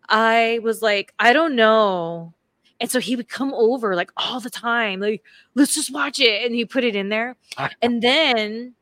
I 0.09 0.60
was 0.62 0.82
like, 0.82 1.12
I 1.18 1.32
don't 1.32 1.56
know. 1.56 2.35
And 2.81 2.90
so 2.90 3.01
he 3.01 3.16
would 3.16 3.28
come 3.28 3.55
over 3.55 3.94
like 3.94 4.10
all 4.16 4.40
the 4.40 4.51
time, 4.51 5.01
like, 5.01 5.23
let's 5.55 5.74
just 5.74 5.93
watch 5.93 6.20
it. 6.20 6.44
And 6.44 6.55
he 6.55 6.64
put 6.64 6.85
it 6.85 6.94
in 6.94 7.09
there. 7.09 7.36
and 7.81 8.02
then 8.02 8.74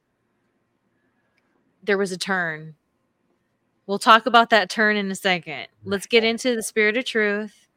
there 1.82 1.98
was 1.98 2.12
a 2.12 2.18
turn. 2.18 2.74
We'll 3.86 3.98
talk 3.98 4.26
about 4.26 4.50
that 4.50 4.70
turn 4.70 4.96
in 4.96 5.10
a 5.10 5.14
second. 5.14 5.68
Let's 5.84 6.06
get 6.06 6.24
into 6.24 6.56
the 6.56 6.62
spirit 6.62 6.96
of 6.96 7.04
truth. 7.04 7.68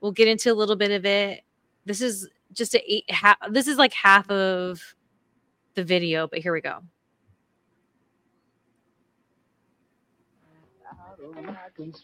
We'll 0.00 0.12
get 0.12 0.28
into 0.28 0.52
a 0.52 0.54
little 0.54 0.76
bit 0.76 0.90
of 0.90 1.06
it. 1.06 1.42
This 1.86 2.00
is 2.00 2.28
just 2.52 2.74
a 2.74 2.92
eight 2.92 3.10
half, 3.10 3.38
this 3.50 3.66
is 3.66 3.78
like 3.78 3.94
half 3.94 4.30
of 4.30 4.94
the 5.74 5.84
video, 5.84 6.26
but 6.26 6.40
here 6.40 6.52
we 6.52 6.60
go. 6.60 6.80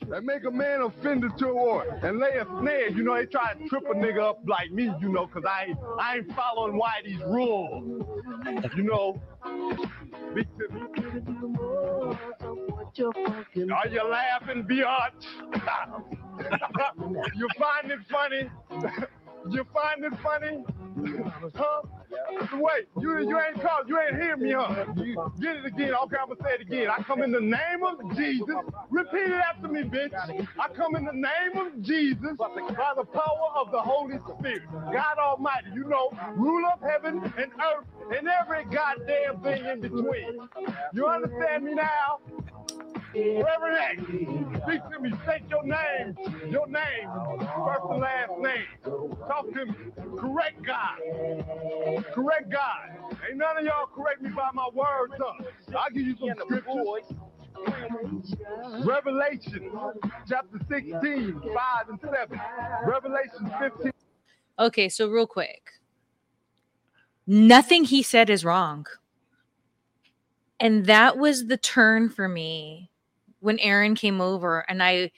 That 0.08 0.24
make 0.24 0.44
a 0.44 0.50
man 0.50 0.82
offended 0.82 1.36
to 1.38 1.48
a 1.48 1.54
war 1.54 1.98
and 2.02 2.18
lay 2.18 2.36
a 2.38 2.46
snare. 2.58 2.90
You 2.90 3.02
know, 3.02 3.14
they 3.14 3.26
try 3.26 3.54
to 3.54 3.68
trip 3.68 3.84
a 3.90 3.94
nigga 3.94 4.22
up 4.22 4.40
like 4.46 4.70
me, 4.70 4.92
you 5.00 5.08
know, 5.10 5.26
because 5.26 5.44
I 5.48 5.66
ain't, 5.66 5.78
I 5.98 6.16
ain't 6.16 6.32
following 6.34 6.80
Whitey's 6.80 7.22
rules. 7.24 8.04
You 8.76 8.82
know. 8.84 9.20
Are 13.74 13.88
you 13.88 14.08
laughing, 14.08 14.64
biatch? 14.64 15.26
you 17.36 17.48
find 17.58 17.90
it 17.90 18.00
funny? 18.10 18.50
you 19.50 19.66
find 19.72 20.04
it 20.04 20.12
funny? 20.22 20.64
huh? 21.54 21.82
Wait, 22.54 22.86
you 23.00 23.18
you 23.28 23.38
ain't 23.40 23.60
called, 23.60 23.88
you 23.88 23.98
ain't 24.00 24.20
hear 24.20 24.36
me, 24.36 24.52
huh? 24.52 24.84
Get 25.40 25.56
it 25.56 25.66
again. 25.66 25.92
Okay, 26.04 26.16
I'm 26.20 26.28
gonna 26.28 26.40
say 26.42 26.54
it 26.54 26.60
again. 26.62 26.88
I 26.90 27.02
come 27.02 27.22
in 27.22 27.32
the 27.32 27.40
name 27.40 27.82
of 27.86 28.16
Jesus. 28.16 28.48
Repeat 28.90 29.30
it 29.30 29.32
after 29.32 29.68
me, 29.68 29.82
bitch. 29.82 30.14
I 30.58 30.68
come 30.74 30.96
in 30.96 31.04
the 31.04 31.12
name 31.12 31.66
of 31.66 31.82
Jesus 31.82 32.36
by 32.38 32.48
the 32.96 33.04
power 33.04 33.48
of 33.56 33.70
the 33.72 33.80
Holy 33.80 34.18
Spirit. 34.38 34.62
God 34.72 35.18
Almighty, 35.18 35.68
you 35.74 35.84
know, 35.84 36.10
rule 36.36 36.64
of 36.72 36.80
heaven 36.80 37.18
and 37.24 37.52
earth 37.52 37.86
and 38.16 38.28
every 38.28 38.64
goddamn 38.66 39.40
thing 39.42 39.64
in 39.66 39.80
between. 39.80 40.48
You 40.92 41.06
understand 41.06 41.64
me 41.64 41.74
now? 41.74 42.20
Reverend 43.14 43.78
X, 43.78 44.02
speak 44.64 44.80
to 44.92 44.98
me. 45.00 45.12
State 45.24 45.42
your 45.48 45.64
name. 45.64 46.16
Your 46.50 46.66
name. 46.66 47.08
First 47.64 47.84
and 47.90 48.00
last 48.00 48.32
name. 48.40 48.66
Talk 49.34 49.52
to. 49.52 49.66
Correct 50.16 50.62
God. 50.64 52.04
Correct 52.12 52.50
God. 52.50 53.16
Ain't 53.28 53.36
none 53.36 53.58
of 53.58 53.64
y'all 53.64 53.86
correct 53.86 54.22
me 54.22 54.30
by 54.30 54.50
my 54.54 54.68
words, 54.72 55.14
huh? 55.18 55.44
I'll 55.76 55.90
give 55.90 56.06
you 56.06 56.16
some 56.20 56.34
scriptures. 56.40 57.16
Revelation 58.86 59.72
chapter 60.28 60.58
16, 60.68 61.00
5 61.02 61.88
and 61.88 62.00
7. 62.00 62.40
Revelation 62.86 63.52
15. 63.58 63.92
Okay, 64.60 64.88
so 64.88 65.08
real 65.08 65.26
quick. 65.26 65.70
Nothing 67.26 67.84
he 67.84 68.04
said 68.04 68.30
is 68.30 68.44
wrong. 68.44 68.86
And 70.60 70.86
that 70.86 71.18
was 71.18 71.46
the 71.46 71.56
turn 71.56 72.08
for 72.08 72.28
me 72.28 72.90
when 73.40 73.58
Aaron 73.58 73.96
came 73.96 74.20
over 74.20 74.60
and 74.68 74.80
I 74.80 75.10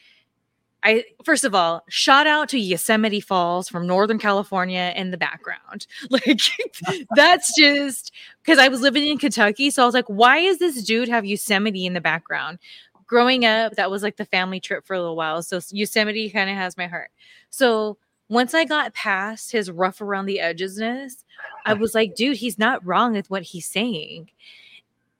I 0.87 1.05
first 1.25 1.43
of 1.43 1.53
all, 1.53 1.83
shout 1.89 2.29
out 2.29 2.49
to 2.51 2.59
Yosemite 2.59 3.21
Falls 3.21 3.69
from 3.69 3.89
Northern 3.89 4.21
California 4.21 4.93
in 4.95 5.11
the 5.11 5.19
background. 5.19 5.87
Like 6.11 6.41
that's 7.17 7.53
just 7.59 8.13
because 8.43 8.61
I 8.61 8.69
was 8.69 8.81
living 8.81 9.09
in 9.09 9.19
Kentucky. 9.19 9.71
So 9.71 9.83
I 9.83 9.87
was 9.87 9.95
like, 9.95 10.07
why 10.07 10.39
is 10.39 10.59
this 10.59 10.83
dude 10.85 11.09
have 11.09 11.25
Yosemite 11.25 11.85
in 11.85 11.95
the 11.95 12.01
background? 12.01 12.59
Growing 13.07 13.45
up, 13.45 13.75
that 13.75 13.91
was 13.91 14.05
like 14.05 14.17
the 14.17 14.25
family 14.25 14.61
trip 14.61 14.87
for 14.87 14.95
a 14.95 15.01
little 15.01 15.17
while. 15.17 15.43
So 15.43 15.59
Yosemite 15.71 16.31
kind 16.31 16.49
of 16.49 16.57
has 16.57 16.77
my 16.77 16.87
heart. 16.87 17.11
So 17.51 17.99
once 18.29 18.55
I 18.55 18.65
got 18.65 18.95
past 18.95 19.51
his 19.51 19.71
rough 19.71 20.01
around 20.01 20.27
the 20.27 20.39
edgesness, 20.39 21.25
I 21.65 21.75
was 21.75 21.95
like, 21.95 22.15
dude, 22.15 22.37
he's 22.37 22.59
not 22.59 22.85
wrong 22.87 23.13
with 23.13 23.29
what 23.29 23.43
he's 23.43 23.67
saying. 23.67 24.31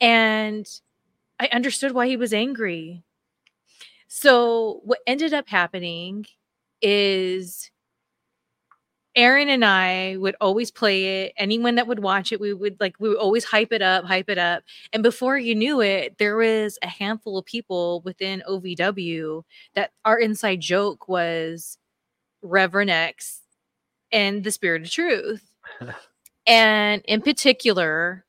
And 0.01 0.67
I 1.41 1.49
understood 1.53 1.93
why 1.93 2.07
he 2.07 2.17
was 2.17 2.33
angry. 2.33 3.03
So 4.19 4.81
what 4.83 5.01
ended 5.07 5.35
up 5.35 5.47
happening 5.47 6.25
is 6.81 7.71
Aaron 9.15 9.51
and 9.51 9.63
I 9.63 10.17
would 10.17 10.37
always 10.41 10.71
play 10.71 11.25
it. 11.25 11.35
Anyone 11.37 11.75
that 11.75 11.87
would 11.87 11.99
watch 11.99 12.33
it, 12.33 12.41
we 12.41 12.55
would 12.55 12.81
like 12.81 12.95
we 12.99 13.11
would 13.11 13.19
always 13.19 13.45
hype 13.45 13.75
it 13.75 13.83
up, 13.83 14.07
hype 14.07 14.31
it 14.31 14.39
up. 14.39 14.63
And 14.95 15.03
before 15.03 15.37
you 15.37 15.55
knew 15.55 15.83
it, 15.83 16.17
there 16.17 16.39
was 16.39 16.79
a 16.83 16.87
handful 16.87 17.37
of 17.37 17.45
people 17.45 18.01
within 18.07 18.43
OVW 18.49 19.43
that 19.75 19.91
our 20.07 20.19
inside 20.19 20.63
joke 20.63 21.09
was 21.09 21.77
Reverend 22.41 22.89
X 22.89 23.43
and 24.13 24.45
the 24.45 24.51
Spirit 24.51 24.85
of 24.85 24.91
Truth. 24.91 25.53
and 26.47 27.03
in 27.05 27.21
particular, 27.21 28.25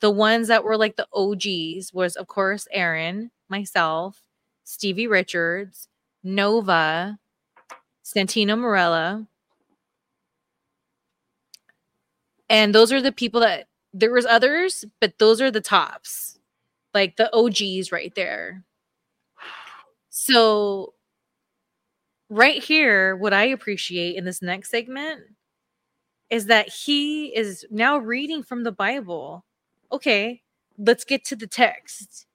the 0.00 0.10
ones 0.10 0.48
that 0.48 0.64
were 0.64 0.78
like 0.78 0.96
the 0.96 1.08
OGs 1.12 1.92
was, 1.92 2.16
of 2.16 2.28
course, 2.28 2.66
Aaron, 2.72 3.30
myself, 3.50 4.22
Stevie 4.64 5.06
Richards, 5.06 5.88
Nova, 6.22 7.18
Santino 8.04 8.58
Marella. 8.58 9.26
And 12.48 12.74
those 12.74 12.92
are 12.92 13.00
the 13.00 13.12
people 13.12 13.40
that 13.40 13.68
there 13.94 14.12
was 14.12 14.26
others, 14.26 14.84
but 15.00 15.18
those 15.18 15.40
are 15.40 15.50
the 15.50 15.60
tops. 15.60 16.38
Like 16.94 17.16
the 17.16 17.34
OGs 17.34 17.90
right 17.90 18.14
there. 18.14 18.64
So 20.10 20.92
right 22.28 22.62
here, 22.62 23.16
what 23.16 23.32
I 23.32 23.44
appreciate 23.44 24.16
in 24.16 24.24
this 24.24 24.42
next 24.42 24.70
segment 24.70 25.22
is 26.28 26.46
that 26.46 26.68
he 26.68 27.26
is 27.36 27.66
now 27.70 27.98
reading 27.98 28.42
from 28.42 28.64
the 28.64 28.72
Bible. 28.72 29.44
Okay, 29.90 30.42
let's 30.78 31.04
get 31.04 31.24
to 31.26 31.36
the 31.36 31.46
text. 31.46 32.26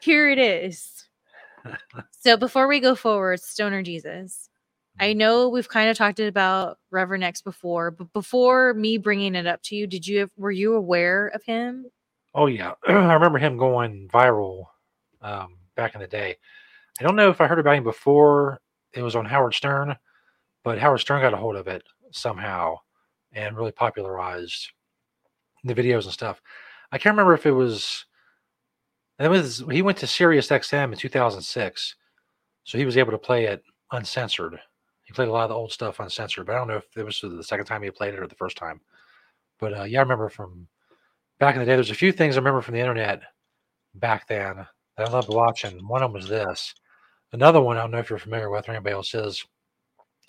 Here 0.00 0.30
it 0.30 0.38
is. 0.38 1.08
So 2.10 2.36
before 2.36 2.68
we 2.68 2.80
go 2.80 2.94
forward, 2.94 3.40
Stoner 3.40 3.82
Jesus, 3.82 4.48
I 4.98 5.12
know 5.12 5.48
we've 5.48 5.68
kind 5.68 5.88
of 5.88 5.96
talked 5.96 6.20
about 6.20 6.78
Reverend 6.90 7.24
X 7.24 7.40
before, 7.42 7.90
but 7.90 8.12
before 8.12 8.74
me 8.74 8.98
bringing 8.98 9.34
it 9.34 9.46
up 9.46 9.62
to 9.64 9.76
you, 9.76 9.86
did 9.86 10.06
you 10.06 10.30
were 10.36 10.50
you 10.50 10.74
aware 10.74 11.28
of 11.28 11.42
him? 11.42 11.86
Oh 12.34 12.46
yeah, 12.46 12.72
I 12.88 13.14
remember 13.14 13.38
him 13.38 13.56
going 13.56 14.08
viral 14.12 14.66
um, 15.22 15.56
back 15.74 15.94
in 15.94 16.00
the 16.00 16.06
day. 16.06 16.36
I 16.98 17.04
don't 17.04 17.16
know 17.16 17.30
if 17.30 17.40
I 17.40 17.46
heard 17.46 17.58
about 17.58 17.76
him 17.76 17.84
before 17.84 18.60
it 18.92 19.02
was 19.02 19.16
on 19.16 19.24
Howard 19.24 19.54
Stern, 19.54 19.96
but 20.64 20.78
Howard 20.78 21.00
Stern 21.00 21.22
got 21.22 21.34
a 21.34 21.38
hold 21.38 21.56
of 21.56 21.68
it 21.68 21.82
somehow 22.12 22.76
and 23.32 23.56
really 23.56 23.72
popularized 23.72 24.72
the 25.64 25.74
videos 25.74 26.04
and 26.04 26.12
stuff. 26.12 26.42
I 26.92 26.98
can't 26.98 27.14
remember 27.14 27.34
if 27.34 27.46
it 27.46 27.52
was 27.52 28.04
it 29.20 29.28
was 29.28 29.64
he 29.70 29.82
went 29.82 29.98
to 29.98 30.06
Sirius 30.06 30.48
XM 30.48 30.92
in 30.92 30.98
2006, 30.98 31.94
so 32.64 32.78
he 32.78 32.84
was 32.84 32.96
able 32.96 33.12
to 33.12 33.18
play 33.18 33.44
it 33.44 33.62
uncensored. 33.92 34.58
He 35.04 35.12
played 35.12 35.28
a 35.28 35.32
lot 35.32 35.44
of 35.44 35.50
the 35.50 35.56
old 35.56 35.72
stuff 35.72 36.00
uncensored, 36.00 36.46
but 36.46 36.54
I 36.54 36.58
don't 36.58 36.68
know 36.68 36.76
if 36.76 36.96
it 36.96 37.04
was 37.04 37.20
the 37.20 37.42
second 37.42 37.66
time 37.66 37.82
he 37.82 37.90
played 37.90 38.14
it 38.14 38.20
or 38.20 38.26
the 38.26 38.34
first 38.36 38.56
time. 38.56 38.80
But 39.58 39.78
uh, 39.78 39.82
yeah, 39.84 39.98
I 39.98 40.02
remember 40.02 40.28
from 40.28 40.68
back 41.40 41.54
in 41.56 41.60
the 41.60 41.66
day. 41.66 41.74
There's 41.74 41.90
a 41.90 41.94
few 41.94 42.12
things 42.12 42.36
I 42.36 42.40
remember 42.40 42.60
from 42.60 42.74
the 42.74 42.80
internet 42.80 43.22
back 43.94 44.28
then 44.28 44.66
that 44.96 45.08
I 45.08 45.10
loved 45.10 45.28
watching. 45.28 45.86
One 45.88 46.02
of 46.02 46.12
them 46.12 46.20
was 46.20 46.28
this. 46.28 46.74
Another 47.32 47.60
one 47.60 47.76
I 47.76 47.80
don't 47.80 47.90
know 47.90 47.98
if 47.98 48.10
you're 48.10 48.18
familiar 48.18 48.50
with 48.50 48.68
or 48.68 48.72
anybody 48.72 48.94
else 48.94 49.14
is 49.14 49.44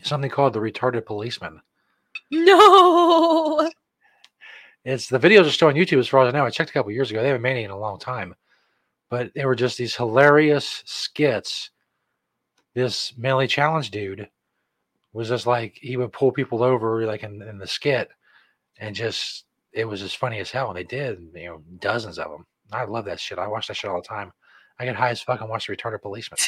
something 0.04 0.30
called 0.30 0.54
the 0.54 0.60
retarded 0.60 1.06
policeman. 1.06 1.62
No. 2.32 3.70
It's 4.84 5.08
the 5.08 5.20
videos 5.20 5.46
are 5.46 5.52
still 5.52 5.68
on 5.68 5.76
YouTube 5.76 6.00
as 6.00 6.08
far 6.08 6.26
as 6.26 6.34
I 6.34 6.38
know. 6.38 6.46
I 6.46 6.50
checked 6.50 6.72
a 6.72 6.74
couple 6.74 6.92
years 6.92 7.12
ago. 7.12 7.22
They 7.22 7.28
haven't 7.28 7.44
made 7.44 7.52
any 7.52 7.64
in 7.64 7.72
a 7.72 7.78
long 7.78 8.00
time, 8.00 8.34
but 9.12 9.34
they 9.36 9.46
were 9.46 9.56
just 9.56 9.78
these 9.78 9.96
hilarious 9.96 10.82
skits. 10.86 11.70
This 12.74 13.14
mentally 13.18 13.46
challenged 13.48 13.92
dude 13.92 14.30
was 15.12 15.28
just 15.28 15.46
like 15.46 15.78
he 15.80 15.98
would 15.98 16.14
pull 16.14 16.32
people 16.32 16.64
over 16.64 17.06
like 17.06 17.22
in, 17.22 17.42
in 17.42 17.58
the 17.60 17.68
skit, 17.68 18.10
and 18.80 18.96
just 18.96 19.44
it 19.74 19.84
was 19.84 20.02
as 20.02 20.14
funny 20.14 20.40
as 20.40 20.50
hell. 20.50 20.70
And 20.70 20.78
they 20.78 20.86
did, 20.86 21.20
you 21.36 21.46
know, 21.46 21.62
dozens 21.80 22.18
of 22.18 22.32
them. 22.32 22.46
I 22.72 22.86
love 22.86 23.04
that 23.06 23.20
shit. 23.20 23.38
I 23.38 23.48
watch 23.48 23.68
that 23.68 23.76
shit 23.76 23.92
all 23.92 24.02
the 24.02 24.08
time. 24.08 24.32
I 24.80 24.86
get 24.86 24.96
high 24.96 25.10
as 25.10 25.22
fuck 25.22 25.42
and 25.42 25.50
watch 25.50 25.68
the 25.68 25.76
retarded 25.76 26.02
policeman. 26.02 26.40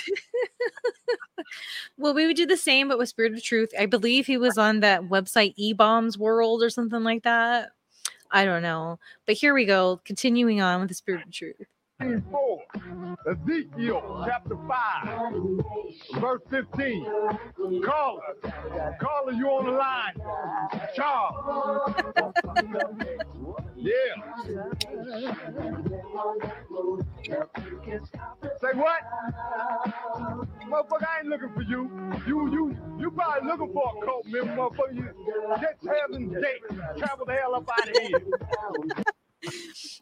well, 1.98 2.14
we 2.14 2.26
would 2.26 2.38
do 2.38 2.46
the 2.46 2.56
same, 2.56 2.88
but 2.88 2.98
with 2.98 3.10
Spirit 3.10 3.34
of 3.34 3.44
Truth. 3.44 3.74
I 3.78 3.88
believe 3.88 4.26
he 4.26 4.38
was 4.38 4.58
on 4.58 4.80
that 4.80 5.02
website 5.02 5.54
E 5.58 5.74
Bombs 5.74 6.18
World 6.18 6.64
or 6.64 6.70
something 6.70 7.04
like 7.04 7.24
that. 7.24 7.72
I 8.32 8.46
don't 8.46 8.64
know. 8.64 9.00
But 9.26 9.36
here 9.36 9.54
we 9.54 9.66
go. 9.66 10.00
Continuing 10.06 10.62
on 10.62 10.80
with 10.80 10.90
the 10.90 10.96
Spirit 10.96 11.26
of 11.26 11.32
Truth. 11.32 11.68
4, 12.04 12.60
Ezekiel 13.32 14.26
chapter 14.28 14.58
5, 14.68 15.34
verse 16.20 16.42
15. 16.50 17.06
Caller, 17.86 18.36
caller, 19.00 19.32
you 19.32 19.48
on 19.48 19.66
the 19.66 19.72
line. 19.72 20.14
Charles. 20.96 21.96
yeah. 23.78 24.16
Say 28.62 28.74
what? 28.74 29.02
Motherfucker, 30.68 31.08
I 31.08 31.20
ain't 31.20 31.30
looking 31.30 31.54
for 31.54 31.62
you. 31.62 31.90
You, 32.28 32.52
you, 32.52 32.78
you 33.00 33.12
probably 33.12 33.50
looking 33.50 33.72
for 33.74 33.84
a 33.84 34.06
cult 34.06 34.26
member, 34.26 34.56
motherfucker. 34.56 34.96
You 34.96 35.08
get 35.62 35.78
heaven's 35.82 36.34
gate. 36.34 36.80
Travel 36.98 37.26
the 37.26 37.34
hell 37.34 37.56
up 37.56 37.70
out 37.72 37.90
of 37.90 37.98
here. 37.98 38.20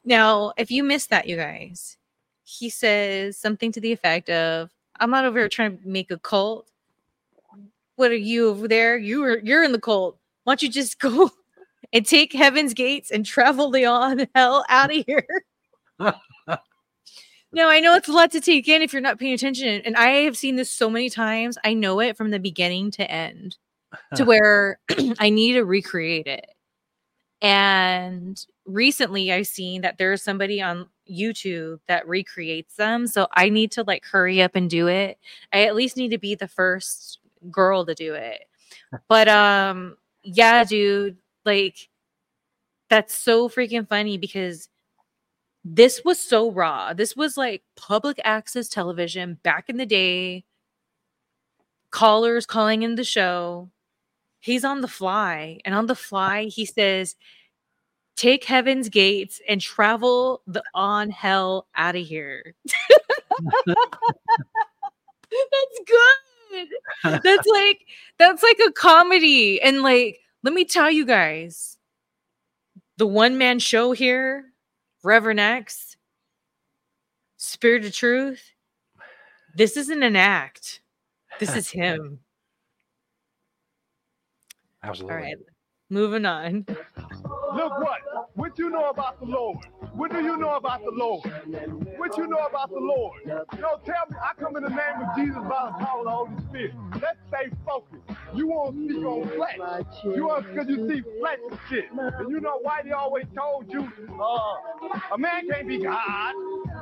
Now, 0.03 0.53
if 0.57 0.71
you 0.71 0.83
missed 0.83 1.09
that, 1.09 1.27
you 1.27 1.35
guys, 1.35 1.97
he 2.43 2.69
says 2.69 3.37
something 3.37 3.71
to 3.71 3.81
the 3.81 3.91
effect 3.91 4.29
of, 4.29 4.71
I'm 4.99 5.09
not 5.09 5.25
over 5.25 5.39
here 5.39 5.49
trying 5.49 5.77
to 5.77 5.87
make 5.87 6.11
a 6.11 6.17
cult. 6.17 6.69
What 7.95 8.11
are 8.11 8.15
you 8.15 8.49
over 8.49 8.67
there? 8.67 8.97
You 8.97 9.23
are 9.23 9.39
you're 9.39 9.63
in 9.63 9.71
the 9.71 9.79
cult. 9.79 10.17
Why 10.43 10.53
don't 10.53 10.63
you 10.63 10.69
just 10.69 10.99
go 10.99 11.29
and 11.93 12.05
take 12.05 12.33
heaven's 12.33 12.73
gates 12.73 13.11
and 13.11 13.25
travel 13.25 13.71
the 13.71 13.85
on 13.85 14.27
hell 14.35 14.65
out 14.69 14.95
of 14.95 15.05
here? 15.05 15.27
no, 15.99 17.69
I 17.69 17.79
know 17.79 17.95
it's 17.95 18.07
a 18.07 18.13
lot 18.13 18.31
to 18.31 18.41
take 18.41 18.67
in 18.67 18.81
if 18.81 18.93
you're 18.93 19.01
not 19.01 19.19
paying 19.19 19.33
attention. 19.33 19.81
And 19.85 19.95
I 19.95 20.23
have 20.23 20.37
seen 20.37 20.55
this 20.55 20.71
so 20.71 20.89
many 20.89 21.09
times. 21.09 21.57
I 21.63 21.73
know 21.73 21.99
it 21.99 22.17
from 22.17 22.31
the 22.31 22.39
beginning 22.39 22.91
to 22.91 23.09
end 23.09 23.57
to 24.15 24.25
where 24.25 24.79
I 25.19 25.29
need 25.29 25.53
to 25.53 25.63
recreate 25.63 26.27
it. 26.27 26.47
And 27.41 28.43
recently 28.65 29.31
I've 29.31 29.47
seen 29.47 29.81
that 29.81 29.97
there's 29.97 30.21
somebody 30.21 30.61
on 30.61 30.87
YouTube 31.09 31.79
that 31.87 32.07
recreates 32.07 32.75
them. 32.75 33.07
So 33.07 33.27
I 33.33 33.49
need 33.49 33.71
to 33.73 33.83
like 33.83 34.05
hurry 34.05 34.41
up 34.41 34.55
and 34.55 34.69
do 34.69 34.87
it. 34.87 35.17
I 35.51 35.63
at 35.65 35.75
least 35.75 35.97
need 35.97 36.09
to 36.09 36.19
be 36.19 36.35
the 36.35 36.47
first 36.47 37.19
girl 37.49 37.85
to 37.85 37.95
do 37.95 38.13
it. 38.13 38.45
But 39.07 39.27
um 39.29 39.97
yeah, 40.23 40.63
dude, 40.63 41.17
like 41.45 41.89
that's 42.89 43.15
so 43.17 43.49
freaking 43.49 43.87
funny 43.87 44.17
because 44.17 44.69
this 45.63 46.01
was 46.03 46.19
so 46.19 46.51
raw. 46.51 46.93
This 46.93 47.15
was 47.15 47.37
like 47.37 47.63
public 47.75 48.19
access 48.23 48.67
television 48.67 49.39
back 49.43 49.69
in 49.69 49.77
the 49.77 49.85
day. 49.85 50.45
Callers 51.91 52.45
calling 52.45 52.83
in 52.83 52.95
the 52.95 53.03
show. 53.03 53.69
He's 54.41 54.65
on 54.65 54.81
the 54.81 54.87
fly, 54.87 55.59
and 55.65 55.73
on 55.73 55.85
the 55.85 55.95
fly, 55.95 56.45
he 56.45 56.65
says, 56.65 57.15
Take 58.15 58.43
heaven's 58.43 58.89
gates 58.89 59.41
and 59.47 59.61
travel 59.61 60.41
the 60.45 60.63
on 60.73 61.09
hell 61.09 61.67
out 61.75 61.95
of 61.95 62.05
here. 62.05 62.53
That's 63.65 63.79
good. 65.87 66.67
That's 67.23 67.47
like 67.47 67.85
that's 68.19 68.43
like 68.43 68.59
a 68.67 68.71
comedy. 68.73 69.61
And 69.61 69.81
like, 69.81 70.19
let 70.43 70.53
me 70.53 70.65
tell 70.65 70.91
you 70.91 71.05
guys, 71.05 71.77
the 72.97 73.07
one 73.07 73.37
man 73.37 73.59
show 73.59 73.93
here, 73.93 74.45
Reverend 75.03 75.39
X, 75.39 75.95
Spirit 77.37 77.85
of 77.85 77.93
Truth. 77.93 78.51
This 79.55 79.77
isn't 79.77 80.03
an 80.03 80.15
act. 80.15 80.81
This 81.39 81.55
is 81.59 81.69
him. 81.69 82.19
Absolutely. 84.83 85.15
All 85.15 85.21
right. 85.21 85.37
Moving 85.89 86.25
on. 86.25 86.65
Look 87.53 87.79
what? 87.79 87.99
What 88.35 88.55
do 88.55 88.63
you 88.63 88.69
know 88.69 88.89
about 88.89 89.19
the 89.19 89.25
Lord? 89.25 89.57
What 89.93 90.11
do 90.11 90.23
you 90.23 90.37
know 90.37 90.55
about 90.55 90.81
the 90.83 90.91
Lord? 90.91 91.25
What 91.97 92.15
do 92.15 92.21
you 92.21 92.27
know 92.29 92.45
about 92.49 92.69
the 92.69 92.79
Lord? 92.79 93.19
No, 93.25 93.77
tell 93.85 94.05
me. 94.09 94.15
I 94.23 94.33
come 94.39 94.55
in 94.55 94.63
the 94.63 94.69
name 94.69 95.01
of 95.01 95.15
Jesus 95.17 95.35
by 95.35 95.69
the 95.69 95.85
power 95.85 95.99
of 95.99 96.05
the 96.05 96.11
Holy 96.11 96.31
Spirit. 96.47 96.73
Let's 96.93 97.17
stay 97.27 97.49
focused. 97.65 98.03
You 98.33 98.47
want 98.47 98.75
to 98.75 98.93
speak 98.93 99.05
on 99.05 99.29
flesh. 99.35 99.57
You 100.05 100.27
want 100.27 100.47
because 100.47 100.69
you 100.69 100.87
see 100.87 101.01
flesh 101.19 101.39
and 101.49 101.59
shit. 101.69 101.85
And 101.91 102.31
you 102.31 102.39
know 102.39 102.59
why 102.61 102.81
they 102.83 102.91
always 102.91 103.25
told 103.37 103.69
you 103.69 103.91
uh, 104.17 105.13
a 105.13 105.17
man 105.17 105.49
can't 105.49 105.67
be 105.67 105.79
God. 105.79 106.33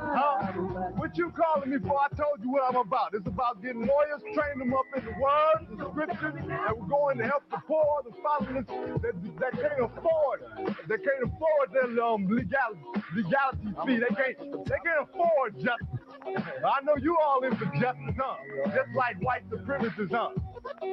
Huh? 0.02 0.52
What 0.96 1.16
you 1.16 1.30
calling 1.30 1.70
me 1.70 1.78
for? 1.78 1.98
I 1.98 2.08
told 2.16 2.42
you 2.42 2.50
what 2.50 2.62
I'm 2.68 2.76
about. 2.76 3.14
It's 3.14 3.26
about 3.26 3.62
getting 3.62 3.86
lawyers, 3.86 4.22
training 4.34 4.58
them 4.58 4.74
up 4.74 4.86
in 4.96 5.04
the 5.04 5.12
word, 5.12 5.66
the 5.78 5.90
scriptures, 5.90 6.34
and 6.38 6.48
we're 6.48 6.88
going 6.88 7.18
to 7.18 7.26
help 7.26 7.44
the 7.50 7.58
poor, 7.66 8.02
the 8.04 8.12
fatherless 8.22 8.66
that, 9.02 9.14
that 9.38 9.52
can't 9.52 9.82
afford, 9.84 10.42
they 10.88 10.96
can't 10.96 11.24
afford 11.24 11.72
their 11.72 12.04
um, 12.04 12.26
legality, 12.28 12.80
legality 13.14 13.68
fee. 13.86 13.98
They 14.00 14.14
can't, 14.14 14.64
they 14.66 14.78
can't 14.84 15.08
afford 15.08 15.54
justice. 15.56 16.00
I 16.26 16.80
know 16.84 16.96
you 17.00 17.16
all 17.24 17.42
in 17.44 17.56
for 17.56 17.66
justice, 17.66 18.16
huh? 18.18 18.36
Just 18.66 18.94
like 18.94 19.20
white 19.22 19.48
supremacists, 19.50 20.10
huh? 20.10 20.30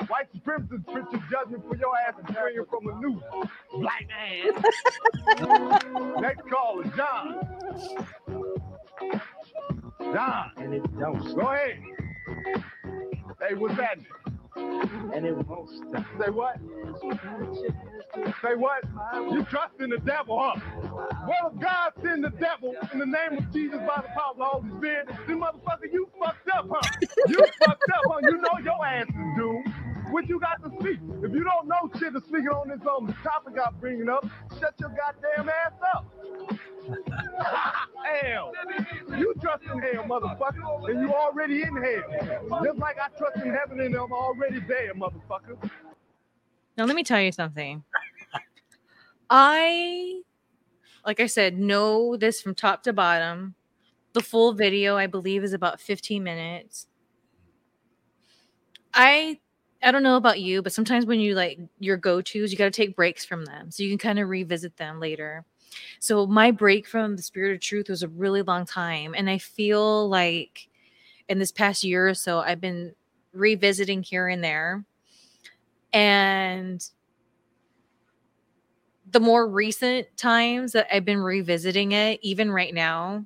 White 0.08 0.28
supremacists 0.36 0.86
preach 0.92 1.06
your 1.12 1.24
judgment 1.32 1.64
for 1.68 1.76
your 1.78 1.94
ass 2.08 2.16
and 2.18 2.36
bring 2.36 2.56
you 2.56 2.68
from 2.70 2.88
a 2.88 3.00
new 3.00 3.22
black 3.74 4.08
man. 4.08 4.54
Next 6.22 6.48
caller, 6.50 6.86
John. 6.96 7.48
John. 10.14 10.52
and 10.58 10.74
it 10.74 11.00
don't 11.00 11.36
Go 11.36 11.42
ahead. 11.52 11.80
Hey, 13.42 13.56
what's 13.56 13.78
that? 13.78 13.98
and 15.14 15.26
it 15.26 15.36
won't 15.48 15.70
stop. 15.70 16.06
Say 16.20 16.32
what? 16.32 16.58
Say 18.42 18.56
what? 18.56 18.84
You 19.32 19.44
trust 19.46 19.80
in 19.80 19.90
the 19.92 20.00
devil, 20.00 20.40
huh? 20.42 20.60
Well, 21.28 21.52
if 21.54 21.62
God 21.62 21.94
send 22.04 22.24
the 22.24 22.32
devil 22.32 22.76
in 22.94 23.00
the 23.00 23.06
name 23.06 23.38
of 23.38 23.52
Jesus 23.54 23.80
by 23.80 24.02
the 24.02 24.10
power 24.16 24.32
of 24.32 24.38
the 24.38 24.46
Holy 24.46 24.70
Spirit, 24.78 25.08
then 25.28 25.40
motherfucker, 25.42 25.92
you 25.92 26.10
fucked 26.20 26.50
up, 26.56 26.68
huh? 26.72 26.90
You 27.28 27.48
fucked 27.60 27.90
up, 27.94 28.02
huh? 28.08 28.20
You 28.24 28.38
know 28.38 28.58
your 28.64 28.86
ass 28.86 29.08
is 29.08 29.38
doomed. 29.38 29.74
What 30.12 30.30
you 30.30 30.40
got 30.40 30.64
to 30.64 30.70
speak? 30.80 31.00
If 31.24 31.34
you 31.34 31.44
don't 31.44 31.68
know 31.68 31.90
shit 32.00 32.14
to 32.14 32.22
speak 32.22 32.50
on 32.52 32.70
this 32.70 32.80
um 32.88 33.14
topic 33.24 33.56
I'm 33.64 33.76
bringing 33.80 34.10
up, 34.10 34.26
shut 34.60 34.74
your 34.80 34.90
goddamn 34.90 35.50
ass 35.50 35.74
up. 35.94 36.14
hell. 38.22 38.54
You 39.18 39.34
trust 39.42 39.64
in 39.64 39.80
hell, 39.80 40.04
motherfucker, 40.04 40.90
and 40.90 41.02
you 41.02 41.14
already 41.14 41.64
in 41.64 41.76
hell. 41.76 42.64
Just 42.64 42.80
like 42.80 42.98
I 43.00 43.10
trust 43.18 43.38
in 43.38 43.54
heaven 43.54 43.80
and 43.80 43.96
I'm 43.96 44.12
already 44.12 44.60
there, 44.62 44.94
motherfucker. 44.94 45.70
Now, 46.78 46.86
let 46.86 46.96
me 46.96 47.04
tell 47.04 47.22
you 47.22 47.32
something. 47.32 47.84
I, 49.30 50.22
like 51.06 51.20
I 51.20 51.26
said, 51.26 51.58
know 51.58 52.16
this 52.16 52.42
from 52.42 52.56
top 52.56 52.84
to 52.84 52.94
bottom. 52.94 53.56
The 54.14 54.22
full 54.22 54.54
video, 54.54 54.96
I 54.96 55.08
believe, 55.08 55.44
is 55.44 55.54
about 55.54 55.82
15 55.82 56.24
minutes. 56.24 56.88
I 58.94 59.40
I 59.84 59.92
don't 59.92 60.04
know 60.04 60.18
about 60.18 60.40
you, 60.40 60.62
but 60.62 60.74
sometimes 60.74 61.06
when 61.06 61.20
you 61.20 61.36
like 61.36 61.60
your 61.80 61.98
go-tos, 61.98 62.52
you 62.52 62.58
got 62.58 62.66
to 62.66 62.72
take 62.72 62.96
breaks 62.96 63.26
from 63.26 63.46
them 63.46 63.70
so 63.72 63.84
you 63.84 63.90
can 63.90 63.98
kind 63.98 64.20
of 64.20 64.30
revisit 64.30 64.78
them 64.78 65.00
later. 65.00 65.46
So 66.00 66.26
my 66.26 66.52
break 66.52 66.88
from 66.88 67.16
the 67.16 67.22
spirit 67.22 67.54
of 67.54 67.62
truth 67.62 67.90
was 67.90 68.04
a 68.04 68.08
really 68.08 68.42
long 68.42 68.66
time 68.66 69.14
and 69.16 69.30
I 69.30 69.38
feel 69.38 70.10
like 70.10 70.70
in 71.30 71.40
this 71.40 71.52
past 71.52 71.84
year 71.84 72.08
or 72.08 72.14
so 72.14 72.40
I've 72.40 72.62
been 72.62 72.96
revisiting 73.34 74.02
here 74.02 74.28
and 74.28 74.44
there. 74.44 74.86
And 75.94 76.84
the 79.12 79.20
more 79.20 79.48
recent 79.48 80.08
times 80.18 80.74
that 80.74 80.94
I've 80.94 81.06
been 81.06 81.20
revisiting 81.20 81.92
it, 81.92 82.20
even 82.24 82.52
right 82.52 82.74
now, 82.74 83.26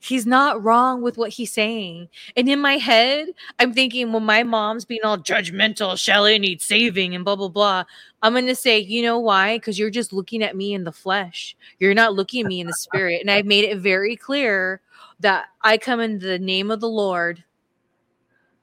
he's 0.00 0.26
not 0.26 0.62
wrong 0.62 1.02
with 1.02 1.16
what 1.16 1.30
he's 1.30 1.52
saying. 1.52 2.08
And 2.36 2.48
in 2.48 2.58
my 2.58 2.78
head, 2.78 3.28
I'm 3.58 3.72
thinking, 3.72 4.10
well, 4.10 4.20
my 4.20 4.42
mom's 4.42 4.84
being 4.84 5.02
all 5.04 5.18
judgmental, 5.18 5.98
Shelly 5.98 6.38
needs 6.38 6.64
saving, 6.64 7.14
and 7.14 7.24
blah, 7.24 7.36
blah, 7.36 7.48
blah. 7.48 7.84
I'm 8.22 8.32
going 8.32 8.46
to 8.46 8.54
say, 8.54 8.78
you 8.78 9.02
know 9.02 9.18
why? 9.18 9.56
Because 9.56 9.78
you're 9.78 9.90
just 9.90 10.12
looking 10.12 10.42
at 10.42 10.56
me 10.56 10.74
in 10.74 10.84
the 10.84 10.92
flesh. 10.92 11.56
You're 11.78 11.94
not 11.94 12.14
looking 12.14 12.44
at 12.44 12.48
me 12.48 12.60
in 12.60 12.66
the 12.66 12.72
spirit. 12.72 13.20
And 13.20 13.30
I've 13.30 13.46
made 13.46 13.64
it 13.64 13.78
very 13.78 14.16
clear 14.16 14.80
that 15.20 15.46
I 15.62 15.78
come 15.78 16.00
in 16.00 16.18
the 16.18 16.38
name 16.38 16.70
of 16.70 16.80
the 16.80 16.88
Lord. 16.88 17.44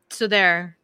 So 0.10 0.28
there. 0.28 0.78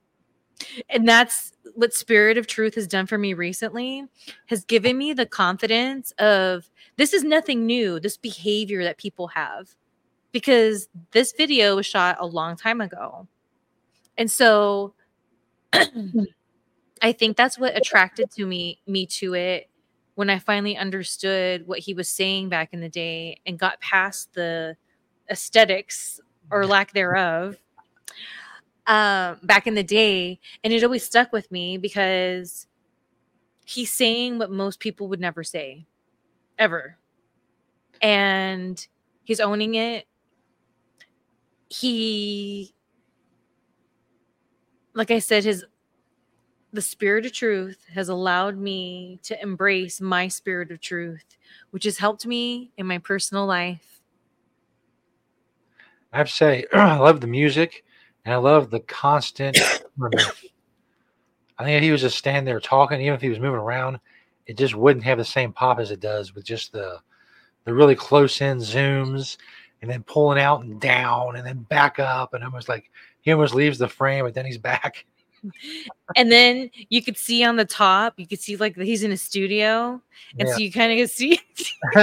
And 0.89 1.07
that's 1.07 1.53
what 1.75 1.93
Spirit 1.93 2.38
of 2.38 2.45
Truth 2.47 2.75
has 2.75 2.88
done 2.88 3.07
for 3.07 3.17
me 3.17 3.34
recently, 3.34 4.05
has 4.47 4.63
given 4.63 4.97
me 4.97 5.13
the 5.13 5.25
confidence 5.25 6.11
of 6.19 6.69
this 6.97 7.13
is 7.13 7.23
nothing 7.23 7.65
new, 7.65 7.99
this 7.99 8.17
behavior 8.17 8.84
that 8.84 8.97
people 8.97 9.27
have 9.30 9.75
because 10.34 10.89
this 11.11 11.31
video 11.31 11.77
was 11.77 11.85
shot 11.85 12.18
a 12.19 12.26
long 12.26 12.57
time 12.57 12.81
ago. 12.81 13.27
And 14.18 14.30
so 14.30 14.93
I 17.01 17.11
think 17.14 17.38
that's 17.38 17.57
what 17.57 17.77
attracted 17.77 18.31
to 18.31 18.45
me 18.45 18.80
me 18.85 19.05
to 19.05 19.35
it 19.35 19.69
when 20.15 20.30
I 20.30 20.39
finally 20.39 20.76
understood 20.76 21.65
what 21.68 21.80
he 21.80 21.93
was 21.93 22.10
saying 22.10 22.49
back 22.49 22.73
in 22.73 22.81
the 22.81 22.89
day 22.89 23.39
and 23.45 23.57
got 23.57 23.80
past 23.80 24.34
the 24.34 24.76
aesthetics 25.30 26.19
or 26.51 26.68
lack 26.68 26.93
thereof 26.93 27.57
um 28.88 29.39
back 29.43 29.68
in 29.68 29.76
the 29.76 29.84
day. 29.84 30.39
And 30.64 30.73
it 30.73 30.84
always 30.84 31.05
stuck 31.05 31.31
with 31.31 31.51
me 31.51 31.77
because 31.77 32.68
he's 33.65 33.91
saying 33.91 34.39
what 34.39 34.51
most 34.51 34.80
people 34.80 35.07
would 35.10 35.22
never 35.22 35.43
say 35.43 35.85
ever. 36.57 36.97
And 38.01 38.85
he's 39.23 39.39
owning 39.39 39.76
it 39.76 40.05
he 41.73 42.73
like 44.93 45.11
i 45.11 45.19
said 45.19 45.43
his 45.43 45.65
the 46.71 46.81
spirit 46.81 47.25
of 47.25 47.31
truth 47.31 47.85
has 47.93 48.09
allowed 48.09 48.57
me 48.57 49.19
to 49.23 49.39
embrace 49.41 50.01
my 50.01 50.27
spirit 50.27 50.71
of 50.71 50.79
truth 50.79 51.37
which 51.71 51.83
has 51.83 51.97
helped 51.97 52.25
me 52.25 52.71
in 52.77 52.85
my 52.85 52.97
personal 52.97 53.45
life 53.45 53.93
I 56.13 56.17
have 56.17 56.27
to 56.27 56.33
say, 56.33 56.65
I 56.73 56.97
love 56.97 57.19
the 57.19 57.27
music 57.27 57.83
and 58.23 58.33
I 58.33 58.37
love 58.37 58.69
the 58.69 58.79
constant. 58.81 59.57
I 61.57 61.63
think 61.63 61.77
if 61.77 61.83
he 61.83 61.91
was 61.91 62.01
just 62.01 62.17
standing 62.17 62.45
there 62.45 62.59
talking, 62.59 63.01
even 63.01 63.13
if 63.13 63.21
he 63.21 63.29
was 63.29 63.39
moving 63.39 63.59
around, 63.59 63.99
it 64.45 64.57
just 64.57 64.75
wouldn't 64.75 65.05
have 65.05 65.17
the 65.17 65.25
same 65.25 65.51
pop 65.51 65.79
as 65.79 65.91
it 65.91 65.99
does 65.99 66.35
with 66.35 66.45
just 66.45 66.71
the 66.71 66.99
the 67.65 67.73
really 67.73 67.95
close 67.95 68.41
in 68.41 68.57
zooms 68.57 69.37
and 69.84 69.91
then 69.91 70.01
pulling 70.03 70.39
out 70.39 70.64
and 70.64 70.80
down 70.80 71.35
and 71.35 71.45
then 71.45 71.57
back 71.64 71.99
up 71.99 72.34
and 72.34 72.41
almost 72.41 72.69
like 72.69 72.89
he 73.19 73.34
almost 73.34 73.53
leaves 73.53 73.77
the 73.77 73.88
frame, 73.88 74.23
but 74.23 74.34
then 74.34 74.45
he's 74.45 74.57
back. 74.57 75.05
and 76.15 76.31
then 76.31 76.72
you 76.88 77.01
could 77.03 77.18
see 77.18 77.43
on 77.43 77.57
the 77.57 77.65
top 77.65 78.14
you 78.15 78.26
could 78.26 78.39
see 78.39 78.55
like 78.55 78.77
he's 78.77 79.03
in 79.03 79.11
a 79.11 79.18
studio 79.18 80.01
and 80.39 80.47
Yeah. 80.47 80.53
so 80.55 80.60
you 80.61 80.72
kind 80.72 81.01
of 81.01 81.10
see 81.10 81.38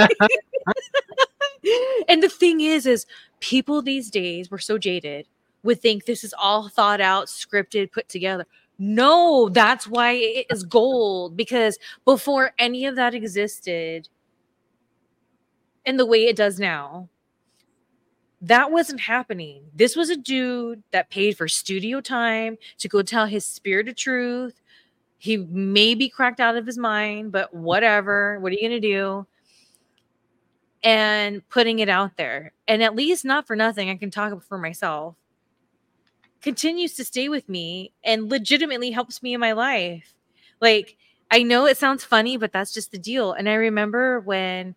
and 2.07 2.21
the 2.21 2.29
thing 2.29 2.61
is 2.61 2.85
is 2.85 3.07
people 3.39 3.81
these 3.81 4.11
days 4.11 4.51
we're 4.51 4.59
so 4.59 4.77
jaded 4.77 5.27
would 5.63 5.81
think 5.81 6.05
this 6.05 6.23
is 6.23 6.35
all 6.37 6.69
thought 6.69 7.01
out 7.01 7.25
scripted 7.25 7.91
put 7.91 8.07
together 8.07 8.45
no 8.77 9.49
that's 9.49 9.87
why 9.87 10.11
it 10.11 10.45
is 10.51 10.63
gold 10.63 11.35
because 11.35 11.79
before 12.05 12.51
any 12.59 12.85
of 12.85 12.95
that 12.95 13.15
existed 13.15 14.07
in 15.85 15.97
the 15.97 16.05
way 16.05 16.25
it 16.25 16.35
does 16.35 16.59
now 16.59 17.09
that 18.41 18.71
wasn't 18.71 18.99
happening. 19.01 19.63
This 19.73 19.95
was 19.95 20.09
a 20.09 20.17
dude 20.17 20.81
that 20.91 21.11
paid 21.11 21.37
for 21.37 21.47
studio 21.47 22.01
time 22.01 22.57
to 22.79 22.89
go 22.89 23.03
tell 23.03 23.27
his 23.27 23.45
spirit 23.45 23.87
of 23.87 23.95
truth. 23.95 24.59
He 25.19 25.37
may 25.37 25.93
be 25.93 26.09
cracked 26.09 26.39
out 26.39 26.57
of 26.57 26.65
his 26.65 26.77
mind, 26.77 27.31
but 27.31 27.53
whatever. 27.53 28.39
What 28.39 28.51
are 28.51 28.55
you 28.55 28.67
going 28.67 28.81
to 28.81 28.87
do? 28.87 29.27
And 30.83 31.47
putting 31.49 31.77
it 31.77 31.89
out 31.89 32.17
there. 32.17 32.53
And 32.67 32.81
at 32.81 32.95
least 32.95 33.23
not 33.23 33.45
for 33.45 33.55
nothing, 33.55 33.91
I 33.91 33.97
can 33.97 34.09
talk 34.09 34.43
for 34.43 34.57
myself. 34.57 35.15
Continues 36.41 36.95
to 36.95 37.05
stay 37.05 37.29
with 37.29 37.47
me 37.47 37.91
and 38.03 38.31
legitimately 38.31 38.89
helps 38.89 39.21
me 39.21 39.35
in 39.35 39.39
my 39.39 39.51
life. 39.51 40.15
Like, 40.59 40.97
I 41.29 41.43
know 41.43 41.67
it 41.67 41.77
sounds 41.77 42.03
funny, 42.03 42.35
but 42.37 42.51
that's 42.51 42.73
just 42.73 42.91
the 42.91 42.97
deal. 42.97 43.33
And 43.33 43.47
I 43.47 43.53
remember 43.53 44.19
when 44.21 44.73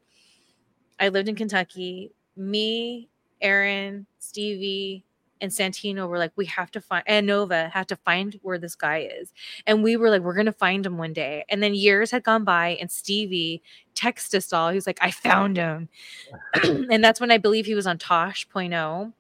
I 1.01 1.09
lived 1.09 1.31
in 1.31 1.37
Kentucky, 1.37 2.13
me 2.37 3.09
Aaron, 3.41 4.07
Stevie, 4.19 5.05
and 5.41 5.53
Santino 5.53 6.09
were 6.09 6.19
like, 6.19 6.33
we 6.37 6.47
have 6.47 6.71
to 6.73 6.81
find, 6.81 7.05
and 7.07 7.27
Nova 7.27 7.69
had 7.69 7.89
to 7.89 7.97
find 7.97 8.39
where 8.43 8.59
this 8.59 8.75
guy 8.75 9.09
is. 9.21 9.33
And 9.67 9.83
we 9.83 9.97
were 9.97 10.11
like, 10.11 10.23
we're 10.23 10.35
going 10.35 10.47
to 10.47 10.53
find 10.53 10.85
him 10.85 10.97
one 10.97 11.13
day. 11.13 11.45
And 11.49 11.63
then 11.63 11.75
years 11.75 12.11
had 12.11 12.25
gone 12.25 12.45
by, 12.45 12.79
and 12.81 12.91
Stevie 12.91 13.63
texted 13.95 14.35
us 14.37 14.53
all. 14.53 14.71
He 14.71 14.75
was 14.75 14.87
like, 14.87 14.99
I 15.03 15.11
found 15.11 15.57
him. 15.57 15.89
and 16.63 17.05
that's 17.05 17.21
when 17.21 17.31
I 17.31 17.39
believe 17.39 17.67
he 17.67 17.75
was 17.75 17.87
on 17.87 17.99
Tosh.0. 17.99 19.13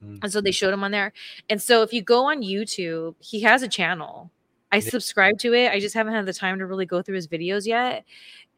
Hmm. 0.00 0.16
And 0.22 0.32
so 0.32 0.40
they 0.40 0.52
showed 0.52 0.72
him 0.72 0.84
on 0.84 0.92
there. 0.92 1.12
And 1.50 1.60
so 1.60 1.82
if 1.82 1.92
you 1.92 2.02
go 2.02 2.30
on 2.30 2.42
YouTube, 2.42 3.14
he 3.18 3.40
has 3.40 3.62
a 3.62 3.68
channel. 3.68 4.30
I 4.70 4.80
subscribe 4.80 5.38
to 5.38 5.54
it. 5.54 5.70
I 5.70 5.78
just 5.78 5.94
haven't 5.94 6.14
had 6.14 6.26
the 6.26 6.32
time 6.32 6.58
to 6.58 6.66
really 6.66 6.86
go 6.86 7.00
through 7.00 7.14
his 7.14 7.28
videos 7.28 7.66
yet. 7.66 8.04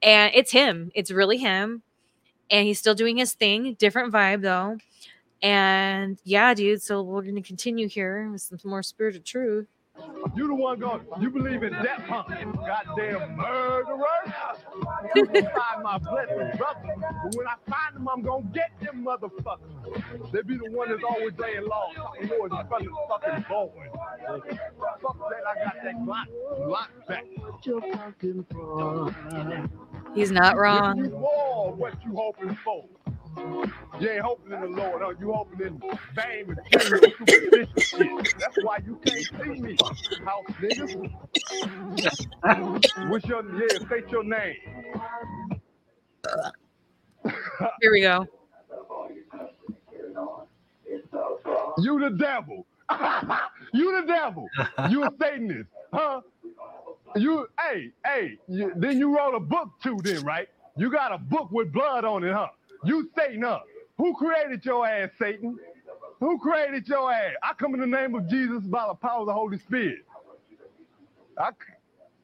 And 0.02 0.32
it's 0.34 0.50
him. 0.50 0.90
It's 0.94 1.10
really 1.10 1.36
him. 1.36 1.82
And 2.50 2.66
he's 2.66 2.78
still 2.78 2.94
doing 2.94 3.16
his 3.16 3.34
thing. 3.34 3.74
Different 3.74 4.12
vibe 4.12 4.40
though. 4.42 4.78
And 5.42 6.18
yeah, 6.24 6.54
dude. 6.54 6.82
So 6.82 7.02
we're 7.02 7.22
gonna 7.22 7.42
continue 7.42 7.88
here 7.88 8.28
with 8.30 8.42
some 8.42 8.58
more 8.64 8.82
spirit 8.82 9.16
of 9.16 9.24
truth. 9.24 9.66
You 10.34 10.46
the 10.46 10.54
one 10.54 10.78
going, 10.78 11.00
you 11.20 11.30
believe 11.30 11.62
in 11.62 11.72
death, 11.72 12.02
huh? 12.06 12.24
Goddamn 12.28 13.36
murderer. 13.36 14.34
You 15.14 15.26
can 15.26 15.44
find 15.56 15.82
my 15.82 15.98
blessed 15.98 16.58
brother. 16.58 16.94
But 16.98 17.34
when 17.34 17.46
I 17.46 17.54
find 17.68 17.96
them, 17.96 18.08
I'm 18.08 18.22
gonna 18.22 18.44
get 18.52 18.70
them 18.82 19.04
motherfuckers. 19.06 20.32
They 20.32 20.42
be 20.42 20.56
the 20.58 20.70
one 20.70 20.90
that's 20.90 21.02
always 21.08 21.32
laying 21.38 21.62
low, 21.62 21.84
talking 21.94 22.28
more 22.28 22.48
than 22.48 22.66
fucking 22.68 22.90
fucking 23.08 23.44
boy. 23.48 23.70
Fuck 25.02 25.18
that, 25.30 25.46
I 25.46 25.64
got 25.64 25.74
that 25.84 25.96
Glock, 26.04 26.26
Glock 26.60 26.88
back. 27.08 27.24
He's 30.14 30.30
not 30.30 30.54
You 30.54 30.60
wrong. 30.60 31.10
more 31.10 31.72
what 31.74 31.94
you 32.04 32.14
hoping 32.14 32.56
for. 32.64 32.84
You 34.00 34.10
ain't 34.10 34.22
hoping 34.22 34.52
in 34.52 34.60
the 34.60 34.68
Lord, 34.68 35.02
huh? 35.04 35.14
You 35.20 35.32
hoping 35.32 35.66
in 35.66 35.80
fame 36.14 36.50
and 36.50 36.56
material 36.56 37.12
superstitious 37.18 37.84
shit. 37.96 38.16
That's 38.38 38.56
why 38.60 38.78
you 38.84 39.00
can't 39.04 39.28
see 39.42 39.60
me, 39.60 39.78
house 40.24 40.44
niggas. 40.60 41.10
What's 43.10 43.26
your 43.26 43.44
yeah? 43.60 43.78
State 43.86 44.08
your 44.10 44.24
name. 44.24 44.56
Here 47.80 47.92
we 47.92 48.02
go. 48.02 48.26
You 51.78 52.00
the 52.00 52.10
devil. 52.10 52.66
you 53.74 54.00
the 54.00 54.06
devil. 54.06 54.48
You 54.90 55.04
a 55.04 55.10
Satanist, 55.20 55.68
huh? 55.92 56.20
You, 57.16 57.46
hey, 57.60 57.90
hey. 58.04 58.38
You, 58.48 58.72
then 58.76 58.98
you 58.98 59.16
wrote 59.16 59.34
a 59.34 59.40
book 59.40 59.70
too, 59.82 59.98
then 60.02 60.24
right? 60.24 60.48
You 60.76 60.90
got 60.90 61.12
a 61.12 61.18
book 61.18 61.50
with 61.52 61.72
blood 61.72 62.04
on 62.04 62.24
it, 62.24 62.32
huh? 62.32 62.48
You 62.86 63.10
Satan, 63.18 63.42
huh? 63.42 63.60
Who 63.98 64.14
created 64.16 64.64
your 64.64 64.86
ass, 64.86 65.10
Satan? 65.20 65.58
Who 66.20 66.38
created 66.38 66.88
your 66.88 67.12
ass? 67.12 67.32
I 67.42 67.52
come 67.54 67.74
in 67.74 67.80
the 67.80 67.86
name 67.86 68.14
of 68.14 68.28
Jesus 68.28 68.64
by 68.64 68.86
the 68.88 68.94
power 68.94 69.20
of 69.22 69.26
the 69.26 69.34
Holy 69.34 69.58
Spirit. 69.60 70.06
I, 71.38 71.50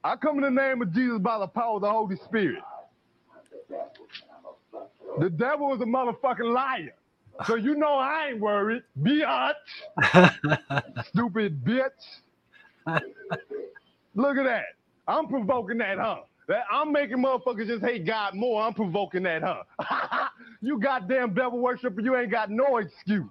I 0.04 0.16
come 0.16 0.36
in 0.42 0.54
the 0.54 0.62
name 0.62 0.82
of 0.82 0.92
Jesus 0.94 1.18
by 1.20 1.38
the 1.38 1.48
power 1.48 1.76
of 1.76 1.82
the 1.82 1.90
Holy 1.90 2.16
Spirit. 2.16 2.62
The 5.20 5.30
devil 5.30 5.74
is 5.74 5.80
a 5.80 5.84
motherfucking 5.84 6.52
liar. 6.54 6.94
So 7.46 7.56
you 7.56 7.76
know 7.76 7.94
I 7.94 8.28
ain't 8.30 8.40
worried. 8.40 8.82
Biatch. 9.00 9.54
Stupid 11.08 11.64
bitch. 11.64 11.90
Look 14.14 14.36
at 14.38 14.44
that. 14.44 14.64
I'm 15.08 15.28
provoking 15.28 15.78
that, 15.78 15.98
huh? 15.98 16.18
That 16.48 16.64
I'm 16.70 16.92
making 16.92 17.18
motherfuckers 17.18 17.68
just 17.68 17.84
hate 17.84 18.06
God 18.06 18.34
more. 18.34 18.62
I'm 18.62 18.74
provoking 18.74 19.24
that, 19.24 19.42
huh? 19.42 20.28
you 20.62 20.80
goddamn 20.80 21.34
devil 21.34 21.58
worshiper, 21.60 22.00
you 22.02 22.16
ain't 22.16 22.30
got 22.32 22.50
no 22.50 22.78
excuse. 22.78 23.30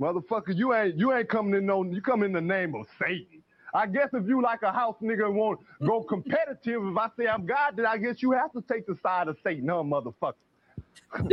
Motherfucker, 0.00 0.56
you 0.56 0.74
ain't 0.74 0.96
you 0.98 1.12
ain't 1.12 1.28
coming 1.28 1.54
in 1.54 1.66
no 1.66 1.84
you 1.84 2.02
come 2.02 2.22
in 2.22 2.32
the 2.32 2.40
name 2.40 2.74
of 2.74 2.86
Satan. 3.00 3.42
I 3.74 3.86
guess 3.86 4.10
if 4.14 4.26
you 4.28 4.42
like 4.42 4.62
a 4.62 4.72
house 4.72 4.96
nigga 5.02 5.26
and 5.26 5.36
want 5.36 5.60
go 5.84 6.02
competitive, 6.08 6.82
if 6.86 6.96
I 6.98 7.08
say 7.18 7.28
I'm 7.28 7.46
God, 7.46 7.76
then 7.76 7.86
I 7.86 7.98
guess 7.98 8.22
you 8.22 8.32
have 8.32 8.52
to 8.52 8.62
take 8.62 8.86
the 8.86 8.96
side 9.02 9.28
of 9.28 9.38
Satan, 9.44 9.68
huh, 9.68 9.76
motherfucker? 9.84 10.34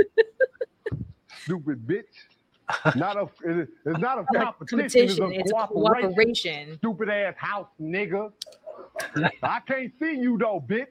Stupid 1.44 1.88
bitch. 1.88 2.04
Not 2.94 3.18
a 3.18 3.28
it's 3.86 4.00
not 4.00 4.20
a 4.20 4.26
competition, 4.28 5.10
it's 5.10 5.20
Competition. 5.20 5.22
a 5.22 5.34
It's 5.34 5.52
a 5.52 5.56
cooperation. 5.56 6.16
cooperation. 6.16 6.80
Stupid 6.80 7.10
ass 7.10 7.36
house 7.38 7.70
nigga. 7.82 8.32
I 9.44 9.60
can't 9.68 9.92
see 10.00 10.16
you 10.16 10.38
though, 10.38 10.64
bitch. 10.66 10.88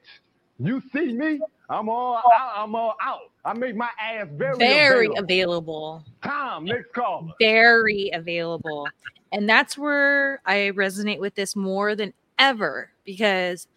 You 0.57 0.81
see 0.93 1.13
me? 1.13 1.39
I'm 1.69 1.89
all 1.89 2.21
oh. 2.23 2.31
out. 2.33 2.51
I'm 2.55 2.75
all 2.75 2.95
out. 3.01 3.31
I 3.43 3.53
make 3.53 3.75
my 3.75 3.89
ass 3.99 4.27
very, 4.31 4.57
Very 4.57 5.05
available. 5.17 5.23
available. 5.23 6.05
Tom, 6.23 6.65
next 6.65 6.93
caller. 6.93 7.31
very 7.39 8.09
available. 8.13 8.87
And 9.31 9.49
that's 9.49 9.77
where 9.77 10.41
I 10.45 10.71
resonate 10.75 11.19
with 11.19 11.35
this 11.35 11.55
more 11.55 11.95
than 11.95 12.13
ever 12.39 12.91
because 13.05 13.67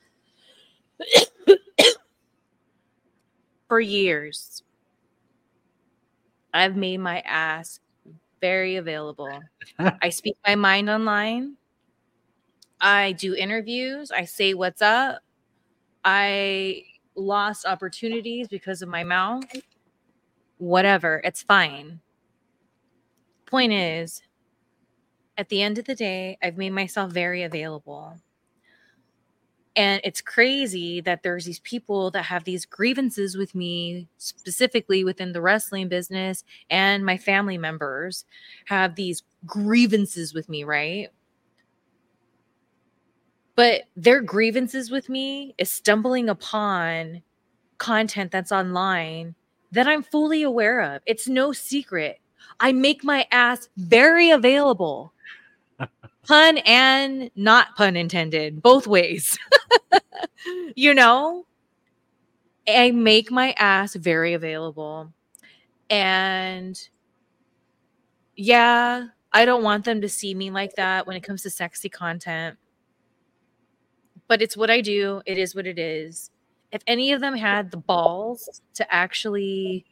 for 3.68 3.80
years 3.80 4.62
I've 6.54 6.76
made 6.76 6.98
my 6.98 7.20
ass 7.20 7.80
very 8.40 8.76
available. 8.76 9.40
I 9.78 10.08
speak 10.10 10.36
my 10.46 10.54
mind 10.54 10.88
online. 10.88 11.57
I 12.80 13.12
do 13.12 13.34
interviews. 13.34 14.10
I 14.10 14.24
say 14.24 14.54
what's 14.54 14.82
up. 14.82 15.20
I 16.04 16.84
lost 17.16 17.66
opportunities 17.66 18.48
because 18.48 18.82
of 18.82 18.88
my 18.88 19.04
mouth. 19.04 19.44
Whatever, 20.58 21.20
it's 21.24 21.42
fine 21.42 22.00
point 23.48 23.72
is 23.72 24.22
at 25.38 25.48
the 25.48 25.62
end 25.62 25.78
of 25.78 25.86
the 25.86 25.94
day 25.94 26.36
i've 26.42 26.58
made 26.58 26.70
myself 26.70 27.10
very 27.10 27.42
available 27.42 28.14
and 29.74 30.00
it's 30.02 30.20
crazy 30.20 31.00
that 31.00 31.22
there's 31.22 31.44
these 31.44 31.60
people 31.60 32.10
that 32.10 32.24
have 32.24 32.44
these 32.44 32.66
grievances 32.66 33.36
with 33.36 33.54
me 33.54 34.08
specifically 34.18 35.04
within 35.04 35.32
the 35.32 35.40
wrestling 35.40 35.88
business 35.88 36.44
and 36.68 37.06
my 37.06 37.16
family 37.16 37.56
members 37.56 38.24
have 38.66 38.94
these 38.96 39.22
grievances 39.46 40.34
with 40.34 40.48
me 40.48 40.62
right 40.62 41.08
but 43.58 43.82
their 43.96 44.20
grievances 44.22 44.88
with 44.88 45.08
me 45.08 45.52
is 45.58 45.68
stumbling 45.68 46.28
upon 46.28 47.22
content 47.78 48.30
that's 48.30 48.52
online 48.52 49.34
that 49.72 49.88
i'm 49.88 50.02
fully 50.02 50.42
aware 50.42 50.80
of 50.80 51.02
it's 51.06 51.26
no 51.26 51.52
secret 51.52 52.20
I 52.60 52.72
make 52.72 53.04
my 53.04 53.26
ass 53.30 53.68
very 53.76 54.30
available. 54.30 55.12
pun 56.26 56.58
and 56.58 57.30
not 57.36 57.76
pun 57.76 57.96
intended, 57.96 58.62
both 58.62 58.86
ways. 58.86 59.38
you 60.74 60.94
know, 60.94 61.46
I 62.66 62.90
make 62.90 63.30
my 63.30 63.52
ass 63.52 63.94
very 63.94 64.34
available. 64.34 65.12
And 65.88 66.78
yeah, 68.36 69.06
I 69.32 69.44
don't 69.44 69.62
want 69.62 69.84
them 69.84 70.00
to 70.00 70.08
see 70.08 70.34
me 70.34 70.50
like 70.50 70.74
that 70.76 71.06
when 71.06 71.16
it 71.16 71.22
comes 71.22 71.42
to 71.42 71.50
sexy 71.50 71.88
content. 71.88 72.58
But 74.28 74.42
it's 74.42 74.56
what 74.56 74.70
I 74.70 74.80
do. 74.80 75.22
It 75.26 75.38
is 75.38 75.54
what 75.54 75.66
it 75.66 75.78
is. 75.78 76.30
If 76.70 76.82
any 76.86 77.12
of 77.12 77.20
them 77.20 77.34
had 77.34 77.70
the 77.70 77.78
balls 77.78 78.60
to 78.74 78.94
actually 78.94 79.86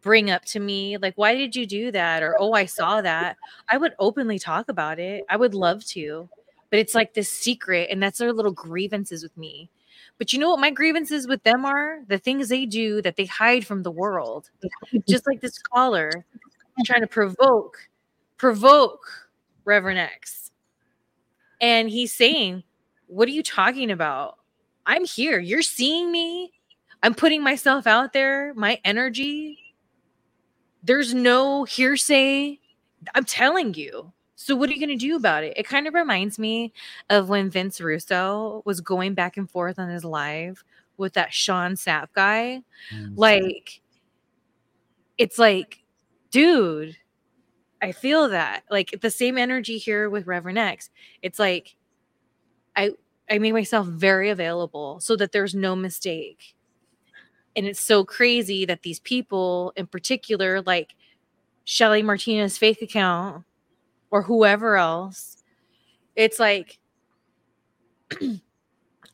bring 0.00 0.30
up 0.30 0.44
to 0.44 0.60
me 0.60 0.96
like 0.98 1.14
why 1.16 1.34
did 1.34 1.56
you 1.56 1.66
do 1.66 1.90
that 1.90 2.22
or 2.22 2.36
oh 2.38 2.52
i 2.52 2.64
saw 2.64 3.00
that 3.00 3.36
i 3.68 3.76
would 3.76 3.94
openly 3.98 4.38
talk 4.38 4.68
about 4.68 4.98
it 4.98 5.24
i 5.28 5.36
would 5.36 5.54
love 5.54 5.84
to 5.84 6.28
but 6.70 6.78
it's 6.78 6.94
like 6.94 7.14
this 7.14 7.30
secret 7.30 7.88
and 7.90 8.02
that's 8.02 8.18
their 8.18 8.32
little 8.32 8.52
grievances 8.52 9.22
with 9.22 9.36
me 9.36 9.68
but 10.16 10.32
you 10.32 10.38
know 10.38 10.50
what 10.50 10.60
my 10.60 10.70
grievances 10.70 11.26
with 11.26 11.42
them 11.42 11.64
are 11.64 12.00
the 12.06 12.18
things 12.18 12.48
they 12.48 12.64
do 12.64 13.02
that 13.02 13.16
they 13.16 13.26
hide 13.26 13.66
from 13.66 13.82
the 13.82 13.90
world 13.90 14.50
just 15.08 15.26
like 15.26 15.40
this 15.40 15.58
caller 15.58 16.24
trying 16.84 17.00
to 17.00 17.06
provoke 17.06 17.88
provoke 18.36 19.28
reverend 19.64 19.98
x 19.98 20.52
and 21.60 21.90
he's 21.90 22.12
saying 22.14 22.62
what 23.08 23.28
are 23.28 23.32
you 23.32 23.42
talking 23.42 23.90
about 23.90 24.38
i'm 24.86 25.04
here 25.04 25.38
you're 25.38 25.60
seeing 25.62 26.12
me 26.12 26.52
i'm 27.02 27.14
putting 27.14 27.42
myself 27.42 27.86
out 27.86 28.12
there 28.12 28.54
my 28.54 28.80
energy 28.84 29.58
there's 30.82 31.14
no 31.14 31.64
hearsay. 31.64 32.58
I'm 33.14 33.24
telling 33.24 33.74
you. 33.74 34.12
So 34.36 34.54
what 34.54 34.70
are 34.70 34.72
you 34.72 34.78
going 34.78 34.96
to 34.96 35.06
do 35.06 35.16
about 35.16 35.44
it? 35.44 35.52
It 35.56 35.66
kind 35.66 35.86
of 35.86 35.94
reminds 35.94 36.38
me 36.38 36.72
of 37.10 37.28
when 37.28 37.50
Vince 37.50 37.80
Russo 37.80 38.62
was 38.64 38.80
going 38.80 39.14
back 39.14 39.36
and 39.36 39.50
forth 39.50 39.78
on 39.78 39.88
his 39.88 40.04
live 40.04 40.64
with 40.96 41.14
that 41.14 41.32
Sean 41.32 41.72
Sapp 41.72 42.08
guy. 42.14 42.62
Mm. 42.94 43.14
Like 43.16 43.80
it's 45.18 45.38
like, 45.38 45.82
dude, 46.30 46.96
I 47.82 47.92
feel 47.92 48.28
that. 48.28 48.62
Like 48.70 49.00
the 49.02 49.10
same 49.10 49.36
energy 49.36 49.78
here 49.78 50.08
with 50.08 50.26
Reverend 50.26 50.58
X. 50.58 50.90
It's 51.20 51.38
like 51.38 51.76
I 52.78 52.92
I 53.30 53.38
make 53.38 53.52
myself 53.52 53.86
very 53.86 54.30
available 54.30 55.00
so 55.00 55.16
that 55.16 55.32
there's 55.32 55.54
no 55.54 55.76
mistake. 55.76 56.54
And 57.56 57.66
it's 57.66 57.80
so 57.80 58.04
crazy 58.04 58.64
that 58.66 58.82
these 58.82 59.00
people 59.00 59.72
in 59.76 59.86
particular, 59.88 60.62
like 60.62 60.94
Shelly 61.64 62.02
Martinez 62.02 62.56
fake 62.56 62.80
account 62.80 63.44
or 64.10 64.22
whoever 64.22 64.76
else, 64.76 65.42
it's 66.16 66.38
like 66.38 66.78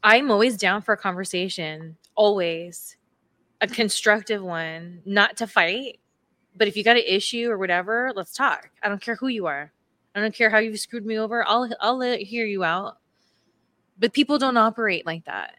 I'm 0.05 0.31
always 0.31 0.59
down 0.59 0.83
for 0.83 0.93
a 0.93 0.99
conversation, 0.99 1.97
always 2.15 2.97
a 3.63 3.67
constructive 3.67 4.43
one, 4.43 5.01
not 5.07 5.39
to 5.39 5.47
fight. 5.47 6.01
But 6.57 6.69
if 6.69 6.77
you 6.77 6.85
got 6.85 6.97
an 6.97 7.05
issue 7.07 7.51
or 7.51 7.59
whatever, 7.59 8.13
let's 8.15 8.35
talk. 8.35 8.71
I 8.83 8.89
don't 8.89 9.01
care 9.01 9.17
who 9.17 9.29
you 9.29 9.47
are. 9.47 9.73
I 10.15 10.21
don't 10.21 10.35
care 10.35 10.51
how 10.51 10.59
you've 10.59 10.79
screwed 10.79 11.07
me 11.07 11.19
over. 11.19 11.45
I'll 11.49 11.69
I'll 11.81 11.99
let 11.99 12.21
hear 12.21 12.47
you 12.47 12.63
out. 12.63 12.99
But 13.99 14.13
people 14.13 14.39
don't 14.39 14.57
operate 14.57 15.07
like 15.07 15.25
that. 15.25 15.57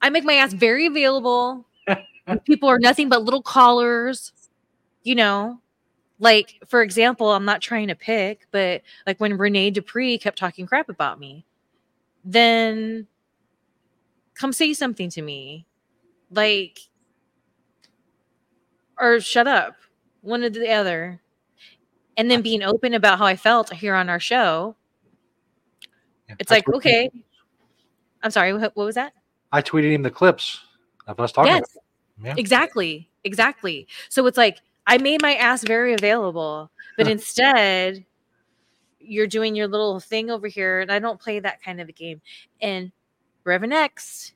I 0.00 0.10
make 0.10 0.24
my 0.24 0.34
ass 0.34 0.52
very 0.52 0.86
available. 0.86 1.66
people 2.44 2.68
are 2.68 2.78
nothing 2.78 3.08
but 3.08 3.22
little 3.22 3.42
callers, 3.42 4.32
you 5.02 5.14
know. 5.14 5.60
Like, 6.20 6.60
for 6.68 6.82
example, 6.82 7.32
I'm 7.32 7.44
not 7.44 7.60
trying 7.60 7.88
to 7.88 7.94
pick, 7.94 8.46
but 8.50 8.82
like 9.06 9.18
when 9.18 9.36
René 9.36 9.74
Duprée 9.74 10.20
kept 10.20 10.38
talking 10.38 10.66
crap 10.66 10.88
about 10.88 11.18
me, 11.18 11.44
then 12.24 13.06
come 14.34 14.52
say 14.52 14.72
something 14.74 15.10
to 15.10 15.22
me. 15.22 15.66
Like, 16.30 16.80
or 18.98 19.20
shut 19.20 19.46
up, 19.46 19.76
one 20.20 20.42
or 20.42 20.50
the 20.50 20.70
other. 20.70 21.20
And 22.16 22.30
then 22.30 22.42
being 22.42 22.62
open 22.62 22.94
about 22.94 23.18
how 23.18 23.26
I 23.26 23.36
felt 23.36 23.72
here 23.72 23.94
on 23.94 24.08
our 24.08 24.20
show. 24.20 24.76
Yeah, 26.28 26.36
It's 26.38 26.50
like, 26.50 26.68
okay. 26.68 27.10
I'm 28.24 28.30
sorry, 28.30 28.52
what, 28.52 28.74
what 28.74 28.84
was 28.84 28.94
that? 28.96 29.12
I 29.52 29.62
tweeted 29.62 29.92
him 29.92 30.02
the 30.02 30.10
clips 30.10 30.60
of 31.06 31.20
us 31.20 31.30
talking. 31.30 31.52
Yes. 31.52 31.76
Yeah. 32.22 32.34
Exactly. 32.36 33.08
Exactly. 33.22 33.86
So 34.08 34.26
it's 34.26 34.38
like 34.38 34.58
I 34.86 34.98
made 34.98 35.22
my 35.22 35.34
ass 35.34 35.62
very 35.62 35.94
available, 35.94 36.70
but 36.96 37.06
instead 37.08 38.04
you're 38.98 39.26
doing 39.26 39.54
your 39.54 39.68
little 39.68 40.00
thing 40.00 40.30
over 40.30 40.48
here, 40.48 40.80
and 40.80 40.90
I 40.90 40.98
don't 40.98 41.20
play 41.20 41.38
that 41.38 41.62
kind 41.62 41.80
of 41.80 41.88
a 41.88 41.92
game. 41.92 42.20
And 42.60 42.90
Reverend 43.44 43.74
X, 43.74 44.32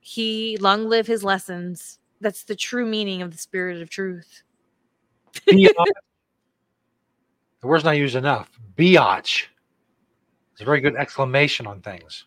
he 0.00 0.58
long 0.60 0.88
live 0.88 1.06
his 1.06 1.24
lessons. 1.24 1.98
That's 2.20 2.44
the 2.44 2.56
true 2.56 2.86
meaning 2.86 3.22
of 3.22 3.30
the 3.30 3.38
spirit 3.38 3.80
of 3.82 3.90
truth. 3.90 4.42
Biatch. 5.46 5.72
the 7.60 7.66
word's 7.66 7.84
not 7.84 7.96
used 7.96 8.16
enough. 8.16 8.50
Biatch. 8.76 9.46
It's 10.52 10.62
a 10.62 10.64
very 10.64 10.80
good 10.80 10.96
exclamation 10.96 11.66
on 11.66 11.80
things. 11.80 12.24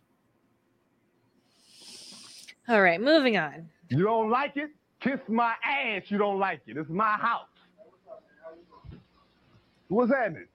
All 2.70 2.82
right, 2.84 3.02
moving 3.02 3.36
on. 3.36 3.68
You 3.90 4.04
don't 4.04 4.30
like 4.30 4.56
it? 4.56 4.70
Kiss 5.00 5.20
my 5.28 5.56
ass. 5.66 6.04
You 6.10 6.20
don't 6.20 6.38
like 6.38 6.62
it. 6.68 6.78
It's 6.78 6.88
my 6.88 7.18
house. 7.18 7.48
What's 9.88 10.12
happening? 10.12 10.46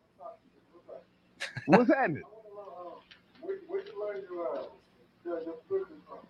What's 1.66 1.90
happening? 1.92 2.22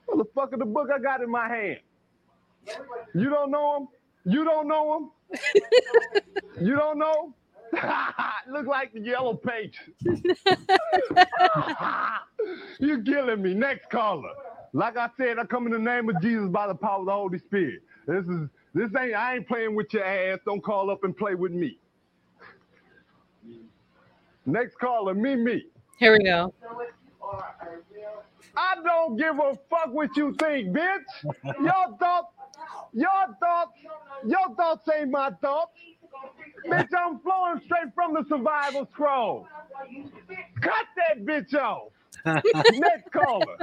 Motherfucker, 0.08 0.58
the 0.58 0.64
book 0.64 0.88
I 0.94 0.98
got 0.98 1.20
in 1.20 1.30
my 1.30 1.48
hand. 1.48 1.80
You 3.14 3.28
don't 3.28 3.50
know 3.50 3.76
him? 3.76 3.88
You 4.32 4.42
don't 4.44 4.66
know 4.66 4.96
him? 4.96 5.10
you 6.66 6.76
don't 6.76 6.98
know? 6.98 7.34
Look 8.50 8.66
like 8.66 8.94
the 8.94 9.00
yellow 9.00 9.34
page. 9.34 9.78
You're 12.78 13.02
killing 13.02 13.42
me. 13.42 13.52
Next 13.52 13.90
caller. 13.90 14.32
Like 14.74 14.96
I 14.96 15.08
said, 15.16 15.38
I 15.38 15.44
come 15.46 15.66
in 15.66 15.72
the 15.72 15.78
name 15.78 16.10
of 16.10 16.20
Jesus 16.20 16.48
by 16.48 16.66
the 16.66 16.74
power 16.74 17.00
of 17.00 17.06
the 17.06 17.12
Holy 17.12 17.38
Spirit. 17.38 17.82
This 18.08 18.26
is 18.26 18.48
this 18.74 18.90
ain't 19.00 19.14
I 19.14 19.36
ain't 19.36 19.48
playing 19.48 19.76
with 19.76 19.94
your 19.94 20.04
ass. 20.04 20.40
Don't 20.44 20.62
call 20.62 20.90
up 20.90 21.04
and 21.04 21.16
play 21.16 21.36
with 21.36 21.52
me. 21.52 21.78
Next 24.46 24.78
caller, 24.78 25.14
me 25.14 25.36
me. 25.36 25.64
Here 25.98 26.12
we 26.12 26.24
go. 26.24 26.52
I 28.56 28.76
don't 28.84 29.16
give 29.16 29.36
a 29.38 29.58
fuck 29.70 29.92
what 29.92 30.16
you 30.16 30.34
think, 30.40 30.68
bitch. 30.76 31.02
Your 31.60 31.96
thoughts, 31.98 32.28
your 32.92 33.36
thoughts, 33.40 33.72
your 34.26 34.56
thoughts 34.56 34.88
ain't 34.98 35.10
my 35.10 35.30
thoughts. 35.40 35.72
Bitch, 36.68 36.88
I'm 36.98 37.20
flowing 37.20 37.60
straight 37.64 37.94
from 37.94 38.14
the 38.14 38.24
survival 38.28 38.88
scroll. 38.92 39.48
Cut 40.60 40.86
that 40.96 41.24
bitch 41.24 41.54
off. 41.54 41.92
Next 42.26 43.10
caller. 43.12 43.58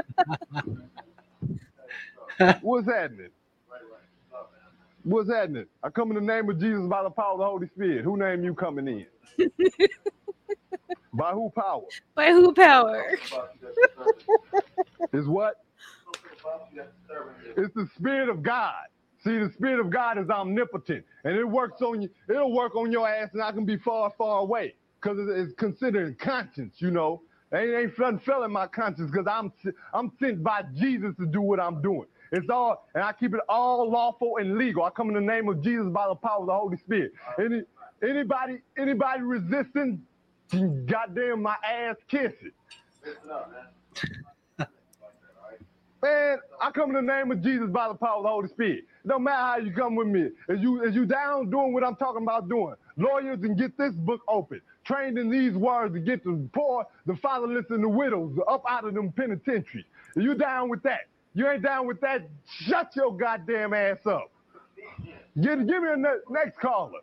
What's 2.62 2.88
happening? 2.88 3.30
What's 5.04 5.30
happening? 5.32 5.66
I 5.84 5.90
come 5.90 6.12
in 6.12 6.16
the 6.16 6.22
name 6.34 6.50
of 6.50 6.60
Jesus 6.60 6.86
by 6.88 7.04
the 7.04 7.10
power 7.10 7.34
of 7.34 7.40
the 7.40 7.46
Holy 7.46 7.68
Spirit. 7.68 8.04
Who 8.04 8.18
name 8.18 8.44
you 8.44 8.54
coming 8.56 8.88
in? 8.88 9.06
by 11.14 11.32
who 11.34 11.52
power? 11.56 11.84
By 12.16 12.32
who 12.32 12.54
power? 12.54 13.18
Is 15.14 15.28
what? 15.28 15.56
It's 17.58 17.74
the 17.76 17.88
spirit 17.98 18.30
of 18.30 18.44
God. 18.44 18.76
See, 19.24 19.38
the 19.38 19.52
spirit 19.54 19.80
of 19.80 19.90
God 19.92 20.18
is 20.18 20.30
omnipotent, 20.30 21.06
and 21.26 21.38
it 21.38 21.46
works 21.48 21.82
on 21.82 22.02
you. 22.02 22.10
It'll 22.30 22.54
work 22.54 22.76
on 22.76 22.92
your 22.92 23.08
ass, 23.08 23.30
and 23.34 23.42
I 23.44 23.52
can 23.52 23.66
be 23.66 23.78
far, 23.78 24.12
far 24.18 24.40
away 24.40 24.76
because 25.02 25.18
it's 25.30 25.54
considered 25.56 26.20
conscience. 26.20 26.76
You 26.80 26.92
know, 26.92 27.22
ain't 27.54 27.74
ain't 27.74 28.00
nothing 28.00 28.20
fell 28.20 28.44
in 28.44 28.52
my 28.52 28.68
conscience 28.68 29.12
because 29.12 29.28
I'm 29.30 29.52
I'm 29.94 30.12
sent 30.20 30.44
by 30.44 30.64
Jesus 30.76 31.16
to 31.20 31.26
do 31.26 31.42
what 31.42 31.60
I'm 31.60 31.82
doing. 31.82 32.06
It's 32.32 32.50
all, 32.50 32.88
and 32.96 33.04
I 33.04 33.12
keep 33.12 33.34
it 33.34 33.42
all 33.50 33.90
lawful 33.90 34.38
and 34.38 34.58
legal. 34.58 34.84
I 34.84 34.90
come 34.90 35.10
in 35.10 35.16
the 35.16 35.22
name 35.22 35.50
of 35.50 35.62
Jesus 35.62 35.88
by 35.88 36.08
the 36.08 36.16
power 36.16 36.40
of 36.40 36.48
the 36.48 36.54
Holy 36.54 36.78
Spirit. 36.78 37.12
Any 37.38 37.64
anybody 38.02 38.60
anybody 38.78 39.22
resisting, 39.22 40.02
goddamn 40.86 41.42
my 41.42 41.56
ass 41.64 41.98
kiss 42.08 42.32
it. 42.42 42.54
Man, 46.02 46.40
I 46.60 46.72
come 46.72 46.96
in 46.96 47.06
the 47.06 47.14
name 47.14 47.32
of 47.32 47.44
Jesus 47.44 47.70
by 47.70 47.88
the 47.90 47.94
power 47.94 48.18
of 48.18 48.24
the 48.24 48.30
Holy 48.30 48.48
Spirit. 48.48 48.86
No 49.04 49.20
matter 49.20 49.38
how 49.38 49.58
you 49.58 49.72
come 49.72 49.96
with 49.96 50.08
me. 50.08 50.30
As 50.50 50.60
you 50.60 50.84
as 50.88 50.96
you 50.96 51.06
down 51.06 51.50
doing 51.50 51.74
what 51.74 51.84
I'm 51.84 51.96
talking 51.96 52.24
about 52.24 52.50
doing, 52.50 52.76
lawyers 52.98 53.44
and 53.44 53.58
get 53.58 53.78
this 53.78 53.94
book 53.94 54.22
open. 54.28 54.62
Trained 54.84 55.18
in 55.18 55.30
these 55.30 55.54
words 55.54 55.94
to 55.94 56.00
get 56.00 56.24
the 56.24 56.48
poor, 56.54 56.86
the 57.06 57.16
fatherless, 57.16 57.66
and 57.70 57.84
the 57.84 57.90
widows 57.90 58.38
up 58.50 58.64
out 58.68 58.86
of 58.86 58.94
them 58.96 59.12
penitentiaries. 59.12 59.86
Are 60.16 60.22
you 60.22 60.34
down 60.36 60.70
with 60.70 60.84
that? 60.84 61.02
You 61.34 61.50
ain't 61.50 61.64
down 61.64 61.88
with 61.88 62.02
that? 62.02 62.28
Shut 62.46 62.96
your 62.96 63.16
goddamn 63.16 63.74
ass 63.74 64.06
up. 64.06 64.32
Give, 65.40 65.68
give 65.68 65.84
me 65.84 65.90
a 65.94 65.98
ne- 65.98 66.24
next 66.30 66.60
caller. 66.60 67.00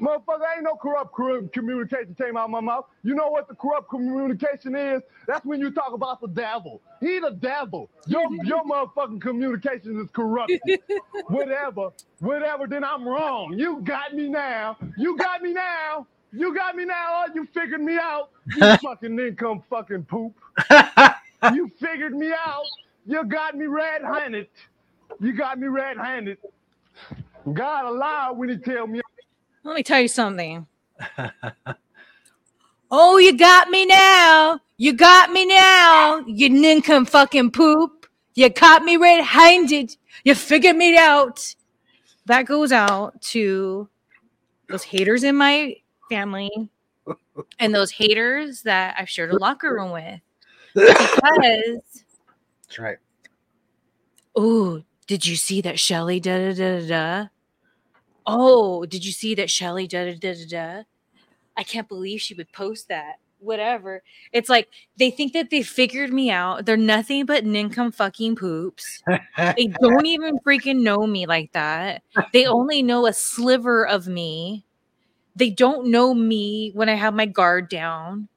Motherfucker, 0.00 0.42
ain't 0.54 0.64
no 0.64 0.74
corrupt, 0.76 1.14
communication 1.52 2.14
came 2.16 2.36
out 2.36 2.44
of 2.46 2.50
my 2.50 2.60
mouth. 2.60 2.86
You 3.02 3.14
know 3.14 3.28
what 3.30 3.48
the 3.48 3.54
corrupt 3.54 3.90
communication 3.90 4.74
is? 4.74 5.02
That's 5.26 5.44
when 5.44 5.60
you 5.60 5.70
talk 5.70 5.92
about 5.92 6.20
the 6.20 6.28
devil. 6.28 6.80
He 7.00 7.18
the 7.20 7.30
devil. 7.30 7.90
Your 8.06 8.22
your 8.44 8.64
motherfucking 8.64 9.20
communication 9.20 10.00
is 10.00 10.10
corrupt. 10.12 10.52
whatever, 11.28 11.90
whatever, 12.20 12.66
then 12.66 12.84
I'm 12.84 13.06
wrong. 13.06 13.54
You 13.58 13.80
got 13.82 14.14
me 14.14 14.28
now. 14.28 14.76
You 14.96 15.16
got 15.16 15.42
me 15.42 15.52
now. 15.52 16.06
You 16.32 16.54
got 16.54 16.76
me 16.76 16.84
now. 16.84 17.24
Oh, 17.26 17.32
you 17.34 17.46
figured 17.52 17.82
me 17.82 17.96
out. 17.96 18.30
You 18.56 18.76
fucking 18.82 19.18
income 19.18 19.62
fucking 19.70 20.04
poop. 20.04 20.34
You 21.54 21.70
figured 21.80 22.14
me 22.14 22.32
out. 22.32 22.64
You 23.06 23.24
got 23.24 23.56
me 23.56 23.66
red-handed. 23.66 24.48
You 25.20 25.32
got 25.32 25.58
me 25.58 25.68
red-handed. 25.68 26.38
God 27.52 27.86
allowed 27.86 28.38
when 28.38 28.50
he 28.50 28.58
tell 28.58 28.86
me 28.86 28.99
Let 29.62 29.76
me 29.76 29.82
tell 29.82 30.00
you 30.00 30.08
something. 30.08 30.66
oh, 32.90 33.18
you 33.18 33.36
got 33.36 33.68
me 33.68 33.86
now. 33.86 34.60
You 34.76 34.94
got 34.94 35.30
me 35.30 35.44
now. 35.44 36.24
You 36.26 36.48
nincom 36.48 37.08
fucking 37.08 37.50
poop. 37.50 38.06
You 38.34 38.50
caught 38.50 38.82
me 38.82 38.96
red 38.96 39.22
handed. 39.22 39.96
You 40.24 40.34
figured 40.34 40.76
me 40.76 40.96
out. 40.96 41.54
That 42.26 42.46
goes 42.46 42.72
out 42.72 43.20
to 43.22 43.88
those 44.68 44.84
haters 44.84 45.24
in 45.24 45.36
my 45.36 45.76
family 46.08 46.70
and 47.58 47.74
those 47.74 47.90
haters 47.90 48.62
that 48.62 48.96
I've 48.98 49.08
shared 49.08 49.30
a 49.30 49.38
locker 49.38 49.74
room 49.74 49.90
with. 49.90 50.20
Because, 50.74 51.80
That's 52.66 52.78
right. 52.78 52.98
oh, 54.36 54.82
did 55.06 55.26
you 55.26 55.36
see 55.36 55.60
that 55.62 55.78
Shelly 55.78 56.20
da 56.20 56.38
da 56.38 56.54
da 56.54 56.80
da 56.80 56.86
da? 56.88 57.28
Oh, 58.26 58.84
did 58.86 59.04
you 59.04 59.12
see 59.12 59.34
that 59.36 59.50
Shelly 59.50 59.86
da 59.86 60.04
da 60.04 60.14
da 60.14 60.34
da 60.34 60.46
da? 60.46 60.82
I 61.56 61.64
can't 61.64 61.88
believe 61.88 62.20
she 62.20 62.34
would 62.34 62.52
post 62.52 62.88
that. 62.88 63.16
Whatever. 63.40 64.02
It's 64.32 64.48
like 64.50 64.68
they 64.98 65.10
think 65.10 65.32
that 65.34 65.50
they 65.50 65.62
figured 65.62 66.12
me 66.12 66.30
out. 66.30 66.66
They're 66.66 66.76
nothing 66.76 67.26
but 67.26 67.44
nincom 67.44 67.94
fucking 67.94 68.36
poops. 68.36 69.02
They 69.56 69.68
don't 69.80 70.06
even 70.06 70.38
freaking 70.40 70.82
know 70.82 71.06
me 71.06 71.26
like 71.26 71.52
that. 71.52 72.02
They 72.32 72.46
only 72.46 72.82
know 72.82 73.06
a 73.06 73.12
sliver 73.12 73.86
of 73.86 74.08
me. 74.08 74.64
They 75.36 75.50
don't 75.50 75.88
know 75.88 76.14
me 76.14 76.70
when 76.74 76.88
I 76.88 76.94
have 76.94 77.14
my 77.14 77.26
guard 77.26 77.68
down. 77.68 78.28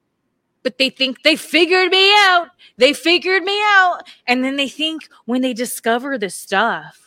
but 0.64 0.78
they 0.78 0.90
think 0.90 1.24
they 1.24 1.36
figured 1.36 1.92
me 1.92 2.12
out. 2.26 2.48
They 2.78 2.94
figured 2.94 3.44
me 3.44 3.58
out. 3.78 4.02
And 4.28 4.44
then 4.44 4.56
they 4.56 4.70
think 4.70 5.04
when 5.26 5.42
they 5.42 5.54
discover 5.54 6.18
this 6.18 6.36
stuff, 6.36 7.03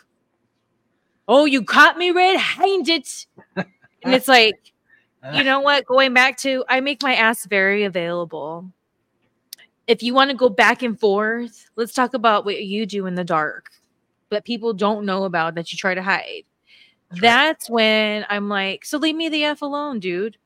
oh, 1.28 1.44
you 1.44 1.62
caught 1.62 1.98
me 1.98 2.10
red 2.10 2.36
handed. 2.38 3.06
and 3.56 4.14
it's 4.14 4.28
like, 4.28 4.72
you 5.32 5.42
know 5.42 5.60
what? 5.60 5.86
Going 5.86 6.14
back 6.14 6.38
to, 6.38 6.64
I 6.68 6.80
make 6.80 7.02
my 7.02 7.14
ass 7.14 7.46
very 7.46 7.84
available. 7.84 8.70
If 9.86 10.02
you 10.02 10.14
want 10.14 10.30
to 10.30 10.36
go 10.36 10.48
back 10.48 10.82
and 10.82 10.98
forth, 10.98 11.68
let's 11.76 11.92
talk 11.92 12.14
about 12.14 12.44
what 12.44 12.64
you 12.64 12.86
do 12.86 13.06
in 13.06 13.14
the 13.14 13.24
dark 13.24 13.70
that 14.30 14.44
people 14.44 14.72
don't 14.72 15.06
know 15.06 15.24
about 15.24 15.54
that 15.54 15.72
you 15.72 15.78
try 15.78 15.94
to 15.94 16.02
hide. 16.02 16.44
That's 17.10 17.70
right. 17.70 17.74
When 17.74 18.26
I'm 18.28 18.48
like, 18.48 18.84
so 18.84 18.98
leave 18.98 19.14
me 19.14 19.28
the 19.28 19.44
F 19.44 19.62
alone, 19.62 20.00
dude. 20.00 20.36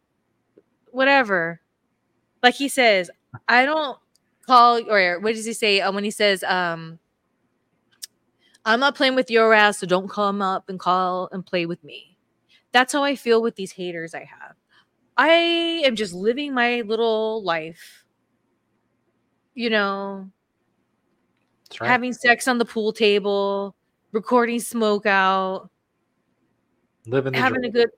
Whatever. 0.90 1.60
Like 2.42 2.54
he 2.54 2.68
says, 2.68 3.10
I 3.48 3.64
don't 3.64 3.98
call 4.46 4.80
or 4.90 5.20
what 5.20 5.34
does 5.34 5.46
he 5.46 5.52
say 5.52 5.80
uh, 5.80 5.92
when 5.92 6.04
he 6.04 6.10
says, 6.10 6.42
um, 6.44 6.98
I'm 8.64 8.80
not 8.80 8.94
playing 8.94 9.14
with 9.14 9.30
your 9.30 9.54
ass, 9.54 9.78
so 9.78 9.86
don't 9.86 10.08
come 10.08 10.42
up 10.42 10.68
and 10.68 10.78
call 10.78 11.28
and 11.32 11.44
play 11.44 11.66
with 11.66 11.82
me. 11.82 12.18
That's 12.72 12.92
how 12.92 13.02
I 13.02 13.16
feel 13.16 13.42
with 13.42 13.56
these 13.56 13.72
haters 13.72 14.14
I 14.14 14.24
have. 14.24 14.54
I 15.16 15.28
am 15.84 15.96
just 15.96 16.14
living 16.14 16.54
my 16.54 16.82
little 16.82 17.42
life, 17.42 18.04
you 19.54 19.70
know, 19.70 20.30
right. 21.80 21.88
having 21.88 22.12
sex 22.12 22.48
on 22.48 22.58
the 22.58 22.64
pool 22.64 22.92
table, 22.92 23.74
recording 24.12 24.60
smoke 24.60 25.06
out, 25.06 25.70
Living 27.06 27.32
the 27.32 27.38
having 27.38 27.60
dream. 27.62 27.70
a 27.70 27.72
good, 27.72 27.90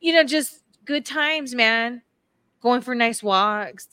you 0.00 0.12
know, 0.12 0.24
just 0.24 0.62
good 0.84 1.06
times, 1.06 1.54
man. 1.54 2.02
Going 2.60 2.80
for 2.80 2.94
nice 2.94 3.22
walks. 3.22 3.88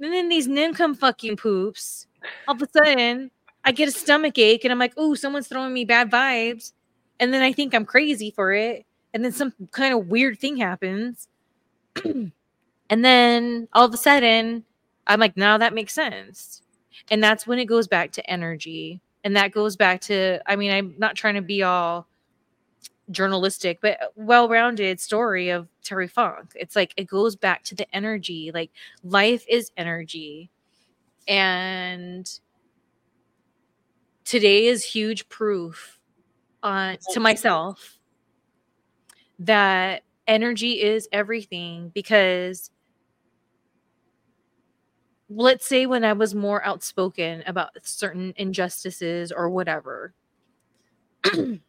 And 0.00 0.12
then 0.12 0.28
these 0.28 0.48
nincome 0.48 0.96
fucking 0.96 1.36
poops, 1.36 2.06
all 2.46 2.56
of 2.56 2.62
a 2.62 2.68
sudden, 2.68 3.30
I 3.66 3.72
get 3.72 3.88
a 3.88 3.92
stomach 3.92 4.38
ache 4.38 4.64
and 4.64 4.72
I'm 4.72 4.78
like, 4.78 4.94
oh, 4.96 5.14
someone's 5.14 5.48
throwing 5.48 5.74
me 5.74 5.84
bad 5.84 6.08
vibes. 6.08 6.72
And 7.18 7.34
then 7.34 7.42
I 7.42 7.52
think 7.52 7.74
I'm 7.74 7.84
crazy 7.84 8.30
for 8.30 8.52
it. 8.52 8.86
And 9.12 9.24
then 9.24 9.32
some 9.32 9.52
kind 9.72 9.92
of 9.92 10.06
weird 10.06 10.38
thing 10.38 10.56
happens. 10.56 11.26
and 12.04 12.32
then 12.90 13.66
all 13.72 13.84
of 13.84 13.92
a 13.92 13.96
sudden, 13.96 14.64
I'm 15.08 15.18
like, 15.18 15.36
now 15.36 15.58
that 15.58 15.74
makes 15.74 15.92
sense. 15.92 16.62
And 17.10 17.22
that's 17.22 17.44
when 17.46 17.58
it 17.58 17.64
goes 17.64 17.88
back 17.88 18.12
to 18.12 18.30
energy. 18.30 19.00
And 19.24 19.34
that 19.36 19.50
goes 19.50 19.74
back 19.74 20.00
to, 20.02 20.40
I 20.46 20.54
mean, 20.54 20.70
I'm 20.70 20.94
not 20.98 21.16
trying 21.16 21.34
to 21.34 21.42
be 21.42 21.64
all 21.64 22.06
journalistic 23.10 23.78
but 23.80 23.98
well-rounded 24.16 25.00
story 25.00 25.48
of 25.50 25.68
Terry 25.82 26.08
Funk. 26.08 26.52
It's 26.54 26.76
like 26.76 26.92
it 26.96 27.04
goes 27.08 27.34
back 27.34 27.64
to 27.64 27.74
the 27.74 27.92
energy. 27.94 28.52
Like 28.54 28.70
life 29.02 29.44
is 29.48 29.72
energy. 29.76 30.50
And 31.26 32.30
today 34.26 34.66
is 34.66 34.84
huge 34.84 35.28
proof 35.30 35.98
uh, 36.62 36.66
on 36.66 36.98
to 37.12 37.20
myself 37.20 37.98
that 39.38 40.02
energy 40.26 40.82
is 40.82 41.08
everything 41.12 41.90
because 41.94 42.70
let's 45.30 45.66
say 45.66 45.86
when 45.86 46.04
I 46.04 46.12
was 46.12 46.34
more 46.34 46.64
outspoken 46.64 47.42
about 47.46 47.70
certain 47.82 48.34
injustices 48.36 49.32
or 49.32 49.48
whatever 49.48 50.12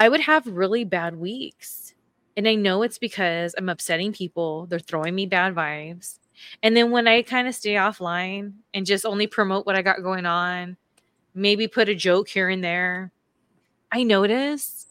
I 0.00 0.08
would 0.08 0.20
have 0.20 0.46
really 0.46 0.84
bad 0.84 1.16
weeks. 1.16 1.94
And 2.34 2.48
I 2.48 2.54
know 2.54 2.82
it's 2.82 2.96
because 2.96 3.54
I'm 3.58 3.68
upsetting 3.68 4.14
people. 4.14 4.66
They're 4.66 4.78
throwing 4.78 5.14
me 5.14 5.26
bad 5.26 5.54
vibes. 5.54 6.18
And 6.62 6.74
then 6.74 6.90
when 6.90 7.06
I 7.06 7.20
kind 7.20 7.46
of 7.46 7.54
stay 7.54 7.74
offline 7.74 8.54
and 8.72 8.86
just 8.86 9.04
only 9.04 9.26
promote 9.26 9.66
what 9.66 9.76
I 9.76 9.82
got 9.82 10.02
going 10.02 10.24
on, 10.24 10.78
maybe 11.34 11.68
put 11.68 11.88
a 11.88 11.94
joke 11.94 12.28
here 12.28 12.48
and 12.48 12.62
there, 12.62 13.12
I 13.92 14.02
notice 14.02 14.86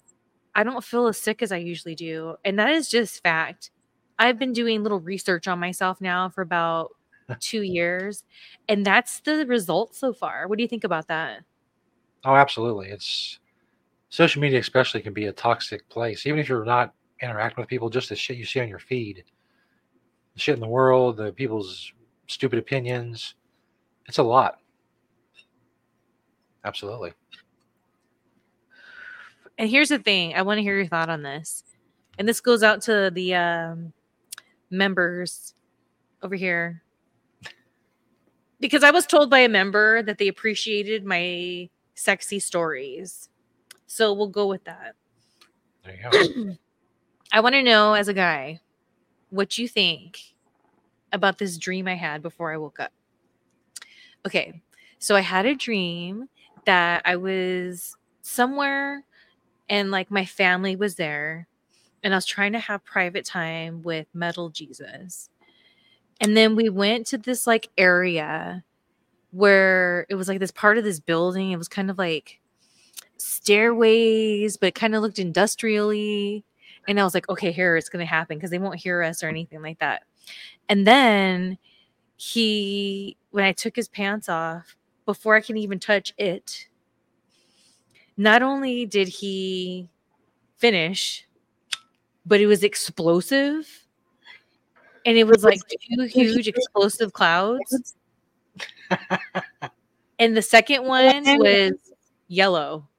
I 0.56 0.64
don't 0.64 0.84
feel 0.84 1.08
as 1.08 1.18
sick 1.18 1.42
as 1.42 1.52
I 1.52 1.58
usually 1.58 1.96
do. 1.96 2.36
And 2.44 2.60
that 2.60 2.72
is 2.72 2.90
just 2.90 3.24
fact. 3.24 3.72
I've 4.18 4.38
been 4.38 4.52
doing 4.52 4.84
little 4.84 5.00
research 5.00 5.48
on 5.48 5.60
myself 5.60 6.02
now 6.02 6.30
for 6.30 6.42
about 6.42 6.90
two 7.40 7.62
years. 7.62 8.24
And 8.68 8.86
that's 8.86 9.22
the 9.22 9.46
result 9.46 9.96
so 9.96 10.12
far. 10.12 10.48
What 10.48 10.58
do 10.58 10.64
you 10.64 10.68
think 10.68 10.84
about 10.84 11.08
that? 11.08 11.44
Oh, 12.26 12.36
absolutely. 12.36 12.90
It's 12.90 13.40
social 14.10 14.42
media, 14.42 14.60
especially, 14.60 15.02
can 15.02 15.14
be 15.14 15.26
a 15.26 15.32
toxic 15.32 15.88
place. 15.88 16.26
Even 16.26 16.40
if 16.40 16.50
you're 16.50 16.66
not 16.66 16.94
interacting 17.22 17.62
with 17.62 17.70
people, 17.70 17.90
just 17.90 18.10
the 18.10 18.16
shit 18.16 18.38
you 18.38 18.46
see 18.46 18.60
on 18.60 18.68
your 18.68 18.80
feed, 18.80 19.24
the 20.34 20.40
shit 20.40 20.56
in 20.56 20.62
the 20.62 20.68
world, 20.68 21.18
the 21.18 21.32
people's 21.32 21.94
stupid 22.28 22.60
opinions. 22.60 23.36
It's 24.08 24.18
a 24.18 24.24
lot. 24.24 24.60
Absolutely. 26.64 27.14
And 29.58 29.70
here's 29.70 29.90
the 29.90 30.00
thing 30.00 30.36
I 30.36 30.42
want 30.42 30.58
to 30.58 30.62
hear 30.62 30.78
your 30.78 30.88
thought 30.88 31.10
on 31.10 31.22
this. 31.22 31.64
And 32.18 32.28
this 32.28 32.42
goes 32.42 32.64
out 32.64 32.82
to 32.84 33.12
the 33.14 33.36
um, 33.36 33.94
members 34.70 35.54
over 36.22 36.36
here. 36.36 36.82
Because 38.60 38.84
I 38.84 38.92
was 38.92 39.06
told 39.06 39.30
by 39.30 39.40
a 39.40 39.50
member 39.50 40.02
that 40.04 40.18
they 40.18 40.28
appreciated 40.28 41.06
my 41.06 41.70
sexy 41.96 42.40
stories. 42.40 43.30
So 43.88 44.14
we'll 44.14 44.28
go 44.28 44.48
with 44.48 44.64
that. 44.66 44.96
There 45.84 45.96
you 45.96 46.46
go. 46.46 46.58
I 47.32 47.42
want 47.42 47.56
to 47.56 47.64
know, 47.64 47.94
as 47.94 48.08
a 48.08 48.14
guy, 48.14 48.60
what 49.30 49.58
you 49.58 49.68
think 49.68 50.20
about 51.12 51.38
this 51.38 51.58
dream 51.58 51.88
I 51.88 51.96
had 51.96 52.22
before 52.22 52.54
I 52.54 52.58
woke 52.58 52.80
up. 52.80 52.92
Okay, 54.26 54.62
so 55.00 55.16
I 55.16 55.22
had 55.22 55.46
a 55.46 55.56
dream 55.56 56.28
that 56.66 57.02
I 57.06 57.16
was 57.16 57.96
somewhere 58.22 59.04
and 59.70 59.92
like 59.92 60.10
my 60.10 60.26
family 60.26 60.76
was 60.76 60.96
there, 60.96 61.48
and 62.04 62.14
I 62.14 62.18
was 62.18 62.26
trying 62.26 62.54
to 62.54 62.60
have 62.60 62.84
private 62.84 63.26
time 63.26 63.84
with 63.84 64.08
Metal 64.14 64.50
Jesus. 64.50 65.30
And 66.22 66.36
then 66.36 66.56
we 66.56 66.70
went 66.70 67.08
to 67.08 67.18
this 67.18 67.46
like 67.46 67.70
area 67.78 68.64
where 69.32 70.06
it 70.10 70.16
was 70.16 70.28
like 70.28 70.40
this 70.40 70.52
part 70.52 70.78
of 70.78 70.84
this 70.84 71.00
building. 71.00 71.52
It 71.52 71.58
was 71.58 71.68
kind 71.68 71.90
of 71.90 71.98
like 71.98 72.40
stairways, 73.18 74.58
but 74.58 74.76
kind 74.76 74.96
of 74.96 75.02
looked 75.02 75.20
industrially. 75.20 76.44
And 76.88 77.00
I 77.00 77.04
was 77.04 77.14
like, 77.14 77.30
okay, 77.30 77.52
here 77.52 77.78
it's 77.78 77.90
going 77.90 78.04
to 78.04 78.10
happen 78.10 78.38
because 78.38 78.50
they 78.50 78.58
won't 78.58 78.80
hear 78.80 79.04
us 79.04 79.24
or 79.24 79.28
anything 79.28 79.62
like 79.62 79.80
that. 79.80 80.04
And 80.68 80.88
then 80.88 81.58
he, 82.16 83.18
when 83.32 83.44
I 83.44 83.52
took 83.52 83.76
his 83.76 83.88
pants 83.88 84.28
off, 84.30 84.76
before 85.10 85.34
I 85.34 85.42
can 85.42 85.58
even 85.58 85.80
touch 85.80 86.14
it, 86.20 86.68
not 88.16 88.44
only 88.44 88.86
did 88.86 89.08
he 89.08 89.90
finish, 90.58 91.28
but 92.28 92.40
it 92.40 92.46
was 92.46 92.64
explosive. 92.64 93.68
And 95.08 95.18
it 95.18 95.26
was 95.26 95.44
like 95.44 95.60
two 95.68 96.04
huge 96.14 96.48
explosive 96.48 97.12
clouds. 97.12 97.96
And 100.22 100.36
the 100.36 100.42
second 100.42 100.84
one 100.84 101.24
was 101.40 101.72
yellow. 102.28 102.90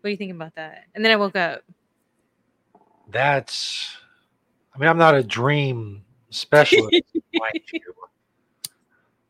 What 0.00 0.08
do 0.08 0.10
you 0.10 0.16
think 0.16 0.32
about 0.32 0.56
that? 0.56 0.86
And 0.96 1.04
then 1.04 1.12
I 1.12 1.16
woke 1.16 1.36
up. 1.36 1.62
That's, 3.08 3.96
I 4.74 4.78
mean, 4.80 4.88
I'm 4.88 4.98
not 4.98 5.14
a 5.14 5.22
dream 5.22 6.02
specialist. 6.30 7.02
mind 7.34 7.60
you. 7.72 7.80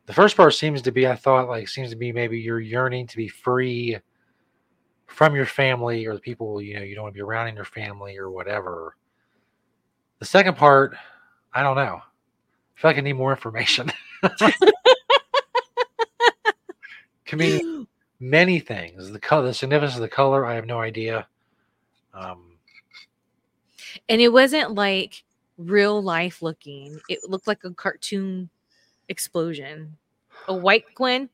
The 0.09 0.15
first 0.15 0.35
part 0.35 0.55
seems 0.55 0.81
to 0.81 0.91
be, 0.91 1.05
I 1.05 1.15
thought, 1.15 1.49
like, 1.49 1.67
seems 1.67 1.91
to 1.91 1.95
be 1.95 2.11
maybe 2.11 2.39
you're 2.39 2.59
yearning 2.59 3.05
to 3.05 3.15
be 3.15 3.27
free 3.27 3.95
from 5.05 5.35
your 5.35 5.45
family 5.45 6.07
or 6.07 6.15
the 6.15 6.19
people, 6.19 6.59
you 6.63 6.73
know, 6.73 6.81
you 6.81 6.95
don't 6.95 7.03
want 7.03 7.13
to 7.13 7.17
be 7.19 7.21
around 7.21 7.49
in 7.49 7.55
your 7.55 7.63
family 7.63 8.17
or 8.17 8.31
whatever. 8.31 8.97
The 10.17 10.25
second 10.25 10.57
part, 10.57 10.95
I 11.53 11.61
don't 11.61 11.75
know. 11.75 12.01
I 12.01 12.81
feel 12.81 12.89
like 12.89 12.97
I 12.97 13.01
need 13.01 13.13
more 13.13 13.29
information. 13.29 13.91
Can 17.25 17.37
mean 17.37 17.85
many 18.19 18.59
things. 18.59 19.11
The 19.11 19.19
color, 19.19 19.45
the 19.45 19.53
significance 19.53 19.93
of 19.93 20.01
the 20.01 20.09
color, 20.09 20.43
I 20.43 20.55
have 20.55 20.65
no 20.65 20.81
idea. 20.81 21.27
Um, 22.15 22.57
And 24.09 24.19
it 24.21 24.29
wasn't 24.29 24.73
like 24.73 25.23
real 25.59 26.01
life 26.01 26.41
looking. 26.41 26.99
It 27.09 27.19
looked 27.29 27.45
like 27.45 27.63
a 27.63 27.69
cartoon 27.75 28.49
explosion. 29.09 29.97
A 30.47 30.53
white 30.53 30.85
Gwen 30.95 31.29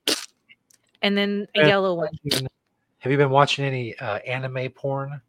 and 1.01 1.17
then 1.17 1.47
a 1.55 1.67
yellow 1.67 1.93
one. 1.93 2.09
have 2.99 3.11
you 3.11 3.17
been 3.17 3.29
watching 3.29 3.63
any 3.63 3.97
uh, 3.99 4.17
anime 4.19 4.69
porn? 4.71 5.21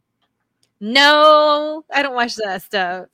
No, 0.79 1.83
I 1.93 2.01
don't 2.01 2.15
watch 2.15 2.35
that 2.35 2.61
stuff. 2.63 3.07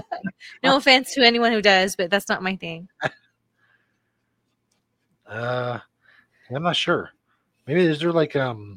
no 0.62 0.76
offense 0.76 1.14
to 1.14 1.24
anyone 1.24 1.52
who 1.52 1.62
does, 1.62 1.96
but 1.96 2.10
that's 2.10 2.28
not 2.28 2.42
my 2.42 2.56
thing. 2.56 2.88
Uh, 5.26 5.78
I'm 6.54 6.62
not 6.62 6.76
sure. 6.76 7.10
Maybe 7.66 7.82
is 7.82 8.00
there 8.00 8.12
like 8.12 8.36
um, 8.36 8.76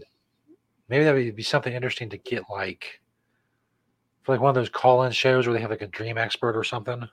maybe 0.87 1.03
that 1.03 1.13
would 1.13 1.35
be 1.35 1.43
something 1.43 1.73
interesting 1.73 2.09
to 2.11 2.17
get 2.17 2.43
like, 2.49 3.01
for 4.23 4.33
like 4.33 4.41
one 4.41 4.49
of 4.49 4.55
those 4.55 4.69
call-in 4.69 5.11
shows 5.11 5.45
where 5.45 5.53
they 5.53 5.61
have 5.61 5.71
like 5.71 5.81
a 5.81 5.87
dream 5.87 6.17
expert 6.17 6.55
or 6.55 6.63
something. 6.63 7.07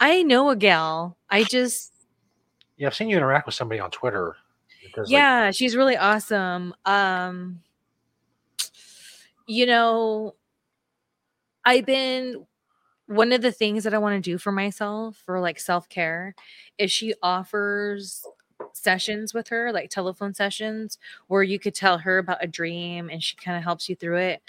I 0.00 0.22
know 0.22 0.50
a 0.50 0.56
gal. 0.56 1.16
I 1.30 1.44
just 1.44 1.92
Yeah, 2.76 2.86
I've 2.88 2.94
seen 2.94 3.08
you 3.08 3.16
interact 3.16 3.46
with 3.46 3.54
somebody 3.54 3.80
on 3.80 3.90
Twitter. 3.90 4.36
that 4.82 4.92
does, 4.94 5.08
like- 5.08 5.12
yeah, 5.12 5.50
she's 5.50 5.76
really 5.76 5.96
awesome. 5.96 6.74
Um 6.84 7.60
you 9.46 9.66
know, 9.66 10.34
I've 11.64 11.86
been 11.86 12.46
one 13.06 13.32
of 13.32 13.40
the 13.40 13.52
things 13.52 13.84
that 13.84 13.94
I 13.94 13.98
want 13.98 14.22
to 14.22 14.30
do 14.30 14.36
for 14.38 14.52
myself 14.52 15.16
for 15.24 15.40
like 15.40 15.58
self-care 15.58 16.34
is 16.76 16.90
she 16.92 17.14
offers 17.22 18.24
sessions 18.74 19.32
with 19.32 19.48
her, 19.48 19.72
like 19.72 19.88
telephone 19.88 20.34
sessions 20.34 20.98
where 21.28 21.42
you 21.42 21.58
could 21.58 21.74
tell 21.74 21.98
her 21.98 22.18
about 22.18 22.44
a 22.44 22.46
dream 22.46 23.08
and 23.10 23.22
she 23.22 23.36
kind 23.36 23.56
of 23.56 23.64
helps 23.64 23.88
you 23.88 23.96
through 23.96 24.18
it. 24.18 24.42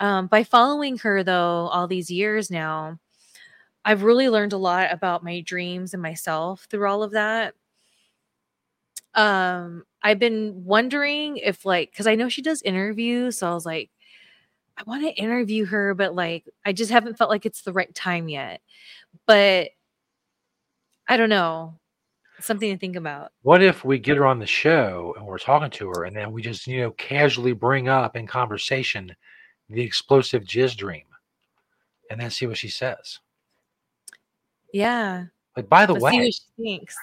Um, 0.00 0.28
by 0.28 0.44
following 0.44 0.96
her 0.98 1.22
though 1.22 1.68
all 1.68 1.86
these 1.86 2.10
years 2.10 2.50
now, 2.50 2.98
I've 3.84 4.02
really 4.02 4.28
learned 4.28 4.52
a 4.52 4.58
lot 4.58 4.92
about 4.92 5.24
my 5.24 5.40
dreams 5.40 5.94
and 5.94 6.02
myself 6.02 6.66
through 6.70 6.88
all 6.88 7.02
of 7.02 7.12
that. 7.12 7.54
Um, 9.14 9.84
I've 10.02 10.18
been 10.18 10.64
wondering 10.64 11.38
if 11.38 11.64
like 11.64 11.90
because 11.90 12.06
I 12.06 12.14
know 12.14 12.28
she 12.28 12.42
does 12.42 12.62
interviews, 12.62 13.38
so 13.38 13.50
I 13.50 13.54
was 13.54 13.66
like, 13.66 13.90
I 14.76 14.82
want 14.86 15.02
to 15.02 15.12
interview 15.12 15.66
her, 15.66 15.94
but 15.94 16.14
like 16.14 16.44
I 16.64 16.72
just 16.72 16.90
haven't 16.90 17.18
felt 17.18 17.30
like 17.30 17.46
it's 17.46 17.62
the 17.62 17.72
right 17.72 17.94
time 17.94 18.28
yet. 18.28 18.60
But 19.26 19.70
I 21.08 21.16
don't 21.16 21.28
know. 21.28 21.78
Something 22.40 22.72
to 22.72 22.78
think 22.78 22.96
about. 22.96 23.32
What 23.42 23.62
if 23.62 23.84
we 23.84 23.98
get 23.98 24.16
her 24.16 24.24
on 24.24 24.38
the 24.38 24.46
show 24.46 25.14
and 25.18 25.26
we're 25.26 25.38
talking 25.38 25.70
to 25.70 25.88
her, 25.88 26.04
and 26.04 26.16
then 26.16 26.32
we 26.32 26.40
just 26.40 26.66
you 26.66 26.80
know 26.80 26.90
casually 26.92 27.52
bring 27.52 27.88
up 27.88 28.16
in 28.16 28.26
conversation 28.26 29.14
the 29.68 29.82
explosive 29.82 30.44
jizz 30.44 30.76
dream, 30.76 31.04
and 32.10 32.20
then 32.20 32.30
see 32.30 32.46
what 32.46 32.56
she 32.56 32.68
says. 32.68 33.18
Yeah. 34.72 35.26
Like, 35.56 35.68
by 35.68 35.86
the 35.86 35.94
Let's 35.94 36.12
see 36.12 36.18
way, 36.18 36.24
what 36.24 36.34
she 36.34 36.62
thinks. 36.62 36.96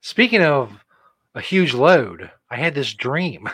speaking 0.00 0.42
of 0.42 0.72
a 1.34 1.40
huge 1.40 1.74
load, 1.74 2.30
I 2.50 2.56
had 2.56 2.74
this 2.74 2.94
dream. 2.94 3.48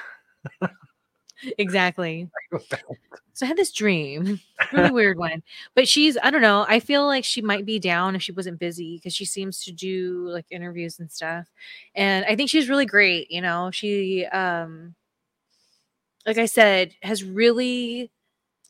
Exactly. 1.58 2.28
So 3.34 3.46
I 3.46 3.48
had 3.48 3.56
this 3.56 3.72
dream, 3.72 4.38
really 4.74 4.90
weird 4.90 5.16
one. 5.16 5.42
But 5.74 5.88
she's, 5.88 6.18
I 6.22 6.30
don't 6.30 6.42
know. 6.42 6.66
I 6.68 6.80
feel 6.80 7.06
like 7.06 7.24
she 7.24 7.40
might 7.40 7.64
be 7.64 7.78
down 7.78 8.14
if 8.14 8.22
she 8.22 8.30
wasn't 8.30 8.58
busy 8.58 8.98
because 8.98 9.14
she 9.14 9.24
seems 9.24 9.64
to 9.64 9.72
do 9.72 10.28
like 10.28 10.44
interviews 10.50 10.98
and 10.98 11.10
stuff. 11.10 11.46
And 11.94 12.26
I 12.26 12.36
think 12.36 12.50
she's 12.50 12.68
really 12.68 12.84
great. 12.84 13.30
You 13.30 13.40
know, 13.40 13.70
she, 13.70 14.26
um, 14.26 14.94
like 16.26 16.36
I 16.36 16.44
said, 16.44 16.92
has 17.02 17.24
really, 17.24 18.10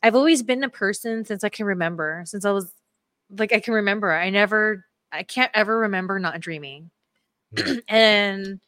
I've 0.01 0.15
always 0.15 0.41
been 0.43 0.63
a 0.63 0.69
person 0.69 1.25
since 1.25 1.43
I 1.43 1.49
can 1.49 1.65
remember, 1.65 2.23
since 2.25 2.45
I 2.45 2.51
was 2.51 2.71
like, 3.37 3.53
I 3.53 3.59
can 3.59 3.73
remember. 3.73 4.11
I 4.11 4.29
never, 4.29 4.85
I 5.11 5.23
can't 5.23 5.51
ever 5.53 5.79
remember 5.79 6.19
not 6.19 6.39
dreaming. 6.41 6.91
Mm. 7.55 7.81
and 7.87 8.59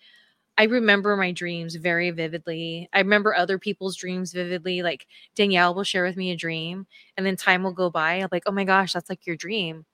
I 0.58 0.64
remember 0.66 1.18
my 1.18 1.32
dreams 1.32 1.76
very 1.76 2.12
vividly. 2.12 2.90
I 2.94 3.00
remember 3.00 3.36
other 3.36 3.60
people's 3.60 3.98
dreams 3.98 4.32
vividly. 4.32 4.82
Like 4.84 5.08
Danielle 5.36 5.76
will 5.76 5.84
share 5.84 6.06
with 6.06 6.16
me 6.16 6.32
a 6.32 6.36
dream, 6.36 6.88
and 7.18 7.26
then 7.26 7.36
time 7.36 7.64
will 7.64 7.74
go 7.74 7.90
by. 7.90 8.16
I'm 8.16 8.30
like, 8.32 8.44
oh 8.46 8.52
my 8.52 8.64
gosh, 8.64 8.94
that's 8.94 9.10
like 9.10 9.26
your 9.26 9.36
dream. 9.36 9.86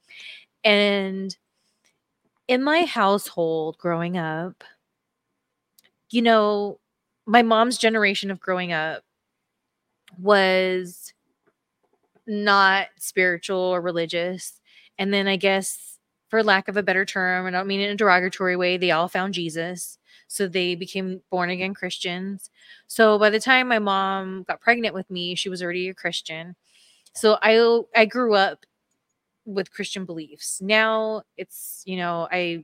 And 0.63 1.35
in 2.47 2.63
my 2.63 2.85
household 2.85 3.77
growing 3.79 4.17
up, 4.17 4.63
you 6.11 6.21
know, 6.21 6.79
my 7.25 7.41
mom's 7.41 7.77
generation 7.77 8.29
of 8.29 8.39
growing 8.39 8.71
up 8.73 9.03
was 10.19 11.13
not 12.27 12.87
spiritual 12.97 13.57
or 13.57 13.81
religious. 13.81 14.60
And 14.97 15.13
then 15.13 15.27
I 15.27 15.35
guess, 15.35 15.97
for 16.29 16.43
lack 16.43 16.67
of 16.67 16.77
a 16.77 16.83
better 16.83 17.05
term, 17.05 17.45
I 17.45 17.51
don't 17.51 17.67
mean 17.67 17.81
in 17.81 17.91
a 17.91 17.95
derogatory 17.95 18.55
way, 18.55 18.77
they 18.77 18.91
all 18.91 19.07
found 19.07 19.33
Jesus 19.33 19.97
so 20.31 20.47
they 20.47 20.75
became 20.75 21.21
born 21.29 21.49
again 21.49 21.73
Christians. 21.73 22.49
So 22.87 23.19
by 23.19 23.29
the 23.29 23.39
time 23.39 23.67
my 23.67 23.79
mom 23.79 24.43
got 24.47 24.61
pregnant 24.61 24.95
with 24.95 25.09
me, 25.11 25.35
she 25.35 25.49
was 25.49 25.61
already 25.61 25.89
a 25.89 25.93
Christian. 25.93 26.55
So 27.13 27.37
I 27.41 27.81
I 27.93 28.05
grew 28.05 28.33
up 28.33 28.65
with 29.45 29.73
Christian 29.73 30.05
beliefs. 30.05 30.61
Now 30.61 31.23
it's, 31.35 31.83
you 31.85 31.97
know, 31.97 32.29
I 32.31 32.63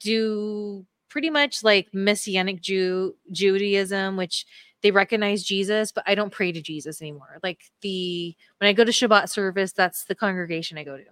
do 0.00 0.84
pretty 1.08 1.30
much 1.30 1.62
like 1.62 1.94
messianic 1.94 2.60
Jew 2.60 3.14
Judaism, 3.30 4.16
which 4.16 4.44
they 4.84 4.90
recognize 4.90 5.42
Jesus, 5.42 5.90
but 5.92 6.04
I 6.06 6.14
don't 6.14 6.30
pray 6.30 6.52
to 6.52 6.60
Jesus 6.60 7.00
anymore. 7.00 7.38
Like 7.42 7.62
the 7.80 8.36
when 8.58 8.68
I 8.68 8.74
go 8.74 8.84
to 8.84 8.92
Shabbat 8.92 9.30
service, 9.30 9.72
that's 9.72 10.04
the 10.04 10.14
congregation 10.14 10.76
I 10.76 10.84
go 10.84 10.98
to. 10.98 11.04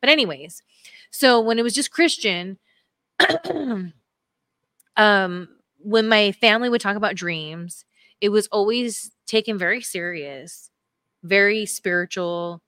But 0.00 0.08
anyways, 0.08 0.62
so 1.10 1.38
when 1.38 1.58
it 1.58 1.62
was 1.62 1.74
just 1.74 1.90
Christian, 1.90 2.58
um 4.96 5.48
when 5.76 6.08
my 6.08 6.32
family 6.32 6.70
would 6.70 6.80
talk 6.80 6.96
about 6.96 7.16
dreams, 7.16 7.84
it 8.22 8.30
was 8.30 8.46
always 8.46 9.10
taken 9.26 9.58
very 9.58 9.82
serious, 9.82 10.70
very 11.22 11.66
spiritual. 11.66 12.62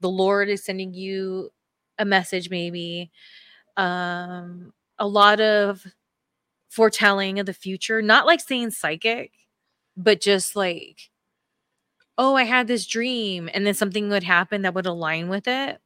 The 0.00 0.08
Lord 0.08 0.48
is 0.48 0.64
sending 0.64 0.94
you 0.94 1.50
a 1.98 2.04
message, 2.04 2.48
maybe. 2.48 3.10
Um, 3.76 4.72
a 5.00 5.06
lot 5.08 5.40
of 5.40 5.84
foretelling 6.68 7.40
of 7.40 7.46
the 7.46 7.52
future, 7.52 8.00
not 8.02 8.24
like 8.24 8.40
saying 8.40 8.70
psychic, 8.70 9.32
but 9.96 10.20
just 10.20 10.56
like, 10.56 11.10
oh, 12.18 12.34
I 12.34 12.44
had 12.44 12.66
this 12.66 12.86
dream, 12.86 13.48
and 13.52 13.66
then 13.66 13.74
something 13.74 14.08
would 14.08 14.22
happen 14.22 14.62
that 14.62 14.74
would 14.74 14.86
align 14.86 15.28
with 15.28 15.46
it. 15.48 15.80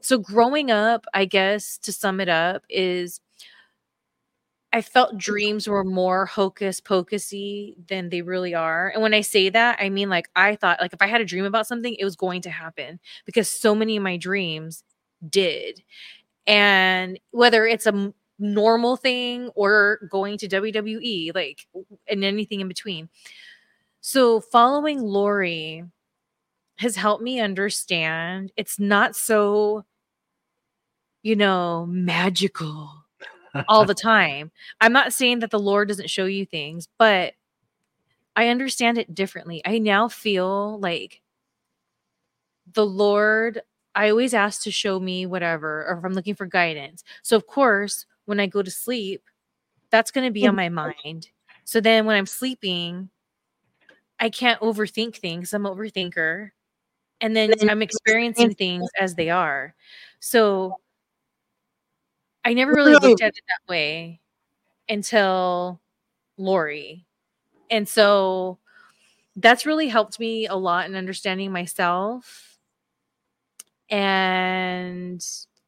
So, 0.00 0.18
growing 0.18 0.70
up, 0.70 1.06
I 1.14 1.24
guess 1.26 1.78
to 1.78 1.92
sum 1.92 2.20
it 2.20 2.28
up, 2.28 2.64
is 2.70 3.20
I 4.72 4.82
felt 4.82 5.16
dreams 5.18 5.68
were 5.68 5.84
more 5.84 6.26
hocus 6.26 6.80
pocusy 6.80 7.76
than 7.88 8.08
they 8.08 8.22
really 8.22 8.54
are. 8.54 8.88
And 8.92 9.02
when 9.02 9.14
I 9.14 9.20
say 9.20 9.48
that, 9.50 9.78
I 9.80 9.88
mean 9.88 10.08
like 10.08 10.28
I 10.34 10.56
thought 10.56 10.80
like 10.80 10.92
if 10.92 11.00
I 11.00 11.06
had 11.06 11.20
a 11.20 11.24
dream 11.24 11.44
about 11.44 11.68
something, 11.68 11.94
it 11.96 12.04
was 12.04 12.16
going 12.16 12.42
to 12.42 12.50
happen 12.50 12.98
because 13.24 13.48
so 13.48 13.74
many 13.74 13.96
of 13.96 14.02
my 14.02 14.16
dreams 14.16 14.82
did. 15.30 15.82
And 16.46 17.20
whether 17.32 17.66
it's 17.66 17.86
a 17.86 18.14
normal 18.38 18.96
thing 18.96 19.48
or 19.54 20.00
going 20.10 20.38
to 20.38 20.48
WWE, 20.48 21.34
like 21.34 21.66
and 22.08 22.24
anything 22.24 22.60
in 22.60 22.68
between. 22.68 23.08
So 24.06 24.38
following 24.38 25.00
Lori 25.00 25.82
has 26.76 26.94
helped 26.94 27.22
me 27.22 27.40
understand 27.40 28.52
it's 28.54 28.78
not 28.78 29.16
so, 29.16 29.86
you 31.22 31.34
know, 31.36 31.86
magical 31.86 32.90
all 33.66 33.86
the 33.86 33.94
time. 34.12 34.50
I'm 34.78 34.92
not 34.92 35.14
saying 35.14 35.38
that 35.38 35.50
the 35.50 35.58
Lord 35.58 35.88
doesn't 35.88 36.10
show 36.10 36.26
you 36.26 36.44
things, 36.44 36.86
but 36.98 37.32
I 38.36 38.48
understand 38.48 38.98
it 38.98 39.14
differently. 39.14 39.62
I 39.64 39.78
now 39.78 40.08
feel 40.08 40.78
like 40.80 41.22
the 42.74 42.84
Lord, 42.84 43.62
I 43.94 44.10
always 44.10 44.34
ask 44.34 44.64
to 44.64 44.70
show 44.70 45.00
me 45.00 45.24
whatever, 45.24 45.86
or 45.88 45.96
if 45.96 46.04
I'm 46.04 46.12
looking 46.12 46.34
for 46.34 46.44
guidance. 46.44 47.04
So, 47.22 47.38
of 47.38 47.46
course, 47.46 48.04
when 48.26 48.38
I 48.38 48.48
go 48.48 48.60
to 48.60 48.70
sleep, 48.70 49.22
that's 49.88 50.10
going 50.10 50.26
to 50.26 50.30
be 50.30 50.46
on 50.46 50.56
mm-hmm. 50.56 50.74
my 50.74 50.92
mind. 51.08 51.30
So 51.64 51.80
then 51.80 52.04
when 52.04 52.16
I'm 52.16 52.26
sleeping, 52.26 53.08
I 54.20 54.30
can't 54.30 54.60
overthink 54.60 55.16
things. 55.16 55.52
I'm 55.52 55.66
an 55.66 55.74
overthinker. 55.74 56.50
And 57.20 57.34
then 57.34 57.52
I'm 57.68 57.82
experiencing 57.82 58.54
things 58.54 58.88
as 59.00 59.14
they 59.14 59.30
are. 59.30 59.74
So 60.20 60.78
I 62.44 62.52
never 62.54 62.72
really 62.72 62.92
looked 62.92 63.22
at 63.22 63.28
it 63.28 63.44
that 63.48 63.70
way 63.70 64.20
until 64.88 65.80
Lori. 66.36 67.06
And 67.70 67.88
so 67.88 68.58
that's 69.36 69.66
really 69.66 69.88
helped 69.88 70.20
me 70.20 70.46
a 70.46 70.54
lot 70.54 70.86
in 70.86 70.94
understanding 70.94 71.50
myself 71.50 72.58
and 73.88 75.24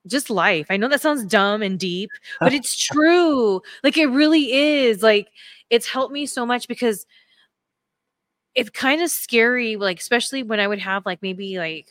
just 0.06 0.30
life. 0.30 0.66
I 0.70 0.76
know 0.76 0.88
that 0.88 1.00
sounds 1.00 1.24
dumb 1.24 1.62
and 1.62 1.78
deep, 1.78 2.10
but 2.40 2.52
it's 2.54 2.76
true. 2.76 3.62
Like 3.82 3.96
it 3.96 4.06
really 4.06 4.52
is. 4.52 5.02
Like 5.02 5.28
it's 5.70 5.88
helped 5.88 6.12
me 6.12 6.26
so 6.26 6.44
much 6.46 6.68
because 6.68 7.06
it's 8.56 8.70
kind 8.70 9.02
of 9.02 9.10
scary, 9.10 9.76
like 9.76 10.00
especially 10.00 10.42
when 10.42 10.60
I 10.60 10.66
would 10.66 10.80
have 10.80 11.06
like 11.06 11.22
maybe 11.22 11.58
like 11.58 11.88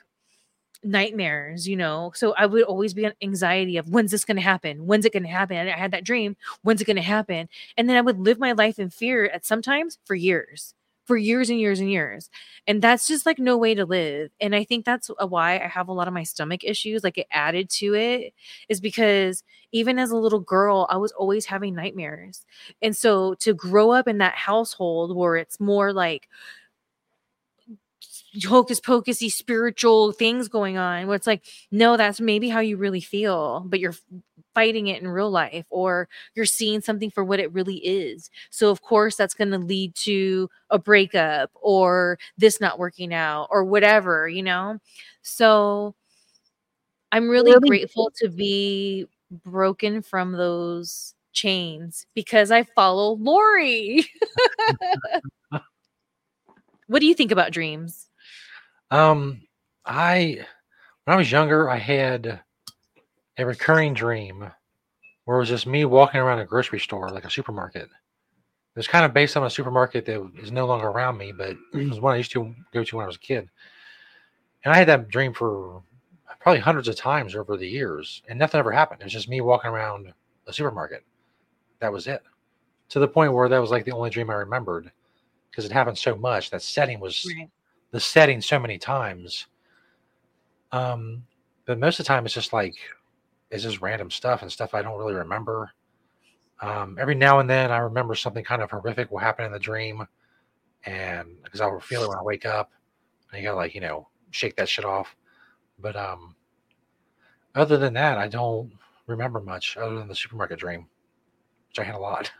nightmares, 0.83 1.67
you 1.67 1.77
know. 1.77 2.11
So 2.15 2.33
I 2.33 2.47
would 2.47 2.63
always 2.63 2.93
be 2.93 3.05
on 3.05 3.13
anxiety 3.21 3.77
of 3.77 3.89
when's 3.89 4.11
this 4.11 4.25
going 4.25 4.37
to 4.37 4.43
happen? 4.43 4.85
When's 4.87 5.05
it 5.05 5.13
going 5.13 5.23
to 5.23 5.29
happen? 5.29 5.57
I 5.57 5.71
had 5.71 5.91
that 5.91 6.03
dream, 6.03 6.35
when's 6.63 6.81
it 6.81 6.85
going 6.85 6.95
to 6.97 7.01
happen? 7.01 7.49
And 7.77 7.89
then 7.89 7.97
I 7.97 8.01
would 8.01 8.19
live 8.19 8.39
my 8.39 8.53
life 8.53 8.79
in 8.79 8.89
fear 8.89 9.27
at 9.27 9.45
sometimes 9.45 9.99
for 10.05 10.15
years, 10.15 10.73
for 11.06 11.18
years 11.18 11.49
and 11.49 11.60
years 11.60 11.80
and 11.80 11.91
years. 11.91 12.30
And 12.68 12.82
that's 12.82 13.07
just 13.07 13.26
like 13.26 13.40
no 13.40 13.57
way 13.57 13.76
to 13.76 13.86
live. 13.86 14.32
And 14.41 14.56
I 14.56 14.64
think 14.64 14.86
that's 14.86 15.10
why 15.27 15.60
I 15.60 15.68
have 15.68 15.88
a 15.88 15.94
lot 15.94 16.07
of 16.07 16.14
my 16.14 16.23
stomach 16.23 16.64
issues, 16.64 17.03
like 17.03 17.18
it 17.18 17.27
added 17.32 17.69
to 17.72 17.94
it, 17.94 18.34
is 18.69 18.82
because 18.82 19.44
even 19.72 19.99
as 19.99 20.11
a 20.11 20.18
little 20.18 20.40
girl, 20.40 20.88
I 20.90 20.98
was 20.98 21.11
always 21.11 21.45
having 21.45 21.76
nightmares. 21.76 22.45
And 22.82 22.95
so 22.95 23.36
to 23.36 23.53
grow 23.53 23.91
up 23.91 24.07
in 24.07 24.18
that 24.19 24.36
household 24.36 25.15
where 25.15 25.36
it's 25.36 25.60
more 25.60 25.94
like 25.94 26.27
hocus 28.44 28.80
pocusy 28.82 29.30
spiritual 29.32 30.11
things 30.11 30.48
going 30.49 30.77
on 30.77 31.07
where 31.07 31.15
it's 31.15 31.27
like 31.27 31.45
no 31.72 31.95
that's 31.95 32.19
maybe 32.19 32.49
how 32.49 32.60
you 32.60 32.76
really 32.76 32.99
feel 32.99 33.64
but 33.65 33.80
you're 33.80 33.94
fighting 34.56 34.88
it 34.88 35.02
in 35.02 35.07
real 35.07 35.30
life 35.30 35.65
or 35.69 36.10
you're 36.34 36.45
seeing 36.45 36.82
something 36.82 37.11
for 37.11 37.23
what 37.23 37.40
it 37.40 37.53
really 37.53 37.76
is. 37.77 38.32
So 38.49 38.72
of 38.72 38.82
course 38.82 39.15
that's 39.15 39.36
going 39.36 39.52
to 39.52 39.60
lead 39.60 39.94
to 39.98 40.49
a 40.72 40.80
breakup 40.80 41.52
or 41.56 42.18
this 42.38 42.60
not 42.60 42.80
working 42.80 43.14
out 43.14 43.49
or 43.52 43.64
whatever 43.64 44.27
you 44.27 44.41
know? 44.41 44.80
So 45.22 45.94
i'm 47.11 47.30
really, 47.30 47.52
Really? 47.52 47.69
grateful 47.69 48.11
to 48.18 48.30
be 48.30 49.07
broken 49.44 50.02
from 50.02 50.32
those 50.34 51.14
chains 51.34 52.06
because 52.15 52.52
i 52.52 52.64
follow 52.64 53.15
lori. 53.18 54.06
What 56.88 56.99
do 56.99 57.07
you 57.07 57.15
think 57.15 57.32
about 57.32 57.52
dreams? 57.52 58.07
Um, 58.91 59.41
I 59.86 60.45
when 61.06 61.15
I 61.15 61.18
was 61.18 61.32
younger, 61.32 61.69
I 61.69 61.77
had 61.77 62.41
a 63.38 63.45
recurring 63.45 63.94
dream 63.94 64.52
where 65.26 65.38
it 65.38 65.40
was 65.40 65.49
just 65.49 65.68
me 65.68 65.86
walking 65.86 66.22
around 66.22 66.40
a 66.40 66.45
grocery 66.45 66.80
store, 66.80 67.10
like 67.10 67.26
a 67.26 67.30
supermarket. 67.30 67.84
It 67.84 68.80
was 68.80 68.88
kind 68.88 69.06
of 69.06 69.14
based 69.14 69.38
on 69.38 69.45
a 69.45 69.49
supermarket 69.49 70.06
that 70.06 70.32
is 70.41 70.52
no 70.52 70.66
longer 70.66 70.88
around 70.88 71.18
me, 71.18 71.32
but 71.32 71.56
it 71.74 71.90
was 71.90 71.99
one 71.99 72.14
I 72.14 72.18
used 72.18 72.32
to 72.34 72.53
go 72.74 72.84
to 72.84 72.95
when 72.95 73.03
I 73.03 73.07
was 73.07 73.16
a 73.16 73.20
kid. 73.20 73.49
And 74.64 74.74
I 74.74 74.78
had 74.78 74.88
that 74.88 75.10
dream 75.10 75.34
for 75.34 75.82
probably 76.40 76.60
hundreds 76.60 76.88
of 76.88 76.95
times 76.95 77.36
over 77.36 77.57
the 77.57 77.68
years, 77.68 78.22
and 78.28 78.38
nothing 78.38 78.60
ever 78.60 78.72
happened. 78.72 79.02
It 79.02 79.06
was 79.06 79.14
just 79.14 79.30
me 79.30 79.41
walking 79.41 79.72
around 79.72 80.14
a 80.48 80.53
supermarket. 80.53 81.03
That 81.80 81.91
was 81.91 82.07
it. 82.07 82.22
To 82.90 82.99
the 82.99 83.07
point 83.07 83.34
where 83.34 83.49
that 83.49 83.60
was 83.60 83.72
like 83.72 83.86
the 83.86 83.91
only 83.94 84.10
dream 84.10 84.30
I 84.30 84.36
remembered 84.36 84.91
because 85.49 85.66
it 85.66 85.72
happened 85.72 85.98
so 85.98 86.16
much. 86.16 86.52
That 86.52 86.62
setting 86.62 86.99
was 86.99 87.28
the 87.91 87.99
setting 87.99 88.41
so 88.41 88.60
many 88.60 88.78
times. 88.78 89.48
Um, 90.72 91.24
but 91.66 91.80
most 91.80 91.99
of 91.99 92.06
the 92.06 92.07
time 92.07 92.26
it's 92.26 92.36
just 92.36 92.53
like 92.53 92.76
it's 93.51 93.63
just 93.63 93.81
random 93.81 94.11
stuff 94.11 94.41
and 94.41 94.51
stuff 94.51 94.73
I 94.73 94.81
don't 94.81 94.97
really 94.97 95.13
remember. 95.13 95.72
Um, 96.61 96.97
every 96.99 97.15
now 97.15 97.39
and 97.39 97.49
then 97.49 97.72
I 97.72 97.77
remember 97.77 98.15
something 98.15 98.43
kind 98.43 98.61
of 98.61 98.72
horrific 98.72 99.11
will 99.11 99.19
happen 99.19 99.45
in 99.45 99.51
the 99.51 99.59
dream, 99.59 100.05
and 100.85 101.30
because 101.43 101.61
I'll 101.61 101.80
feel 101.80 102.03
it 102.03 102.09
when 102.09 102.17
I 102.17 102.23
wake 102.23 102.45
up, 102.45 102.72
and 103.31 103.41
you 103.41 103.47
gotta 103.47 103.57
like 103.57 103.76
you 103.76 103.81
know 103.81 104.07
shake 104.31 104.55
that 104.55 104.69
shit 104.69 104.85
off. 104.85 105.15
But 105.80 105.95
um, 105.95 106.35
other 107.53 107.77
than 107.77 107.93
that, 107.95 108.17
I 108.17 108.27
don't 108.27 108.72
remember 109.07 109.39
much 109.41 109.77
other 109.77 109.97
than 109.97 110.07
the 110.07 110.15
supermarket 110.15 110.59
dream, 110.59 110.88
which 111.69 111.80
I 111.80 111.84
had 111.84 111.95
a 111.95 111.99
lot. 111.99 112.31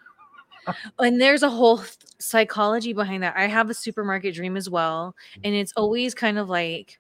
and 1.00 1.22
there's 1.22 1.44
a 1.44 1.50
whole 1.50 1.78
th- 1.80 1.98
psychology 2.20 2.94
behind 2.94 3.24
that. 3.24 3.36
I 3.36 3.48
have 3.48 3.70
a 3.70 3.74
supermarket 3.74 4.34
dream 4.36 4.58
as 4.58 4.70
well, 4.70 5.16
and 5.44 5.54
it's 5.54 5.74
always 5.76 6.16
kind 6.16 6.38
of 6.38 6.50
like 6.50 7.00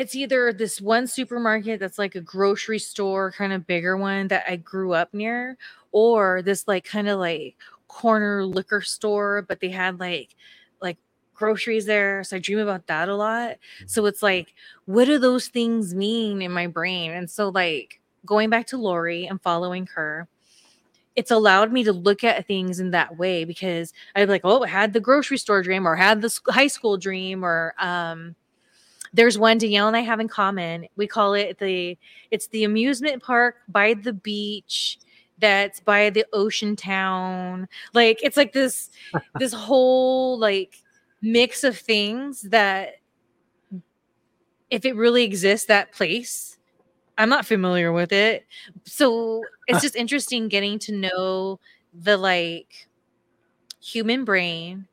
it's 0.00 0.14
either 0.14 0.50
this 0.50 0.80
one 0.80 1.06
supermarket 1.06 1.78
that's 1.78 1.98
like 1.98 2.14
a 2.14 2.22
grocery 2.22 2.78
store, 2.78 3.30
kind 3.32 3.52
of 3.52 3.66
bigger 3.66 3.98
one 3.98 4.28
that 4.28 4.44
I 4.48 4.56
grew 4.56 4.94
up 4.94 5.12
near, 5.12 5.58
or 5.92 6.40
this 6.40 6.66
like 6.66 6.86
kind 6.86 7.06
of 7.06 7.18
like 7.18 7.56
corner 7.86 8.46
liquor 8.46 8.80
store, 8.80 9.42
but 9.46 9.60
they 9.60 9.68
had 9.68 10.00
like 10.00 10.34
like 10.80 10.96
groceries 11.34 11.84
there. 11.84 12.24
So 12.24 12.36
I 12.36 12.38
dream 12.38 12.60
about 12.60 12.86
that 12.86 13.10
a 13.10 13.14
lot. 13.14 13.58
So 13.84 14.06
it's 14.06 14.22
like, 14.22 14.54
what 14.86 15.04
do 15.04 15.18
those 15.18 15.48
things 15.48 15.94
mean 15.94 16.40
in 16.40 16.50
my 16.50 16.66
brain? 16.66 17.10
And 17.10 17.30
so 17.30 17.50
like 17.50 18.00
going 18.24 18.48
back 18.48 18.68
to 18.68 18.78
Lori 18.78 19.26
and 19.26 19.38
following 19.42 19.86
her, 19.88 20.28
it's 21.14 21.30
allowed 21.30 21.72
me 21.72 21.84
to 21.84 21.92
look 21.92 22.24
at 22.24 22.46
things 22.46 22.80
in 22.80 22.92
that 22.92 23.18
way 23.18 23.44
because 23.44 23.92
I'd 24.16 24.24
be 24.24 24.32
like, 24.32 24.44
oh, 24.44 24.64
I 24.64 24.68
had 24.68 24.94
the 24.94 25.00
grocery 25.00 25.36
store 25.36 25.62
dream 25.62 25.86
or 25.86 25.94
had 25.94 26.22
the 26.22 26.34
high 26.48 26.68
school 26.68 26.96
dream 26.96 27.44
or 27.44 27.74
um 27.78 28.34
there's 29.12 29.38
one 29.38 29.58
Danielle 29.58 29.88
and 29.88 29.96
I 29.96 30.00
have 30.00 30.20
in 30.20 30.28
common. 30.28 30.86
We 30.96 31.06
call 31.06 31.34
it 31.34 31.58
the 31.58 31.98
it's 32.30 32.46
the 32.48 32.64
amusement 32.64 33.22
park 33.22 33.56
by 33.68 33.94
the 33.94 34.12
beach 34.12 34.98
that's 35.38 35.80
by 35.80 36.10
the 36.10 36.24
ocean 36.32 36.76
town. 36.76 37.68
Like 37.94 38.20
it's 38.22 38.36
like 38.36 38.52
this 38.52 38.90
this 39.38 39.52
whole 39.52 40.38
like 40.38 40.82
mix 41.22 41.64
of 41.64 41.76
things 41.76 42.42
that 42.42 42.96
if 44.70 44.84
it 44.84 44.94
really 44.94 45.24
exists 45.24 45.66
that 45.66 45.92
place 45.92 46.56
i'm 47.18 47.28
not 47.28 47.44
familiar 47.44 47.92
with 47.92 48.12
it 48.12 48.46
so 48.84 49.42
it's 49.66 49.80
just 49.82 49.96
interesting 49.96 50.48
getting 50.48 50.78
to 50.78 50.92
know 50.92 51.60
the 51.92 52.16
like 52.16 52.88
human 53.82 54.24
brain 54.24 54.86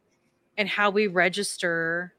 and 0.57 0.68
how 0.68 0.89
we 0.89 1.07
register 1.07 2.14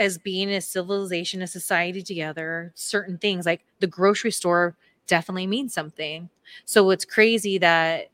as 0.00 0.18
being 0.18 0.50
a 0.50 0.60
civilization 0.60 1.42
a 1.42 1.46
society 1.46 2.02
together 2.02 2.72
certain 2.74 3.18
things 3.18 3.46
like 3.46 3.60
the 3.80 3.86
grocery 3.86 4.32
store 4.32 4.74
definitely 5.06 5.46
means 5.46 5.74
something. 5.74 6.30
So 6.64 6.90
it's 6.90 7.04
crazy 7.04 7.58
that 7.58 8.08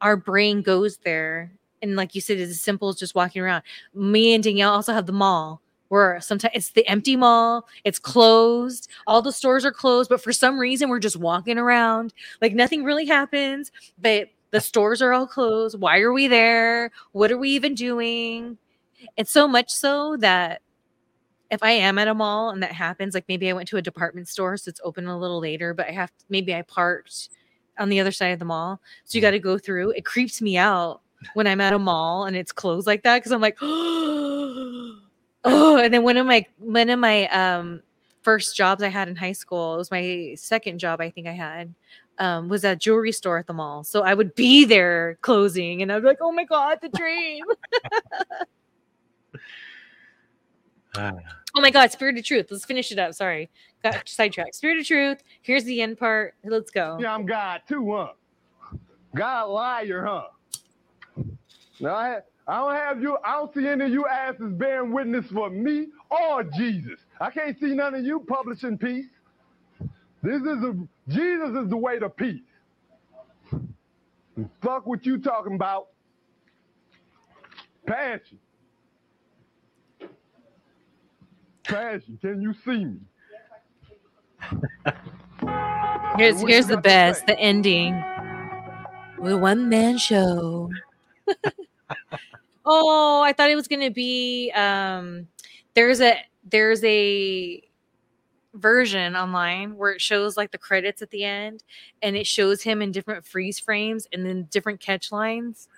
our 0.00 0.16
brain 0.16 0.62
goes 0.62 0.98
there 0.98 1.52
and 1.82 1.96
like 1.96 2.14
you 2.14 2.20
said 2.20 2.38
it's 2.38 2.50
as 2.50 2.62
simple 2.62 2.88
as 2.88 2.96
just 2.96 3.14
walking 3.14 3.42
around. 3.42 3.62
Me 3.94 4.34
and 4.34 4.42
danielle 4.42 4.72
also 4.72 4.92
have 4.94 5.06
the 5.06 5.12
mall 5.12 5.60
where 5.88 6.20
sometimes 6.20 6.52
it's 6.54 6.70
the 6.70 6.86
empty 6.88 7.16
mall 7.16 7.66
it's 7.84 7.98
closed 7.98 8.88
all 9.06 9.20
the 9.22 9.32
stores 9.32 9.64
are 9.64 9.72
closed 9.72 10.08
but 10.08 10.22
for 10.22 10.32
some 10.32 10.58
reason 10.58 10.88
we're 10.88 10.98
just 11.00 11.16
walking 11.16 11.58
around. 11.58 12.14
Like 12.40 12.54
nothing 12.54 12.84
really 12.84 13.06
happens 13.06 13.70
but 13.98 14.28
the 14.52 14.60
stores 14.60 15.02
are 15.02 15.12
all 15.12 15.26
closed. 15.26 15.80
Why 15.80 15.98
are 15.98 16.12
we 16.12 16.28
there? 16.28 16.92
What 17.12 17.32
are 17.32 17.38
we 17.38 17.50
even 17.50 17.74
doing? 17.74 18.56
It's 19.16 19.32
so 19.32 19.48
much 19.48 19.70
so 19.70 20.16
that 20.18 20.62
if 21.54 21.62
I 21.62 21.70
am 21.70 21.98
at 21.98 22.08
a 22.08 22.14
mall 22.14 22.50
and 22.50 22.62
that 22.62 22.72
happens, 22.72 23.14
like 23.14 23.24
maybe 23.28 23.48
I 23.48 23.52
went 23.52 23.68
to 23.68 23.76
a 23.76 23.82
department 23.82 24.28
store, 24.28 24.56
so 24.56 24.68
it's 24.68 24.80
open 24.84 25.06
a 25.06 25.18
little 25.18 25.40
later, 25.40 25.72
but 25.72 25.88
I 25.88 25.92
have 25.92 26.12
maybe 26.28 26.54
I 26.54 26.62
parked 26.62 27.30
on 27.78 27.88
the 27.88 28.00
other 28.00 28.12
side 28.12 28.28
of 28.28 28.38
the 28.38 28.44
mall. 28.44 28.80
So 29.04 29.16
you 29.16 29.22
got 29.22 29.30
to 29.32 29.38
go 29.38 29.58
through. 29.58 29.90
It 29.90 30.04
creeps 30.04 30.42
me 30.42 30.56
out 30.56 31.00
when 31.34 31.46
I'm 31.46 31.60
at 31.60 31.72
a 31.72 31.78
mall 31.78 32.26
and 32.26 32.36
it's 32.36 32.52
closed 32.52 32.86
like 32.86 33.02
that 33.04 33.18
because 33.18 33.32
I'm 33.32 33.40
like, 33.40 33.56
oh, 33.62 35.00
and 35.44 35.94
then 35.94 36.02
one 36.02 36.16
of 36.16 36.26
my 36.26 36.44
one 36.58 36.90
of 36.90 36.98
my 36.98 37.28
um 37.28 37.82
first 38.22 38.56
jobs 38.56 38.82
I 38.82 38.88
had 38.88 39.08
in 39.08 39.16
high 39.16 39.32
school, 39.32 39.74
it 39.74 39.78
was 39.78 39.90
my 39.90 40.34
second 40.36 40.78
job 40.78 41.00
I 41.00 41.10
think 41.10 41.26
I 41.26 41.32
had. 41.32 41.74
Um, 42.18 42.48
was 42.48 42.64
at 42.64 42.78
jewelry 42.78 43.10
store 43.10 43.38
at 43.38 43.48
the 43.48 43.52
mall. 43.52 43.82
So 43.82 44.02
I 44.02 44.14
would 44.14 44.36
be 44.36 44.64
there 44.64 45.18
closing 45.22 45.82
and 45.82 45.90
I'd 45.90 46.00
be 46.00 46.06
like, 46.06 46.18
oh 46.20 46.30
my 46.30 46.44
God, 46.44 46.78
the 46.80 46.88
dream. 46.88 47.44
Ah, 50.96 51.12
Oh 51.56 51.60
my 51.60 51.70
God, 51.70 51.92
Spirit 51.92 52.18
of 52.18 52.24
Truth. 52.24 52.48
Let's 52.50 52.64
finish 52.64 52.90
it 52.90 52.98
up. 52.98 53.14
Sorry, 53.14 53.48
got 53.82 54.08
sidetracked. 54.08 54.56
Spirit 54.56 54.80
of 54.80 54.86
Truth. 54.86 55.22
Here's 55.42 55.62
the 55.64 55.82
end 55.82 55.98
part. 55.98 56.34
Let's 56.44 56.70
go. 56.70 56.98
Yeah, 57.00 57.14
I'm 57.14 57.26
God 57.26 57.62
too, 57.68 57.92
huh? 57.94 58.76
God 59.14 59.44
liar, 59.44 60.04
huh? 60.04 61.22
Now 61.78 61.94
I, 61.94 62.18
I 62.48 62.58
don't 62.58 62.74
have 62.74 63.00
you. 63.02 63.18
I 63.24 63.34
don't 63.34 63.54
see 63.54 63.68
any 63.68 63.84
of 63.84 63.90
you 63.90 64.06
asses 64.06 64.52
bearing 64.52 64.92
witness 64.92 65.26
for 65.30 65.48
me 65.48 65.88
or 66.10 66.42
Jesus. 66.42 66.98
I 67.20 67.30
can't 67.30 67.58
see 67.60 67.74
none 67.74 67.94
of 67.94 68.04
you 68.04 68.20
publishing 68.20 68.76
peace. 68.76 69.06
This 70.22 70.42
is 70.42 70.62
a 70.64 70.74
Jesus 71.08 71.50
is 71.50 71.68
the 71.68 71.76
way 71.76 71.98
to 72.00 72.08
peace. 72.08 72.42
Fuck 74.60 74.86
what 74.86 75.06
you 75.06 75.18
talking 75.18 75.54
about. 75.54 75.88
Passion. 77.86 78.38
Passion. 81.64 82.18
Can 82.20 82.40
you 82.42 82.54
see 82.64 82.84
me? 82.84 82.98
Here's 86.16 86.40
here's 86.42 86.66
the 86.68 86.76
best, 86.76 87.26
the 87.26 87.38
ending. 87.38 87.92
The 89.22 89.36
one 89.36 89.68
man 89.68 89.98
show. 89.98 90.70
oh, 92.64 93.20
I 93.22 93.32
thought 93.32 93.50
it 93.50 93.56
was 93.56 93.66
gonna 93.66 93.90
be 93.90 94.52
um 94.52 95.26
there's 95.74 96.00
a 96.00 96.16
there's 96.48 96.84
a 96.84 97.62
version 98.54 99.16
online 99.16 99.76
where 99.76 99.90
it 99.90 100.00
shows 100.00 100.36
like 100.36 100.52
the 100.52 100.58
credits 100.58 101.02
at 101.02 101.10
the 101.10 101.24
end 101.24 101.64
and 102.02 102.16
it 102.16 102.26
shows 102.26 102.62
him 102.62 102.80
in 102.80 102.92
different 102.92 103.26
freeze 103.26 103.58
frames 103.58 104.06
and 104.12 104.24
then 104.24 104.46
different 104.50 104.80
catch 104.80 105.10
lines. 105.10 105.68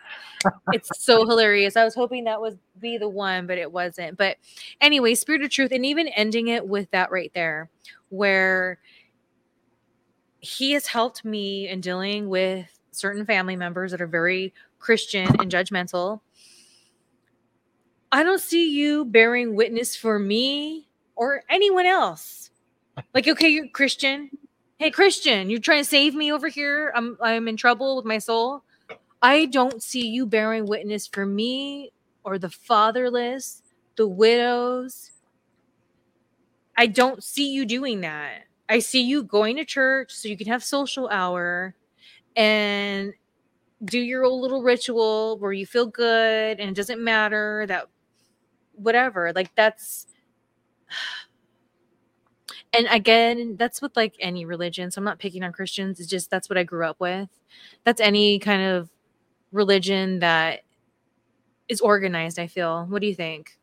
It's 0.72 1.04
so 1.04 1.26
hilarious. 1.26 1.76
I 1.76 1.84
was 1.84 1.94
hoping 1.94 2.24
that 2.24 2.40
would 2.40 2.58
be 2.78 2.98
the 2.98 3.08
one, 3.08 3.46
but 3.46 3.58
it 3.58 3.70
wasn't. 3.70 4.16
But 4.16 4.36
anyway, 4.80 5.14
Spirit 5.14 5.42
of 5.42 5.50
Truth, 5.50 5.72
and 5.72 5.86
even 5.86 6.08
ending 6.08 6.48
it 6.48 6.66
with 6.66 6.90
that 6.90 7.10
right 7.10 7.32
there, 7.34 7.70
where 8.08 8.78
he 10.40 10.72
has 10.72 10.86
helped 10.86 11.24
me 11.24 11.68
in 11.68 11.80
dealing 11.80 12.28
with 12.28 12.78
certain 12.92 13.26
family 13.26 13.56
members 13.56 13.90
that 13.90 14.00
are 14.00 14.06
very 14.06 14.54
Christian 14.78 15.28
and 15.40 15.50
judgmental. 15.50 16.20
I 18.12 18.22
don't 18.22 18.40
see 18.40 18.70
you 18.70 19.04
bearing 19.04 19.56
witness 19.56 19.96
for 19.96 20.18
me 20.18 20.88
or 21.16 21.42
anyone 21.50 21.86
else. 21.86 22.50
Like, 23.12 23.26
okay, 23.26 23.48
you're 23.48 23.68
Christian. 23.68 24.30
Hey, 24.78 24.90
Christian, 24.90 25.50
you're 25.50 25.58
trying 25.58 25.82
to 25.82 25.88
save 25.88 26.14
me 26.14 26.32
over 26.32 26.48
here. 26.48 26.92
I'm 26.94 27.16
I'm 27.20 27.48
in 27.48 27.56
trouble 27.56 27.96
with 27.96 28.04
my 28.04 28.18
soul. 28.18 28.62
I 29.26 29.46
don't 29.46 29.82
see 29.82 30.06
you 30.06 30.24
bearing 30.24 30.66
witness 30.66 31.08
for 31.08 31.26
me 31.26 31.90
or 32.22 32.38
the 32.38 32.48
fatherless, 32.48 33.60
the 33.96 34.06
widows. 34.06 35.10
I 36.78 36.86
don't 36.86 37.24
see 37.24 37.50
you 37.50 37.66
doing 37.66 38.02
that. 38.02 38.44
I 38.68 38.78
see 38.78 39.02
you 39.02 39.24
going 39.24 39.56
to 39.56 39.64
church 39.64 40.12
so 40.12 40.28
you 40.28 40.36
can 40.36 40.46
have 40.46 40.62
social 40.62 41.08
hour 41.08 41.74
and 42.36 43.14
do 43.84 43.98
your 43.98 44.22
old 44.22 44.42
little 44.42 44.62
ritual 44.62 45.38
where 45.38 45.52
you 45.52 45.66
feel 45.66 45.86
good 45.86 46.60
and 46.60 46.70
it 46.70 46.76
doesn't 46.76 47.02
matter 47.02 47.64
that 47.66 47.88
whatever. 48.74 49.32
Like 49.32 49.52
that's 49.56 50.06
and 52.72 52.86
again, 52.92 53.56
that's 53.56 53.82
with 53.82 53.96
like 53.96 54.14
any 54.20 54.44
religion. 54.44 54.92
So 54.92 55.00
I'm 55.00 55.04
not 55.04 55.18
picking 55.18 55.42
on 55.42 55.50
Christians. 55.50 55.98
It's 55.98 56.08
just 56.08 56.30
that's 56.30 56.48
what 56.48 56.56
I 56.56 56.62
grew 56.62 56.86
up 56.86 57.00
with. 57.00 57.28
That's 57.82 58.00
any 58.00 58.38
kind 58.38 58.62
of 58.62 58.88
religion 59.56 60.20
that 60.20 60.60
is 61.68 61.80
organized, 61.80 62.38
I 62.38 62.46
feel. 62.46 62.84
What 62.86 63.00
do 63.00 63.08
you 63.08 63.14
think? 63.14 63.58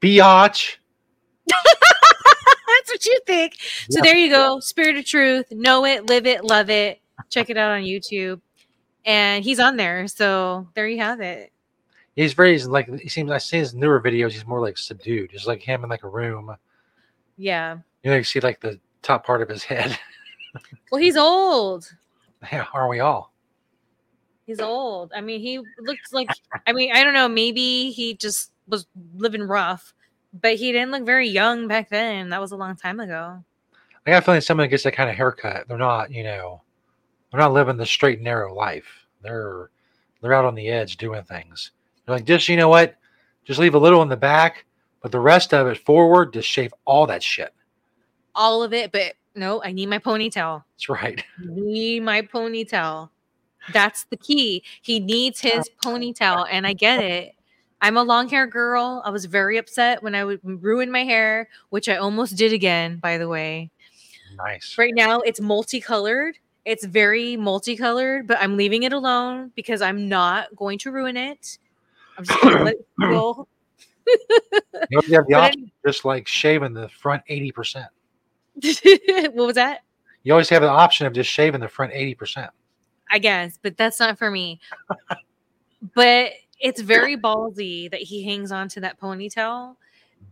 Biatch. 0.00 0.76
That's 1.46 2.90
what 2.90 3.04
you 3.04 3.20
think. 3.26 3.54
So 3.90 4.00
there 4.02 4.16
you 4.16 4.30
go. 4.30 4.60
Spirit 4.60 4.96
of 4.96 5.04
truth. 5.04 5.46
Know 5.50 5.84
it, 5.84 6.06
live 6.06 6.26
it, 6.26 6.44
love 6.44 6.70
it. 6.70 7.00
Check 7.30 7.50
it 7.50 7.56
out 7.56 7.70
on 7.70 7.82
YouTube. 7.82 8.40
And 9.04 9.44
he's 9.44 9.60
on 9.60 9.76
there. 9.76 10.08
So 10.08 10.66
there 10.74 10.88
you 10.88 10.98
have 10.98 11.20
it. 11.20 11.52
He's 12.16 12.32
very 12.32 12.58
like 12.62 12.88
he 13.00 13.08
seems 13.08 13.30
I 13.30 13.38
see 13.38 13.58
his 13.58 13.74
newer 13.74 14.00
videos, 14.00 14.32
he's 14.32 14.46
more 14.46 14.60
like 14.60 14.78
subdued. 14.78 15.30
It's 15.32 15.46
like 15.46 15.60
him 15.60 15.82
in 15.82 15.90
like 15.90 16.04
a 16.04 16.08
room. 16.08 16.54
Yeah. 17.36 17.78
You 18.02 18.10
know, 18.10 18.16
you 18.16 18.24
see 18.24 18.40
like 18.40 18.60
the 18.60 18.78
top 19.02 19.26
part 19.26 19.42
of 19.42 19.48
his 19.48 19.64
head. 19.64 19.98
Well, 20.92 21.00
he's 21.00 21.16
old. 21.16 21.90
yeah, 22.52 22.66
aren't 22.72 22.90
we 22.90 23.00
all? 23.00 23.33
He's 24.46 24.60
old. 24.60 25.12
I 25.14 25.20
mean, 25.20 25.40
he 25.40 25.60
looks 25.78 26.12
like 26.12 26.28
I 26.66 26.72
mean, 26.72 26.90
I 26.94 27.02
don't 27.02 27.14
know, 27.14 27.28
maybe 27.28 27.90
he 27.90 28.14
just 28.14 28.52
was 28.68 28.86
living 29.16 29.42
rough, 29.42 29.94
but 30.32 30.56
he 30.56 30.72
didn't 30.72 30.90
look 30.90 31.04
very 31.04 31.28
young 31.28 31.68
back 31.68 31.88
then. 31.88 32.30
That 32.30 32.40
was 32.40 32.52
a 32.52 32.56
long 32.56 32.76
time 32.76 33.00
ago. 33.00 33.42
I 34.06 34.10
got 34.10 34.22
a 34.22 34.22
feeling 34.22 34.40
someone 34.42 34.68
gets 34.68 34.82
that 34.82 34.92
kind 34.92 35.08
of 35.08 35.16
haircut. 35.16 35.66
They're 35.66 35.78
not, 35.78 36.10
you 36.10 36.24
know, 36.24 36.60
they're 37.30 37.40
not 37.40 37.52
living 37.52 37.76
the 37.76 37.86
straight 37.86 38.18
and 38.18 38.24
narrow 38.24 38.54
life. 38.54 39.06
They're 39.22 39.70
they're 40.20 40.34
out 40.34 40.44
on 40.44 40.54
the 40.54 40.68
edge 40.68 40.96
doing 40.98 41.24
things. 41.24 41.70
They're 42.04 42.16
like, 42.16 42.26
just 42.26 42.48
you 42.48 42.56
know 42.56 42.68
what? 42.68 42.96
Just 43.44 43.60
leave 43.60 43.74
a 43.74 43.78
little 43.78 44.02
in 44.02 44.08
the 44.08 44.16
back, 44.16 44.66
but 45.02 45.12
the 45.12 45.20
rest 45.20 45.52
of 45.52 45.66
it 45.66 45.78
forward, 45.78 46.32
just 46.32 46.48
shave 46.48 46.72
all 46.84 47.06
that 47.06 47.22
shit. 47.22 47.54
All 48.34 48.62
of 48.62 48.72
it, 48.72 48.92
but 48.92 49.14
no, 49.34 49.62
I 49.62 49.72
need 49.72 49.88
my 49.88 49.98
ponytail. 49.98 50.64
That's 50.74 50.88
right. 50.88 51.22
need 51.44 52.02
my 52.02 52.22
ponytail. 52.22 53.10
That's 53.72 54.04
the 54.04 54.16
key. 54.16 54.62
He 54.82 55.00
needs 55.00 55.40
his 55.40 55.70
ponytail, 55.82 56.46
and 56.50 56.66
I 56.66 56.72
get 56.72 57.00
it. 57.00 57.34
I'm 57.80 57.96
a 57.96 58.02
long 58.02 58.28
hair 58.28 58.46
girl. 58.46 59.02
I 59.04 59.10
was 59.10 59.26
very 59.26 59.58
upset 59.58 60.02
when 60.02 60.14
I 60.14 60.24
would 60.24 60.40
ruin 60.42 60.90
my 60.90 61.04
hair, 61.04 61.48
which 61.70 61.88
I 61.88 61.96
almost 61.96 62.36
did 62.36 62.52
again, 62.52 62.98
by 62.98 63.18
the 63.18 63.28
way. 63.28 63.70
Nice. 64.36 64.76
Right 64.78 64.94
now, 64.94 65.20
it's 65.20 65.40
multicolored. 65.40 66.38
It's 66.64 66.84
very 66.84 67.36
multicolored, 67.36 68.26
but 68.26 68.38
I'm 68.40 68.56
leaving 68.56 68.84
it 68.84 68.92
alone 68.92 69.52
because 69.54 69.82
I'm 69.82 70.08
not 70.08 70.56
going 70.56 70.78
to 70.78 70.92
ruin 70.92 71.16
it. 71.16 71.58
I'm 72.16 72.24
just 72.24 72.40
going 72.40 72.56
to 72.56 72.64
let 72.64 72.74
it 72.78 72.86
go. 72.98 73.48
You 74.90 75.00
have 75.14 75.26
the 75.26 75.34
option, 75.34 75.70
just 75.86 76.04
like 76.04 76.28
shaving 76.28 76.74
the 76.74 76.90
front 76.90 77.22
80%. 77.30 77.86
what 79.32 79.46
was 79.46 79.54
that? 79.54 79.80
You 80.24 80.32
always 80.32 80.50
have 80.50 80.60
the 80.60 80.68
option 80.68 81.06
of 81.06 81.14
just 81.14 81.30
shaving 81.30 81.60
the 81.60 81.68
front 81.68 81.92
80%. 81.92 82.50
I 83.10 83.18
guess, 83.18 83.58
but 83.62 83.76
that's 83.76 84.00
not 84.00 84.18
for 84.18 84.30
me. 84.30 84.60
but 85.94 86.32
it's 86.60 86.80
very 86.80 87.16
ballsy 87.16 87.90
that 87.90 88.00
he 88.00 88.24
hangs 88.24 88.50
on 88.52 88.68
to 88.68 88.80
that 88.80 89.00
ponytail 89.00 89.76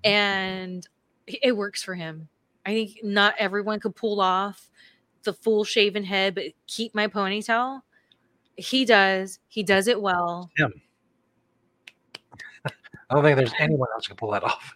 and 0.04 0.86
it 1.26 1.56
works 1.56 1.82
for 1.82 1.94
him. 1.94 2.28
I 2.64 2.70
think 2.70 2.98
not 3.02 3.34
everyone 3.38 3.80
could 3.80 3.94
pull 3.94 4.20
off 4.20 4.70
the 5.24 5.32
full 5.32 5.64
shaven 5.64 6.04
head, 6.04 6.34
but 6.34 6.44
keep 6.66 6.94
my 6.94 7.06
ponytail. 7.06 7.82
He 8.56 8.84
does. 8.84 9.38
He 9.48 9.62
does 9.62 9.88
it 9.88 10.00
well. 10.00 10.50
I 13.12 13.14
don't 13.14 13.24
think 13.24 13.36
there's 13.36 13.52
anyone 13.58 13.88
else 13.94 14.06
who 14.06 14.10
can 14.10 14.16
pull 14.16 14.30
that 14.32 14.44
off. 14.44 14.74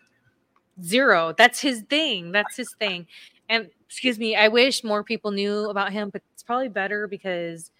Zero. 0.82 1.32
That's 1.36 1.60
his 1.60 1.82
thing. 1.82 2.32
That's 2.32 2.56
his 2.56 2.74
thing. 2.78 3.06
And 3.48 3.70
excuse 3.86 4.18
me, 4.18 4.36
I 4.36 4.48
wish 4.48 4.84
more 4.84 5.02
people 5.02 5.30
knew 5.30 5.70
about 5.70 5.92
him, 5.92 6.10
but 6.10 6.22
it's 6.34 6.42
probably 6.42 6.68
better 6.68 7.06
because 7.06 7.70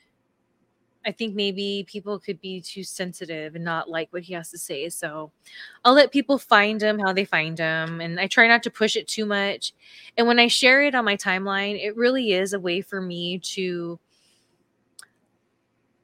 I 1.06 1.12
think 1.12 1.34
maybe 1.34 1.86
people 1.88 2.18
could 2.18 2.40
be 2.40 2.60
too 2.60 2.82
sensitive 2.82 3.54
and 3.54 3.64
not 3.64 3.88
like 3.88 4.12
what 4.12 4.24
he 4.24 4.34
has 4.34 4.50
to 4.50 4.58
say. 4.58 4.88
So 4.88 5.30
I'll 5.84 5.94
let 5.94 6.10
people 6.10 6.36
find 6.36 6.82
him 6.82 6.98
how 6.98 7.12
they 7.12 7.24
find 7.24 7.56
him. 7.56 8.00
And 8.00 8.18
I 8.18 8.26
try 8.26 8.48
not 8.48 8.64
to 8.64 8.70
push 8.70 8.96
it 8.96 9.06
too 9.06 9.24
much. 9.24 9.72
And 10.16 10.26
when 10.26 10.40
I 10.40 10.48
share 10.48 10.82
it 10.82 10.96
on 10.96 11.04
my 11.04 11.16
timeline, 11.16 11.80
it 11.80 11.96
really 11.96 12.32
is 12.32 12.52
a 12.52 12.60
way 12.60 12.80
for 12.80 13.00
me 13.00 13.38
to 13.38 14.00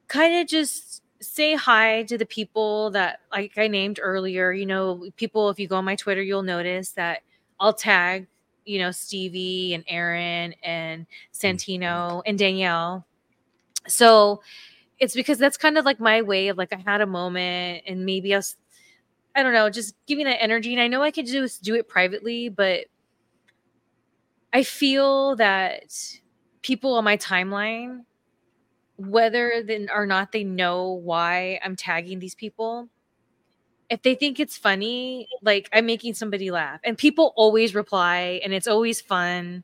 kind 0.07 0.39
of 0.39 0.47
just 0.47 1.01
say 1.19 1.55
hi 1.55 2.03
to 2.03 2.17
the 2.17 2.25
people 2.25 2.91
that 2.91 3.19
like 3.31 3.57
I 3.57 3.67
named 3.67 3.99
earlier. 4.01 4.53
You 4.53 4.65
know, 4.65 5.09
people 5.17 5.49
if 5.49 5.59
you 5.59 5.67
go 5.67 5.75
on 5.75 5.85
my 5.85 5.95
Twitter, 5.95 6.21
you'll 6.21 6.43
notice 6.43 6.91
that 6.91 7.23
I'll 7.59 7.73
tag, 7.73 8.27
you 8.65 8.79
know, 8.79 8.91
Stevie 8.91 9.73
and 9.73 9.83
Aaron 9.87 10.55
and 10.63 11.05
mm, 11.05 11.07
Santino 11.33 12.21
and 12.25 12.39
Danielle. 12.39 13.05
So 13.87 14.41
it's 15.03 15.15
because 15.15 15.37
that's 15.37 15.57
kind 15.57 15.77
of 15.77 15.85
like 15.85 15.99
my 15.99 16.21
way 16.21 16.47
of 16.49 16.57
like 16.57 16.73
I 16.73 16.77
had 16.85 17.01
a 17.01 17.05
moment 17.05 17.83
and 17.87 18.05
maybe 18.05 18.33
I 18.33 18.37
was 18.37 18.55
I 19.35 19.43
don't 19.43 19.53
know, 19.53 19.69
just 19.69 19.95
giving 20.07 20.25
that 20.25 20.43
energy. 20.43 20.73
And 20.73 20.81
I 20.81 20.87
know 20.87 21.03
I 21.03 21.11
could 21.11 21.27
just 21.27 21.63
do 21.63 21.75
it 21.75 21.87
privately, 21.89 22.49
but 22.49 22.85
I 24.51 24.63
feel 24.63 25.35
that 25.37 25.83
people 26.61 26.93
on 26.95 27.03
my 27.03 27.17
timeline 27.17 28.01
whether 28.97 29.63
then 29.65 29.89
or 29.93 30.05
not 30.05 30.31
they 30.31 30.43
know 30.43 30.91
why 30.91 31.59
I'm 31.63 31.75
tagging 31.75 32.19
these 32.19 32.35
people, 32.35 32.89
if 33.89 34.01
they 34.01 34.15
think 34.15 34.39
it's 34.39 34.57
funny, 34.57 35.27
like 35.41 35.69
I'm 35.73 35.85
making 35.85 36.13
somebody 36.15 36.51
laugh, 36.51 36.79
and 36.83 36.97
people 36.97 37.33
always 37.35 37.75
reply, 37.75 38.41
and 38.43 38.53
it's 38.53 38.67
always 38.67 39.01
fun. 39.01 39.63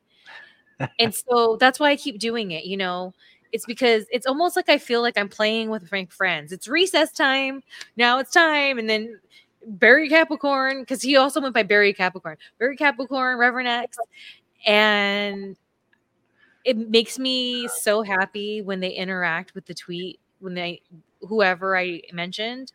and 1.00 1.14
so 1.14 1.56
that's 1.60 1.80
why 1.80 1.90
I 1.90 1.96
keep 1.96 2.18
doing 2.18 2.52
it, 2.52 2.64
you 2.64 2.76
know. 2.76 3.14
It's 3.52 3.66
because 3.66 4.04
it's 4.10 4.26
almost 4.26 4.56
like 4.56 4.68
I 4.68 4.78
feel 4.78 5.02
like 5.02 5.18
I'm 5.18 5.28
playing 5.28 5.70
with 5.70 5.90
my 5.90 6.06
friends. 6.10 6.52
It's 6.52 6.68
recess 6.68 7.12
time. 7.12 7.62
Now 7.96 8.18
it's 8.18 8.32
time. 8.32 8.78
And 8.78 8.88
then 8.88 9.18
Barry 9.66 10.08
Capricorn, 10.08 10.80
because 10.80 11.02
he 11.02 11.16
also 11.16 11.40
went 11.40 11.54
by 11.54 11.62
Barry 11.62 11.92
Capricorn. 11.92 12.36
Barry 12.58 12.76
Capricorn, 12.76 13.38
Reverend 13.38 13.68
X. 13.68 13.98
And 14.66 15.56
it 16.64 16.76
makes 16.76 17.18
me 17.18 17.68
so 17.68 18.02
happy 18.02 18.62
when 18.62 18.80
they 18.80 18.90
interact 18.90 19.54
with 19.54 19.66
the 19.66 19.74
tweet 19.74 20.20
when 20.40 20.54
they 20.54 20.82
whoever 21.22 21.76
I 21.76 22.02
mentioned 22.12 22.72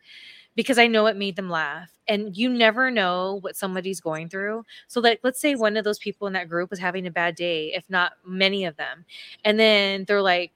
because 0.54 0.78
I 0.78 0.86
know 0.86 1.06
it 1.06 1.16
made 1.16 1.36
them 1.36 1.50
laugh. 1.50 1.90
And 2.08 2.36
you 2.36 2.48
never 2.48 2.90
know 2.90 3.38
what 3.42 3.56
somebody's 3.56 4.00
going 4.00 4.28
through. 4.28 4.64
So 4.88 5.00
like 5.00 5.20
let's 5.22 5.40
say 5.40 5.54
one 5.54 5.76
of 5.76 5.84
those 5.84 5.98
people 5.98 6.26
in 6.26 6.32
that 6.32 6.48
group 6.48 6.70
was 6.70 6.78
having 6.78 7.06
a 7.06 7.10
bad 7.10 7.34
day, 7.34 7.74
if 7.74 7.88
not 7.90 8.12
many 8.24 8.64
of 8.64 8.76
them. 8.76 9.04
And 9.44 9.60
then 9.60 10.04
they're 10.04 10.22
like, 10.22 10.52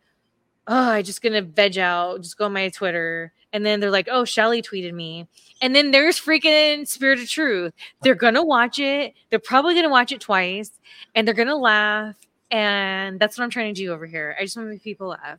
"Oh, 0.70 0.90
I 0.90 1.02
just 1.02 1.20
to 1.34 1.42
veg 1.42 1.76
out, 1.76 2.22
just 2.22 2.38
go 2.38 2.46
on 2.46 2.54
my 2.54 2.70
Twitter." 2.70 3.34
And 3.52 3.66
then 3.66 3.80
they're 3.80 3.90
like, 3.90 4.08
"Oh, 4.10 4.24
Shelly 4.24 4.62
tweeted 4.62 4.94
me." 4.94 5.28
And 5.60 5.76
then 5.76 5.90
there's 5.90 6.18
freaking 6.18 6.88
Spirit 6.88 7.20
of 7.20 7.28
Truth. 7.28 7.74
They're 8.02 8.14
to 8.34 8.42
watch 8.42 8.78
it. 8.78 9.12
They're 9.28 9.38
probably 9.38 9.74
to 9.84 9.90
watch 9.90 10.12
it 10.12 10.20
twice 10.22 10.70
and 11.14 11.26
they're 11.26 11.34
to 11.48 11.56
laugh 11.56 12.14
and 12.50 13.20
that's 13.20 13.38
what 13.38 13.44
I'm 13.44 13.50
trying 13.50 13.74
to 13.74 13.80
do 13.80 13.92
over 13.92 14.06
here. 14.06 14.36
I 14.38 14.42
just 14.42 14.56
want 14.56 14.66
to 14.68 14.72
make 14.72 14.82
people 14.82 15.08
laugh. 15.08 15.38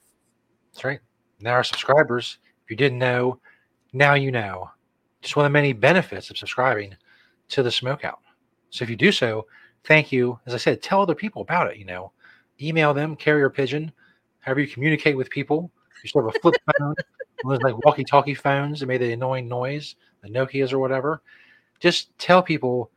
That's 0.74 0.84
right. 0.84 1.00
Now 1.40 1.52
our 1.52 1.64
subscribers, 1.64 2.38
if 2.64 2.70
you 2.70 2.78
didn't 2.78 3.00
know, 3.00 3.40
now 3.94 4.14
you 4.14 4.32
know. 4.32 4.70
Just 5.22 5.36
one 5.36 5.46
of 5.46 5.52
the 5.52 5.54
many 5.54 5.74
benefits 5.74 6.30
of 6.30 6.38
subscribing 6.38 6.96
to 7.50 7.62
the 7.62 7.70
Smokeout. 7.70 8.18
So 8.70 8.84
if 8.84 8.90
you 8.90 8.96
do 8.96 9.12
so, 9.12 9.46
thank 9.84 10.12
you. 10.12 10.40
As 10.46 10.54
I 10.54 10.58
said, 10.58 10.82
tell 10.82 11.02
other 11.02 11.16
people 11.16 11.42
about 11.42 11.72
it. 11.72 11.78
You 11.78 11.86
know, 11.86 12.12
email 12.60 12.94
them, 12.94 13.16
carrier 13.16 13.50
pigeon, 13.50 13.92
however 14.42 14.60
you 14.60 14.68
communicate 14.68 15.16
with 15.18 15.30
people. 15.30 15.72
You 16.04 16.10
still 16.10 16.24
have 16.26 16.36
a 16.36 16.40
flip 16.40 16.56
phone, 16.78 16.96
one 17.44 17.56
of 17.56 17.62
those 17.62 17.72
like 17.74 17.86
walkie-talkie 17.86 18.36
phones 18.36 18.80
that 18.80 18.86
made 18.88 19.02
the 19.02 19.12
annoying 19.14 19.48
noise, 19.48 19.96
the 20.22 20.30
Nokia's 20.30 20.74
or 20.74 20.80
whatever. 20.80 21.22
Just 21.80 22.16
tell 22.20 22.42
people 22.44 22.92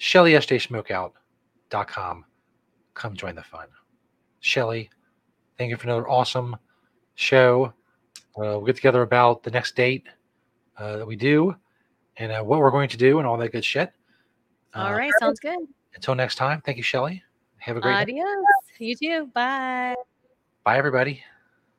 ShellySJSmokeout.com. 0.00 2.24
Come 2.94 3.14
join 3.14 3.34
the 3.34 3.42
fun. 3.42 3.66
Shelly, 4.40 4.88
thank 5.58 5.70
you 5.70 5.76
for 5.76 5.84
another 5.86 6.08
awesome 6.08 6.56
show. 7.14 7.72
Uh, 8.38 8.56
we'll 8.56 8.64
get 8.66 8.76
together 8.76 9.02
about 9.02 9.42
the 9.42 9.50
next 9.50 9.74
date 9.76 10.04
uh, 10.78 10.98
that 10.98 11.06
we 11.06 11.16
do 11.16 11.54
and 12.18 12.32
uh, 12.32 12.42
what 12.42 12.60
we're 12.60 12.70
going 12.70 12.88
to 12.88 12.96
do 12.96 13.18
and 13.18 13.26
all 13.26 13.36
that 13.36 13.52
good 13.52 13.64
shit. 13.64 13.92
All 14.74 14.86
Uh, 14.86 14.92
right, 14.92 15.12
sounds 15.20 15.40
good. 15.40 15.58
Until 15.94 16.14
next 16.14 16.36
time, 16.36 16.60
thank 16.64 16.76
you, 16.76 16.82
Shelly. 16.82 17.22
Have 17.58 17.76
a 17.78 17.80
great 17.80 18.06
day. 18.06 18.12
Adios. 18.20 18.44
You 18.78 18.96
too. 18.96 19.26
Bye. 19.34 19.94
Bye, 20.66 20.78
everybody. 20.78 21.22